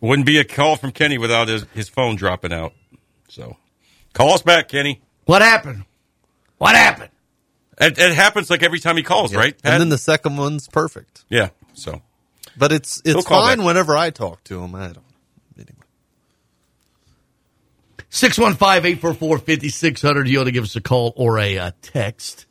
Wouldn't 0.00 0.26
be 0.26 0.38
a 0.38 0.44
call 0.44 0.76
from 0.76 0.92
Kenny 0.92 1.18
without 1.18 1.48
his, 1.48 1.64
his 1.74 1.88
phone 1.88 2.16
dropping 2.16 2.52
out. 2.52 2.72
So 3.28 3.56
call 4.12 4.34
us 4.34 4.42
back, 4.42 4.68
Kenny. 4.68 5.00
What 5.24 5.42
happened? 5.42 5.84
What 6.58 6.74
happened? 6.74 7.10
It, 7.80 7.98
it 7.98 8.14
happens 8.14 8.50
like 8.50 8.62
every 8.62 8.78
time 8.78 8.98
he 8.98 9.02
calls, 9.02 9.32
yeah. 9.32 9.38
right? 9.38 9.62
Pat? 9.62 9.72
And 9.72 9.80
then 9.80 9.88
the 9.88 9.98
second 9.98 10.36
one's 10.36 10.68
perfect. 10.68 11.24
Yeah. 11.28 11.48
So, 11.72 12.02
but 12.56 12.70
it's 12.72 13.02
it's 13.04 13.26
fine 13.26 13.58
back. 13.58 13.66
whenever 13.66 13.96
I 13.96 14.10
talk 14.10 14.44
to 14.44 14.62
him. 14.62 14.72
I 14.74 14.92
don't. 14.92 15.02
Anyway. 15.56 15.72
615-844-5600. 18.10 20.28
You 20.28 20.40
ought 20.40 20.44
to 20.44 20.52
give 20.52 20.64
us 20.64 20.76
a 20.76 20.82
call 20.82 21.14
or 21.16 21.38
a 21.38 21.58
uh, 21.58 21.70
text. 21.80 22.44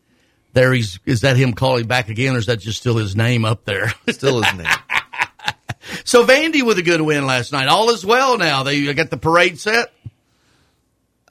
There 0.54 0.74
he's 0.74 1.00
is 1.06 1.22
that 1.22 1.38
him 1.38 1.54
calling 1.54 1.86
back 1.86 2.10
again 2.10 2.36
or 2.36 2.40
is 2.40 2.48
that 2.48 2.60
just 2.60 2.80
still 2.80 2.98
his 2.98 3.16
name 3.16 3.46
up 3.46 3.66
there? 3.66 3.94
Still 4.10 4.42
his 4.42 4.52
name. 4.56 4.66
so 6.04 6.26
Vandy 6.26 6.64
with 6.64 6.80
a 6.80 6.82
good 6.82 7.02
win 7.02 7.28
last 7.28 7.52
night. 7.52 7.68
All 7.68 7.92
is 7.92 8.04
well 8.04 8.40
now. 8.40 8.64
They 8.64 8.92
got 8.96 9.12
the 9.12 9.18
parade 9.18 9.60
set. 9.60 9.94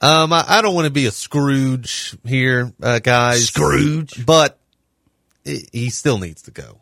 Um, 0.01 0.31
I, 0.31 0.45
I 0.47 0.61
don't 0.61 0.75
want 0.75 0.85
to 0.85 0.91
be 0.91 1.05
a 1.05 1.11
Scrooge 1.11 2.17
here, 2.25 2.73
uh, 2.81 2.99
guys. 2.99 3.45
Scrooge, 3.45 4.25
but 4.25 4.57
it, 5.45 5.69
he 5.73 5.89
still 5.89 6.17
needs 6.17 6.43
to 6.43 6.51
go. 6.51 6.79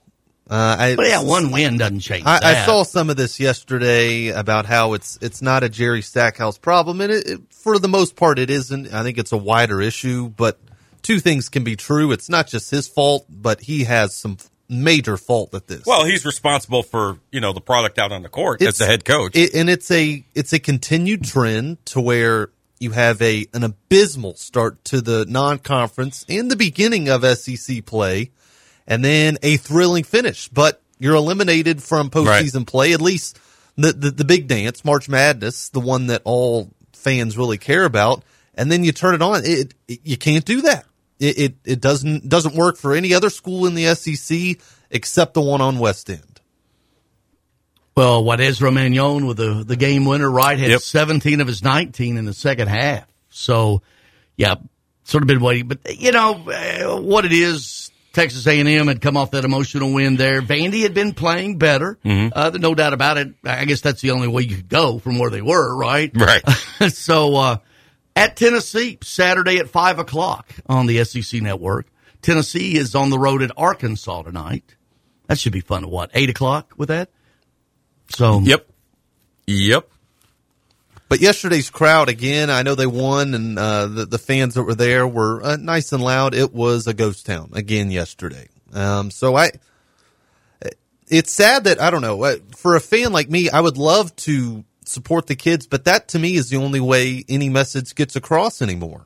Uh, 0.50 0.76
I, 0.80 0.96
but 0.96 1.08
yeah, 1.08 1.24
one 1.24 1.52
win 1.52 1.78
doesn't 1.78 2.00
change. 2.00 2.26
I, 2.26 2.40
I, 2.42 2.66
saw 2.66 2.84
some 2.84 3.10
of 3.10 3.18
this 3.18 3.38
yesterday 3.38 4.30
about 4.30 4.66
how 4.66 4.94
it's 4.94 5.18
it's 5.22 5.42
not 5.42 5.64
a 5.64 5.70
Jerry 5.70 6.02
Stackhouse 6.02 6.58
problem, 6.58 7.02
and 7.02 7.12
it, 7.12 7.28
it, 7.28 7.42
for 7.50 7.78
the 7.80 7.90
most 7.90 8.16
part, 8.16 8.40
it 8.40 8.50
isn't. 8.50 8.94
I 8.94 9.04
think 9.04 9.18
it's 9.18 9.34
a 9.34 9.38
wider 9.38 9.82
issue. 9.82 10.30
But 10.30 10.58
two 11.02 11.20
things 11.20 11.50
can 11.50 11.66
be 11.66 11.76
true: 11.76 12.14
it's 12.14 12.30
not 12.30 12.48
just 12.48 12.72
his 12.72 12.88
fault, 12.88 13.26
but 13.30 13.60
he 13.60 13.84
has 13.84 14.16
some 14.16 14.38
major 14.70 15.18
fault 15.18 15.54
at 15.54 15.68
this. 15.68 15.86
Well, 15.86 16.06
he's 16.06 16.26
responsible 16.26 16.84
for 16.84 17.20
you 17.30 17.42
know 17.42 17.52
the 17.52 17.60
product 17.60 18.00
out 18.00 18.14
on 18.14 18.22
the 18.22 18.30
court 18.30 18.62
it's, 18.62 18.70
as 18.70 18.78
the 18.78 18.86
head 18.86 19.04
coach, 19.04 19.36
it, 19.36 19.54
and 19.54 19.70
it's 19.70 19.92
a 19.92 20.24
it's 20.34 20.54
a 20.54 20.60
continued 20.60 21.26
trend 21.26 21.86
to 21.88 22.00
where 22.00 22.52
you 22.80 22.92
have 22.92 23.22
a 23.22 23.48
an 23.54 23.64
abysmal 23.64 24.36
start 24.36 24.84
to 24.86 25.02
the 25.02 25.26
non-conference 25.28 26.26
and 26.30 26.50
the 26.50 26.56
beginning 26.56 27.10
of 27.10 27.26
SEC 27.38 27.86
play, 27.86 28.32
and 28.86 29.04
then 29.04 29.38
a 29.42 29.58
thrilling 29.58 30.04
finish. 30.04 30.48
But 30.48 30.82
you're 31.00 31.16
eliminated 31.16 31.82
from 31.82 32.10
postseason 32.10 32.56
right. 32.56 32.68
play. 32.68 32.94
At 32.94 33.02
least 33.02 33.40
the, 33.76 33.94
the 33.94 34.12
the 34.12 34.26
big 34.26 34.48
dance, 34.48 34.84
March 34.84 35.10
Madness, 35.10 35.70
the 35.70 35.80
one 35.80 36.08
that 36.08 36.22
all 36.26 36.70
fans 36.94 37.38
really 37.38 37.58
care 37.58 37.84
about. 37.84 38.24
And 38.56 38.72
then 38.72 38.84
you 38.84 38.92
turn 38.92 39.14
it 39.14 39.22
on. 39.22 39.44
It, 39.46 39.74
it 39.88 40.00
you 40.04 40.18
can't 40.18 40.46
do 40.46 40.62
that. 40.62 40.86
It, 41.20 41.38
it 41.38 41.56
it 41.64 41.82
doesn't 41.82 42.28
doesn't 42.28 42.56
work 42.56 42.78
for 42.78 42.94
any 42.94 43.14
other 43.14 43.30
school 43.30 43.66
in 43.66 43.76
the 43.76 43.94
SEC 43.96 44.58
except 44.90 45.34
the 45.34 45.42
one 45.42 45.62
on 45.62 45.80
West 45.80 46.10
End. 46.10 46.37
Well, 47.98 48.24
what 48.24 48.40
Ezra 48.40 48.72
with 48.72 49.38
the, 49.38 49.64
the 49.66 49.76
game 49.76 50.06
winner, 50.06 50.30
right, 50.30 50.60
had 50.60 50.70
yep. 50.70 50.82
17 50.82 51.42
of 51.42 51.48
his 51.48 51.64
19 51.64 52.18
in 52.18 52.26
the 52.26 52.34
second 52.34 52.68
half. 52.68 53.08
So, 53.30 53.82
yeah, 54.36 54.54
sort 55.04 55.24
of 55.24 55.28
been 55.28 55.40
waiting. 55.40 55.68
But, 55.68 56.00
you 56.00 56.12
know, 56.12 56.48
uh, 56.48 57.02
what 57.02 57.26
it 57.26 57.32
is, 57.32 57.90
Texas 58.14 58.46
A&M 58.46 58.88
had 58.88 59.02
come 59.02 59.18
off 59.18 59.32
that 59.32 59.46
emotional 59.46 59.92
win 59.92 60.16
there. 60.16 60.44
Vandy 60.44 60.84
had 60.84 60.94
been 60.94 61.16
playing 61.16 61.58
better. 61.58 61.98
Mm-hmm. 62.06 62.34
Uh, 62.36 62.52
no 62.60 62.76
doubt 62.76 62.94
about 62.94 63.18
it. 63.18 63.34
I 63.44 63.66
guess 63.66 63.82
that's 63.82 64.02
the 64.02 64.12
only 64.12 64.28
way 64.28 64.44
you 64.44 64.58
could 64.58 64.70
go 64.70 65.00
from 65.00 65.18
where 65.18 65.32
they 65.32 65.42
were, 65.42 65.76
right? 65.76 66.12
Right. 66.14 66.44
so, 66.90 67.36
uh, 67.36 67.58
at 68.16 68.36
Tennessee, 68.36 69.00
Saturday 69.02 69.58
at 69.58 69.70
5 69.70 69.98
o'clock 69.98 70.54
on 70.68 70.86
the 70.86 71.04
SEC 71.04 71.42
network. 71.42 71.88
Tennessee 72.22 72.78
is 72.78 72.94
on 72.94 73.10
the 73.10 73.18
road 73.18 73.42
at 73.42 73.50
Arkansas 73.58 74.22
tonight. 74.22 74.76
That 75.26 75.40
should 75.40 75.54
be 75.54 75.62
fun. 75.62 75.84
At 75.84 75.90
what, 75.90 76.12
8 76.14 76.30
o'clock 76.30 76.76
with 76.78 76.90
that? 76.90 77.10
So 78.10 78.40
yep, 78.42 78.68
yep. 79.46 79.90
But 81.10 81.22
yesterday's 81.22 81.70
crowd 81.70 82.10
again, 82.10 82.50
I 82.50 82.64
know 82.64 82.76
they 82.76 82.88
won, 82.88 83.34
and 83.34 83.58
uh, 83.58 83.88
the 83.88 84.06
the 84.06 84.18
fans 84.18 84.56
that 84.56 84.64
were 84.64 84.76
there 84.76 85.08
were 85.08 85.42
uh, 85.44 85.56
nice 85.56 85.94
and 85.94 86.04
loud. 86.04 86.34
It 86.34 86.54
was 86.54 86.88
a 86.88 86.94
ghost 86.94 87.26
town 87.26 87.52
again 87.54 87.92
yesterday. 87.92 88.50
Um, 88.74 89.12
so 89.12 89.36
I, 89.36 89.52
it's 91.08 91.32
sad 91.32 91.64
that 91.66 91.82
I 91.82 91.90
don't 91.90 92.02
know 92.02 92.24
uh, 92.24 92.38
for 92.56 92.76
a 92.76 92.82
fan 92.82 93.12
like 93.12 93.30
me, 93.30 93.50
I 93.50 93.62
would 93.62 93.78
love 93.78 94.16
to 94.18 94.66
support 94.84 95.28
the 95.28 95.36
kids, 95.36 95.68
but 95.68 95.86
that 95.86 96.10
to 96.10 96.20
me 96.20 96.36
is 96.36 96.50
the 96.50 96.58
only 96.58 96.80
way 96.80 97.24
any 97.30 97.50
message 97.50 97.96
gets 97.96 98.16
across 98.16 98.62
anymore. 98.62 99.06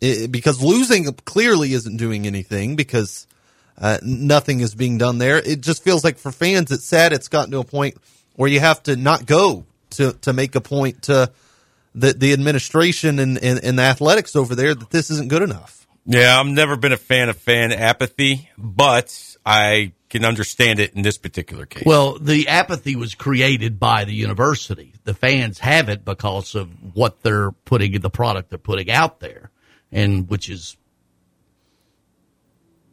It, 0.00 0.30
because 0.30 0.62
losing 0.62 1.04
clearly 1.24 1.72
isn't 1.72 1.96
doing 1.96 2.26
anything 2.26 2.76
because 2.76 3.26
uh, 3.78 3.98
nothing 4.02 4.60
is 4.60 4.74
being 4.74 4.98
done 4.98 5.18
there. 5.18 5.38
It 5.38 5.60
just 5.62 5.82
feels 5.82 6.04
like 6.04 6.18
for 6.18 6.32
fans, 6.32 6.70
it's 6.70 6.84
sad. 6.84 7.12
It's 7.12 7.28
gotten 7.28 7.50
to 7.52 7.58
a 7.58 7.64
point 7.64 7.96
where 8.36 8.48
you 8.48 8.60
have 8.60 8.82
to 8.84 8.96
not 8.96 9.26
go 9.26 9.66
to 9.90 10.12
to 10.12 10.32
make 10.32 10.54
a 10.54 10.60
point 10.60 11.02
to 11.02 11.30
the 11.94 12.12
the 12.12 12.32
administration 12.32 13.18
and, 13.18 13.38
and, 13.38 13.62
and 13.64 13.78
the 13.78 13.82
athletics 13.82 14.36
over 14.36 14.54
there 14.54 14.74
that 14.74 14.90
this 14.90 15.10
isn't 15.10 15.28
good 15.28 15.42
enough. 15.42 15.86
Yeah, 16.04 16.38
I've 16.38 16.46
never 16.46 16.76
been 16.76 16.92
a 16.92 16.96
fan 16.96 17.28
of 17.28 17.36
fan 17.36 17.72
apathy, 17.72 18.48
but 18.56 19.36
I 19.44 19.92
can 20.08 20.24
understand 20.24 20.78
it 20.78 20.94
in 20.94 21.02
this 21.02 21.18
particular 21.18 21.66
case. 21.66 21.82
Well, 21.84 22.16
the 22.18 22.46
apathy 22.46 22.94
was 22.94 23.16
created 23.16 23.80
by 23.80 24.04
the 24.04 24.14
university. 24.14 24.94
The 25.02 25.14
fans 25.14 25.58
have 25.58 25.88
it 25.88 26.04
because 26.04 26.54
of 26.54 26.70
what 26.94 27.22
they're 27.22 27.50
putting, 27.50 28.00
the 28.00 28.10
product 28.10 28.50
they're 28.50 28.58
putting 28.58 28.88
out 28.88 29.18
there, 29.18 29.50
and 29.90 30.28
which 30.28 30.48
is 30.48 30.76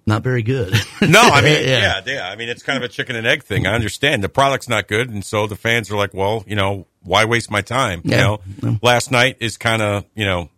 not 0.06 0.24
very 0.24 0.44
good. 0.44 0.74
no, 1.02 1.22
I 1.22 1.42
mean, 1.44 1.68
yeah. 1.68 2.02
yeah, 2.06 2.14
yeah. 2.14 2.28
I 2.30 2.36
mean, 2.36 2.50
it's 2.50 2.64
kind 2.64 2.78
of 2.78 2.84
a 2.84 2.92
chicken 2.92 3.16
and 3.16 3.26
egg 3.28 3.44
thing. 3.44 3.66
I 3.68 3.74
understand 3.74 4.24
the 4.24 4.30
product's 4.30 4.68
not 4.70 4.88
good, 4.88 5.10
and 5.10 5.24
so 5.24 5.48
the 5.48 5.56
fans 5.56 5.90
are 5.92 5.96
like, 5.98 6.14
well, 6.14 6.44
you 6.48 6.56
know, 6.56 6.88
why 7.02 7.26
waste 7.26 7.50
my 7.52 7.62
time? 7.62 8.02
You 8.04 8.12
Yeah. 8.12 8.38
know, 8.62 8.78
last 8.82 9.12
night 9.12 9.38
is 9.40 9.58
kind 9.58 9.82
of, 9.82 10.06
you 10.16 10.26
know, 10.26 10.50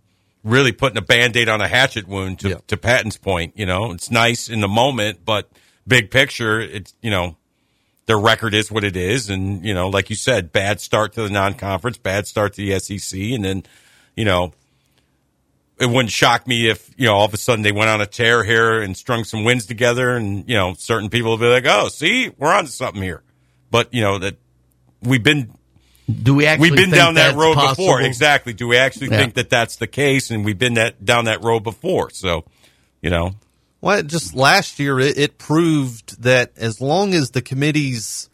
really 0.43 0.71
putting 0.71 0.97
a 0.97 1.01
band-aid 1.01 1.49
on 1.49 1.59
a 1.61 1.67
hatchet 1.67 2.07
wound 2.07 2.39
to, 2.39 2.61
to 2.67 2.77
Patton's 2.77 3.17
point. 3.17 3.53
You 3.55 3.65
know, 3.65 3.91
it's 3.91 4.11
nice 4.11 4.47
in 4.49 4.61
the 4.61 4.67
moment, 4.67 5.19
but 5.25 5.49
big 5.87 6.11
picture, 6.11 6.59
it's, 6.61 6.93
you 7.01 7.09
know, 7.09 7.35
their 8.05 8.19
record 8.19 8.53
is 8.53 8.71
what 8.71 8.83
it 8.83 8.95
is. 8.95 9.31
And, 9.31 9.65
you 9.65 9.73
know, 9.73 9.89
like 9.89 10.11
you 10.11 10.15
said, 10.15 10.51
bad 10.51 10.79
start 10.79 11.13
to 11.13 11.23
the 11.23 11.29
non-conference, 11.31 11.97
bad 11.97 12.27
start 12.27 12.53
to 12.53 12.61
the 12.63 12.79
SEC. 12.79 13.19
And 13.19 13.43
then, 13.43 13.63
you 14.15 14.25
know, 14.25 14.53
it 15.79 15.87
wouldn't 15.87 16.11
shock 16.11 16.47
me 16.47 16.69
if, 16.69 16.89
you 16.97 17.05
know, 17.05 17.13
all 17.15 17.25
of 17.25 17.33
a 17.33 17.37
sudden 17.37 17.63
they 17.63 17.71
went 17.71 17.89
on 17.89 17.99
a 18.01 18.05
tear 18.05 18.43
here 18.43 18.81
and 18.81 18.95
strung 18.95 19.23
some 19.23 19.43
wins 19.43 19.65
together 19.65 20.11
and, 20.15 20.47
you 20.47 20.55
know, 20.55 20.73
certain 20.75 21.09
people 21.09 21.31
will 21.31 21.37
be 21.37 21.47
like, 21.47 21.65
oh, 21.67 21.89
see, 21.89 22.29
we're 22.37 22.53
on 22.53 22.65
to 22.65 22.71
something 22.71 23.01
here. 23.01 23.21
But, 23.71 23.93
you 23.93 24.01
know, 24.01 24.17
that 24.19 24.37
we've 25.01 25.23
been, 25.23 25.51
do 26.07 26.33
we 26.35 26.45
actually 26.45 26.69
we've 26.69 26.77
been 26.77 26.91
think 26.91 26.95
down 26.95 27.13
that 27.15 27.35
road 27.35 27.55
possible? 27.55 27.85
before. 27.87 28.01
Exactly. 28.01 28.53
Do 28.53 28.67
we 28.67 28.77
actually 28.77 29.09
Yeah. 29.09 29.17
think 29.17 29.33
that 29.33 29.49
that's 29.49 29.75
the 29.75 29.87
case? 29.87 30.31
And 30.31 30.45
we've 30.45 30.57
been 30.59 30.75
that 30.75 31.03
down 31.03 31.25
that 31.25 31.43
road 31.43 31.63
before. 31.63 32.09
So, 32.11 32.45
you 33.01 33.09
know, 33.09 33.35
Well, 33.81 34.01
just 34.01 34.33
last 34.33 34.79
year, 34.79 34.99
it, 34.99 35.17
it 35.17 35.37
proved 35.37 36.21
that 36.23 36.51
as 36.57 36.79
long 36.79 37.13
as 37.13 37.31
the 37.31 37.41
committee's 37.41 38.29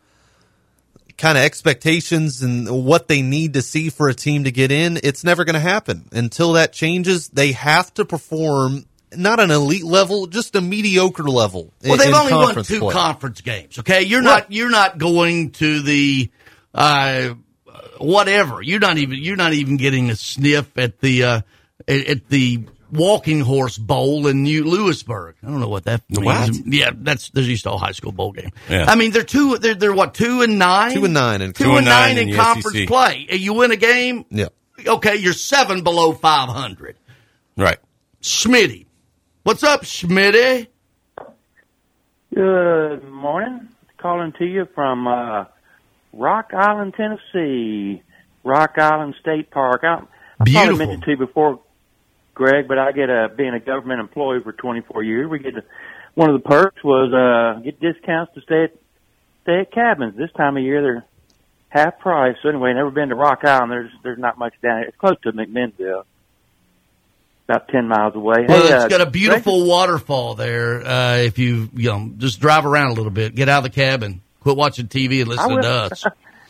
kind 1.22 1.38
of 1.38 1.44
expectations 1.44 2.42
and 2.42 2.68
what 2.84 3.08
they 3.08 3.22
need 3.22 3.54
to 3.54 3.62
see 3.62 3.90
for 3.90 4.10
a 4.10 4.14
team 4.14 4.46
to 4.46 4.52
get 4.52 4.72
in, 4.72 5.00
it's 5.04 5.24
never 5.24 5.46
going 5.46 5.54
to 5.54 5.60
happen. 5.60 6.10
Until 6.12 6.54
that 6.54 6.74
changes, 6.74 7.30
they 7.30 7.52
have 7.52 7.94
to 7.94 8.06
perform 8.06 8.86
not 9.16 9.40
an 9.40 9.52
elite 9.52 9.84
level, 9.84 10.26
just 10.26 10.56
a 10.56 10.62
mediocre 10.62 11.24
level. 11.24 11.72
Well, 11.86 11.98
they've 11.98 12.14
only 12.14 12.34
won 12.34 12.64
two 12.64 12.80
play. 12.80 12.94
conference 12.94 13.42
games. 13.42 13.78
Okay, 13.78 14.02
you're 14.02 14.24
not 14.24 14.52
you're 14.52 14.72
not 14.72 14.98
going 14.98 15.52
to 15.52 15.82
the 15.82 16.32
uh, 16.74 17.36
whatever. 18.00 18.62
You're 18.62 18.80
not 18.80 18.98
even 18.98 19.20
you're 19.20 19.36
not 19.36 19.54
even 19.54 19.78
getting 19.78 20.10
a 20.10 20.16
sniff 20.16 20.76
at 20.78 21.00
the 21.02 21.24
uh, 21.24 21.42
at, 21.88 22.08
at 22.08 22.30
the 22.30 22.66
Walking 22.92 23.40
Horse 23.42 23.78
Bowl 23.78 24.28
in 24.28 24.44
New 24.44 24.64
Lewisburg. 24.66 25.36
I 25.44 25.48
don't 25.48 25.60
know 25.60 25.70
what 25.70 25.86
that 25.86 26.02
means. 26.10 26.26
What? 26.26 26.52
Yeah, 26.66 26.92
that's 26.94 27.30
there's 27.30 27.48
used 27.48 27.64
to 27.64 27.72
a 27.72 27.78
high 27.78 27.92
school 27.94 28.12
bowl 28.12 28.32
game. 28.34 28.52
Yeah. 28.70 28.86
I 28.88 28.96
mean, 28.96 29.12
they're 29.12 29.24
two. 29.24 29.58
They're, 29.58 29.76
they're 29.76 29.94
what 29.94 30.14
two 30.14 30.42
and 30.42 30.60
nine. 30.60 30.94
Two 30.94 31.06
and 31.06 31.14
nine 31.14 31.42
in- 31.42 31.54
two, 31.54 31.64
Two 31.64 31.70
and 31.72 31.78
and 31.80 31.86
nine, 31.88 32.16
nine 32.16 32.24
in, 32.24 32.30
in 32.30 32.36
conference 32.36 32.78
SEC. 32.78 32.88
play. 32.88 33.28
And 33.30 33.40
You 33.40 33.54
win 33.54 33.72
a 33.72 33.76
game. 33.78 34.26
Yeah. 34.30 34.48
Okay, 34.86 35.16
you're 35.16 35.34
seven 35.34 35.84
below 35.84 36.12
five 36.14 36.50
hundred. 36.50 36.96
Right. 37.58 37.78
Smitty, 38.22 38.86
what's 39.44 39.64
up, 39.64 39.82
Smitty? 39.84 40.68
Good 42.34 43.04
morning. 43.10 43.68
Calling 43.98 44.34
to 44.40 44.46
you 44.46 44.68
from 44.74 45.08
uh, 45.08 45.46
Rock 46.14 46.52
Island, 46.54 46.94
Tennessee. 46.96 48.02
Rock 48.44 48.74
Island 48.78 49.16
State 49.20 49.52
Park. 49.52 49.82
I, 49.84 49.88
I 49.94 49.98
probably 50.38 50.54
Beautiful. 50.54 50.78
mentioned 50.78 51.04
to 51.04 51.12
you 51.12 51.18
before, 51.18 51.60
Greg, 52.34 52.68
but 52.68 52.78
I 52.78 52.92
get 52.92 53.10
a 53.10 53.30
being 53.36 53.54
a 53.54 53.60
government 53.60 54.00
employee 54.00 54.42
for 54.44 54.52
24 54.54 55.04
years. 55.04 55.30
We 55.30 55.40
get 55.40 55.56
a, 55.58 55.64
one 56.16 56.30
of 56.30 56.42
the 56.42 56.48
perks 56.48 56.84
was 56.84 57.14
uh, 57.14 57.62
get 57.62 57.80
discounts 57.80 58.34
to 58.36 58.42
stay 58.42 58.64
at 58.66 58.74
stay 59.44 59.62
at 59.62 59.72
cabins. 59.72 60.16
This 60.18 60.32
time 60.36 60.58
of 60.58 60.64
year 60.64 60.82
they're 60.82 61.06
half 61.70 62.00
price. 62.00 62.36
So 62.42 62.50
anyway, 62.50 62.74
never 62.74 62.92
been 62.92 63.10
to 63.10 63.16
Rock 63.16 63.44
Island. 63.44 63.72
There's 63.72 63.92
there's 64.04 64.20
not 64.20 64.38
much 64.38 64.54
down 64.62 64.80
here. 64.80 64.88
It's 64.88 64.98
close 64.98 65.20
to 65.24 65.32
McMinnville, 65.32 66.04
about 67.48 67.68
10 67.70 67.88
miles 67.88 68.16
away. 68.16 68.46
Well, 68.48 68.62
Hey, 68.62 68.74
it's 68.74 68.86
uh, 68.86 68.88
got 68.88 69.02
a 69.02 69.06
Greg, 69.06 69.14
beautiful 69.14 69.66
waterfall 69.68 70.36
there. 70.36 70.86
Uh, 70.86 71.18
if 71.18 71.40
you 71.40 71.70
you 71.74 71.90
know 71.90 72.12
just 72.18 72.40
drive 72.40 72.66
around 72.66 72.92
a 72.92 72.94
little 72.94 73.12
bit, 73.12 73.36
get 73.36 73.50
out 73.50 73.60
of 73.60 73.64
the 73.64 73.70
cabin, 73.70 74.22
quit 74.42 74.56
watching 74.56 74.88
TV 74.88 75.22
and 75.22 75.30
listen 75.30 75.62
to 75.62 75.68
us. 75.68 76.04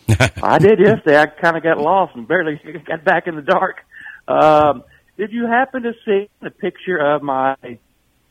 I 0.44 0.58
did 0.60 0.80
yesterday. 0.80 1.18
I 1.18 1.28
kind 1.28 1.56
of 1.56 1.64
got 1.64 1.78
lost 1.78 2.16
and 2.16 2.28
barely 2.28 2.60
got 2.88 3.03
back 3.03 3.28
in 3.28 3.36
the 3.36 3.41
dark. 3.41 3.86
Um, 4.28 4.84
did 5.22 5.34
you 5.34 5.45
happen 5.45 5.84
to 5.84 5.93
see 6.03 6.31
the 6.41 6.49
picture 6.49 6.98
of 6.98 7.22
my 7.22 7.56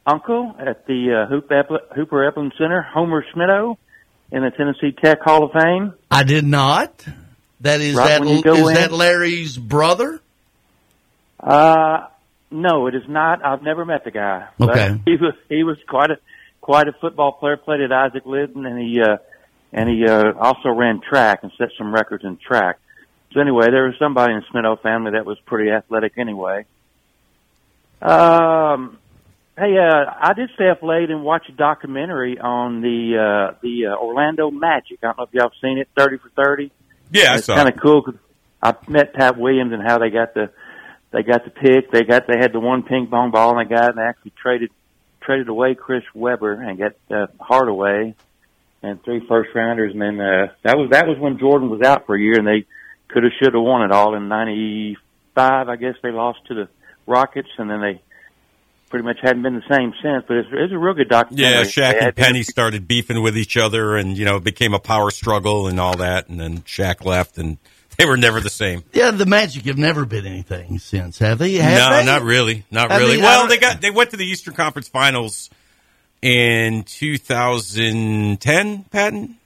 uncle 0.05 0.57
at 0.59 0.89
the 0.89 1.23
uh, 1.23 1.29
Hoop 1.29 1.49
Epl- 1.49 1.95
Hooper 1.95 2.29
Eblen 2.29 2.51
Center, 2.59 2.83
Homer 2.83 3.25
Schmitto, 3.33 3.77
in 4.33 4.43
the 4.43 4.51
Tennessee 4.51 4.91
Tech 4.91 5.21
Hall 5.23 5.45
of 5.45 5.53
Fame? 5.53 5.95
I 6.11 6.25
did 6.25 6.45
not. 6.45 7.07
That 7.61 7.81
is 7.81 7.95
Right 7.95 8.09
that 8.09 8.21
when 8.23 8.31
you 8.39 8.43
go 8.43 8.55
is 8.55 8.69
in? 8.71 8.75
that 8.75 8.91
Larry's 8.91 9.57
brother? 9.57 10.21
Uh, 11.39 12.09
no, 12.51 12.89
it 12.89 12.97
is 12.97 13.05
not. 13.07 13.45
I've 13.45 13.63
never 13.63 13.85
met 13.85 14.03
the 14.03 14.11
guy. 14.11 14.49
Okay. 14.61 15.01
he 15.05 15.13
was 15.13 15.35
he 15.49 15.63
was 15.63 15.77
quite 15.89 16.11
a 16.11 16.17
quite 16.61 16.89
a 16.89 16.93
football 17.01 17.31
player. 17.31 17.57
Played 17.57 17.83
at 17.83 17.93
Isaac 17.93 18.27
Litton, 18.27 18.67
and 18.67 18.77
he 18.77 19.01
uh, 19.01 19.19
and 19.73 19.89
he 19.89 20.09
uh, 20.09 20.33
also 20.41 20.71
ran 20.71 21.01
track 21.09 21.45
and 21.45 21.53
set 21.57 21.69
some 21.79 21.95
records 21.95 22.25
in 22.25 22.37
track. 22.37 22.81
So 23.33 23.39
anyway, 23.39 23.67
there 23.71 23.85
was 23.85 23.95
somebody 24.01 24.33
in 24.35 24.41
the 24.41 24.47
Smito 24.59 24.83
family 24.83 25.13
that 25.13 25.25
was 25.25 25.39
pretty 25.47 25.71
athletic 25.71 26.19
anyway. 26.19 26.67
Um, 28.03 28.99
hey, 29.59 29.77
uh, 29.77 30.05
I 30.21 30.33
did 30.35 30.51
stay 30.55 30.69
up 30.69 30.83
late 30.83 31.11
and 31.11 31.23
watch 31.23 31.45
a 31.49 31.53
documentary 31.53 32.39
on 32.39 32.81
the 32.81 33.17
uh, 33.53 33.59
the 33.63 33.87
uh, 33.87 33.97
Orlando 33.97 34.51
Magic. 34.51 34.99
I 35.03 35.09
don't 35.09 35.19
know 35.19 35.25
if 35.25 35.35
y'all 35.35 35.45
have 35.45 35.53
seen 35.61 35.79
it, 35.79 35.89
Thirty 35.97 36.17
for 36.19 36.31
Thirty. 36.31 36.71
Yeah, 37.13 37.33
I 37.33 37.37
saw. 37.41 37.53
it's 37.55 37.63
kind 37.63 37.69
of 37.69 37.81
cool. 37.81 38.03
'cause 38.03 38.15
I 38.63 38.75
met 38.89 39.15
Pat 39.15 39.37
Williams 39.39 39.73
and 39.73 39.83
how 39.83 39.99
they 39.99 40.11
got 40.11 40.35
the 40.35 40.51
they 41.13 41.23
got 41.23 41.45
the 41.45 41.51
pick. 41.51 41.91
They 41.91 42.05
got 42.05 42.27
they 42.27 42.39
had 42.39 42.53
the 42.53 42.61
one 42.61 42.83
ping 42.85 43.07
pong 43.09 43.31
ball 43.31 43.59
and 43.59 43.69
they 43.69 43.75
got 43.75 43.91
and 43.91 43.99
they 43.99 44.03
actually 44.03 44.33
traded 44.41 44.71
traded 45.21 45.49
away 45.49 45.75
Chris 45.75 46.05
Webber 46.15 46.53
and 46.53 46.79
got 46.79 46.93
uh, 47.11 47.27
Hardaway 47.41 48.15
and 48.83 49.03
three 49.05 49.21
first 49.27 49.51
rounders. 49.55 49.93
And 49.93 50.01
then 50.01 50.21
uh, 50.21 50.47
that 50.63 50.79
was 50.79 50.91
that 50.91 51.07
was 51.07 51.19
when 51.19 51.39
Jordan 51.39 51.69
was 51.71 51.83
out 51.83 52.07
for 52.07 52.15
a 52.17 52.21
year 52.21 52.39
and 52.39 52.47
they 52.47 52.65
could 53.09 53.25
have 53.25 53.33
should 53.43 53.55
have 53.55 53.63
won 53.63 53.83
it 53.83 53.93
all 53.93 54.15
in 54.15 54.29
'95. 54.29 55.69
I 55.69 55.77
guess 55.77 55.95
they 56.03 56.11
lost 56.13 56.39
to 56.47 56.55
the 56.55 56.69
Rockets 57.11 57.49
and 57.59 57.69
then 57.69 57.81
they 57.81 58.01
pretty 58.89 59.05
much 59.05 59.19
hadn't 59.23 59.43
been 59.43 59.55
the 59.55 59.75
same 59.75 59.93
since. 60.03 60.25
But 60.27 60.39
it's, 60.39 60.49
it's 60.53 60.73
a 60.73 60.79
real 60.79 60.95
good 60.95 61.09
documentary. 61.09 61.59
Yeah, 61.59 61.63
Shaq 61.65 61.93
and 61.95 62.03
had- 62.03 62.17
Penny 62.17 62.43
started 62.43 62.89
beefing 62.89 63.23
with 63.23 63.37
each 63.37 63.57
other, 63.57 63.97
and 63.97 64.17
you 64.17 64.25
know, 64.25 64.37
it 64.37 64.45
became 64.45 64.75
a 64.75 64.79
power 64.81 65.11
struggle 65.11 65.69
and 65.69 65.79
all 65.81 65.97
that. 65.99 66.29
And 66.29 66.41
then 66.41 66.59
Shaq 66.63 67.05
left, 67.05 67.39
and 67.39 67.59
they 67.99 68.07
were 68.07 68.17
never 68.17 68.41
the 68.41 68.51
same. 68.51 68.83
Yeah, 68.93 69.11
the 69.11 69.27
Magic 69.27 69.65
have 69.65 69.79
never 69.79 70.07
been 70.07 70.27
anything 70.27 70.79
since, 70.79 71.19
have 71.19 71.39
they? 71.39 71.55
Have 71.55 71.91
no, 71.91 71.97
they? 71.97 72.05
not 72.05 72.23
really, 72.23 72.65
not 72.71 72.91
I 72.91 72.99
really. 72.99 73.17
mean, 73.17 73.25
well, 73.25 73.47
they 73.47 73.59
got 73.59 73.81
they 73.81 73.91
went 73.91 74.11
to 74.11 74.17
the 74.17 74.27
Eastern 74.27 74.55
Conference 74.55 74.89
Finals 74.89 75.51
in 76.23 76.83
2010, 76.83 78.85
Patton, 78.85 79.37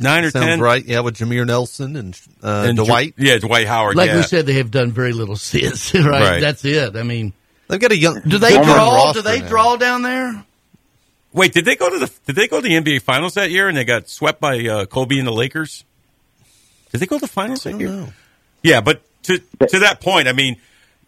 nine 0.00 0.24
or 0.24 0.30
Sounds 0.30 0.46
ten, 0.46 0.60
right. 0.60 0.84
Yeah, 0.84 1.00
with 1.00 1.16
Jameer 1.16 1.46
Nelson 1.46 1.96
and, 1.96 2.20
uh, 2.42 2.64
And 2.68 2.78
Ju- 2.78 2.84
Dwight. 2.84 3.14
yeah, 3.16 3.38
Dwight 3.38 3.66
Howard. 3.66 3.96
Like 3.96 4.10
yeah. 4.10 4.16
we 4.16 4.22
said, 4.22 4.46
they 4.46 4.54
have 4.54 4.70
done 4.70 4.92
very 4.92 5.12
little 5.12 5.36
since. 5.36 5.94
Right? 6.00 6.04
Right. 6.04 6.40
That's 6.40 6.64
it. 6.64 6.96
I 6.96 7.02
mean, 7.02 7.32
they've 7.68 7.80
got 7.80 7.92
a 7.92 7.96
young. 7.96 8.20
Do 8.22 8.38
they 8.38 8.54
draw? 8.54 9.12
Do 9.12 9.22
they 9.22 9.40
now. 9.40 9.48
draw 9.48 9.76
down 9.76 10.02
there? 10.02 10.44
Wait, 11.32 11.52
did 11.52 11.64
they 11.64 11.76
go 11.76 11.88
to 11.90 11.98
the 11.98 12.12
did 12.26 12.36
they 12.36 12.48
go 12.48 12.60
to 12.60 12.66
the 12.66 12.74
NBA 12.74 13.02
Finals 13.02 13.34
that 13.34 13.50
year 13.50 13.68
and 13.68 13.76
they 13.76 13.84
got 13.84 14.08
swept 14.08 14.40
by 14.40 14.66
uh, 14.66 14.86
Kobe 14.86 15.18
and 15.18 15.26
the 15.26 15.32
Lakers? 15.32 15.84
Did 16.90 17.00
they 17.00 17.06
go 17.06 17.16
to 17.16 17.20
the 17.20 17.28
finals 17.28 17.62
that 17.64 17.78
year? 17.78 18.12
Yeah, 18.62 18.80
but 18.80 19.02
to 19.24 19.38
to 19.38 19.78
that 19.80 20.00
point, 20.00 20.26
I 20.26 20.32
mean, 20.32 20.56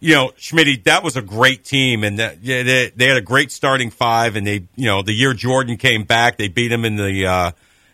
you 0.03 0.15
know, 0.15 0.31
Schmidt, 0.35 0.83
that 0.83 1.01
was 1.01 1.15
a 1.15 1.21
great 1.21 1.63
team, 1.63 2.03
and 2.03 2.19
that, 2.19 2.43
yeah, 2.43 2.63
they, 2.63 2.91
they 2.93 3.07
had 3.07 3.15
a 3.15 3.21
great 3.21 3.53
starting 3.53 3.89
five, 3.89 4.35
and 4.35 4.45
they, 4.45 4.65
you 4.75 4.85
know, 4.85 5.01
the 5.01 5.13
year 5.13 5.33
Jordan 5.33 5.77
came 5.77 6.03
back, 6.03 6.37
they 6.37 6.49
beat 6.49 6.73
him 6.73 6.83
in 6.83 6.97
the 6.97 7.25
uh, 7.25 7.51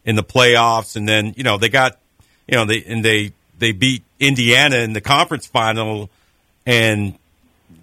in 0.10 0.16
the 0.16 0.24
playoffs, 0.24 0.96
and 0.96 1.08
then 1.08 1.36
you 1.38 1.44
know 1.44 1.60
they 1.60 1.70
got, 1.70 2.00
you 2.48 2.58
know, 2.58 2.66
they 2.66 2.84
and 2.84 3.06
they 3.06 3.32
they 3.60 3.72
beat 3.72 4.04
Indiana 4.20 4.78
in 4.78 4.94
the 4.94 5.02
conference 5.02 5.46
final, 5.46 6.10
and 6.66 7.14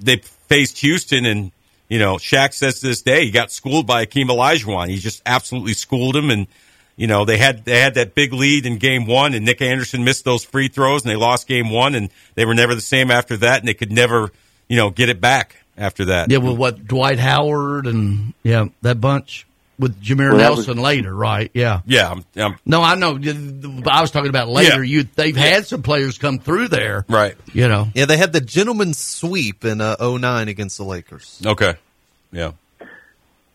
they 0.01 0.17
faced 0.49 0.79
Houston, 0.81 1.25
and 1.25 1.53
you 1.89 2.01
know, 2.01 2.17
Shaq 2.17 2.53
says 2.53 2.81
to 2.81 2.89
this 2.89 3.01
day 3.01 3.27
he 3.27 3.31
got 3.31 3.53
schooled 3.53 3.87
by 3.87 4.07
Akeem 4.07 4.27
Olajuwon. 4.27 4.89
He 4.89 4.97
just 4.97 5.23
absolutely 5.25 5.75
schooled 5.75 6.17
him, 6.17 6.31
and 6.31 6.49
you 6.97 7.07
know 7.07 7.25
they 7.25 7.39
had 7.39 7.65
they 7.65 7.79
had 7.79 7.95
that 7.95 8.17
big 8.17 8.33
lead 8.33 8.67
in 8.67 8.79
game 8.79 9.07
one, 9.07 9.33
and 9.33 9.45
Nick 9.45 9.63
Anderson 9.63 10.03
missed 10.03 10.25
those 10.25 10.45
free 10.45 10.67
throws, 10.67 11.05
and 11.05 11.11
they 11.11 11.17
lost 11.17 11.47
game 11.47 11.71
one, 11.71 11.95
and 11.95 12.11
they 12.35 12.45
were 12.45 12.55
never 12.55 12.75
the 12.75 12.81
same 12.81 13.13
after 13.13 13.37
that, 13.37 13.61
and 13.61 13.69
they 13.69 13.75
could 13.75 13.93
never, 13.93 14.33
you 14.67 14.77
know, 14.77 14.91
get 14.91 15.09
it 15.09 15.21
back 15.21 15.65
after 15.79 16.07
that. 16.07 16.29
Yeah, 16.29 16.39
with 16.39 16.59
what 16.59 16.89
Dwight 16.89 17.21
Howard 17.21 17.87
and 17.87 18.35
yeah, 18.43 18.65
that 18.83 19.01
bunch. 19.01 19.46
With 19.79 20.01
Jameer 20.03 20.31
Well, 20.31 20.39
that 20.39 20.51
was- 20.53 20.67
Nelson 20.67 20.83
later, 20.83 21.15
right? 21.15 21.51
Yeah. 21.53 21.81
Yeah. 21.87 22.11
I'm, 22.11 22.25
I'm- 22.37 22.59
No, 22.65 22.83
I 22.83 22.95
know. 22.95 23.19
I 23.87 24.01
was 24.01 24.11
talking 24.11 24.31
about 24.31 24.49
later. 24.49 24.83
Yeah. 24.83 25.01
You 25.01 25.09
they've 25.17 25.37
had 25.37 25.67
some 25.67 25.83
players 25.83 26.17
come 26.17 26.39
through 26.39 26.69
there, 26.69 27.05
right? 27.09 27.37
You 27.53 27.69
know. 27.69 27.89
Yeah, 27.95 28.07
they 28.07 28.17
had 28.17 28.33
the 28.33 28.41
gentleman's 28.41 28.99
sweep 28.99 29.65
in 29.67 29.81
uh, 29.83 29.97
09 30.01 30.49
against 30.49 30.79
the 30.79 30.85
Lakers. 30.85 31.43
Okay. 31.45 31.75
Yeah. 32.33 32.53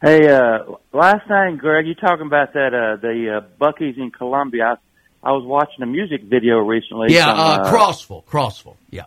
Hey, 0.02 0.28
uh, 0.30 0.60
last 0.94 1.28
night, 1.30 1.58
Greg, 1.60 1.86
you 1.88 1.94
talking 1.96 2.26
about 2.26 2.54
that 2.54 2.74
uh, 2.74 2.96
the 2.98 3.38
uh, 3.38 3.42
Buc-ee's 3.60 3.98
in 3.98 4.10
Columbia? 4.12 4.80
I, 5.24 5.30
I 5.30 5.32
was 5.34 5.44
watching 5.46 5.84
a 5.84 5.86
music 5.86 6.24
video 6.24 6.58
recently. 6.60 7.14
Yeah, 7.14 7.26
from, 7.26 7.40
uh, 7.40 7.72
Crossville, 7.72 8.24
Crossville. 8.26 8.78
Yeah, 8.90 9.04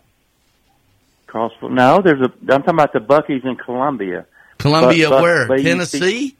Crossville. 1.27 1.71
No, 1.71 2.01
there's 2.01 2.21
a. 2.21 2.31
I'm 2.53 2.61
talking 2.63 2.69
about 2.75 2.93
the 2.93 2.99
Buc-ee's 2.99 3.43
in 3.43 3.55
Columbia. 3.57 4.25
Columbia, 4.57 5.09
But- 5.09 5.15
but- 5.15 5.21
where 5.23 5.47
but 5.47 5.57
you- 5.59 5.63
Tennessee? 5.65 6.35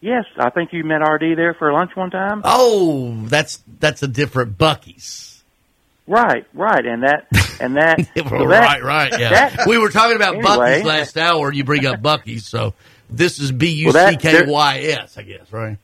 Yes, 0.00 0.24
I 0.36 0.50
think 0.50 0.72
you 0.72 0.84
met 0.84 0.98
RD 0.98 1.36
there 1.36 1.54
for 1.54 1.72
lunch 1.72 1.90
one 1.96 2.10
time. 2.10 2.42
Oh, 2.44 3.14
that's 3.26 3.60
that's 3.80 4.02
a 4.02 4.08
different 4.08 4.56
Buc-ee's. 4.56 5.42
Right, 6.06 6.46
right, 6.54 6.86
and 6.86 7.02
that 7.02 7.26
and 7.60 7.76
that. 7.76 7.98
so 8.16 8.22
that- 8.22 8.38
right, 8.48 8.82
right. 8.82 9.12
Yeah, 9.18 9.30
that- 9.30 9.66
we 9.66 9.76
were 9.76 9.90
talking 9.90 10.16
about 10.16 10.36
anyway, 10.36 10.48
Buc-ee's 10.48 10.84
last 10.84 11.18
hour. 11.18 11.52
You 11.52 11.64
bring 11.64 11.84
up 11.84 12.00
Buc-ee's, 12.00 12.46
so 12.46 12.74
this 13.10 13.38
is 13.40 13.50
B 13.50 13.70
U 13.70 13.90
Well, 13.92 14.10
C 14.12 14.16
K 14.16 14.44
Y 14.46 14.78
S, 14.78 15.18
I 15.18 15.22
guess, 15.22 15.52
right? 15.52 15.78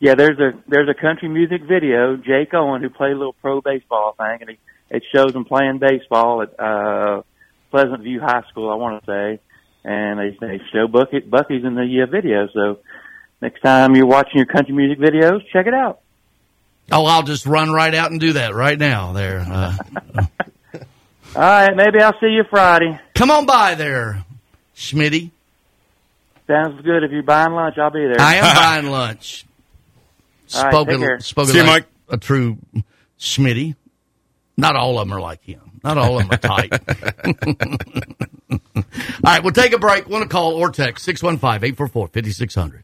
Yeah, 0.00 0.16
there's 0.16 0.38
a 0.38 0.52
there's 0.68 0.88
a 0.88 1.00
country 1.00 1.28
music 1.28 1.62
video. 1.62 2.16
Jake 2.16 2.52
Owen, 2.52 2.82
who 2.82 2.90
played 2.90 3.12
a 3.12 3.16
little 3.16 3.34
pro 3.34 3.60
baseball 3.60 4.14
thing, 4.18 4.38
and 4.40 4.50
he, 4.50 4.58
it 4.90 5.04
shows 5.14 5.32
him 5.34 5.44
playing 5.44 5.78
baseball 5.78 6.42
at 6.42 6.58
uh, 6.60 7.22
Pleasant 7.70 8.02
View 8.02 8.20
High 8.20 8.42
School, 8.50 8.70
I 8.70 8.74
want 8.74 9.02
to 9.02 9.06
say, 9.06 9.40
and 9.84 10.18
they 10.18 10.36
they 10.40 10.60
show 10.72 10.88
Bucky, 10.88 11.20
Buc-ee's 11.20 11.64
in 11.64 11.74
the 11.76 12.02
uh, 12.02 12.06
video. 12.10 12.48
So 12.52 12.80
next 13.44 13.60
time 13.60 13.94
you're 13.94 14.06
watching 14.06 14.36
your 14.38 14.46
country 14.46 14.74
music 14.74 14.98
videos, 14.98 15.46
check 15.52 15.66
it 15.66 15.74
out. 15.74 16.00
Oh, 16.90 17.04
I'll 17.04 17.22
just 17.22 17.44
run 17.46 17.72
right 17.72 17.94
out 17.94 18.10
and 18.10 18.18
do 18.18 18.32
that 18.34 18.54
right 18.54 18.78
now. 18.78 19.12
There. 19.12 19.40
Uh, 19.40 19.76
All 21.36 21.42
right, 21.42 21.74
maybe 21.76 22.00
I'll 22.00 22.18
see 22.20 22.28
you 22.28 22.44
Friday. 22.48 22.98
come 23.14 23.30
on 23.30 23.44
by 23.46 23.74
there, 23.74 24.24
Schmitty. 24.76 25.30
Sounds 26.46 26.80
good. 26.82 27.02
If 27.02 27.10
you're 27.10 27.22
buying 27.22 27.52
lunch, 27.52 27.76
I'll 27.78 27.90
be 27.90 28.00
there. 28.06 28.20
I 28.20 28.36
am 28.36 28.54
buying 28.82 28.92
lunch. 28.92 29.44
All 30.54 30.62
right, 30.62 30.70
take 30.70 30.72
Spoken, 30.72 31.00
care. 31.00 31.20
spoken 31.20 31.52
See 31.52 31.58
you, 31.58 31.64
like 31.64 31.84
Mike. 31.84 31.88
a 32.10 32.16
true 32.18 32.58
Schmitty. 33.18 33.74
Not 34.56 34.76
all 34.76 34.98
of 34.98 35.08
them 35.08 35.16
are 35.16 35.20
like 35.20 35.42
him. 35.42 35.60
Not 35.82 35.98
all 35.98 36.18
of 36.20 36.28
them 36.28 36.32
are 36.32 36.36
tight. 36.38 36.72
all 38.80 38.84
right, 39.24 39.42
we'll 39.42 39.52
take 39.52 39.72
a 39.72 39.78
break. 39.78 40.08
Want 40.08 40.22
to 40.22 40.28
call 40.28 40.54
or 40.54 40.70
text 40.70 41.04
615 41.04 41.68
844 41.70 42.08
5600. 42.08 42.83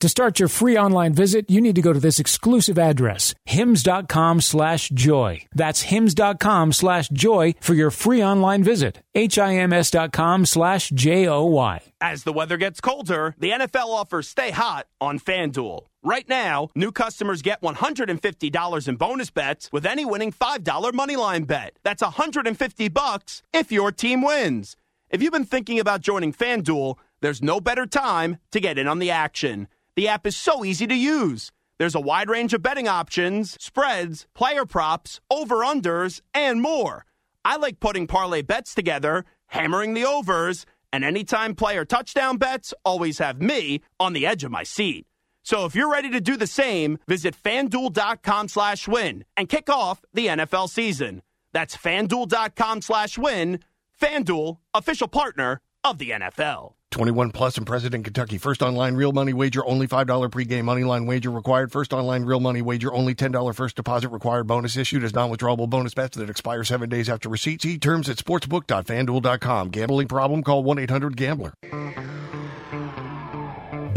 To 0.00 0.08
start 0.08 0.40
your 0.40 0.48
free 0.48 0.78
online 0.78 1.12
visit, 1.12 1.50
you 1.50 1.60
need 1.60 1.74
to 1.74 1.82
go 1.82 1.92
to 1.92 2.00
this 2.00 2.18
exclusive 2.18 2.78
address, 2.78 3.34
hims.com 3.44 4.40
slash 4.40 4.88
joy. 4.88 5.44
That's 5.54 5.82
hims.com 5.82 6.72
slash 6.72 7.10
joy 7.10 7.54
for 7.60 7.74
your 7.74 7.90
free 7.90 8.24
online 8.24 8.64
visit. 8.64 9.02
H-I-M-S 9.14 9.90
dot 9.90 10.12
com 10.12 10.46
slash 10.46 10.88
J-O-Y. 10.88 11.82
As 12.00 12.24
the 12.24 12.32
weather 12.32 12.56
gets 12.56 12.80
colder, 12.80 13.34
the 13.38 13.50
NFL 13.50 13.88
offers 13.88 14.26
Stay 14.26 14.52
Hot 14.52 14.86
on 15.02 15.18
FanDuel. 15.18 15.84
Right 16.02 16.26
now, 16.26 16.70
new 16.74 16.92
customers 16.92 17.42
get 17.42 17.60
$150 17.60 18.88
in 18.88 18.96
bonus 18.96 19.30
bets 19.30 19.68
with 19.70 19.84
any 19.84 20.06
winning 20.06 20.32
$5 20.32 20.64
moneyline 20.92 21.46
bet. 21.46 21.76
That's 21.82 22.00
150 22.00 22.88
bucks 22.88 23.42
if 23.52 23.70
your 23.70 23.92
team 23.92 24.22
wins. 24.22 24.76
If 25.10 25.20
you've 25.20 25.32
been 25.32 25.44
thinking 25.44 25.78
about 25.78 26.00
joining 26.00 26.32
FanDuel, 26.32 26.96
there's 27.20 27.42
no 27.42 27.60
better 27.60 27.84
time 27.84 28.38
to 28.52 28.60
get 28.60 28.78
in 28.78 28.88
on 28.88 28.98
the 28.98 29.10
action. 29.10 29.68
The 30.00 30.08
app 30.08 30.26
is 30.26 30.34
so 30.34 30.64
easy 30.64 30.86
to 30.86 30.94
use. 30.94 31.52
There's 31.78 31.94
a 31.94 32.00
wide 32.00 32.30
range 32.30 32.54
of 32.54 32.62
betting 32.62 32.88
options, 32.88 33.62
spreads, 33.62 34.26
player 34.34 34.64
props, 34.64 35.20
over-unders, 35.30 36.22
and 36.32 36.62
more. 36.62 37.04
I 37.44 37.58
like 37.58 37.80
putting 37.80 38.06
parlay 38.06 38.40
bets 38.40 38.74
together, 38.74 39.26
hammering 39.48 39.92
the 39.92 40.06
overs, 40.06 40.64
and 40.90 41.04
anytime 41.04 41.54
player 41.54 41.84
touchdown 41.84 42.38
bets 42.38 42.72
always 42.82 43.18
have 43.18 43.42
me 43.42 43.82
on 43.98 44.14
the 44.14 44.24
edge 44.24 44.42
of 44.42 44.50
my 44.50 44.62
seat. 44.62 45.06
So 45.42 45.66
if 45.66 45.74
you're 45.74 45.92
ready 45.92 46.08
to 46.12 46.20
do 46.22 46.38
the 46.38 46.46
same, 46.46 46.96
visit 47.06 47.36
fanduel.com 47.36 48.48
slash 48.48 48.88
win 48.88 49.26
and 49.36 49.50
kick 49.50 49.68
off 49.68 50.00
the 50.14 50.28
NFL 50.28 50.70
season. 50.70 51.20
That's 51.52 51.76
fanduel.com 51.76 52.80
slash 52.80 53.18
win. 53.18 53.58
Fanduel, 54.00 54.60
official 54.72 55.08
partner 55.08 55.60
of 55.84 55.98
the 55.98 56.08
NFL. 56.08 56.72
21 56.90 57.30
plus 57.30 57.56
and 57.56 57.66
present 57.66 57.94
in 57.94 58.02
Kentucky. 58.02 58.38
First 58.38 58.62
online 58.62 58.94
real 58.94 59.12
money 59.12 59.32
wager, 59.32 59.64
only 59.66 59.86
$5 59.86 60.06
pregame 60.30 60.64
money 60.64 60.84
line 60.84 61.06
wager 61.06 61.30
required. 61.30 61.70
First 61.70 61.92
online 61.92 62.24
real 62.24 62.40
money 62.40 62.62
wager, 62.62 62.92
only 62.92 63.14
$10 63.14 63.54
first 63.54 63.76
deposit 63.76 64.08
required. 64.08 64.46
Bonus 64.46 64.76
issued 64.76 65.04
as 65.04 65.14
non-withdrawable 65.14 65.70
bonus 65.70 65.94
bets 65.94 66.16
that 66.16 66.28
expire 66.30 66.64
seven 66.64 66.88
days 66.88 67.08
after 67.08 67.28
receipt. 67.28 67.62
See 67.62 67.78
terms 67.78 68.08
at 68.08 68.16
sportsbook.fanduel.com. 68.16 69.68
Gambling 69.70 70.08
problem? 70.08 70.42
Call 70.42 70.64
1-800-GAMBLER. 70.64 71.52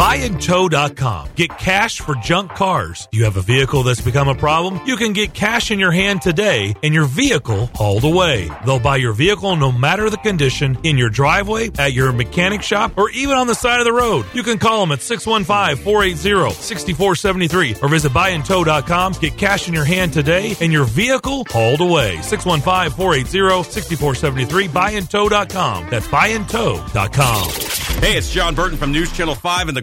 Buyandtow.com. 0.03 1.29
Get 1.33 1.57
cash 1.57 2.01
for 2.01 2.13
junk 2.15 2.51
cars. 2.51 3.07
You 3.13 3.23
have 3.23 3.37
a 3.37 3.41
vehicle 3.41 3.83
that's 3.83 4.01
become 4.01 4.27
a 4.27 4.35
problem? 4.35 4.81
You 4.85 4.97
can 4.97 5.13
get 5.13 5.33
cash 5.33 5.71
in 5.71 5.79
your 5.79 5.93
hand 5.93 6.21
today 6.21 6.75
and 6.83 6.93
your 6.93 7.05
vehicle 7.05 7.67
hauled 7.67 8.03
away. 8.03 8.49
They'll 8.65 8.81
buy 8.81 8.97
your 8.97 9.13
vehicle 9.13 9.55
no 9.55 9.71
matter 9.71 10.09
the 10.09 10.17
condition 10.17 10.77
in 10.83 10.97
your 10.97 11.09
driveway, 11.09 11.71
at 11.79 11.93
your 11.93 12.11
mechanic 12.11 12.63
shop, 12.63 12.97
or 12.97 13.11
even 13.11 13.37
on 13.37 13.47
the 13.47 13.55
side 13.55 13.79
of 13.79 13.85
the 13.85 13.93
road. 13.93 14.25
You 14.33 14.43
can 14.43 14.57
call 14.57 14.81
them 14.81 14.91
at 14.91 14.99
615-480-6473 14.99 17.81
or 17.81 17.87
visit 17.87 18.11
buyandtow.com. 18.11 19.13
Get 19.21 19.37
cash 19.37 19.69
in 19.69 19.73
your 19.73 19.85
hand 19.85 20.11
today 20.11 20.57
and 20.59 20.73
your 20.73 20.83
vehicle 20.83 21.45
hauled 21.49 21.79
away. 21.79 22.17
615-480-6473 22.17 24.67
buyandtow.com. 24.67 25.89
That's 25.89 26.07
buyandtow.com. 26.07 27.51
Hey, 28.01 28.17
it's 28.17 28.31
Jon 28.31 28.53
Burton 28.53 28.77
from 28.77 28.91
News 28.91 29.13
Channel 29.13 29.35
5 29.35 29.69
and 29.69 29.77
the 29.77 29.81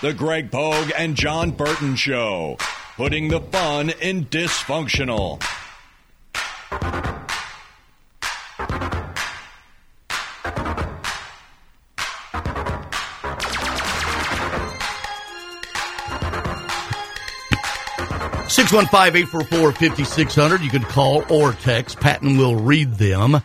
The 0.00 0.14
Greg 0.14 0.52
Pogue 0.52 0.92
and 0.96 1.16
Jon 1.16 1.50
Burton 1.50 1.96
Show. 1.96 2.56
Putting 2.96 3.28
the 3.28 3.40
fun 3.40 3.90
in 3.90 4.26
dysfunctional. 4.26 5.42
Six 18.48 18.72
one 18.72 18.86
five 18.86 19.16
eight 19.16 19.28
four 19.28 19.42
four 19.44 19.72
fifty 19.72 20.04
six 20.04 20.36
hundred. 20.36 20.62
You 20.62 20.70
can 20.70 20.82
call 20.82 21.24
or 21.28 21.52
text. 21.54 21.98
Patton 21.98 22.38
will 22.38 22.54
read 22.54 22.94
them. 22.94 23.42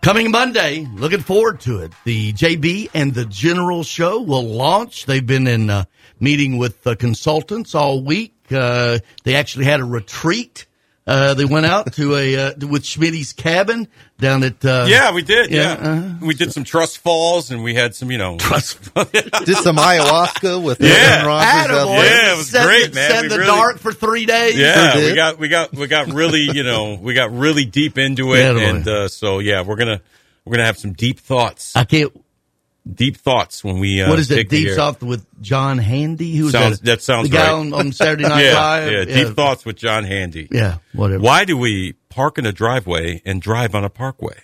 Coming 0.00 0.30
Monday, 0.30 0.86
looking 0.94 1.20
forward 1.20 1.60
to 1.62 1.80
it. 1.80 1.92
The 2.04 2.32
JB 2.32 2.90
and 2.94 3.12
the 3.12 3.24
General 3.24 3.82
Show 3.82 4.20
will 4.20 4.44
launch. 4.44 5.06
They've 5.06 5.26
been 5.26 5.48
in 5.48 5.68
uh, 5.68 5.84
meeting 6.20 6.56
with 6.56 6.86
uh, 6.86 6.94
consultants 6.94 7.74
all 7.74 8.02
week. 8.02 8.32
Uh, 8.50 9.00
they 9.24 9.34
actually 9.34 9.64
had 9.64 9.80
a 9.80 9.84
retreat. 9.84 10.66
Uh, 11.08 11.32
they 11.32 11.46
went 11.46 11.64
out 11.64 11.90
to 11.94 12.16
a 12.16 12.36
uh, 12.36 12.52
with 12.66 12.82
Schmitty's 12.84 13.32
cabin 13.32 13.88
down 14.18 14.42
at. 14.44 14.62
Uh, 14.62 14.84
yeah, 14.88 15.10
we 15.12 15.22
did. 15.22 15.50
Yeah, 15.50 15.72
uh-huh. 15.72 16.14
we 16.20 16.34
did 16.34 16.52
some 16.52 16.64
trust 16.64 16.98
falls, 16.98 17.50
and 17.50 17.64
we 17.64 17.74
had 17.74 17.94
some, 17.94 18.10
you 18.10 18.18
know, 18.18 18.36
trust. 18.36 18.78
Did 19.12 19.56
some 19.56 19.76
ayahuasca 19.76 20.62
with 20.62 20.80
Yeah. 20.82 20.88
Aaron 20.90 21.26
Rodgers 21.26 21.70
out 21.76 21.86
there. 21.86 22.04
Yeah, 22.04 22.34
it 22.34 22.36
was 22.36 22.50
Send 22.50 22.66
great, 22.66 22.88
the- 22.90 22.94
man. 22.94 23.10
Send 23.10 23.22
We 23.22 23.28
the 23.28 23.38
really- 23.38 23.46
dark 23.46 23.78
for 23.78 23.92
three 23.92 24.26
days. 24.26 24.58
Yeah, 24.58 24.92
Sure 24.92 25.02
we 25.06 25.14
got 25.14 25.38
we 25.38 25.48
got 25.48 25.72
we 25.74 25.86
got 25.86 26.12
really 26.12 26.40
you 26.52 26.62
know 26.62 26.98
we 27.00 27.14
got 27.14 27.32
really 27.32 27.64
deep 27.64 27.96
into 27.96 28.34
it, 28.34 28.40
Yeah, 28.40 28.68
and 28.68 28.86
uh, 28.86 29.08
so 29.08 29.38
yeah, 29.38 29.62
we're 29.62 29.76
gonna 29.76 30.02
we're 30.44 30.52
gonna 30.56 30.66
have 30.66 30.78
some 30.78 30.92
deep 30.92 31.20
thoughts, 31.20 31.74
I 31.74 31.84
can't. 31.84 32.12
Deep 32.92 33.16
thoughts 33.16 33.62
when 33.62 33.78
we 33.78 34.00
uh, 34.02 34.08
what 34.10 34.18
is 34.18 34.30
it? 34.30 34.48
Deep 34.48 34.74
thoughts 34.74 35.02
with 35.02 35.26
John 35.42 35.78
Handy. 35.78 36.34
Who 36.36 36.50
Sounds- 36.50 36.80
that? 36.80 36.86
that 36.86 37.02
sounds 37.02 37.28
the 37.30 37.36
guy 37.36 37.44
right. 37.52 37.52
on, 37.52 37.72
on 37.74 37.92
Saturday 37.92 38.22
Night 38.28 38.44
yeah, 38.44 38.54
Live. 38.54 38.92
yeah, 38.92 39.04
deep 39.04 39.34
thoughts 39.36 39.64
with 39.64 39.76
John 39.76 40.04
Handy. 40.04 40.48
Yeah, 40.50 40.78
whatever. 40.94 41.22
Why 41.22 41.44
do 41.44 41.56
we 41.56 41.94
park 42.08 42.38
in 42.38 42.46
a 42.46 42.52
driveway 42.52 43.22
and 43.24 43.40
drive 43.42 43.74
on 43.74 43.84
a 43.84 43.90
parkway? 43.90 44.38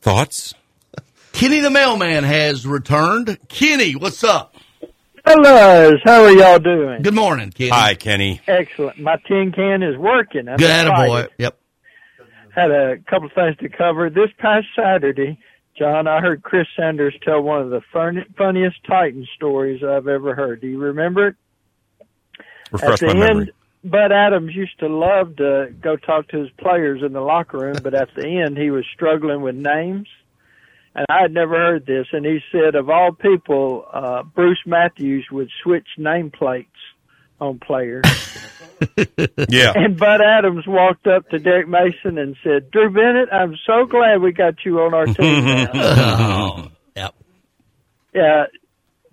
Thoughts? 0.00 0.54
Kenny 1.32 1.60
the 1.60 1.70
mailman 1.70 2.24
has 2.24 2.66
returned. 2.66 3.38
Kenny, 3.48 3.94
what's 3.94 4.24
up? 4.24 4.54
Hello, 5.26 5.92
how 6.04 6.24
are 6.24 6.30
y'all 6.32 6.58
doing? 6.58 7.02
Good 7.02 7.14
morning, 7.14 7.50
Kenny. 7.50 7.70
Hi, 7.70 7.94
Kenny. 7.94 8.40
Excellent. 8.48 8.98
My 8.98 9.16
tin 9.28 9.52
can 9.52 9.82
is 9.82 9.96
working. 9.96 10.48
I'm 10.48 10.56
Good 10.56 10.70
excited. 10.70 10.92
attaboy. 10.92 11.28
Yep. 11.38 11.58
Had 12.54 12.70
a 12.70 12.96
couple 13.08 13.26
of 13.26 13.32
things 13.34 13.56
to 13.58 13.68
cover. 13.68 14.08
This 14.10 14.30
past 14.38 14.66
Saturday, 14.74 15.38
Jon, 15.80 16.06
I 16.06 16.20
heard 16.20 16.42
Chris 16.42 16.66
Sanders 16.76 17.14
tell 17.22 17.40
one 17.40 17.62
of 17.62 17.70
the 17.70 17.80
fun, 17.90 18.22
funniest 18.36 18.76
Titan 18.86 19.26
stories 19.34 19.82
I've 19.82 20.08
ever 20.08 20.34
heard. 20.34 20.60
Do 20.60 20.66
you 20.66 20.78
remember 20.78 21.28
it? 21.28 21.36
Refresh 22.70 23.02
at 23.02 23.06
my 23.06 23.12
the 23.14 23.18
memory. 23.18 23.42
end, 23.44 23.52
Bud 23.90 24.12
Adams 24.12 24.54
used 24.54 24.78
to 24.80 24.88
love 24.88 25.36
to 25.36 25.72
go 25.80 25.96
talk 25.96 26.28
to 26.28 26.38
his 26.38 26.50
players 26.58 27.00
in 27.02 27.14
the 27.14 27.22
locker 27.22 27.56
room, 27.56 27.76
but 27.82 27.94
at 27.94 28.14
the 28.14 28.26
end 28.26 28.58
he 28.58 28.70
was 28.70 28.84
struggling 28.94 29.40
with 29.40 29.54
names. 29.54 30.06
And 30.94 31.06
I 31.08 31.22
had 31.22 31.32
never 31.32 31.56
heard 31.56 31.86
this, 31.86 32.08
and 32.12 32.26
he 32.26 32.40
said, 32.52 32.74
of 32.74 32.90
all 32.90 33.12
people, 33.12 33.86
uh, 33.90 34.22
Bruce 34.22 34.60
Matthews 34.66 35.28
would 35.32 35.48
switch 35.62 35.86
nameplates 35.98 36.66
on 37.40 37.58
players. 37.58 38.04
Yeah. 39.48 39.72
And 39.74 39.98
Bud 39.98 40.20
Adams 40.20 40.66
walked 40.66 41.06
up 41.06 41.28
to 41.30 41.38
Derek 41.38 41.68
Mason 41.68 42.18
and 42.18 42.36
said, 42.42 42.70
Drew 42.70 42.90
Bennett, 42.90 43.28
I'm 43.32 43.56
so 43.66 43.84
glad 43.86 44.20
we 44.20 44.32
got 44.32 44.54
you 44.64 44.80
on 44.80 44.94
our 44.94 45.06
team 45.06 45.44
now. 45.44 45.70
Oh, 45.74 46.68
yep. 46.96 47.14
yeah. 48.14 48.44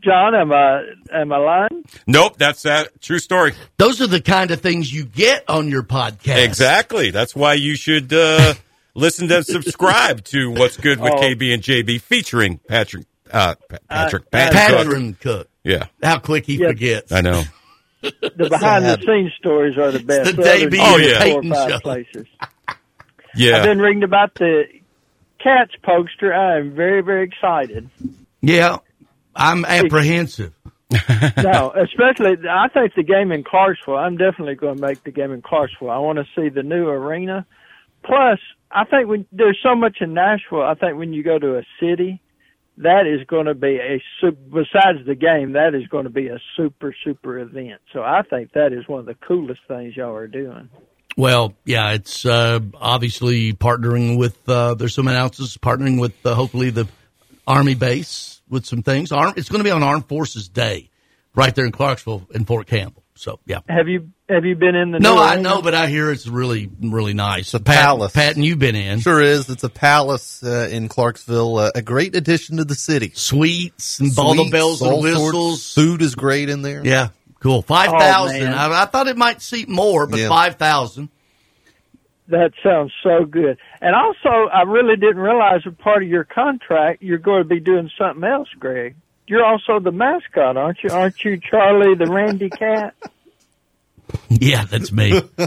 Jon, 0.04 0.36
am 0.36 0.54
I, 0.54 0.84
am 1.12 1.34
I 1.34 1.38
lying? 1.38 1.84
Nope, 2.06 2.38
that's 2.38 2.62
that 2.64 3.02
true 3.02 3.20
story. 3.20 3.54
Those 3.78 4.00
are 4.00 4.08
the 4.08 4.22
kind 4.22 4.52
of 4.52 4.62
things 4.62 4.94
you 4.94 5.06
get 5.06 5.44
on 5.50 5.70
your 5.70 5.84
podcast. 5.84 6.44
Exactly. 6.46 7.10
That's 7.12 7.36
why 7.36 7.54
you 7.56 7.76
should 7.76 8.14
uh, 8.14 8.54
listen 8.94 9.28
to 9.30 9.44
subscribe 9.44 10.24
to 10.26 10.52
What's 10.52 10.78
Good 10.78 11.00
with 11.00 11.14
Oh. 11.14 11.22
KB 11.22 11.54
and 11.54 11.64
JB 11.64 12.00
featuring 12.02 12.60
Patrick 12.68 13.06
uh, 13.32 13.56
Patrick 13.90 14.24
Uh, 14.32 14.50
Patton 14.52 15.14
Cook. 15.16 15.20
Cook. 15.20 15.50
Yeah, 15.64 15.86
How 16.02 16.20
quick 16.20 16.46
he 16.46 16.56
Yeah. 16.58 16.68
forgets. 16.68 17.12
I 17.12 17.20
know. 17.22 17.44
The 18.02 18.48
behind 18.50 18.86
the 18.86 18.98
scenes 19.06 19.34
stories 19.40 19.78
are 19.78 19.92
the 19.92 20.00
best. 20.00 20.36
the 20.36 20.42
They're 20.42 20.58
Davey 20.60 20.78
other 20.80 21.04
and 21.04 21.24
four 21.32 21.40
or 21.40 21.56
five 21.56 21.72
show. 21.72 21.80
places. 21.80 22.26
Yeah. 23.36 23.58
I've 23.58 23.66
been 23.66 23.80
reading 23.80 24.02
about 24.02 24.34
the 24.34 24.64
Cats 25.44 25.72
poster. 25.84 26.34
I 26.34 26.58
am 26.58 26.74
very, 26.74 27.02
very 27.04 27.24
excited. 27.28 27.88
Yeah. 28.42 28.78
I'm 29.36 29.64
apprehensive. 29.64 30.54
no, 31.38 31.72
especially 31.76 32.38
I 32.50 32.68
think 32.70 32.96
the 32.96 33.04
game 33.04 33.32
in 33.32 33.44
Clarksville. 33.44 33.96
I'm 33.98 34.18
definitely 34.18 34.56
going 34.56 34.78
to 34.78 34.82
make 34.82 35.04
the 35.04 35.12
game 35.12 35.32
in 35.32 35.44
Clarksville. 35.44 35.92
I 35.92 36.00
want 36.00 36.18
to 36.18 36.26
see 36.36 36.50
the 36.50 36.64
new 36.64 36.88
arena. 36.88 37.46
Plus, 38.04 38.40
I 38.72 38.86
think 38.86 39.08
when 39.08 39.28
there's 39.32 39.60
so 39.62 39.76
much 39.76 39.98
in 40.02 40.16
Nashville, 40.16 40.64
I 40.64 40.74
think 40.74 40.98
when 40.98 41.14
you 41.14 41.22
go 41.22 41.38
to 41.38 41.58
a 41.58 41.64
city, 41.80 42.20
that 42.78 43.08
is 43.08 43.26
going 43.28 43.46
to 43.48 43.56
be 43.56 43.80
a 43.80 44.32
besides 44.32 45.06
the 45.06 45.16
game, 45.16 45.54
that 45.54 45.74
is 45.74 45.88
going 45.88 46.04
to 46.04 46.10
be 46.10 46.28
a 46.28 46.40
super 46.56 46.96
super 47.04 47.40
event. 47.40 47.82
So 47.94 48.02
I 48.02 48.22
think 48.30 48.54
that 48.54 48.74
is 48.74 48.88
one 48.88 49.00
of 49.00 49.06
the 49.06 49.16
coolest 49.16 49.62
things 49.68 49.96
y'all 49.96 50.16
are 50.16 50.28
doing. 50.28 50.70
Well, 51.16 51.56
yeah, 51.66 51.94
it's 51.94 52.26
uh, 52.26 52.60
obviously 52.76 53.54
partnering 53.54 54.18
with. 54.18 54.38
Uh, 54.48 54.76
there's 54.76 54.94
some 54.94 55.08
announcements 55.08 55.58
partnering 55.58 56.00
with 56.00 56.14
uh, 56.26 56.36
hopefully 56.36 56.70
the 56.70 56.88
Army 57.48 57.74
base 57.74 58.42
with 58.50 58.66
some 58.66 58.84
things. 58.84 59.12
Arm, 59.12 59.34
it's 59.36 59.50
going 59.50 59.60
to 59.60 59.64
be 59.64 59.72
on 59.72 59.82
Armed 59.82 60.06
Forces 60.06 60.48
Day, 60.48 60.92
right 61.34 61.56
there 61.56 61.66
in 61.66 61.72
Clarksville 61.72 62.28
in 62.36 62.46
Fort 62.46 62.68
Campbell. 62.68 63.04
So 63.18 63.40
yeah. 63.46 63.60
Have 63.68 63.88
you 63.88 64.10
have 64.30 64.46
you 64.46 64.56
been 64.56 64.76
in 64.76 64.92
the 64.92 65.00
No, 65.00 65.16
new 65.16 65.22
I 65.22 65.34
arena? 65.34 65.42
know, 65.50 65.62
but 65.62 65.74
I 65.76 65.88
hear 65.88 66.12
it's 66.12 66.28
really 66.28 66.70
really 66.82 67.14
nice. 67.14 67.42
It's 67.48 67.54
a 67.56 67.60
palace. 67.60 68.14
Patton, 68.14 68.44
you've 68.44 68.60
been 68.60 68.76
in. 68.76 69.00
Sure 69.00 69.22
is. 69.22 69.50
It's 69.50 69.64
a 69.64 69.70
palace 69.70 70.44
uh, 70.44 70.70
in 70.72 70.88
Clarksville. 70.90 71.58
Uh, 71.58 71.72
a 71.76 71.82
great 71.82 72.16
addition 72.16 72.58
to 72.58 72.66
the 72.66 72.76
city. 72.76 73.12
Sweets 73.16 74.00
and 74.00 74.12
all 74.18 74.36
the 74.36 74.50
bells 74.50 74.82
and 74.82 74.92
all 74.92 75.02
sorts. 75.04 75.22
whistles. 75.24 75.74
Food 75.74 76.02
is 76.02 76.16
great 76.16 76.50
in 76.50 76.62
there. 76.62 76.82
Yeah, 76.86 77.10
cool. 77.40 77.62
Five 77.62 77.90
thousand. 77.92 78.40
man. 78.44 78.54
I, 78.54 78.84
I 78.84 78.86
thought 78.86 79.08
it 79.08 79.18
might 79.18 79.42
seat 79.42 79.68
more, 79.70 80.08
but 80.08 80.20
Yeah. 80.20 80.30
five 80.30 80.56
thousand. 80.56 81.10
That 82.30 82.52
sounds 82.62 82.92
so 83.04 83.24
good. 83.24 83.58
And 83.80 83.96
also, 83.96 84.50
I 84.50 84.64
really 84.64 84.98
didn't 84.98 85.20
realize 85.22 85.62
a 85.66 85.72
part 85.72 86.04
of 86.04 86.10
your 86.10 86.26
contract, 86.26 87.02
you're 87.02 87.20
going 87.20 87.42
to 87.44 87.48
be 87.48 87.62
doing 87.62 87.90
something 87.98 88.24
else, 88.26 88.50
Greg. 88.60 88.96
You're 89.28 89.46
also 89.46 89.80
the 89.80 89.92
mascot, 89.92 90.56
aren't 90.58 90.78
you? 90.84 90.90
Aren't 90.90 91.24
you 91.26 91.40
Charlie 91.40 91.96
the 91.96 92.12
Randy 92.12 92.50
Cat? 92.50 92.94
Yeah, 94.30 94.64
that's 94.64 94.92
me. 94.94 95.22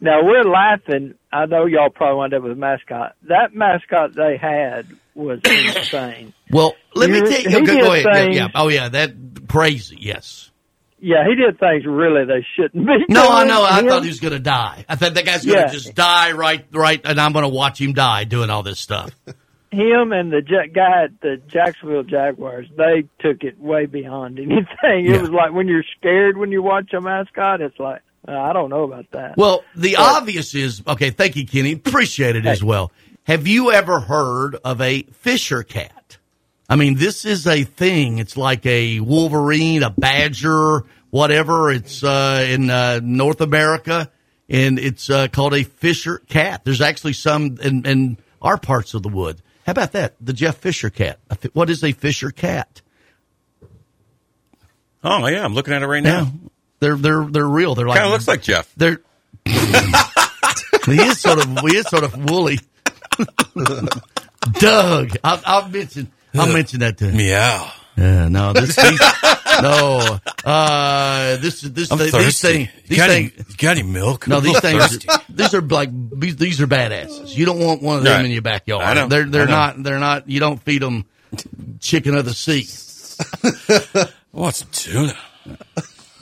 Now 0.00 0.24
we're 0.24 0.42
laughing. 0.44 1.14
I 1.32 1.46
know 1.46 1.66
y'all 1.66 1.88
probably 1.90 2.16
wound 2.18 2.34
up 2.34 2.42
with 2.42 2.52
a 2.52 2.56
mascot. 2.56 3.14
That 3.28 3.54
mascot 3.54 4.14
they 4.14 4.36
had 4.36 4.86
was 5.14 5.40
insane. 5.44 6.32
well, 6.50 6.74
let 6.94 7.10
me 7.10 7.18
You- 7.18 7.26
take. 7.26 7.46
he 7.48 7.56
Okay, 7.56 7.64
did 7.64 7.80
go 7.80 7.92
ahead. 7.92 8.06
Things- 8.12 8.36
yeah. 8.36 8.48
Oh 8.54 8.68
yeah, 8.68 8.88
that 8.88 9.12
crazy. 9.48 9.98
Yes. 10.00 10.50
Yeah, 11.00 11.24
he 11.28 11.34
did 11.36 11.58
things 11.58 11.84
really 11.86 12.24
they 12.24 12.44
shouldn't 12.56 12.86
be. 12.86 13.04
No, 13.08 13.28
I 13.28 13.44
know. 13.44 13.62
I 13.64 13.80
Him- 13.80 13.88
thought 13.88 14.02
he 14.02 14.08
was 14.08 14.20
going 14.20 14.32
to 14.34 14.38
die. 14.40 14.84
I 14.88 14.94
thought 14.96 15.14
that 15.14 15.24
guy's 15.24 15.44
going 15.44 15.58
to 15.58 15.64
Yeah. 15.66 15.72
just 15.72 15.94
die 15.94 16.32
right, 16.32 16.64
right, 16.72 17.00
and 17.04 17.20
I'm 17.20 17.32
going 17.32 17.44
to 17.44 17.48
watch 17.48 17.80
him 17.80 17.92
die 17.92 18.24
doing 18.24 18.50
all 18.50 18.62
this 18.64 18.78
stuff. 18.80 19.10
him 19.72 20.12
and 20.12 20.30
the 20.32 20.42
Ja- 20.46 20.66
guy 20.72 21.04
at 21.04 21.20
the 21.20 21.40
Jacksonville 21.48 22.02
Jaguars, 22.04 22.68
they 22.76 23.04
took 23.20 23.42
it 23.42 23.58
way 23.60 23.86
beyond 23.86 24.38
anything. 24.38 24.66
It 24.82 25.04
Yeah. 25.10 25.20
was 25.20 25.30
like 25.30 25.52
when 25.52 25.66
you're 25.68 25.84
scared 25.98 26.36
when 26.36 26.52
you 26.52 26.62
watch 26.62 26.92
a 26.92 27.00
mascot, 27.00 27.60
it's 27.60 27.78
like 27.78 28.02
uh, 28.28 28.32
I 28.38 28.52
don't 28.52 28.70
know 28.70 28.84
about 28.84 29.06
that. 29.12 29.36
Well, 29.36 29.64
the 29.74 29.94
But- 29.96 30.16
obvious 30.22 30.54
is 30.54 30.82
okay. 30.86 31.10
Thank 31.10 31.34
you, 31.36 31.46
Kenny. 31.46 31.72
Appreciate 31.72 32.36
it 32.36 32.46
as 32.46 32.62
well. 32.62 32.92
Have 33.24 33.46
you 33.48 33.72
ever 33.72 33.98
heard 34.00 34.56
of 34.64 34.80
a 34.80 35.02
Fisher 35.02 35.62
cat? 35.64 36.18
I 36.68 36.76
mean, 36.76 36.94
this 36.94 37.24
is 37.24 37.46
a 37.46 37.64
thing. 37.64 38.18
It's 38.18 38.36
like 38.36 38.64
a 38.66 39.00
Wolverine, 39.00 39.82
a 39.82 39.90
badger, 39.90 40.84
whatever. 41.10 41.70
It's 41.70 42.02
uh, 42.04 42.46
in 42.48 42.70
uh, 42.70 43.00
North 43.02 43.40
America, 43.40 44.10
and 44.48 44.78
it's 44.78 45.10
uh, 45.10 45.28
called 45.28 45.54
a 45.54 45.64
Fisher 45.64 46.18
cat. 46.28 46.62
There's 46.64 46.80
actually 46.80 47.12
some 47.14 47.58
in, 47.62 47.84
in 47.86 48.16
our 48.40 48.56
parts 48.56 48.94
of 48.94 49.02
the 49.02 49.08
wood. 49.08 49.40
How 49.66 49.72
about 49.72 49.92
that? 49.92 50.14
The 50.20 50.32
Jeff 50.32 50.56
Fisher 50.58 50.90
cat. 50.90 51.18
What 51.52 51.70
is 51.70 51.84
a 51.84 51.92
Fisher 51.92 52.30
cat? 52.30 52.80
Oh 55.04 55.26
yeah, 55.26 55.44
I'm 55.44 55.54
looking 55.54 55.74
at 55.74 55.82
it 55.82 55.86
right 55.86 56.02
now. 56.02 56.32
They're 56.80 56.96
they're 56.96 57.24
they're 57.24 57.48
real. 57.48 57.74
They're 57.74 57.86
like 57.86 57.98
Kind 57.98 58.06
of 58.06 58.12
looks 58.12 58.28
like 58.28 58.42
Jeff. 58.42 58.72
they're. 58.76 59.00
he 59.44 59.52
is 61.00 61.20
sort 61.20 61.38
of 61.38 61.58
he 61.60 61.76
is 61.76 61.86
sort 61.88 62.04
of 62.04 62.30
woolly. 62.30 62.58
Doug, 64.54 65.16
I'll, 65.22 65.40
I'll 65.44 65.68
mention 65.68 66.10
I'll 66.34 66.52
mention 66.52 66.80
that 66.80 66.98
to 66.98 67.06
him. 67.08 67.16
Meow. 67.16 67.70
Yeah, 67.96 68.28
no, 68.28 68.52
this 68.54 68.74
these, 68.76 69.00
no, 69.62 70.18
uh, 70.44 71.36
this 71.36 71.60
this 71.60 71.92
I'm 71.92 71.98
these 71.98 72.10
thirsty. 72.10 72.48
things 72.48 72.68
You 72.74 72.82
these 72.88 72.98
got, 72.98 73.08
things. 73.10 73.32
any, 73.36 73.44
got 73.58 73.70
any 73.76 73.82
milk? 73.82 74.26
No, 74.28 74.40
these 74.40 74.58
things. 74.60 74.98
These 75.28 75.54
are 75.54 75.60
like 75.60 75.90
these, 76.18 76.36
these 76.36 76.60
are 76.62 76.66
badasses. 76.66 77.36
You 77.36 77.44
don't 77.44 77.58
want 77.58 77.82
one 77.82 77.98
of 77.98 78.04
them 78.04 78.16
Right. 78.16 78.24
in 78.24 78.30
your 78.30 78.42
backyard. 78.42 78.84
I 78.84 78.94
know. 78.94 79.08
They're 79.08 79.24
they're 79.24 79.42
I 79.42 79.46
know. 79.46 79.50
not 79.50 79.82
they're 79.82 79.98
not. 79.98 80.28
You 80.28 80.40
don't 80.40 80.60
feed 80.62 80.80
them 80.82 81.04
chicken 81.80 82.14
of 82.16 82.24
the 82.24 82.34
sea. 82.34 82.66
Want 84.32 84.54
some 84.54 84.68
tuna? 84.72 85.16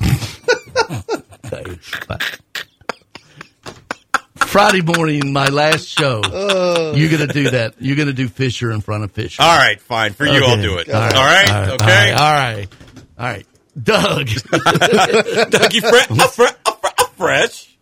Friday 4.50 4.82
morning, 4.82 5.32
my 5.32 5.46
last 5.46 5.86
show. 5.86 6.20
Oh. 6.24 6.94
You're 6.94 7.10
gonna 7.10 7.32
do 7.32 7.50
that. 7.50 7.74
You're 7.78 7.96
gonna 7.96 8.12
do 8.12 8.26
Fisher 8.28 8.72
in 8.72 8.80
front 8.80 9.04
of 9.04 9.12
Fisher. 9.12 9.40
All 9.42 9.56
right, 9.56 9.80
fine. 9.80 10.12
For 10.12 10.26
you, 10.26 10.44
I'll 10.44 10.60
do 10.60 10.78
it. 10.78 10.88
All 10.90 11.00
right, 11.00 11.68
okay. 11.80 12.12
All 12.12 12.32
right. 12.32 12.68
All 13.18 13.26
right. 13.26 13.46
Doug. 13.80 14.26
Dougie 14.26 15.80
Fre- 15.80 16.12
a 16.12 16.28
fre- 16.28 16.42
a 16.66 16.72
fre- 16.72 16.86
a 16.98 17.06
fresh. 17.16 17.76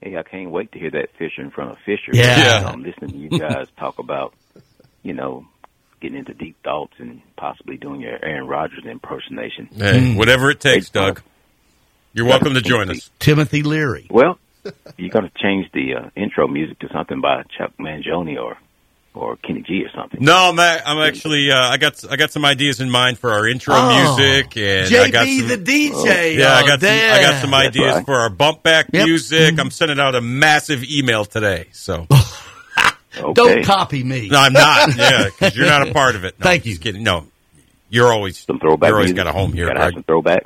Hey, 0.00 0.16
I 0.16 0.22
can't 0.22 0.50
wait 0.52 0.70
to 0.72 0.78
hear 0.78 0.90
that 0.92 1.08
Fisher 1.18 1.42
in 1.42 1.50
front 1.50 1.72
of 1.72 1.78
Fisher. 1.84 2.12
Yeah. 2.12 2.70
I'm 2.72 2.84
listening 2.84 3.10
to 3.10 3.16
you 3.16 3.28
guys 3.30 3.66
talk 3.76 3.98
about, 3.98 4.34
you 5.02 5.14
know, 5.14 5.46
getting 6.00 6.18
into 6.18 6.32
deep 6.34 6.56
thoughts 6.62 6.92
and 6.98 7.20
possibly 7.36 7.76
doing 7.76 8.00
your 8.02 8.12
Aaron 8.24 8.46
Rodgers 8.46 8.84
impersonation. 8.84 9.68
Hey, 9.74 10.14
whatever 10.14 10.50
it 10.50 10.60
takes, 10.60 10.90
uh, 10.90 11.06
Doug. 11.06 11.22
You're 12.12 12.26
welcome 12.26 12.54
to 12.54 12.62
join 12.62 12.88
us. 12.90 13.10
Timothy 13.18 13.62
Leary. 13.64 14.06
Well, 14.10 14.38
you 14.96 15.08
got 15.10 15.20
to 15.20 15.30
change 15.42 15.70
the 15.72 15.94
uh, 15.94 16.10
intro 16.16 16.46
music 16.48 16.78
to 16.80 16.88
something 16.92 17.20
by 17.20 17.42
Chuck 17.56 17.72
Mangione 17.78 18.38
or 18.42 18.56
or 19.14 19.36
Kenny 19.36 19.62
G 19.62 19.82
or 19.82 19.88
something. 19.98 20.22
No, 20.22 20.50
I'm, 20.50 20.58
a- 20.58 20.82
I'm 20.84 20.98
actually. 20.98 21.50
Uh, 21.50 21.58
I 21.58 21.78
got 21.78 22.04
I 22.10 22.16
got 22.16 22.30
some 22.32 22.44
ideas 22.44 22.80
in 22.80 22.90
mind 22.90 23.18
for 23.18 23.30
our 23.32 23.48
intro 23.48 23.74
Oh, 23.74 24.16
music, 24.18 24.56
and 24.58 24.90
JB 24.90 25.00
I 25.00 25.10
got 25.10 25.26
some, 25.26 25.48
the 25.48 25.56
DJ. 25.58 26.36
Yeah, 26.36 26.52
I 26.52 26.62
Oh, 26.62 26.66
got 26.66 26.80
some, 26.80 26.90
I 26.90 27.20
got 27.22 27.40
some 27.40 27.54
ideas 27.54 27.94
right. 27.94 28.04
for 28.04 28.14
our 28.16 28.28
bump 28.28 28.62
back 28.62 28.88
Yep. 28.92 29.06
music. 29.06 29.58
I'm 29.58 29.70
sending 29.70 29.98
out 29.98 30.14
a 30.14 30.20
massive 30.20 30.84
email 30.84 31.24
today. 31.24 31.68
So 31.72 32.06
Don't 33.32 33.64
copy 33.64 34.04
me. 34.04 34.28
no, 34.28 34.38
I'm 34.38 34.52
not. 34.52 34.94
Yeah, 34.96 35.24
because 35.24 35.56
you're 35.56 35.66
not 35.66 35.88
a 35.88 35.92
part 35.94 36.16
of 36.16 36.24
it. 36.24 36.38
No, 36.38 36.44
Thank 36.44 36.64
I'm 36.64 36.70
just 36.70 36.82
Kidding. 36.82 37.02
No, 37.02 37.26
you're 37.88 38.12
always 38.12 38.36
Some 38.38 38.58
throwback 38.58 38.88
You're 38.88 38.96
always 38.96 39.12
music. 39.14 39.24
got 39.24 39.26
a 39.28 39.32
home 39.32 39.52
here, 39.54 39.68
Gotta 39.68 39.80
have 39.80 39.92
some 39.94 40.02
throwback. 40.02 40.42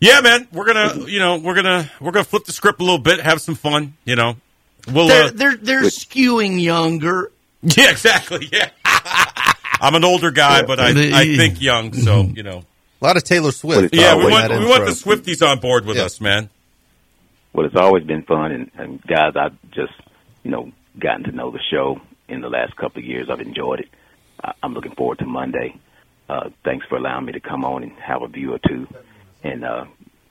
Yeah, 0.00 0.20
man, 0.20 0.46
we're 0.52 0.66
gonna, 0.66 1.06
you 1.08 1.18
know, 1.18 1.38
we're 1.38 1.54
gonna 1.54 1.90
we're 2.00 2.12
gonna 2.12 2.24
flip 2.24 2.44
the 2.44 2.52
script 2.52 2.80
a 2.80 2.84
little 2.84 2.98
bit, 2.98 3.20
have 3.20 3.40
some 3.40 3.54
fun. 3.56 3.94
You 4.04 4.16
know, 4.16 4.36
we'll. 4.92 5.08
They're 5.08 5.24
Uh, 5.24 5.30
they're 5.34 5.56
they're 5.56 5.82
skewing 5.82 6.60
younger. 6.62 7.32
yeah, 7.62 7.90
exactly. 7.90 8.48
Yeah, 8.52 8.70
I'm 9.80 9.94
an 9.94 10.04
older 10.04 10.30
guy, 10.30 10.62
but 10.62 10.78
I 10.78 10.90
I 10.90 11.36
think 11.36 11.60
young. 11.60 11.92
So 11.92 12.22
you 12.22 12.42
know, 12.44 12.64
A 13.02 13.04
lot 13.04 13.16
of 13.16 13.24
Taylor 13.24 13.50
Swift. 13.52 13.94
yeah, 13.94 14.16
we 14.16 14.30
want 14.30 14.50
we 14.50 14.66
want 14.66 14.84
the. 14.84 14.92
Swifties 14.92 15.44
on 15.46 15.58
board 15.58 15.84
with 15.84 15.96
us, 15.98 16.20
man. 16.20 16.48
Well, 17.52 17.66
it's 17.66 17.74
always 17.76 18.04
been 18.04 18.22
fun, 18.22 18.52
and, 18.52 18.70
and 18.76 19.02
guys, 19.02 19.32
I've 19.34 19.56
just 19.72 19.94
you 20.44 20.50
know 20.52 20.70
gotten 20.98 21.24
to 21.24 21.32
know 21.32 21.50
the 21.50 21.60
show 21.72 22.00
in 22.28 22.40
the 22.40 22.48
last 22.48 22.76
couple 22.76 23.00
of 23.00 23.04
years. 23.04 23.28
I've 23.30 23.40
enjoyed 23.40 23.80
it. 23.80 23.88
I, 24.44 24.52
I'm 24.62 24.74
looking 24.74 24.92
forward 24.94 25.18
to 25.18 25.26
Monday. 25.26 25.74
Uh, 26.28 26.50
thanks 26.62 26.86
for 26.86 26.96
allowing 26.98 27.24
me 27.24 27.32
to 27.32 27.40
come 27.40 27.64
on 27.64 27.82
and 27.82 27.92
have 27.94 28.22
a 28.22 28.28
view 28.28 28.52
or 28.52 28.58
two. 28.68 28.86
And 29.42 29.64
uh, 29.64 29.84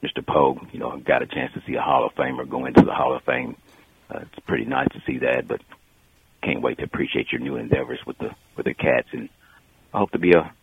Mr. 0.04 0.26
Pogue, 0.26 0.68
you 0.74 0.80
know, 0.80 0.98
got 0.98 1.22
a 1.22 1.28
chance 1.28 1.54
to 1.54 1.62
see 1.66 1.76
a 1.76 1.82
Hall 1.82 2.06
of 2.06 2.14
Famer 2.16 2.48
go 2.48 2.66
into 2.66 2.82
the 2.82 2.94
Hall 2.94 3.16
of 3.16 3.24
Fame. 3.24 3.56
Uh, 4.10 4.20
it's 4.22 4.46
pretty 4.46 4.66
nice 4.66 4.88
to 4.94 5.02
see 5.06 5.20
that, 5.20 5.48
but 5.48 5.62
can't 6.44 6.62
wait 6.62 6.78
to 6.78 6.84
appreciate 6.84 7.32
your 7.32 7.42
new 7.42 7.56
endeavors 7.58 8.00
with 8.06 8.18
the 8.20 8.32
with 8.56 8.66
the 8.66 8.74
cats, 8.74 9.08
and 9.12 9.28
I 9.94 9.98
hope 10.00 10.12
to 10.12 10.20
be 10.20 10.32
a, 10.34 10.54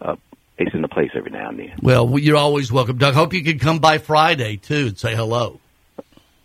a 0.00 0.18
ace 0.58 0.68
in 0.74 0.82
the 0.82 0.88
place 0.88 1.10
every 1.14 1.30
now 1.30 1.48
and 1.48 1.58
then. 1.58 1.72
Well, 1.80 2.18
you're 2.18 2.36
always 2.36 2.70
welcome, 2.70 2.98
Doug. 2.98 3.14
Hope 3.14 3.32
you 3.32 3.42
can 3.42 3.58
come 3.58 3.78
by 3.78 3.98
Friday 3.98 4.56
too 4.56 4.88
and 4.88 4.98
say 4.98 5.14
hello. 5.14 5.60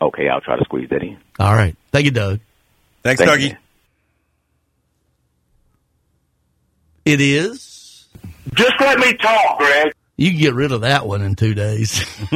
Okay, 0.02 0.30
I'll 0.30 0.41
try 0.41 0.57
to 0.57 0.64
squeeze 0.65 0.90
that 0.90 1.02
in. 1.02 1.18
All 1.40 1.53
right. 1.53 1.76
Thank 1.91 2.06
you, 2.06 2.11
Doug. 2.11 2.40
Thanks, 3.03 3.22
Thank 3.22 3.32
Dougie. 3.41 3.49
you. 3.52 3.57
It 7.06 7.22
is. 7.22 8.06
Just 8.53 8.74
let 8.80 8.99
me 8.99 9.14
talk, 9.14 9.57
Greg. 9.60 9.94
You 10.18 10.31
can 10.31 10.39
get 10.39 10.56
rid 10.56 10.72
of 10.72 10.81
that 10.81 11.06
one 11.06 11.22
in 11.22 11.35
two 11.35 11.53
days. 11.53 12.03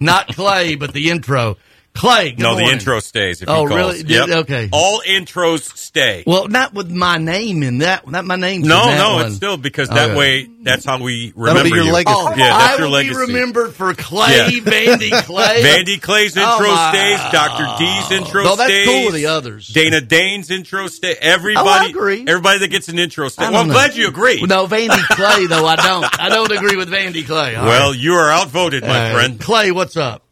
Not 0.00 0.34
Clay, 0.34 0.74
but 0.74 0.92
the 0.92 1.10
intro. 1.10 1.56
Clay, 1.96 2.32
good 2.32 2.42
no, 2.42 2.56
the 2.56 2.62
intro 2.64 2.98
stays. 2.98 3.40
If 3.40 3.48
Oh, 3.48 3.62
he 3.62 3.68
calls. 3.68 3.70
really? 3.78 3.98
Did- 4.02 4.10
Yep. 4.10 4.28
okay. 4.40 4.68
All 4.72 5.00
intros 5.06 5.76
stay. 5.78 6.24
Well, 6.26 6.48
not 6.48 6.74
with 6.74 6.90
my 6.90 7.18
name 7.18 7.62
in 7.62 7.78
that. 7.78 8.08
Not 8.10 8.24
my 8.24 8.34
name. 8.34 8.62
no, 8.62 8.82
in 8.82 8.88
that 8.88 8.98
no, 8.98 9.14
one. 9.14 9.26
it's 9.26 9.36
still 9.36 9.56
because 9.56 9.88
that 9.90 10.10
Okay. 10.10 10.18
way 10.18 10.48
that's 10.64 10.84
how 10.84 10.98
we 10.98 11.28
That'll 11.28 11.42
remember 11.44 11.70
be 11.70 11.76
your 11.76 11.84
you. 11.84 11.92
legacy. 11.92 12.16
Oh, 12.18 12.30
Yeah, 12.30 12.48
that's 12.58 12.74
I 12.74 12.76
your 12.78 12.86
will 12.86 12.92
legacy. 12.94 13.14
be 13.14 13.32
remembered 13.32 13.74
for 13.74 13.94
Clay, 13.94 14.34
Yeah. 14.36 14.48
Vandy 14.60 15.10
Clay. 15.24 15.62
Vandy 15.62 16.00
Clay's 16.02 16.36
Oh, 16.36 16.40
intro 16.40 16.66
my- 16.74 16.90
stays. 16.92 17.32
Dr. 17.32 17.66
D's 17.78 18.10
intro 18.10 18.42
No, 18.42 18.56
that's 18.56 18.70
stays. 18.72 18.86
cool 18.88 19.04
with 19.06 19.14
the 19.14 19.26
others. 19.26 19.68
Dana 19.68 20.00
Dane's 20.00 20.50
intro 20.50 20.88
stay. 20.88 21.14
Everybody, 21.20 21.68
Oh, 21.68 21.72
I 21.72 21.86
agree. 21.86 22.24
everybody 22.26 22.58
that 22.58 22.68
gets 22.68 22.88
an 22.88 22.98
intro 22.98 23.28
stay. 23.28 23.44
I 23.44 23.50
Well, 23.50 23.60
I'm 23.60 23.68
know. 23.68 23.74
glad 23.74 23.94
you 23.94 24.08
agree. 24.08 24.42
No, 24.42 24.66
Vandy 24.66 24.98
Clay 25.10 25.46
though. 25.46 25.64
I 25.66 25.76
don't. 25.76 26.20
I 26.20 26.28
don't 26.28 26.50
agree 26.50 26.74
with 26.76 26.90
Vandy 26.90 27.24
Clay. 27.24 27.54
All 27.54 27.64
well, 27.66 27.90
right. 27.92 27.98
you 28.00 28.14
are 28.14 28.30
outvoted, 28.30 28.82
my 28.82 29.10
Uh, 29.10 29.14
friend. 29.14 29.40
Clay, 29.40 29.70
what's 29.70 29.96
up? 29.96 30.22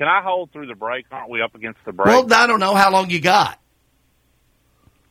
Can 0.00 0.08
I 0.08 0.22
hold 0.22 0.50
through 0.50 0.66
the 0.66 0.74
break? 0.74 1.04
Aren't 1.12 1.28
we 1.28 1.42
up 1.42 1.54
against 1.54 1.78
the 1.84 1.92
break? 1.92 2.06
Well, 2.06 2.32
I 2.32 2.46
don't 2.46 2.58
know 2.58 2.74
how 2.74 2.90
long 2.90 3.10
you 3.10 3.20
got. 3.20 3.60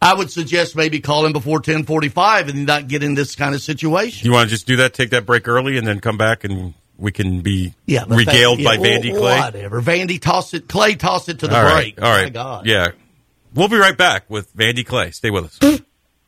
I 0.01 0.15
would 0.15 0.31
suggest 0.31 0.75
maybe 0.75 0.99
call 0.99 1.27
him 1.27 1.31
before 1.31 1.59
ten 1.59 1.83
forty 1.83 2.09
five 2.09 2.47
and 2.49 2.65
not 2.65 2.87
get 2.87 3.03
in 3.03 3.13
this 3.13 3.35
kind 3.35 3.53
of 3.53 3.61
situation. 3.61 4.25
You 4.25 4.31
want 4.31 4.49
to 4.49 4.55
just 4.55 4.65
do 4.65 4.77
that? 4.77 4.95
Take 4.95 5.11
that 5.11 5.27
break 5.27 5.47
early, 5.47 5.77
and 5.77 5.85
then 5.85 5.99
come 5.99 6.17
back, 6.17 6.43
and 6.43 6.73
we 6.97 7.11
can 7.11 7.41
be 7.41 7.75
Yeah, 7.85 8.05
regaled 8.07 8.57
that- 8.61 8.65
by 8.65 8.73
yeah, 8.73 8.79
Vandy 8.97 9.11
well, 9.11 9.21
Clay. 9.21 9.39
Whatever. 9.41 9.81
Vandy 9.83 10.19
toss 10.19 10.55
it. 10.55 10.67
Clay 10.67 10.95
toss 10.95 11.29
it 11.29 11.37
to 11.39 11.47
the 11.47 11.55
all 11.55 11.63
right, 11.63 11.95
break. 11.95 12.01
all 12.03 12.11
right, 12.11 12.23
My 12.23 12.29
God. 12.31 12.65
yeah. 12.65 12.87
We'll 13.53 13.67
be 13.67 13.77
right 13.77 13.95
back 13.97 14.27
with 14.27 14.55
Vandy 14.57 14.83
Clay. 14.83 15.11
Stay 15.11 15.29
with 15.29 15.45
us. 15.63 15.81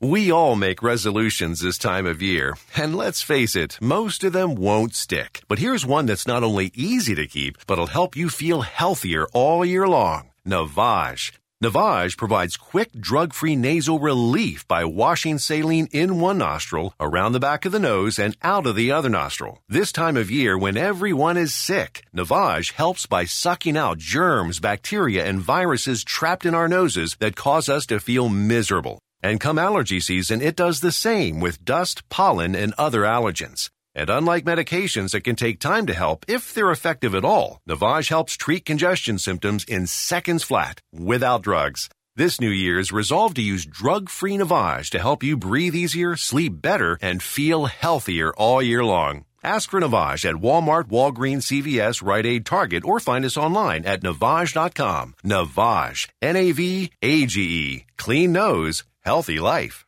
We 0.00 0.32
all 0.32 0.56
make 0.56 0.82
resolutions 0.82 1.60
this 1.60 1.78
time 1.78 2.06
of 2.06 2.20
year, 2.20 2.56
and 2.76 2.96
let's 2.96 3.22
face 3.22 3.54
it, 3.54 3.78
most 3.80 4.24
of 4.24 4.32
them 4.32 4.56
won't 4.56 4.94
stick. 4.94 5.42
But 5.48 5.60
here's 5.60 5.86
one 5.86 6.06
that's 6.06 6.26
not 6.26 6.42
only 6.42 6.72
easy 6.74 7.14
to 7.14 7.26
keep, 7.26 7.66
but'll 7.66 7.86
help 7.86 8.16
you 8.16 8.28
feel 8.28 8.62
healthier 8.62 9.26
all 9.32 9.64
year 9.64 9.86
long. 9.86 10.30
Navage. 10.46 11.32
Navage 11.62 12.16
provides 12.16 12.56
quick 12.56 12.90
drug-free 12.98 13.54
nasal 13.54 14.00
relief 14.00 14.66
by 14.66 14.84
washing 14.84 15.38
saline 15.38 15.86
in 15.92 16.18
one 16.18 16.38
nostril, 16.38 16.92
around 16.98 17.30
the 17.30 17.38
back 17.38 17.64
of 17.64 17.70
the 17.70 17.78
nose, 17.78 18.18
and 18.18 18.36
out 18.42 18.66
of 18.66 18.74
the 18.74 18.90
other 18.90 19.08
nostril. 19.08 19.62
This 19.68 19.92
time 19.92 20.16
of 20.16 20.28
year 20.28 20.58
when 20.58 20.76
everyone 20.76 21.36
is 21.36 21.54
sick, 21.54 22.04
Navage 22.12 22.72
helps 22.72 23.06
by 23.06 23.24
sucking 23.26 23.76
out 23.76 23.98
germs, 23.98 24.58
bacteria, 24.58 25.24
and 25.24 25.40
viruses 25.40 26.02
trapped 26.02 26.44
in 26.44 26.56
our 26.56 26.66
noses 26.66 27.16
that 27.20 27.36
cause 27.36 27.68
us 27.68 27.86
to 27.86 28.00
feel 28.00 28.28
miserable. 28.28 28.98
And 29.22 29.38
come 29.38 29.58
allergy 29.58 30.00
season, 30.00 30.40
it 30.40 30.56
does 30.56 30.80
the 30.80 30.90
same 30.90 31.38
with 31.38 31.64
dust, 31.64 32.08
pollen, 32.08 32.54
and 32.54 32.74
other 32.76 33.02
allergens. 33.02 33.70
And 33.94 34.10
unlike 34.10 34.44
medications 34.44 35.10
that 35.12 35.22
can 35.22 35.36
take 35.36 35.60
time 35.60 35.86
to 35.86 35.94
help, 35.94 36.24
if 36.26 36.54
they're 36.54 36.70
effective 36.72 37.14
at 37.14 37.24
all, 37.24 37.60
Navage 37.68 38.08
helps 38.08 38.36
treat 38.36 38.64
congestion 38.64 39.18
symptoms 39.18 39.64
in 39.64 39.86
seconds 39.86 40.42
flat, 40.42 40.80
without 40.92 41.42
drugs. 41.42 41.88
This 42.16 42.40
New 42.40 42.50
Year's, 42.50 42.92
resolve 42.92 43.34
to 43.34 43.42
use 43.42 43.64
drug-free 43.64 44.38
Navage 44.38 44.90
to 44.90 44.98
help 44.98 45.22
you 45.22 45.36
breathe 45.36 45.74
easier, 45.74 46.16
sleep 46.16 46.60
better, 46.60 46.98
and 47.00 47.22
feel 47.22 47.66
healthier 47.66 48.34
all 48.34 48.60
year 48.60 48.84
long. 48.84 49.24
Ask 49.44 49.70
for 49.70 49.80
Navage 49.80 50.28
at 50.28 50.36
Walmart, 50.36 50.84
Walgreens, 50.84 51.44
CVS, 51.50 52.02
Rite 52.02 52.26
Aid, 52.26 52.46
Target, 52.46 52.84
or 52.84 53.00
find 53.00 53.24
us 53.24 53.36
online 53.36 53.84
at 53.84 54.02
Navage.com. 54.02 55.14
Navage. 55.24 56.08
N-A-V-A-G-E. 56.20 57.84
Clean 57.96 58.32
nose, 58.32 58.84
healthy 59.04 59.40
life. 59.40 59.84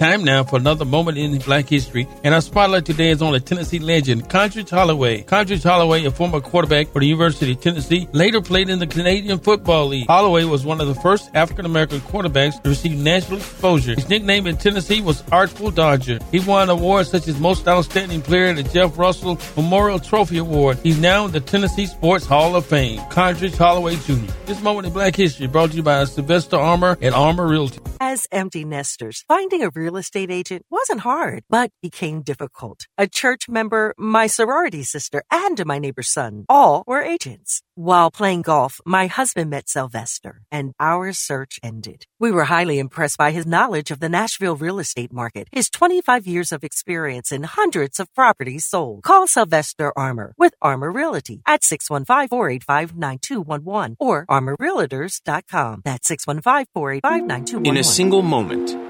Time 0.00 0.24
now 0.24 0.42
for 0.42 0.56
another 0.56 0.86
moment 0.86 1.18
in 1.18 1.36
Black 1.40 1.68
history. 1.68 2.08
And 2.24 2.34
our 2.34 2.40
spotlight 2.40 2.86
today 2.86 3.10
is 3.10 3.20
on 3.20 3.34
a 3.34 3.38
Tennessee 3.38 3.80
legend, 3.80 4.30
Condredge 4.30 4.70
Holloway. 4.70 5.20
Condredge 5.24 5.62
Holloway, 5.62 6.06
a 6.06 6.10
former 6.10 6.40
quarterback 6.40 6.88
for 6.88 7.00
the 7.00 7.06
University 7.06 7.52
of 7.52 7.60
Tennessee, 7.60 8.08
later 8.12 8.40
played 8.40 8.70
in 8.70 8.78
the 8.78 8.86
Canadian 8.86 9.38
Football 9.38 9.88
League. 9.88 10.06
Holloway 10.06 10.44
was 10.44 10.64
one 10.64 10.80
of 10.80 10.88
the 10.88 10.94
first 10.94 11.28
African 11.34 11.66
American 11.66 12.00
quarterbacks 12.00 12.62
to 12.62 12.70
receive 12.70 12.96
national 12.96 13.40
exposure. 13.40 13.94
His 13.94 14.08
nickname 14.08 14.46
in 14.46 14.56
Tennessee 14.56 15.02
was 15.02 15.22
Artful 15.30 15.70
Dodger. 15.70 16.18
He 16.32 16.40
won 16.40 16.70
awards 16.70 17.10
such 17.10 17.28
as 17.28 17.38
Most 17.38 17.68
Outstanding 17.68 18.22
Player 18.22 18.46
at 18.46 18.56
the 18.56 18.62
Jeff 18.62 18.96
Russel 18.96 19.38
Memorial 19.54 19.98
Trophy 19.98 20.38
Award. 20.38 20.78
He's 20.82 20.98
now 20.98 21.26
in 21.26 21.32
the 21.32 21.40
Tennessee 21.40 21.84
Sports 21.84 22.24
Hall 22.24 22.56
of 22.56 22.64
Fame. 22.64 23.02
Condredge 23.10 23.58
Holloway 23.58 23.96
Jr. 23.96 24.32
This 24.46 24.62
moment 24.62 24.86
in 24.86 24.94
Black 24.94 25.14
history 25.14 25.46
brought 25.46 25.72
to 25.72 25.76
you 25.76 25.82
by 25.82 26.04
Sylvester 26.04 26.56
Armor 26.56 26.96
and 27.02 27.14
Armor 27.14 27.46
Realty. 27.46 27.80
As 28.00 28.26
empty 28.32 28.64
nesters, 28.64 29.26
finding 29.28 29.62
a 29.62 29.68
real 29.68 29.89
estate 29.96 30.30
agent 30.30 30.64
wasn't 30.70 31.00
hard, 31.00 31.44
but 31.48 31.70
became 31.82 32.22
difficult. 32.22 32.86
A 32.98 33.06
church 33.06 33.48
member, 33.48 33.94
my 33.98 34.26
sorority 34.26 34.82
sister, 34.82 35.22
and 35.30 35.64
my 35.66 35.78
neighbor's 35.78 36.12
son 36.12 36.44
all 36.48 36.84
were 36.86 37.02
agents. 37.02 37.62
While 37.74 38.10
playing 38.10 38.42
golf, 38.42 38.80
my 38.84 39.06
husband 39.06 39.48
met 39.48 39.68
Sylvester, 39.68 40.42
and 40.50 40.74
our 40.78 41.14
search 41.14 41.58
ended. 41.62 42.04
We 42.18 42.30
were 42.30 42.44
highly 42.44 42.78
impressed 42.78 43.16
by 43.16 43.30
his 43.30 43.46
knowledge 43.46 43.90
of 43.90 44.00
the 44.00 44.10
Nashville 44.10 44.56
real 44.56 44.78
estate 44.78 45.12
market, 45.12 45.48
his 45.50 45.70
25 45.70 46.26
years 46.26 46.52
of 46.52 46.62
experience 46.62 47.32
in 47.32 47.44
hundreds 47.44 47.98
of 47.98 48.12
properties 48.14 48.66
sold. 48.66 49.02
Call 49.02 49.26
Sylvester 49.26 49.94
Armor 49.96 50.34
with 50.36 50.54
Armor 50.60 50.92
Realty 50.92 51.40
at 51.46 51.62
615-485-9211 51.62 53.96
or 53.98 54.26
armorrealtors.com. 54.26 55.80
That's 55.82 56.10
615-485-9211. 56.10 57.66
In 57.66 57.78
a 57.78 57.84
single 57.84 58.22
moment, 58.22 58.89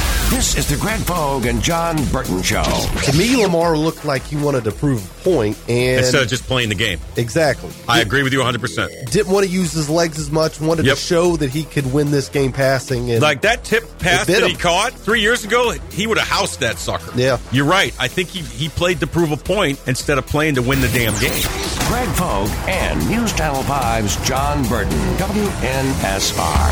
This 0.31 0.57
is 0.57 0.67
the 0.69 0.77
Greg 0.77 1.05
Pogue 1.05 1.45
and 1.45 1.61
Jon 1.61 2.03
Burton 2.05 2.41
Show. 2.41 2.63
To 2.63 3.13
me, 3.17 3.35
Lamar 3.43 3.77
looked 3.77 4.05
like 4.05 4.23
he 4.23 4.37
wanted 4.37 4.63
to 4.63 4.71
prove 4.71 5.03
a 5.05 5.23
point, 5.23 5.57
and 5.69 5.99
Instead 5.99 6.23
of 6.23 6.29
just 6.29 6.45
playing 6.45 6.69
the 6.69 6.75
game. 6.75 6.99
exactly, 7.17 7.69
I 7.87 7.99
agree 7.99 8.23
with 8.23 8.31
you 8.33 8.39
100%. 8.39 9.11
didn't 9.11 9.31
want 9.31 9.45
to 9.45 9.51
use 9.51 9.71
his 9.73 9.89
legs 9.89 10.17
as 10.19 10.31
much. 10.31 10.59
Wanted 10.59 10.85
Yep. 10.85 10.95
to 10.95 11.01
show 11.01 11.35
that 11.37 11.49
he 11.51 11.63
could 11.63 11.91
win 11.93 12.11
this 12.11 12.29
game 12.29 12.53
passing. 12.53 13.11
And 13.11 13.21
Like 13.21 13.41
that 13.41 13.63
tip 13.65 13.83
pass 13.99 14.23
It 14.23 14.27
bit 14.27 14.41
that 14.41 14.49
he 14.49 14.55
caught 14.55 14.93
three 14.93 15.19
years 15.21 15.43
ago, 15.43 15.71
he 15.91 16.07
would 16.07 16.17
have 16.17 16.27
housed 16.27 16.61
that 16.61 16.79
sucker. 16.79 17.11
Yeah. 17.15 17.37
You're 17.51 17.65
right. 17.65 17.93
I 17.99 18.07
think 18.07 18.29
he, 18.29 18.39
he 18.41 18.69
played 18.69 19.01
to 19.01 19.07
prove 19.07 19.31
a 19.31 19.37
point 19.37 19.79
instead 19.85 20.17
of 20.17 20.25
playing 20.25 20.55
to 20.55 20.61
win 20.61 20.79
the 20.81 20.87
damn 20.87 21.13
game. 21.19 21.43
Greg 21.87 22.07
Pogue 22.15 22.49
and 22.67 23.07
News 23.09 23.33
Channel 23.33 23.63
5's 23.63 24.15
John 24.27 24.65
Burton, 24.69 24.97
WNSR. 25.17 26.71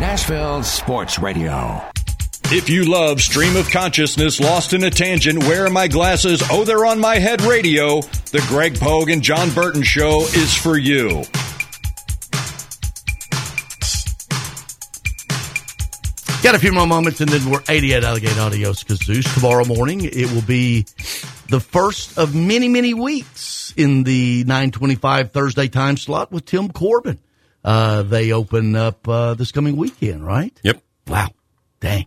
Nashville 0.00 0.62
Sports 0.62 1.18
Radio. 1.18 1.82
If 2.52 2.68
you 2.68 2.84
love 2.84 3.20
Stream 3.20 3.54
of 3.54 3.70
Consciousness, 3.70 4.40
Lost 4.40 4.72
in 4.72 4.82
a 4.82 4.90
Tangent, 4.90 5.38
Where 5.44 5.66
Are 5.66 5.70
My 5.70 5.86
Glasses? 5.86 6.42
Oh, 6.50 6.64
They're 6.64 6.84
on 6.84 6.98
My 6.98 7.14
Head 7.16 7.42
radio, 7.42 8.00
the 8.32 8.44
Greg 8.48 8.76
Pogue 8.76 9.08
and 9.08 9.22
Jon 9.22 9.50
Burton 9.50 9.84
Show 9.84 10.22
is 10.22 10.52
for 10.52 10.76
you. 10.76 11.22
Got 16.42 16.56
a 16.56 16.58
few 16.58 16.72
more 16.72 16.88
moments, 16.88 17.20
and 17.20 17.30
then 17.30 17.48
we're 17.48 17.62
88 17.68 18.02
Alligator 18.02 18.40
Adios 18.40 18.82
Kazoos. 18.82 19.32
Tomorrow 19.34 19.66
morning, 19.66 20.00
it 20.04 20.32
will 20.32 20.42
be 20.42 20.86
the 21.50 21.60
first 21.60 22.18
of 22.18 22.34
many, 22.34 22.68
many 22.68 22.94
weeks 22.94 23.72
in 23.76 24.02
the 24.02 24.42
925 24.44 25.30
Thursday 25.30 25.68
time 25.68 25.96
slot 25.96 26.32
with 26.32 26.46
Tim 26.46 26.68
Corbin. 26.68 27.20
Uh, 27.62 28.02
they 28.02 28.32
open 28.32 28.74
up 28.74 29.06
uh, 29.06 29.34
this 29.34 29.52
coming 29.52 29.76
weekend, 29.76 30.26
right? 30.26 30.58
Yep. 30.64 30.82
Wow. 31.06 31.28
Dang. 31.78 32.06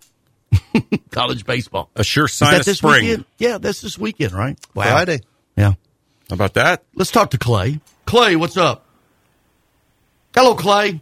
College 1.12 1.46
baseball. 1.46 1.90
A 1.96 2.04
sure 2.04 2.28
sign 2.28 2.52
that 2.52 2.60
of 2.62 2.66
this 2.66 2.78
spring. 2.80 3.04
weekend? 3.06 3.26
Yeah, 3.38 3.58
that's 3.58 3.82
this 3.82 3.98
weekend, 3.98 4.34
right? 4.34 4.58
Wow. 4.74 4.84
Friday. 4.84 5.22
Yeah. 5.56 5.74
How 6.30 6.34
about 6.34 6.54
that? 6.56 6.84
Let's 6.96 7.12
talk 7.12 7.32
to 7.32 7.38
Clay. 7.38 7.80
Clay, 8.06 8.36
what's 8.36 8.58
up? 8.58 8.86
Hello, 10.36 10.56
Clay. 10.56 11.02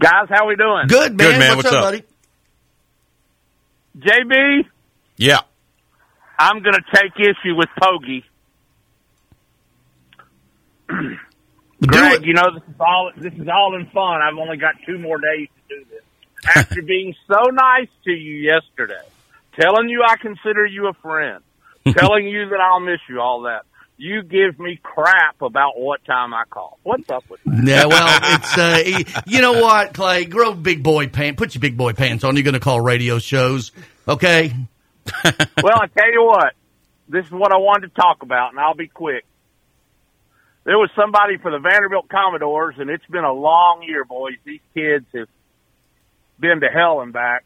Guys, 0.00 0.26
how 0.30 0.46
we 0.48 0.56
doing? 0.56 0.86
Good, 0.88 1.16
man. 1.16 1.30
Good, 1.30 1.38
man. 1.38 1.56
What's, 1.56 1.64
What's 1.70 1.76
up, 1.76 1.84
up? 1.84 1.84
buddy? 1.92 2.02
JB, 3.98 4.64
Yeah. 5.16 5.40
I'm 6.38 6.62
going 6.62 6.74
to 6.74 6.82
take 6.94 7.12
issue 7.20 7.54
with 7.54 7.68
Poggy. 7.80 8.24
Greg, 11.86 12.24
you 12.24 12.34
know 12.34 12.52
this 12.54 12.62
is 12.68 12.74
all 12.80 13.10
this 13.16 13.32
is 13.34 13.48
all 13.48 13.74
in 13.76 13.86
fun. 13.90 14.20
I've 14.22 14.38
only 14.38 14.56
got 14.56 14.74
two 14.86 14.98
more 14.98 15.18
days 15.18 15.48
to 15.68 15.76
do 15.76 15.84
this. 15.90 16.01
After 16.44 16.82
being 16.82 17.14
so 17.26 17.50
nice 17.50 17.88
to 18.04 18.10
you 18.10 18.36
yesterday, 18.36 19.02
telling 19.58 19.88
you 19.88 20.02
I 20.06 20.16
consider 20.16 20.66
you 20.66 20.88
a 20.88 20.92
friend, 20.94 21.42
telling 21.96 22.26
you 22.26 22.48
that 22.48 22.60
I'll 22.60 22.80
miss 22.80 23.00
you, 23.08 23.20
all 23.20 23.42
that. 23.42 23.62
You 23.98 24.22
give 24.22 24.58
me 24.58 24.80
crap 24.82 25.40
about 25.42 25.78
what 25.78 26.04
time 26.04 26.34
I 26.34 26.42
call. 26.50 26.78
What's 26.82 27.08
up 27.08 27.24
with 27.28 27.40
that? 27.44 27.64
Yeah, 27.64 27.86
well, 27.86 28.18
it's 28.34 28.58
uh, 28.58 29.20
you 29.26 29.40
know 29.40 29.52
what, 29.62 29.94
Clay, 29.94 30.24
grow 30.24 30.54
big 30.54 30.82
boy 30.82 31.06
pants. 31.06 31.38
Put 31.38 31.54
your 31.54 31.60
big 31.60 31.76
boy 31.76 31.92
pants 31.92 32.24
on. 32.24 32.34
You're 32.34 32.42
going 32.42 32.54
to 32.54 32.60
call 32.60 32.80
radio 32.80 33.20
shows, 33.20 33.70
okay? 34.08 34.52
well, 35.24 35.80
I 35.80 35.86
tell 35.86 36.12
you 36.12 36.24
what, 36.24 36.54
this 37.08 37.26
is 37.26 37.30
what 37.30 37.52
I 37.52 37.58
wanted 37.58 37.94
to 37.94 38.00
talk 38.00 38.22
about, 38.22 38.50
and 38.50 38.58
I'll 38.58 38.74
be 38.74 38.88
quick. 38.88 39.24
There 40.64 40.78
was 40.78 40.90
somebody 40.96 41.38
for 41.38 41.50
the 41.50 41.58
Vanderbilt 41.58 42.08
Commodores, 42.08 42.76
and 42.78 42.88
it's 42.88 43.06
been 43.06 43.24
a 43.24 43.32
long 43.32 43.82
year, 43.82 44.04
boys. 44.04 44.34
These 44.44 44.60
kids 44.74 45.06
have 45.14 45.28
been 46.42 46.60
to 46.60 46.68
hell 46.68 47.00
and 47.00 47.14
back. 47.14 47.44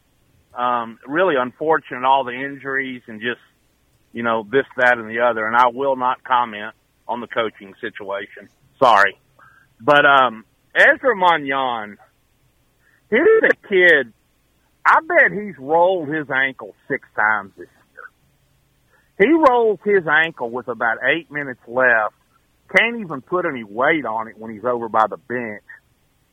Um, 0.53 0.99
really 1.07 1.35
unfortunate, 1.39 2.03
all 2.03 2.25
the 2.25 2.33
injuries 2.33 3.03
and 3.07 3.21
just, 3.21 3.39
you 4.11 4.23
know, 4.23 4.45
this, 4.51 4.65
that, 4.75 4.97
and 4.97 5.09
the 5.09 5.21
other. 5.21 5.47
And 5.47 5.55
I 5.55 5.67
will 5.67 5.95
not 5.95 6.23
comment 6.23 6.73
on 7.07 7.21
the 7.21 7.27
coaching 7.27 7.73
situation. 7.79 8.49
Sorry. 8.83 9.17
But, 9.79 10.05
um, 10.05 10.43
Ezra 10.75 11.15
Manjon, 11.15 11.95
here's 13.09 13.43
a 13.43 13.67
kid 13.67 14.13
I 14.87 15.01
bet 15.01 15.37
he's 15.37 15.57
rolled 15.59 16.07
his 16.07 16.27
ankle 16.33 16.73
six 16.87 17.05
times 17.13 17.51
this 17.57 17.67
year. 17.67 19.27
He 19.27 19.33
rolls 19.33 19.79
his 19.83 20.07
ankle 20.07 20.49
with 20.49 20.69
about 20.69 20.99
eight 21.03 21.29
minutes 21.29 21.59
left. 21.67 22.15
Can't 22.73 23.01
even 23.01 23.21
put 23.21 23.45
any 23.45 23.65
weight 23.65 24.05
on 24.05 24.29
it 24.29 24.37
when 24.37 24.49
he's 24.53 24.63
over 24.63 24.87
by 24.87 25.07
the 25.09 25.17
bench. 25.17 25.63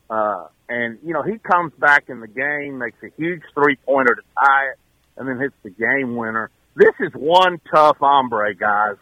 Uh, 0.08 0.46
and 0.68 0.98
you 1.04 1.12
know, 1.12 1.22
he 1.22 1.38
comes 1.38 1.72
back 1.78 2.04
in 2.08 2.20
the 2.20 2.28
game, 2.28 2.78
makes 2.78 3.02
a 3.02 3.10
huge 3.16 3.42
three 3.54 3.76
pointer 3.84 4.14
to 4.14 4.22
tie 4.38 4.70
it, 4.72 4.78
and 5.16 5.28
then 5.28 5.38
hits 5.38 5.54
the 5.62 5.70
game 5.70 6.16
winner. 6.16 6.50
This 6.76 6.94
is 7.00 7.12
one 7.14 7.60
tough 7.72 7.98
hombre, 7.98 8.54
guys. 8.54 8.96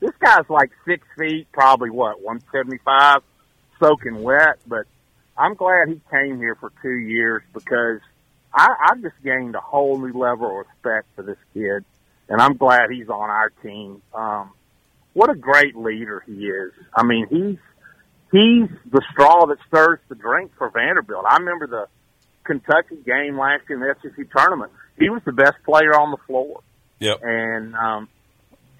This 0.00 0.12
guy's 0.20 0.48
like 0.48 0.70
six 0.84 1.06
feet, 1.16 1.46
probably 1.52 1.90
what, 1.90 2.20
175, 2.20 3.22
soaking 3.78 4.22
wet, 4.22 4.58
but 4.66 4.86
I'm 5.38 5.54
glad 5.54 5.88
he 5.88 6.00
came 6.10 6.38
here 6.38 6.56
for 6.56 6.72
two 6.82 6.96
years 6.96 7.42
because 7.54 8.00
I, 8.52 8.68
I 8.80 8.94
just 9.00 9.14
gained 9.22 9.54
a 9.54 9.60
whole 9.60 9.98
new 9.98 10.12
level 10.12 10.50
of 10.50 10.66
respect 10.66 11.06
for 11.14 11.22
this 11.22 11.38
kid, 11.54 11.84
and 12.28 12.40
I'm 12.40 12.56
glad 12.56 12.90
he's 12.90 13.08
on 13.08 13.30
our 13.30 13.50
team. 13.62 14.02
Um, 14.12 14.50
what 15.14 15.30
a 15.30 15.34
great 15.34 15.76
leader 15.76 16.22
he 16.26 16.46
is. 16.46 16.72
I 16.96 17.04
mean, 17.04 17.26
he's 17.28 17.58
he's 18.32 18.68
the 18.90 19.02
straw 19.12 19.46
that 19.46 19.58
stirs 19.68 20.00
the 20.08 20.14
drink 20.16 20.50
for 20.58 20.70
Vanderbilt. 20.70 21.24
I 21.28 21.36
remember 21.36 21.66
the 21.66 21.86
Kentucky 22.44 22.96
game 23.06 23.38
last 23.38 23.62
year 23.68 23.78
in 23.78 23.80
the 23.80 23.94
SEC 24.10 24.26
tournament. 24.36 24.72
He 24.98 25.08
was 25.10 25.22
the 25.24 25.32
best 25.32 25.56
player 25.64 25.94
on 25.98 26.10
the 26.10 26.16
floor, 26.26 26.60
Yep. 26.98 27.20
and 27.22 27.74
um, 27.76 28.08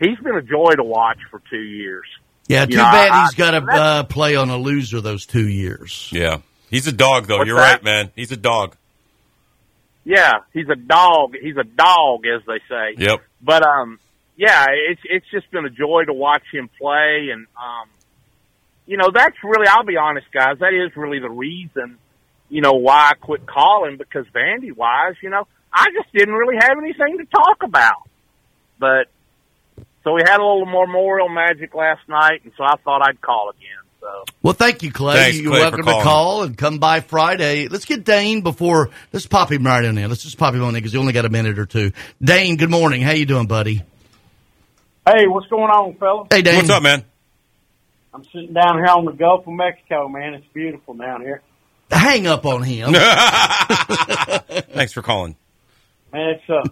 he's 0.01 0.19
been 0.19 0.37
a 0.37 0.43
joy 0.43 0.73
to 0.77 0.83
watch 0.85 1.19
for 1.31 1.41
two 1.51 1.61
years. 1.63 2.07
Yeah, 2.49 2.63
You 2.63 2.67
too 2.69 2.77
know, 2.79 2.83
bad 2.83 3.11
I- 3.13 3.23
he's 3.23 3.35
got 3.35 3.51
to 3.53 3.65
uh, 3.73 4.03
play 4.05 4.35
on 4.37 4.51
a 4.51 4.57
loser 4.57 5.01
those 5.01 5.27
two 5.27 5.49
years. 5.49 6.09
Yeah. 6.13 6.39
He's 6.71 6.87
a 6.87 6.93
dog, 6.93 7.27
though. 7.29 7.39
What's 7.39 7.49
You're 7.49 7.57
that? 7.59 7.75
right, 7.75 7.85
man. 7.85 8.11
He's 8.17 8.33
a 8.33 8.37
dog. 8.37 8.75
Yeah, 10.05 10.33
he's 10.53 10.69
a 10.69 10.75
dog. 10.75 11.35
He's 11.41 11.57
a 11.57 11.65
dog, 11.65 12.25
as 12.27 12.43
they 12.47 12.59
say. 12.69 12.95
Yep. 12.99 13.23
But 13.41 13.63
um, 13.67 14.01
yeah, 14.37 14.67
it's 14.91 15.01
it's 15.05 15.27
just 15.31 15.51
been 15.53 15.65
a 15.65 15.71
joy 15.71 16.05
to 16.07 16.13
watch 16.13 16.43
him 16.53 16.69
play, 16.81 17.29
and 17.33 17.47
um, 17.57 17.89
you 18.87 18.97
know 18.97 19.11
that's 19.13 19.37
really 19.43 19.67
I'll 19.67 19.85
be 19.85 19.97
honest, 19.97 20.27
guys, 20.33 20.59
that 20.61 20.73
is 20.75 20.97
really 20.97 21.19
the 21.19 21.31
reason, 21.31 21.99
you 22.49 22.61
know, 22.61 22.75
why 22.75 23.11
I 23.11 23.15
quit 23.15 23.47
calling 23.47 23.97
because 23.97 24.27
Vandy 24.35 24.75
wise, 24.75 25.15
you 25.23 25.31
know, 25.31 25.47
I 25.73 25.87
just 25.95 26.13
didn't 26.13 26.35
really 26.35 26.57
have 26.61 26.77
anything 26.79 27.19
to 27.19 27.25
talk 27.25 27.63
about. 27.63 28.09
But 28.79 29.09
so 30.05 30.13
we 30.15 30.23
had 30.25 30.39
a 30.39 30.45
little 30.45 30.67
more 30.67 30.87
memorial 30.87 31.29
magic 31.29 31.75
last 31.75 32.09
night, 32.09 32.43
and 32.45 32.53
so 32.57 32.65
I 32.65 32.75
thought 32.85 33.03
I'd 33.09 33.21
call 33.21 33.51
again. 33.51 33.69
So 34.01 34.25
Well, 34.43 34.55
thank 34.55 34.83
you, 34.83 34.91
Clay. 34.91 35.15
Thanks, 35.15 35.39
You're 35.39 35.53
Clay, 35.53 35.61
welcome 35.61 35.87
to 35.87 36.03
call 36.03 36.43
and 36.43 36.59
come 36.59 36.79
by 36.79 37.01
Friday. 37.01 37.69
Let's 37.69 37.85
get 37.85 38.05
Dane 38.05 38.41
before. 38.41 38.91
Let's 39.13 39.27
pop 39.27 39.53
him 39.53 39.65
right 39.65 39.85
in 39.85 39.95
there. 39.95 40.09
Let's 40.09 40.25
just 40.25 40.39
pop 40.39 40.55
him 40.55 40.63
on 40.63 40.71
in 40.71 40.75
because 40.75 40.93
he 40.93 40.99
only 40.99 41.13
got 41.13 41.25
a 41.25 41.31
minute 41.31 41.59
or 41.59 41.67
two. 41.67 41.93
Dane, 42.21 42.57
good 42.57 42.71
morning. 42.71 43.01
How 43.01 43.13
you 43.13 43.27
doing, 43.27 43.47
buddy? 43.47 43.83
Hey, 45.07 45.27
what's 45.27 45.47
going 45.47 45.71
on, 45.71 45.95
fellas? 45.95 46.29
Hey, 46.31 46.43
Dane. 46.43 46.57
What's 46.57 46.71
up, 46.71 46.83
man? 46.83 47.05
I'm 48.15 48.25
sitting 48.27 48.53
down 48.53 48.77
here 48.77 48.87
on 48.87 49.05
the 49.05 49.13
Gulf 49.13 49.47
of 49.47 49.53
Mexico, 49.55 50.09
man. 50.09 50.35
It's 50.35 50.47
beautiful 50.53 50.95
down 50.95 51.23
here. 51.23 51.41
Hang 51.91 52.27
up 52.27 52.45
on 52.47 52.63
him. 52.63 52.93
Thanks 54.75 54.93
for 54.93 55.03
calling. 55.03 55.37
Man, 56.13 56.31
it's 56.31 56.49
uh, 56.51 56.69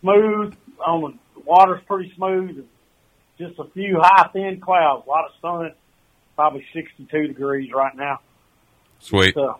smooth. 0.00 0.54
On 0.86 1.00
the, 1.02 1.08
the 1.34 1.40
water's 1.46 1.82
pretty 1.86 2.12
smooth. 2.14 2.66
Just 3.38 3.58
a 3.58 3.64
few 3.64 3.98
high, 4.00 4.28
thin 4.32 4.60
clouds. 4.60 5.04
A 5.06 5.10
lot 5.10 5.24
of 5.26 5.32
sun. 5.40 5.72
Probably 6.36 6.64
62 6.74 7.28
degrees 7.28 7.72
right 7.72 7.94
now. 7.96 8.20
Sweet. 8.98 9.28
It's, 9.28 9.36
uh, 9.38 9.54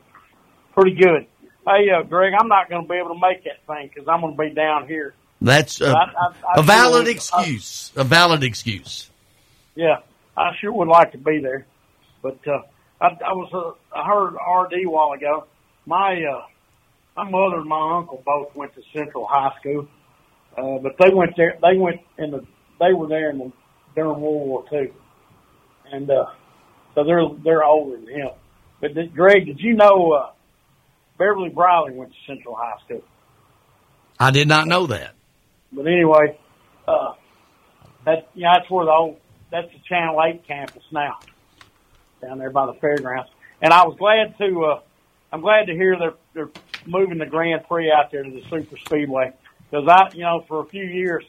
pretty 0.75 0.95
good. 0.97 1.27
Hey, 1.67 1.89
uh, 1.91 2.03
Greg, 2.03 2.35
I'm 2.39 2.49
not 2.49 2.69
going 2.69 2.83
to 2.83 2.89
be 2.89 2.97
able 2.99 3.15
to 3.15 3.21
make 3.21 3.45
that 3.45 3.65
thing 3.67 3.89
because 3.93 4.09
I'm 4.09 4.21
going 4.21 4.37
to 4.37 4.43
be 4.43 4.51
down 4.51 4.87
here. 4.87 5.15
That's 5.41 5.81
a, 5.81 5.89
I- 5.89 5.93
I- 5.93 6.33
I 6.57 6.61
a 6.61 6.63
valid 6.63 7.09
excuse. 7.09 7.93
A 7.97 8.05
valid 8.05 8.43
excuse. 8.43 9.09
Yeah, 9.75 9.99
I 10.37 10.51
sure 10.61 10.73
would 10.73 10.89
like 10.89 11.13
to 11.13 11.19
be 11.19 11.41
there, 11.41 11.67
but 12.23 12.39
uh, 12.47 12.63
I, 13.01 13.07
I 13.07 13.33
was 13.33 13.51
uh, 13.53 13.97
I 13.97 14.07
heard 14.07 14.35
RD 14.35 14.87
a 14.87 14.91
while 14.91 15.13
ago. 15.13 15.47
My 15.87 16.15
uh, 16.15 16.47
my 17.17 17.31
mother 17.31 17.59
and 17.59 17.69
my 17.69 17.99
uncle 17.99 18.23
both 18.25 18.55
went 18.55 18.75
to 18.75 18.83
Central 18.93 19.27
High 19.29 19.53
School, 19.61 19.89
uh, 20.57 20.79
but 20.79 20.97
they 20.99 21.15
went 21.15 21.37
there. 21.37 21.57
They 21.63 21.79
went 21.79 22.01
in 22.19 22.33
the 22.33 22.47
they 22.81 22.93
were 22.93 23.07
there 23.07 23.31
in 23.31 23.39
the 23.39 23.53
during 23.95 24.21
World 24.21 24.49
War 24.49 24.65
Two, 24.69 24.93
and 25.93 26.11
uh, 26.11 26.27
so 26.95 27.05
they're 27.05 27.23
they're 27.45 27.65
older 27.65 27.97
than 27.97 28.09
him. 28.09 28.31
But 28.81 28.95
did, 28.95 29.15
Greg, 29.15 29.47
did 29.47 29.61
you 29.61 29.75
know 29.75 30.13
uh, 30.13 30.31
Beverly 31.19 31.51
Briley 31.51 31.93
went 31.93 32.11
to 32.11 32.17
Central 32.27 32.57
High 32.57 32.79
School? 32.85 33.03
I 34.19 34.31
did 34.31 34.49
not 34.49 34.67
know 34.67 34.87
that. 34.89 35.15
But 35.73 35.87
anyway, 35.87 36.39
uh, 36.87 37.15
that 38.05 38.29
you 38.35 38.43
know, 38.43 38.53
that's 38.55 38.71
where 38.71 38.87
the 38.87 38.93
old 38.93 39.19
that's 39.51 39.71
the 39.73 39.79
Channel 39.89 40.21
Eight 40.25 40.47
campus 40.47 40.83
now, 40.91 41.19
down 42.23 42.39
there 42.39 42.51
by 42.51 42.67
the 42.67 42.75
fairgrounds. 42.75 43.31
And 43.63 43.73
I 43.73 43.85
was 43.87 43.97
glad 43.99 44.37
to 44.39 44.65
uh, 44.65 44.81
I'm 45.33 45.41
glad 45.41 45.67
to 45.67 45.73
hear 45.73 45.97
they're 45.99 46.15
they're 46.35 46.51
moving 46.87 47.19
the 47.19 47.27
Grand 47.27 47.67
Prix 47.69 47.91
out 47.91 48.11
there 48.11 48.23
to 48.23 48.31
the 48.31 48.43
Super 48.51 48.77
Speedway 48.87 49.33
because 49.71 49.89
I 49.89 50.09
you 50.15 50.23
know 50.23 50.45
for 50.47 50.61
a 50.61 50.67
few 50.67 50.85
years 50.85 51.25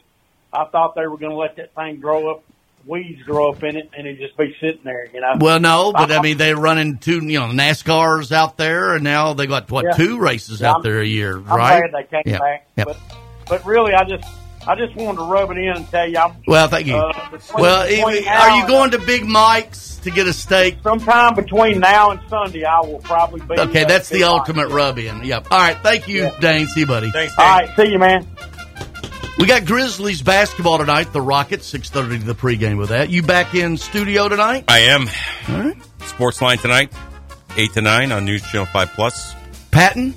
I 0.52 0.64
thought 0.66 0.94
they 0.94 1.06
were 1.06 1.18
going 1.18 1.32
to 1.32 1.36
let 1.36 1.56
that 1.56 1.74
thing 1.74 2.00
grow 2.00 2.30
up, 2.30 2.42
weeds 2.86 3.22
grow 3.22 3.50
up 3.50 3.62
in 3.62 3.76
it, 3.76 3.90
and 3.96 4.06
it 4.06 4.18
just 4.18 4.36
be 4.36 4.54
sitting 4.60 4.82
there. 4.84 5.06
You 5.12 5.20
know. 5.20 5.34
Well, 5.38 5.60
no, 5.60 5.92
but 5.92 6.10
I 6.12 6.20
mean 6.20 6.36
they're 6.38 6.56
running 6.56 6.98
two, 6.98 7.24
you 7.24 7.38
know, 7.40 7.46
NASCAR's 7.46 8.32
out 8.32 8.56
there, 8.56 8.94
and 8.94 9.04
now 9.04 9.32
they 9.34 9.46
got 9.46 9.70
what 9.70 9.84
Yeah. 9.86 9.96
two 9.96 10.18
races 10.18 10.60
Yeah, 10.60 10.70
out 10.70 10.74
I'm- 10.76 10.82
there 10.82 11.00
a 11.00 11.06
year, 11.06 11.36
I'm 11.36 11.44
right? 11.46 11.90
glad 11.90 12.04
they 12.04 12.08
came 12.22 12.32
Yeah. 12.34 12.38
back, 12.38 12.66
Yep. 12.76 12.86
but 12.86 12.96
but 13.48 13.64
really 13.66 13.92
I 13.94 14.04
just 14.04 14.24
I 14.68 14.74
just 14.74 14.96
wanted 14.96 15.18
to 15.18 15.24
rub 15.24 15.50
it 15.52 15.58
in 15.58 15.68
and 15.76 15.88
tell 15.90 16.08
you. 16.08 16.18
I'm, 16.18 16.32
Well, 16.46 16.66
thank 16.68 16.86
you. 16.86 16.96
uh, 16.96 17.12
between- 17.30 17.62
well, 17.62 17.86
between 17.88 18.16
even- 18.16 18.28
are 18.28 18.56
you 18.58 18.66
going 18.66 18.90
to 18.92 18.98
Big 18.98 19.24
Mike's 19.24 19.96
to 20.02 20.10
get 20.10 20.26
a 20.26 20.32
steak? 20.32 20.78
Sometime 20.82 21.34
between 21.34 21.78
now 21.80 22.10
and 22.10 22.20
Sunday, 22.28 22.64
I 22.64 22.80
will 22.80 22.98
probably 22.98 23.40
be. 23.40 23.60
Okay, 23.60 23.84
uh, 23.84 23.88
that's 23.88 24.08
the 24.08 24.16
Big 24.18 24.22
Mike. 24.22 24.30
ultimate 24.30 24.68
rub-in. 24.68 25.24
Yep. 25.24 25.48
All 25.50 25.58
right, 25.58 25.76
thank 25.82 26.08
you, 26.08 26.30
Dane. 26.40 26.66
See 26.66 26.80
you, 26.80 26.86
buddy. 26.86 27.10
Thanks, 27.12 27.34
All 27.38 27.46
right, 27.46 27.70
see 27.76 27.88
you, 27.92 27.98
man. 27.98 28.26
We 29.38 29.44
got 29.46 29.66
Grizzlies 29.66 30.22
basketball 30.22 30.78
tonight. 30.78 31.12
The 31.12 31.20
Rockets, 31.20 31.66
six 31.66 31.90
thirty 31.90 32.18
to 32.18 32.24
the 32.24 32.34
pregame 32.34 32.78
with 32.78 32.88
that. 32.88 33.10
You 33.10 33.22
back 33.22 33.54
in 33.54 33.76
studio 33.76 34.28
tonight? 34.30 34.64
I 34.68 34.78
am. 34.80 35.08
All 35.50 35.58
right. 35.60 35.76
Sports 36.06 36.40
line 36.40 36.56
tonight, 36.58 36.90
eight 37.58 37.72
to 37.74 37.82
nine 37.82 38.12
on 38.12 38.24
News 38.24 38.42
Channel 38.42 38.66
Five 38.66 38.92
Plus. 38.94 39.34
Patton? 39.70 40.14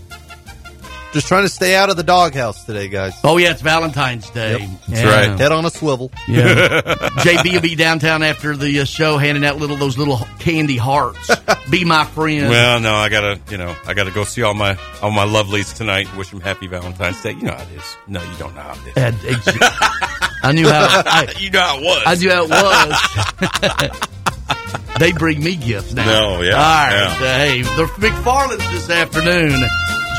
Just 1.12 1.28
trying 1.28 1.42
to 1.44 1.50
stay 1.50 1.76
out 1.76 1.90
of 1.90 1.98
the 1.98 2.04
doghouse 2.04 2.66
today, 2.66 2.88
guys. 2.88 3.14
Oh 3.24 3.38
yeah, 3.38 3.50
it's 3.50 3.62
Valentine's 3.62 4.30
Day. 4.30 4.60
That's 4.88 5.02
Yeah. 5.02 5.30
right. 5.30 5.40
Head 5.40 5.52
on 5.52 5.66
a 5.66 5.72
swivel. 5.72 6.12
Yeah. 6.28 6.82
JB 6.82 7.54
will 7.54 7.62
be 7.62 7.74
downtown 7.76 8.22
after 8.22 8.56
the 8.56 8.82
uh, 8.82 8.86
show, 8.86 9.18
handing 9.18 9.44
out 9.44 9.58
little 9.58 9.76
those 9.76 9.98
little 9.98 10.18
candy 10.38 10.78
hearts. 10.78 11.32
be 11.72 11.84
my 11.84 12.06
friend. 12.06 12.50
Well, 12.50 12.80
no, 12.80 12.94
I 12.94 13.10
gotta, 13.10 13.40
you 13.50 13.58
know, 13.58 13.76
I 13.88 13.96
gotta 13.96 14.12
go 14.12 14.24
see 14.24 14.44
all 14.44 14.54
my 14.54 14.78
all 15.02 15.10
my 15.10 15.26
lovelies 15.26 15.76
tonight. 15.76 16.16
Wish 16.16 16.30
them 16.30 16.42
happy 16.42 16.68
Valentine's 16.68 17.20
Day. 17.24 17.32
You 17.32 17.42
know 17.44 17.54
how 17.56 17.64
it 17.64 17.70
is. 17.76 17.98
No, 18.08 18.22
you 18.22 18.38
don't 18.38 18.54
know 18.56 18.62
how 18.62 18.74
it 18.74 18.88
is. 18.90 19.48
And 19.48 19.64
I 20.44 20.52
knew 20.52 20.68
how. 20.70 20.86
I, 21.06 21.34
you 21.40 21.50
know 21.50 21.60
how 21.62 21.78
it 21.80 21.84
was. 21.84 22.04
I 22.06 22.14
knew 22.16 22.30
how 22.30 22.44
it 22.46 23.90
was. 23.90 25.00
they 25.00 25.12
bring 25.12 25.44
me 25.44 25.56
gifts 25.56 25.94
now. 25.94 26.06
No, 26.06 26.42
yeah, 26.42 26.52
All 26.54 26.60
right. 26.62 26.92
yeah. 26.92 27.08
Uh, 27.14 27.38
hey, 27.40 27.62
the 27.64 27.86
McFarland's 27.98 28.70
this 28.72 28.90
afternoon. 28.92 29.60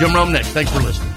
Jim 0.00 0.14
Rome 0.14 0.32
next. 0.32 0.48
Thanks 0.52 0.72
for 0.72 0.80
listening. 0.80 1.12